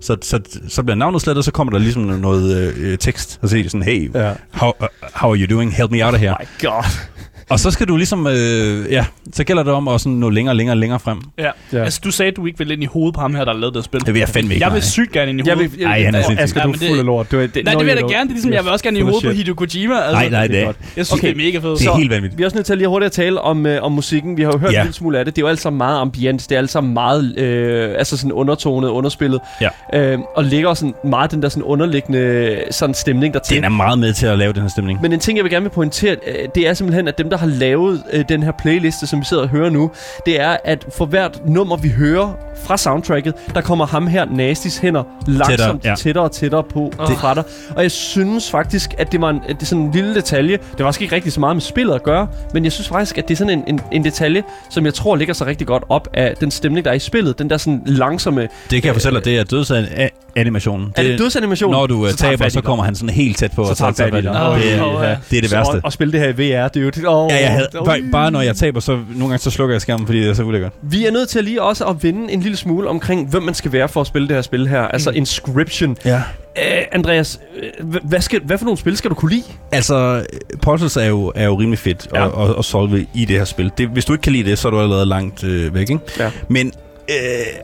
Så, 0.00 0.16
så, 0.22 0.40
så 0.68 0.82
bliver 0.82 0.96
navnet 0.96 1.20
slettet, 1.22 1.38
og 1.38 1.44
så 1.44 1.50
kommer 1.50 1.70
der 1.72 1.78
ligesom 1.78 2.02
noget 2.02 2.74
øh, 2.76 2.98
tekst, 2.98 3.38
og 3.42 3.48
så 3.48 3.58
er 3.58 3.62
det 3.62 3.70
sådan, 3.70 3.86
hey, 3.86 4.10
Ja. 4.14 4.32
how, 4.52 4.72
uh, 4.80 4.86
how 5.14 5.30
are 5.30 5.38
you 5.38 5.56
doing? 5.56 5.74
Help 5.74 5.90
me 5.90 6.06
out 6.06 6.14
of 6.14 6.20
here. 6.20 6.36
My 6.40 6.46
god. 6.66 6.84
Og 7.50 7.60
så 7.60 7.70
skal 7.70 7.88
du 7.88 7.96
ligesom, 7.96 8.26
øh, 8.26 8.92
ja, 8.92 9.04
så 9.32 9.44
gælder 9.44 9.62
det 9.62 9.72
om 9.72 9.88
at 9.88 10.00
sådan 10.00 10.12
nå 10.12 10.30
længere, 10.30 10.54
længere, 10.56 10.76
længere 10.76 11.00
frem. 11.00 11.18
Ja. 11.38 11.50
Ja. 11.72 11.78
Altså, 11.84 12.00
du 12.04 12.10
sagde, 12.10 12.30
at 12.30 12.36
du 12.36 12.46
ikke 12.46 12.58
ville 12.58 12.72
ind 12.74 12.82
i 12.82 12.86
hovedet 12.86 13.14
på 13.14 13.20
ham 13.20 13.34
her, 13.34 13.44
der 13.44 13.52
har 13.52 13.60
lavet 13.60 13.74
det 13.74 13.84
spil. 13.84 14.00
Det 14.00 14.14
vil 14.14 14.18
jeg 14.20 14.28
fandme 14.28 14.54
ikke. 14.54 14.64
Jeg 14.64 14.72
vil 14.72 14.78
nej. 14.78 14.84
sygt 14.86 15.12
gerne 15.12 15.30
ind 15.30 15.40
i 15.40 15.42
Jeg 15.46 15.54
hovedet. 15.54 15.72
vil, 15.72 15.80
jeg, 15.80 15.90
Ej, 15.90 16.02
han 16.04 16.14
er 16.14 16.22
sindssyg. 16.22 16.42
Asger, 16.44 16.62
du 16.62 16.70
er 16.70 16.74
fuld 16.88 16.98
af 16.98 17.04
lort. 17.04 17.30
Det, 17.30 17.54
det, 17.54 17.64
Nej, 17.64 17.74
det 17.74 17.80
vil 17.86 17.88
jeg 17.88 17.96
da 17.96 18.00
gerne. 18.02 18.22
Det 18.22 18.28
er 18.30 18.32
ligesom, 18.32 18.52
jeg 18.52 18.64
vil 18.64 18.72
også 18.72 18.82
gerne 18.84 18.98
i 18.98 19.02
hovedet 19.02 19.22
på. 19.24 19.30
Hideo 19.30 19.54
Kojima. 19.54 19.94
Altså, 19.94 20.12
Nej, 20.12 20.28
nej, 20.28 20.46
det 20.46 20.58
er. 20.58 20.64
Jeg 20.64 20.72
synes, 21.06 21.12
Okay. 21.12 21.22
det 21.34 21.42
er 21.42 21.46
mega 21.46 21.58
fedt. 21.58 21.78
det 21.80 21.86
er 21.86 21.96
helt 21.96 22.10
vanvittigt. 22.10 22.38
Vi 22.38 22.42
er 22.42 22.46
også 22.46 22.56
nødt 22.56 22.66
til 22.66 22.78
lige 22.78 22.88
hurtigt 22.88 23.06
at 23.06 23.12
tale 23.12 23.40
om, 23.40 23.66
øh, 23.66 23.82
om 23.82 23.92
musikken. 23.92 24.36
Vi 24.36 24.42
har 24.42 24.52
jo 24.52 24.58
hørt 24.58 24.72
Ja. 24.72 24.78
en 24.80 24.84
lille 24.84 24.94
smule 24.94 25.18
af 25.18 25.24
det. 25.24 25.36
Det 25.36 25.42
er 25.42 25.46
jo 25.46 25.48
alt 25.48 25.60
sammen 25.60 25.78
meget 25.78 26.00
ambient. 26.00 26.46
Det 26.48 26.54
er 26.54 26.58
alt 26.58 26.70
sammen 26.70 26.94
meget 26.94 27.38
øh, 27.38 27.94
altså 27.98 28.16
sådan 28.16 28.32
undertonet, 28.32 28.88
underspillet. 28.88 29.40
Ja. 29.60 29.68
Øh, 30.12 30.18
og 30.36 30.44
ligger 30.44 30.74
sådan 30.74 30.94
meget 31.04 31.30
den 31.30 31.42
der 31.42 31.48
sådan 31.48 31.62
underliggende 31.62 32.58
sådan 32.70 32.94
stemning 32.94 33.34
der 33.34 33.40
til. 33.40 33.56
Den 33.56 33.64
er 33.64 33.68
meget 33.68 33.98
med 33.98 34.12
til 34.14 34.26
at 34.26 34.38
lave 34.38 34.52
den 34.52 34.62
her 34.62 34.68
stemning. 34.68 35.02
Men 35.02 35.12
en 35.12 35.18
ting, 35.20 35.36
jeg 35.38 35.44
vil 35.44 35.52
gerne 35.52 35.64
vil 35.64 35.70
pointere, 35.70 36.16
øh, 36.26 36.48
det 36.54 36.68
er 36.68 36.74
simpelthen, 36.74 37.08
at 37.08 37.18
dem, 37.18 37.30
der 37.30 37.36
har 37.38 37.46
lavet 37.46 38.02
øh, 38.12 38.24
den 38.28 38.42
her 38.42 38.52
playliste, 38.62 39.06
som 39.06 39.19
vi 39.20 39.24
sidder 39.24 39.42
og 39.42 39.48
hører 39.48 39.70
nu, 39.70 39.90
det 40.26 40.40
er, 40.40 40.56
at 40.64 40.86
for 40.90 41.06
hvert 41.06 41.40
nummer, 41.46 41.76
vi 41.76 41.88
hører 41.88 42.32
fra 42.64 42.76
soundtracket, 42.76 43.34
der 43.54 43.60
kommer 43.60 43.86
ham 43.86 44.06
her 44.06 44.24
Nastis 44.24 44.78
hænder 44.78 45.02
langsomt 45.26 45.48
tættere, 45.58 45.78
ja. 45.84 45.94
tættere 45.94 46.24
og 46.24 46.32
tættere 46.32 46.62
på 46.62 46.92
det. 47.08 47.16
fra 47.18 47.34
dig. 47.34 47.42
Og 47.76 47.82
jeg 47.82 47.90
synes 47.90 48.50
faktisk, 48.50 48.94
at 48.98 49.12
det 49.12 49.20
var 49.20 49.30
en, 49.30 49.40
at 49.48 49.56
det 49.56 49.62
er 49.62 49.66
sådan 49.66 49.84
en 49.84 49.92
lille 49.92 50.14
detalje. 50.14 50.52
Det 50.52 50.78
var 50.78 50.84
faktisk 50.84 51.02
ikke 51.02 51.14
rigtig 51.14 51.32
så 51.32 51.40
meget 51.40 51.56
med 51.56 51.60
spillet 51.60 51.94
at 51.94 52.02
gøre, 52.02 52.28
men 52.54 52.64
jeg 52.64 52.72
synes 52.72 52.88
faktisk, 52.88 53.18
at 53.18 53.28
det 53.28 53.34
er 53.34 53.38
sådan 53.38 53.58
en, 53.58 53.64
en, 53.66 53.80
en 53.92 54.04
detalje, 54.04 54.42
som 54.70 54.84
jeg 54.84 54.94
tror 54.94 55.16
ligger 55.16 55.34
sig 55.34 55.46
rigtig 55.46 55.66
godt 55.66 55.82
op 55.88 56.08
af 56.14 56.34
den 56.40 56.50
stemning, 56.50 56.84
der 56.84 56.90
er 56.90 56.94
i 56.94 56.98
spillet. 56.98 57.38
Den 57.38 57.50
der 57.50 57.56
sådan 57.56 57.82
langsomme... 57.86 58.40
Det 58.70 58.82
kan 58.82 58.84
jeg 58.84 58.94
fortælle 58.94 59.16
dig, 59.18 59.24
det 59.24 59.38
er 59.38 59.44
dødsanimationen. 59.44 60.92
Er 60.96 61.02
det 61.02 61.18
dødsanimation? 61.18 61.70
Når 61.72 61.86
du 61.86 62.06
øh, 62.06 62.12
Så 62.12 62.26
han 62.26 62.38
taber, 62.38 62.48
så 62.50 62.60
kommer 62.60 62.84
han 62.84 62.94
sådan 62.94 63.14
helt 63.14 63.36
tæt 63.38 63.52
på. 63.52 63.64
Så 63.64 63.70
og 63.70 63.76
tager 63.76 63.86
han 63.86 63.94
fat 63.94 64.06
i 64.06 64.26
dig. 64.26 64.34
det, 64.62 64.74
er, 64.74 65.08
ja. 65.08 65.16
det 65.30 65.36
er 65.36 65.42
det 65.42 65.52
værste. 65.52 65.76
at, 65.76 65.82
at 65.84 65.92
spille 65.92 66.12
det 66.12 66.20
her 66.20 66.28
i 66.28 66.32
VR, 66.32 66.68
det 66.68 66.96
er 66.96 67.00
jo... 67.02 67.10
Åh, 67.10 67.30
Ja, 67.30 67.40
jeg 67.40 67.50
havde, 67.50 67.68
bare, 67.84 68.00
bare 68.12 68.30
når 68.30 68.40
jeg 68.40 68.56
taber, 68.56 68.80
så 68.80 68.92
nogle 68.92 69.20
gange 69.20 69.38
så 69.38 69.50
slukker 69.50 69.74
jeg 69.74 69.82
skærmen, 69.82 70.06
fordi 70.06 70.20
det 70.20 70.30
er 70.30 70.34
så 70.34 70.42
ulækkert. 70.42 70.72
Vi 70.82 71.06
er 71.06 71.10
nødt 71.10 71.28
til 71.28 71.44
lige 71.44 71.62
også 71.62 71.84
at 71.84 72.02
vende 72.02 72.32
en 72.32 72.40
lille 72.40 72.49
smule 72.56 72.88
omkring, 72.88 73.28
hvem 73.28 73.42
man 73.42 73.54
skal 73.54 73.72
være 73.72 73.88
for 73.88 74.00
at 74.00 74.06
spille 74.06 74.28
det 74.28 74.36
her 74.36 74.42
spil 74.42 74.68
her. 74.68 74.80
Altså 74.82 75.10
Inscription. 75.10 75.96
Ja. 76.04 76.16
Uh, 76.56 76.62
Andreas, 76.92 77.40
uh, 77.82 77.96
hvad, 78.04 78.20
skal, 78.20 78.40
hvad 78.44 78.58
for 78.58 78.64
nogle 78.64 78.78
spil 78.78 78.96
skal 78.96 79.10
du 79.10 79.14
kunne 79.14 79.30
lide? 79.30 79.42
Altså, 79.72 80.26
puzzles 80.62 80.96
er 80.96 81.04
jo, 81.04 81.32
er 81.34 81.44
jo 81.44 81.54
rimelig 81.54 81.78
fedt 81.78 82.08
Ja. 82.14 82.26
at, 82.26 82.48
at, 82.50 82.54
at 82.58 82.64
solve 82.64 83.06
i 83.14 83.24
det 83.24 83.36
her 83.36 83.44
spil. 83.44 83.70
Det, 83.78 83.88
hvis 83.88 84.04
du 84.04 84.12
ikke 84.12 84.22
kan 84.22 84.32
lide 84.32 84.50
det, 84.50 84.58
så 84.58 84.68
er 84.68 84.72
du 84.72 84.80
allerede 84.80 85.06
langt 85.06 85.44
øh, 85.44 85.74
væk, 85.74 85.90
ikke? 85.90 85.98
Ja. 86.18 86.30
Men, 86.48 86.72
øh, 87.10 87.14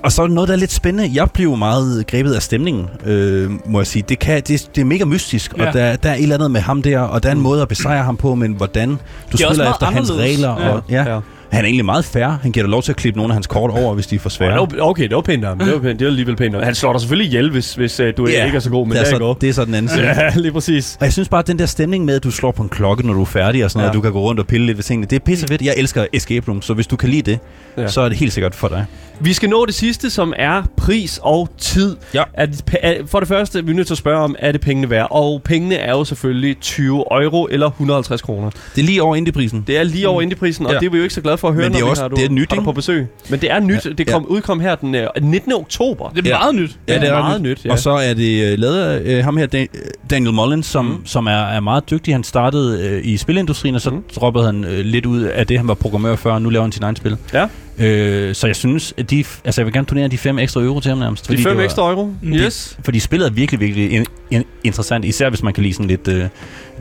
og 0.05 0.12
så 0.12 0.22
er 0.22 0.26
noget, 0.26 0.49
der 0.49 0.55
er 0.55 0.59
lidt 0.59 0.72
spændende. 0.72 1.11
Jeg 1.14 1.30
blev 1.30 1.57
meget 1.57 2.07
grebet 2.07 2.32
af 2.34 2.43
stemningen, 2.43 2.89
øh, 3.07 3.51
må 3.66 3.80
jeg 3.80 3.87
sige. 3.87 4.05
Det, 4.09 4.18
kan, 4.18 4.43
det, 4.43 4.68
det 4.74 4.80
er 4.80 4.84
mega 4.84 5.05
mystisk, 5.05 5.55
Ja. 5.59 5.66
og 5.66 5.72
der, 5.74 5.97
der 5.97 6.11
er 6.11 6.14
et 6.14 6.22
eller 6.22 6.34
andet 6.34 6.51
med 6.51 6.61
ham 6.61 6.82
der, 6.82 6.99
og 7.01 7.22
der 7.22 7.28
er 7.28 7.32
en 7.32 7.41
måde 7.41 7.62
at 7.62 7.68
besejre 7.68 8.03
ham 8.05 8.16
på, 8.16 8.34
men 8.34 8.53
hvordan 8.53 8.91
du 9.32 9.37
spiller 9.37 9.70
efter 9.72 9.87
hans 9.87 10.12
regler. 10.12 10.61
Ja. 10.61 10.68
Og, 10.68 10.82
ja. 10.91 11.14
Ja. 11.14 11.20
Han 11.51 11.61
er 11.64 11.66
egentlig 11.66 11.84
meget 11.84 12.05
fair. 12.05 12.26
Han 12.42 12.53
giver 12.53 12.64
dig 12.66 12.70
lov 12.70 12.82
til 12.82 12.92
at 12.92 12.97
klippe 12.97 13.18
nogle 13.18 13.32
af 13.32 13.34
hans 13.34 13.47
kort 13.47 13.70
over, 13.70 13.94
hvis 13.94 14.07
de 14.07 14.14
er 14.14 14.18
for 14.18 14.28
svære. 14.28 14.68
Okay, 14.80 15.03
det 15.09 15.14
var 15.14 15.20
pænt 15.20 15.44
af 15.44 15.49
ham. 15.51 15.59
Det 15.59 15.72
var, 15.72 15.78
pænt. 15.78 15.99
det 15.99 16.05
var 16.07 16.11
alligevel 16.11 16.36
pænt. 16.36 16.55
af 16.55 16.61
ham. 16.61 16.64
Han 16.64 16.74
slår 16.74 16.92
dig 16.92 17.01
selvfølgelig 17.01 17.26
ihjel, 17.28 17.51
hvis, 17.51 17.74
hvis 17.74 18.01
uh, 18.01 18.07
du 18.16 18.26
Ja, 18.26 18.44
ikke 18.44 18.57
er 18.57 18.61
så 18.61 18.70
god, 18.70 18.86
men 18.86 18.92
det 18.92 18.99
er, 19.01 19.05
det 19.05 19.11
er 19.12 19.14
så, 19.16 19.18
godt. 19.18 19.40
det 19.40 19.49
er 19.49 19.53
så 19.53 19.64
den 19.64 19.74
anden 19.74 19.88
side. 19.88 20.07
Ja, 20.07 20.30
lige 20.36 20.53
præcis. 20.53 20.97
Og 21.01 21.05
jeg 21.05 21.12
synes 21.12 21.28
bare, 21.28 21.38
at 21.38 21.47
den 21.47 21.59
der 21.59 21.66
stemning 21.66 22.05
med, 22.05 22.14
at 22.16 22.24
du 22.24 22.30
slår 22.30 22.51
på 22.51 22.62
en 22.62 22.68
klokke, 22.68 23.07
når 23.07 23.14
du 23.14 23.20
er 23.20 23.24
færdig, 23.24 23.64
og 23.64 23.70
sådan 23.70 23.78
noget, 23.78 23.86
Ja. 23.86 23.90
at 23.90 23.94
du 23.94 24.01
kan 24.01 24.12
gå 24.12 24.20
rundt 24.20 24.40
og 24.40 24.47
pille 24.47 24.66
lidt 24.66 24.78
ved 24.78 24.82
tingene, 24.84 25.07
det 25.11 25.16
er 25.16 25.20
pisse 25.20 25.47
fedt. 25.47 25.62
Jeg 25.62 25.74
elsker 25.76 26.07
escape 26.12 26.49
room, 26.51 26.62
så 26.62 26.74
hvis 26.74 26.86
du 26.86 26.97
kan 26.97 27.09
lide 27.09 27.30
det, 27.30 27.38
Ja. 27.78 27.88
så 27.88 28.01
er 28.01 28.09
det 28.09 28.18
helt 28.18 28.32
sikkert 28.32 28.55
for 28.55 28.68
dig. 28.68 28.84
Vi 29.20 29.32
skal 29.32 29.49
nå 29.49 29.66
det 29.66 29.74
sidste, 29.74 30.11
som 30.11 30.32
er 30.36 30.62
pris 30.76 31.20
og 31.22 31.49
tid. 31.59 31.97
Ja. 32.14 32.22
Er 32.34 32.47
det, 32.47 32.64
er, 32.82 32.94
for 33.07 33.18
det 33.18 33.28
første, 33.28 33.64
vi 33.64 33.70
er 33.70 33.74
nødt 33.76 33.86
til 33.86 33.94
at 33.94 33.99
spørge 33.99 34.18
om, 34.24 34.36
er 34.38 34.53
det 34.53 34.61
pengene 34.61 34.90
værd? 34.90 35.07
Og 35.11 35.42
pengene 35.44 35.74
er 35.74 35.90
jo 35.92 36.05
selvfølgelig 36.05 36.57
20 36.61 37.05
euro 37.22 37.49
eller 37.51 37.66
150 37.66 38.22
kroner. 38.22 38.51
Det 38.51 38.82
er 38.82 38.86
lige 38.86 39.03
over 39.03 39.16
indieprisen. 39.16 39.64
Det 39.66 39.78
er 39.78 39.82
lige 39.82 40.09
over 40.09 40.22
indieprisen, 40.22 40.66
og 40.66 40.72
Ja. 40.72 40.78
det 40.78 40.86
er 40.86 40.90
vi 40.90 40.97
jo 40.97 41.03
ikke 41.03 41.14
så 41.14 41.20
glade 41.20 41.36
for 41.37 41.49
at 41.49 41.55
høre, 41.55 41.64
Men 41.64 41.72
det 41.72 41.78
er 41.78 41.82
når 41.84 41.91
også- 41.91 42.03
har, 42.03 42.09
du, 42.09 42.16
det 42.16 42.24
er 42.24 42.28
nyt, 42.30 42.51
har 42.53 42.57
du 42.57 42.62
på 42.64 42.72
besøg. 42.72 43.07
Men 43.30 43.41
det 43.41 43.51
er 43.53 43.61
nyt. 43.61 43.84
Ja. 43.87 43.91
Det 43.91 44.07
kom, 44.11 44.26
udkom 44.26 44.61
her 44.61 44.74
den 44.74 44.95
øh, 44.95 45.07
19. 45.22 45.53
oktober. 45.53 46.09
Det 46.09 46.26
er 46.26 46.30
Ja. 46.30 46.39
meget 46.39 46.55
nyt. 46.55 46.78
Ja, 46.89 46.95
det 47.01 47.09
er 47.09 47.18
meget 47.18 47.43
nyt, 47.43 47.64
ja. 47.64 47.70
Og 47.72 47.78
så 47.78 47.91
er 47.91 48.14
det 48.14 48.53
uh, 48.53 48.59
lavet 48.59 48.78
af 48.82 49.18
uh, 49.18 49.24
ham 49.24 49.37
her, 49.37 49.47
Dan- 49.47 49.66
Daniel 50.11 50.32
Mullins, 50.34 50.66
som, 50.66 50.84
Mm. 50.84 51.07
som 51.07 51.26
er, 51.26 51.30
er 51.30 51.61
meget 51.61 51.91
dygtig. 51.91 52.14
Han 52.14 52.24
startede 52.24 52.99
uh, 53.01 53.07
i 53.09 53.16
spilindustrien, 53.16 53.74
og 53.74 53.80
så 53.80 53.91
Mm. 53.91 54.03
droppede 54.16 54.47
han 54.47 54.64
uh, 54.64 54.70
lidt 54.70 55.07
ud 55.07 55.22
af 55.22 55.47
det, 55.47 55.59
han 55.59 55.68
var 55.68 55.74
programmør 55.74 56.16
før, 56.16 56.32
og 56.32 56.43
nu 56.43 56.49
laver 56.49 56.62
han 56.62 56.72
sin 56.72 56.82
egen 56.82 56.97
spil. 56.97 57.16
Ja. 57.32 57.47
Øh, 57.78 58.34
så 58.34 58.47
jeg 58.47 58.57
synes, 58.57 58.95
at 58.97 59.11
de, 59.11 59.24
altså 59.45 59.61
jeg 59.61 59.66
vil 59.66 59.72
gerne 59.74 59.87
donere 59.87 60.09
de 60.09 60.18
5 60.18 60.39
ekstra 60.39 60.61
euro 60.62 60.80
til 60.80 60.89
ham 60.89 60.99
nærmest. 60.99 61.28
De 61.28 61.37
5 61.37 61.45
det 61.45 61.57
var- 61.57 61.62
ekstra 61.64 61.91
euro. 61.91 62.11
Yes. 62.24 62.78
Fordi 62.84 62.99
spillet 62.99 63.26
er 63.26 63.30
virkelig, 63.30 63.61
virkelig 63.61 63.93
in, 63.93 64.05
in, 64.30 64.45
interessant, 64.64 65.05
især 65.05 65.28
hvis 65.28 65.43
man 65.43 65.53
kan 65.53 65.62
lide 65.62 65.74
sådan 65.74 65.87
lidt 65.87 66.09
uh, 66.09 66.14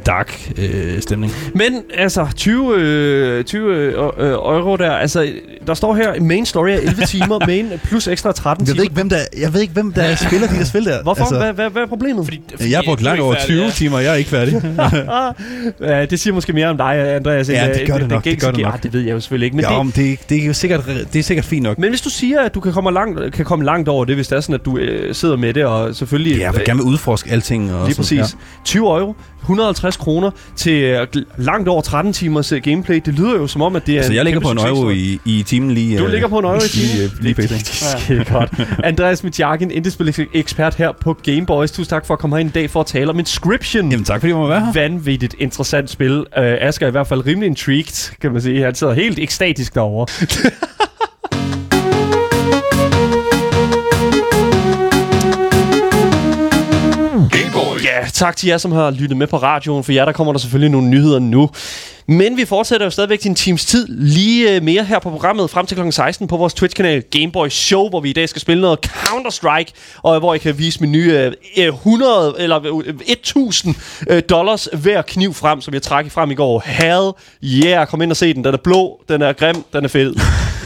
dark 0.06 0.52
uh, 0.58 0.64
stemning. 1.00 1.34
Men 1.56 1.82
altså, 1.94 2.28
20, 2.36 2.76
øh, 2.78 3.44
20 3.44 3.74
øh, 3.76 3.88
øh, 4.18 4.32
euro 4.32 4.76
der. 4.76 4.92
Altså, 4.92 5.28
der 5.68 5.74
står 5.74 5.96
her, 5.96 6.22
main 6.22 6.46
story 6.46 6.70
er 6.70 6.74
11 6.78 7.06
timer, 7.06 7.40
main 7.48 7.72
plus 7.84 8.08
ekstra 8.08 8.32
13 8.32 8.62
Jeg 8.62 8.68
timer. 8.68 8.76
ved 8.78 8.84
ikke, 8.84 8.94
hvem 8.96 9.10
der, 9.10 9.18
jeg 9.40 9.54
ved 9.54 9.62
ikke, 9.62 9.74
hvem 9.74 9.94
der 9.94 10.16
spiller 10.16 10.48
de 10.48 10.56
der 10.56 10.64
spil 10.66 10.86
der. 10.86 11.04
Hvorfor? 11.04 11.22
Altså, 11.22 11.38
hvad, 11.38 11.54
hvad, 11.54 11.70
hvad 11.70 11.82
er 11.82 11.88
problemet? 11.88 12.26
Fordi, 12.26 12.42
jeg 12.72 12.78
har 12.78 12.84
brugt 12.86 13.02
langt 13.02 13.22
over 13.22 13.36
20 13.46 13.72
timer, 13.72 14.00
jeg 14.00 14.12
er 14.12 14.16
ikke 14.16 14.30
færdig. 14.30 14.62
Ja, 15.82 16.06
det 16.06 16.20
siger 16.20 16.34
måske 16.34 16.54
mere 16.54 16.68
om 16.68 16.78
dig, 16.78 17.16
Andreas. 17.16 17.50
end, 17.50 17.58
Ja, 17.58 17.68
det 17.74 17.82
øh, 17.82 17.88
gør 17.88 17.94
den 17.94 18.02
det 18.02 18.10
nok, 18.10 18.24
det 18.24 18.42
gør 18.42 18.52
det 18.52 18.60
Ja, 18.60 18.64
nok. 18.70 18.84
det 18.84 18.94
ved 18.94 19.02
jeg 19.02 19.12
jo 19.14 19.20
selvfølgelig 19.20 19.46
ikke. 19.46 19.56
Men, 19.56 19.66
ja, 19.70 19.84
det, 19.86 19.96
det, 19.96 20.30
det 20.30 20.42
er 20.44 20.46
jo 20.48 20.54
sikkert, 20.54 20.86
det 21.14 21.20
er 21.20 21.24
sikkert 21.24 21.46
fint 21.46 21.64
nok. 21.64 21.80
men 21.80 21.90
hvis 21.90 22.02
du 22.02 22.10
siger, 22.10 22.42
at 22.42 22.56
du 22.56 22.60
kan 22.60 22.74
komme 22.74 22.92
langt, 22.92 23.34
kan 23.34 23.46
komme 23.46 23.66
langt 23.66 23.90
over 23.90 24.06
det, 24.06 24.16
hvis 24.16 24.28
det 24.28 24.36
er 24.36 24.42
sådan, 24.42 24.56
at 24.56 24.66
du 24.66 24.78
øh, 24.78 25.16
sidder 25.16 25.36
med 25.38 25.54
det, 25.54 25.66
og 25.66 25.96
selvfølgelig... 25.96 26.40
Jeg 26.40 26.54
vil 26.54 26.60
øh, 26.62 26.66
gerne 26.66 26.84
udforske 26.84 27.32
alting. 27.32 27.74
Og 27.74 27.86
Lige 27.88 27.96
præcis. 27.96 28.38
20 28.66 28.88
euro, 29.00 29.16
150 29.42 29.95
kroner 29.98 30.32
til 30.56 30.84
øh, 30.84 31.08
langt 31.38 31.70
over 31.70 31.82
13 31.82 32.14
timers 32.14 32.54
gameplay. 32.64 33.02
Det 33.06 33.14
lyder 33.14 33.36
jo 33.36 33.48
som 33.48 33.62
om, 33.62 33.76
at 33.76 33.86
det 33.86 33.94
er 33.94 33.98
Altså, 33.98 34.14
jeg 34.14 34.26
ligger 34.26 34.40
på 34.40 34.52
en 34.52 34.58
euro 34.58 34.90
i, 34.90 35.20
i 35.26 35.44
timen 35.44 35.72
lige... 35.72 35.98
Du 35.98 36.06
øh, 36.06 36.12
ligger 36.12 36.28
på 36.28 36.40
en 36.40 36.46
euro 36.46 36.56
i 36.58 36.60
timen? 36.60 37.12
Lige, 37.22 37.22
lige 37.22 37.34
Det-. 37.34 37.50
Det 37.50 37.94
er 37.96 38.00
skide 38.00 38.26
godt. 38.34 38.52
Andreas 38.84 39.24
Mitjakin, 39.24 39.72
Indiespil-ekspert 39.72 40.76
her 40.76 40.92
på 40.92 41.14
Gameboys. 41.24 41.72
Tusind 41.72 41.90
tak 41.90 42.06
for 42.06 42.14
at 42.14 42.20
komme 42.20 42.38
her 42.38 42.46
i 42.46 42.50
dag 42.50 42.70
for 42.70 42.80
at 42.80 42.86
tale 42.86 43.10
om 43.10 43.20
Inscription. 43.20 43.92
Jamen 43.92 44.06
tak, 44.06 44.20
fordi 44.20 44.30
jeg 44.30 44.38
må 44.38 44.48
være 44.48 44.66
her. 44.66 44.74
Vanvittigt 44.74 45.36
interessant 45.40 45.90
spil. 45.90 46.20
Uh, 46.20 46.26
Asger 46.36 46.86
er 46.86 46.88
i 46.88 46.92
hvert 46.92 47.08
fald 47.08 47.26
rimelig 47.26 47.48
intrigued, 47.48 48.18
kan 48.22 48.32
man 48.32 48.42
sige. 48.42 48.64
Han 48.64 48.76
sidder 48.76 48.94
helt 48.94 49.20
ekstatisk 49.20 49.76
derovre. 49.76 50.08
tak 58.16 58.38
til 58.38 58.48
jer, 58.48 58.58
som 58.58 58.72
har 58.72 58.92
lyttet 58.92 59.18
med 59.18 59.28
på 59.28 59.38
radioen. 59.38 59.84
For 59.84 59.92
jer, 59.92 60.06
der 60.06 60.12
kommer 60.12 60.34
der 60.34 60.40
selvfølgelig 60.40 60.72
nogle 60.72 60.88
nyheder 60.88 61.20
nu. 61.20 61.50
Men 62.08 62.38
vi 62.38 62.46
fortsætter 62.46 62.86
jo 62.86 62.90
stadigvæk 62.90 63.24
din 63.24 63.36
times 63.36 63.66
tid. 63.66 63.88
Lige 63.90 64.56
øh, 64.56 64.64
mere 64.64 64.84
her 64.84 65.00
på 65.00 65.10
programmet 65.10 65.50
frem 65.50 65.66
til 65.66 65.78
kl. 65.78 65.92
16 65.92 66.28
på 66.28 66.38
vores 66.38 66.54
Twitch-kanal 66.54 67.02
Gameboy 67.02 67.48
Show, 67.50 67.90
hvor 67.90 68.00
vi 68.00 68.10
i 68.10 68.14
dag 68.14 68.30
skal 68.30 68.42
spille 68.42 68.62
noget 68.62 68.80
Counter-Strike, 68.86 69.72
og 70.04 70.20
hvor 70.20 70.34
jeg 70.34 70.42
kan 70.42 70.58
vise 70.58 70.82
min 70.82 70.92
nye 70.92 71.32
100 71.56 72.36
eller 72.40 72.82
øh, 72.86 72.94
1000 73.08 73.76
øh, 74.10 74.24
dollars 74.30 74.68
hver 74.74 75.02
kniv 75.02 75.34
frem, 75.34 75.62
som 75.62 75.74
jeg 75.74 75.82
trak 75.82 76.12
frem 76.12 76.32
i 76.32 76.36
går. 76.36 76.64
Hell 76.66 77.12
yeah, 77.66 77.88
kom 77.88 78.02
ind 78.02 78.12
og 78.12 78.18
se 78.18 78.34
den. 78.34 78.44
Den 78.44 78.54
er 78.54 78.60
blå, 78.64 79.02
den 79.10 79.22
er 79.22 79.34
grim, 79.34 79.64
den 79.74 79.84
er 79.86 79.90
fed. 79.90 80.16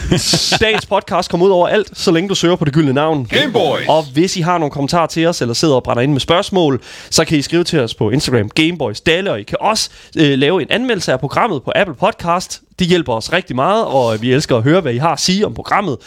Dagens 0.09 0.85
podcast 0.85 1.29
kommer 1.29 1.45
ud 1.45 1.51
over 1.51 1.67
alt, 1.67 1.97
så 1.97 2.11
længe 2.11 2.29
du 2.29 2.35
søger 2.35 2.55
på 2.55 2.65
det 2.65 2.73
gyldne 2.73 2.93
navn. 2.93 3.25
Gameboys. 3.25 3.85
Og 3.87 4.03
hvis 4.13 4.37
I 4.37 4.41
har 4.41 4.57
nogle 4.57 4.71
kommentarer 4.71 5.07
til 5.07 5.25
os, 5.27 5.41
eller 5.41 5.53
sidder 5.53 5.75
og 5.75 5.83
brænder 5.83 6.03
ind 6.03 6.11
med 6.11 6.19
spørgsmål, 6.19 6.81
så 7.09 7.25
kan 7.25 7.37
I 7.37 7.41
skrive 7.41 7.63
til 7.63 7.79
os 7.79 7.93
på 7.93 8.09
Instagram, 8.09 8.49
Gameboys 8.49 9.01
Dalle, 9.01 9.31
og 9.31 9.39
I 9.39 9.43
kan 9.43 9.57
også 9.61 9.89
øh, 10.17 10.37
lave 10.39 10.61
en 10.61 10.67
anmeldelse 10.69 11.11
af 11.11 11.19
programmet 11.19 11.63
på 11.63 11.71
Apple 11.75 11.95
Podcast. 11.95 12.61
Det 12.79 12.87
hjælper 12.87 13.13
os 13.13 13.33
rigtig 13.33 13.55
meget, 13.55 13.85
og 13.85 14.21
vi 14.21 14.33
elsker 14.33 14.57
at 14.57 14.63
høre, 14.63 14.81
hvad 14.81 14.93
I 14.93 14.97
har 14.97 15.11
at 15.13 15.19
sige 15.19 15.45
om 15.45 15.53
programmet. 15.53 15.97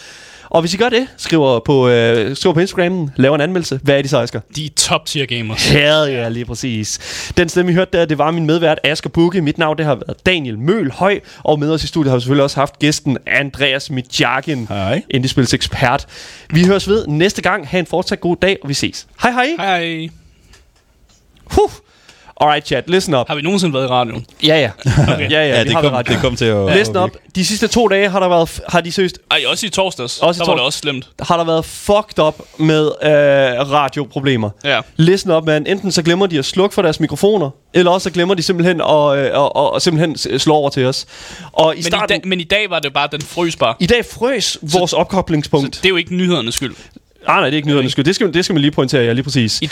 Og 0.53 0.61
hvis 0.61 0.73
I 0.73 0.77
gør 0.77 0.89
det, 0.89 1.07
skriver 1.17 1.59
på, 1.59 1.89
øh, 1.89 2.35
skriver 2.35 2.53
på 2.53 2.59
Instagram, 2.59 3.09
laver 3.15 3.35
en 3.35 3.41
anmeldelse. 3.41 3.79
Hvad 3.83 3.97
er 3.97 4.01
de 4.01 4.07
så, 4.07 4.19
Asger? 4.19 4.39
De 4.55 4.65
er 4.65 4.69
top 4.75 5.05
tier 5.05 5.25
gamers. 5.25 5.69
Hell 5.69 6.11
ja, 6.11 6.29
lige 6.29 6.45
præcis. 6.45 6.99
Den 7.37 7.49
stemme, 7.49 7.71
I 7.71 7.75
hørte 7.75 7.97
der, 7.97 8.05
det 8.05 8.17
var 8.17 8.31
min 8.31 8.45
medvært 8.45 8.79
Asger 8.83 9.09
Bukke. 9.09 9.41
Mit 9.41 9.57
navn, 9.57 9.77
det 9.77 9.85
har 9.85 9.95
været 9.95 10.25
Daniel 10.25 10.59
Møl 10.59 10.91
Høj. 10.91 11.19
Og 11.43 11.59
med 11.59 11.71
os 11.71 11.83
i 11.83 11.87
studiet 11.87 12.09
har 12.11 12.17
vi 12.17 12.21
selvfølgelig 12.21 12.43
også 12.43 12.59
haft 12.59 12.79
gæsten 12.79 13.17
Andreas 13.27 13.89
Mitjakin. 13.89 14.67
Hej. 14.67 15.01
Indiespils 15.09 15.53
ekspert. 15.53 16.05
Vi 16.49 16.65
høres 16.65 16.87
ved 16.87 17.07
næste 17.07 17.41
gang. 17.41 17.67
Ha' 17.67 17.79
en 17.79 17.85
fortsat 17.85 18.19
god 18.19 18.35
dag, 18.41 18.57
og 18.63 18.69
vi 18.69 18.73
ses. 18.73 19.07
Hej 19.21 19.31
hej. 19.31 19.55
Hej, 19.57 19.85
hej. 19.85 20.09
Huh. 21.45 21.69
Alright 22.43 22.67
chat, 22.67 22.89
listen 22.89 23.13
up. 23.15 23.27
Har 23.27 23.35
vi 23.35 23.41
nogensinde 23.41 23.73
været 23.73 23.83
i 23.83 23.87
radioen? 23.87 24.25
Ja 24.43 24.59
ja. 24.59 24.71
Okay. 25.13 25.31
Ja 25.31 25.47
ja, 25.47 25.47
Ja, 25.57 25.63
det 25.63 25.71
har 25.73 25.81
kom, 25.81 25.91
været 25.91 26.07
det 26.07 26.17
kom 26.21 26.35
til 26.35 26.45
at... 26.45 26.77
Listen 26.77 26.97
up. 26.97 27.09
De 27.35 27.45
sidste 27.45 27.67
to 27.67 27.87
dage 27.87 28.09
har 28.09 28.19
der 28.19 28.27
været, 28.29 28.59
har 28.69 28.81
de 28.81 28.91
seriøst, 28.91 29.19
Ej, 29.31 29.41
også 29.47 29.65
i 29.65 29.69
torsdags. 29.69 30.19
Også 30.19 30.43
i 30.43 30.45
der 30.45 30.51
var 30.51 30.53
tors- 30.53 30.57
det 30.59 30.65
også 30.65 30.79
slemt. 30.79 31.09
har 31.21 31.37
der 31.37 31.43
været 31.43 31.65
fucked 31.65 32.19
up 32.19 32.35
med 32.57 32.85
øh, 33.03 33.11
radioproblemer. 33.71 34.49
Ja. 34.63 34.79
Listen 34.95 35.31
op, 35.31 35.45
man. 35.45 35.67
Enten 35.67 35.91
så 35.91 36.01
glemmer 36.03 36.25
de 36.27 36.39
at 36.39 36.45
slukke 36.45 36.73
for 36.73 36.81
deres 36.81 36.99
mikrofoner, 36.99 37.49
eller 37.73 37.91
også 37.91 38.03
så 38.03 38.09
glemmer 38.11 38.35
de 38.35 38.41
simpelthen 38.43 38.81
at, 38.81 38.87
øh, 39.17 39.31
og, 39.33 39.55
og, 39.55 39.73
og 39.73 39.81
simpelthen 39.81 40.17
s- 40.17 40.41
slå 40.41 40.53
over 40.53 40.69
til 40.69 40.85
os. 40.85 41.05
Og 41.51 41.73
i 41.73 41.77
Men, 41.77 41.83
starten, 41.83 42.15
i 42.15 42.19
dag, 42.19 42.27
men 42.27 42.39
i 42.39 42.43
dag 42.43 42.69
var 42.69 42.79
det 42.79 42.93
bare, 42.93 43.07
den 43.11 43.21
frøs 43.21 43.55
bare. 43.55 43.75
i 43.79 43.85
dag 43.85 44.05
frøs 44.13 44.57
vores 44.61 44.91
Så 44.91 44.97
opkoblingspunkt. 44.97 45.75
det 45.75 45.85
er 45.85 45.89
jo 45.89 45.95
ikke 45.95 46.15
nyhedernes 46.15 46.55
skyld. 46.55 46.75
Ah, 47.27 47.35
nej, 47.35 47.43
det 47.45 47.51
er 47.53 47.55
ikke 47.55 47.67
nyhedernes 47.67 47.91
skyld. 47.91 48.05
Det 48.05 48.15
skal, 48.15 48.33
det 48.33 48.45
skal 48.45 48.53
man 48.53 48.61
lige 48.61 48.71
pointere, 48.71 49.03
ja, 49.03 49.13
lige 49.13 49.23
præcis. 49.23 49.61
I 49.61 49.69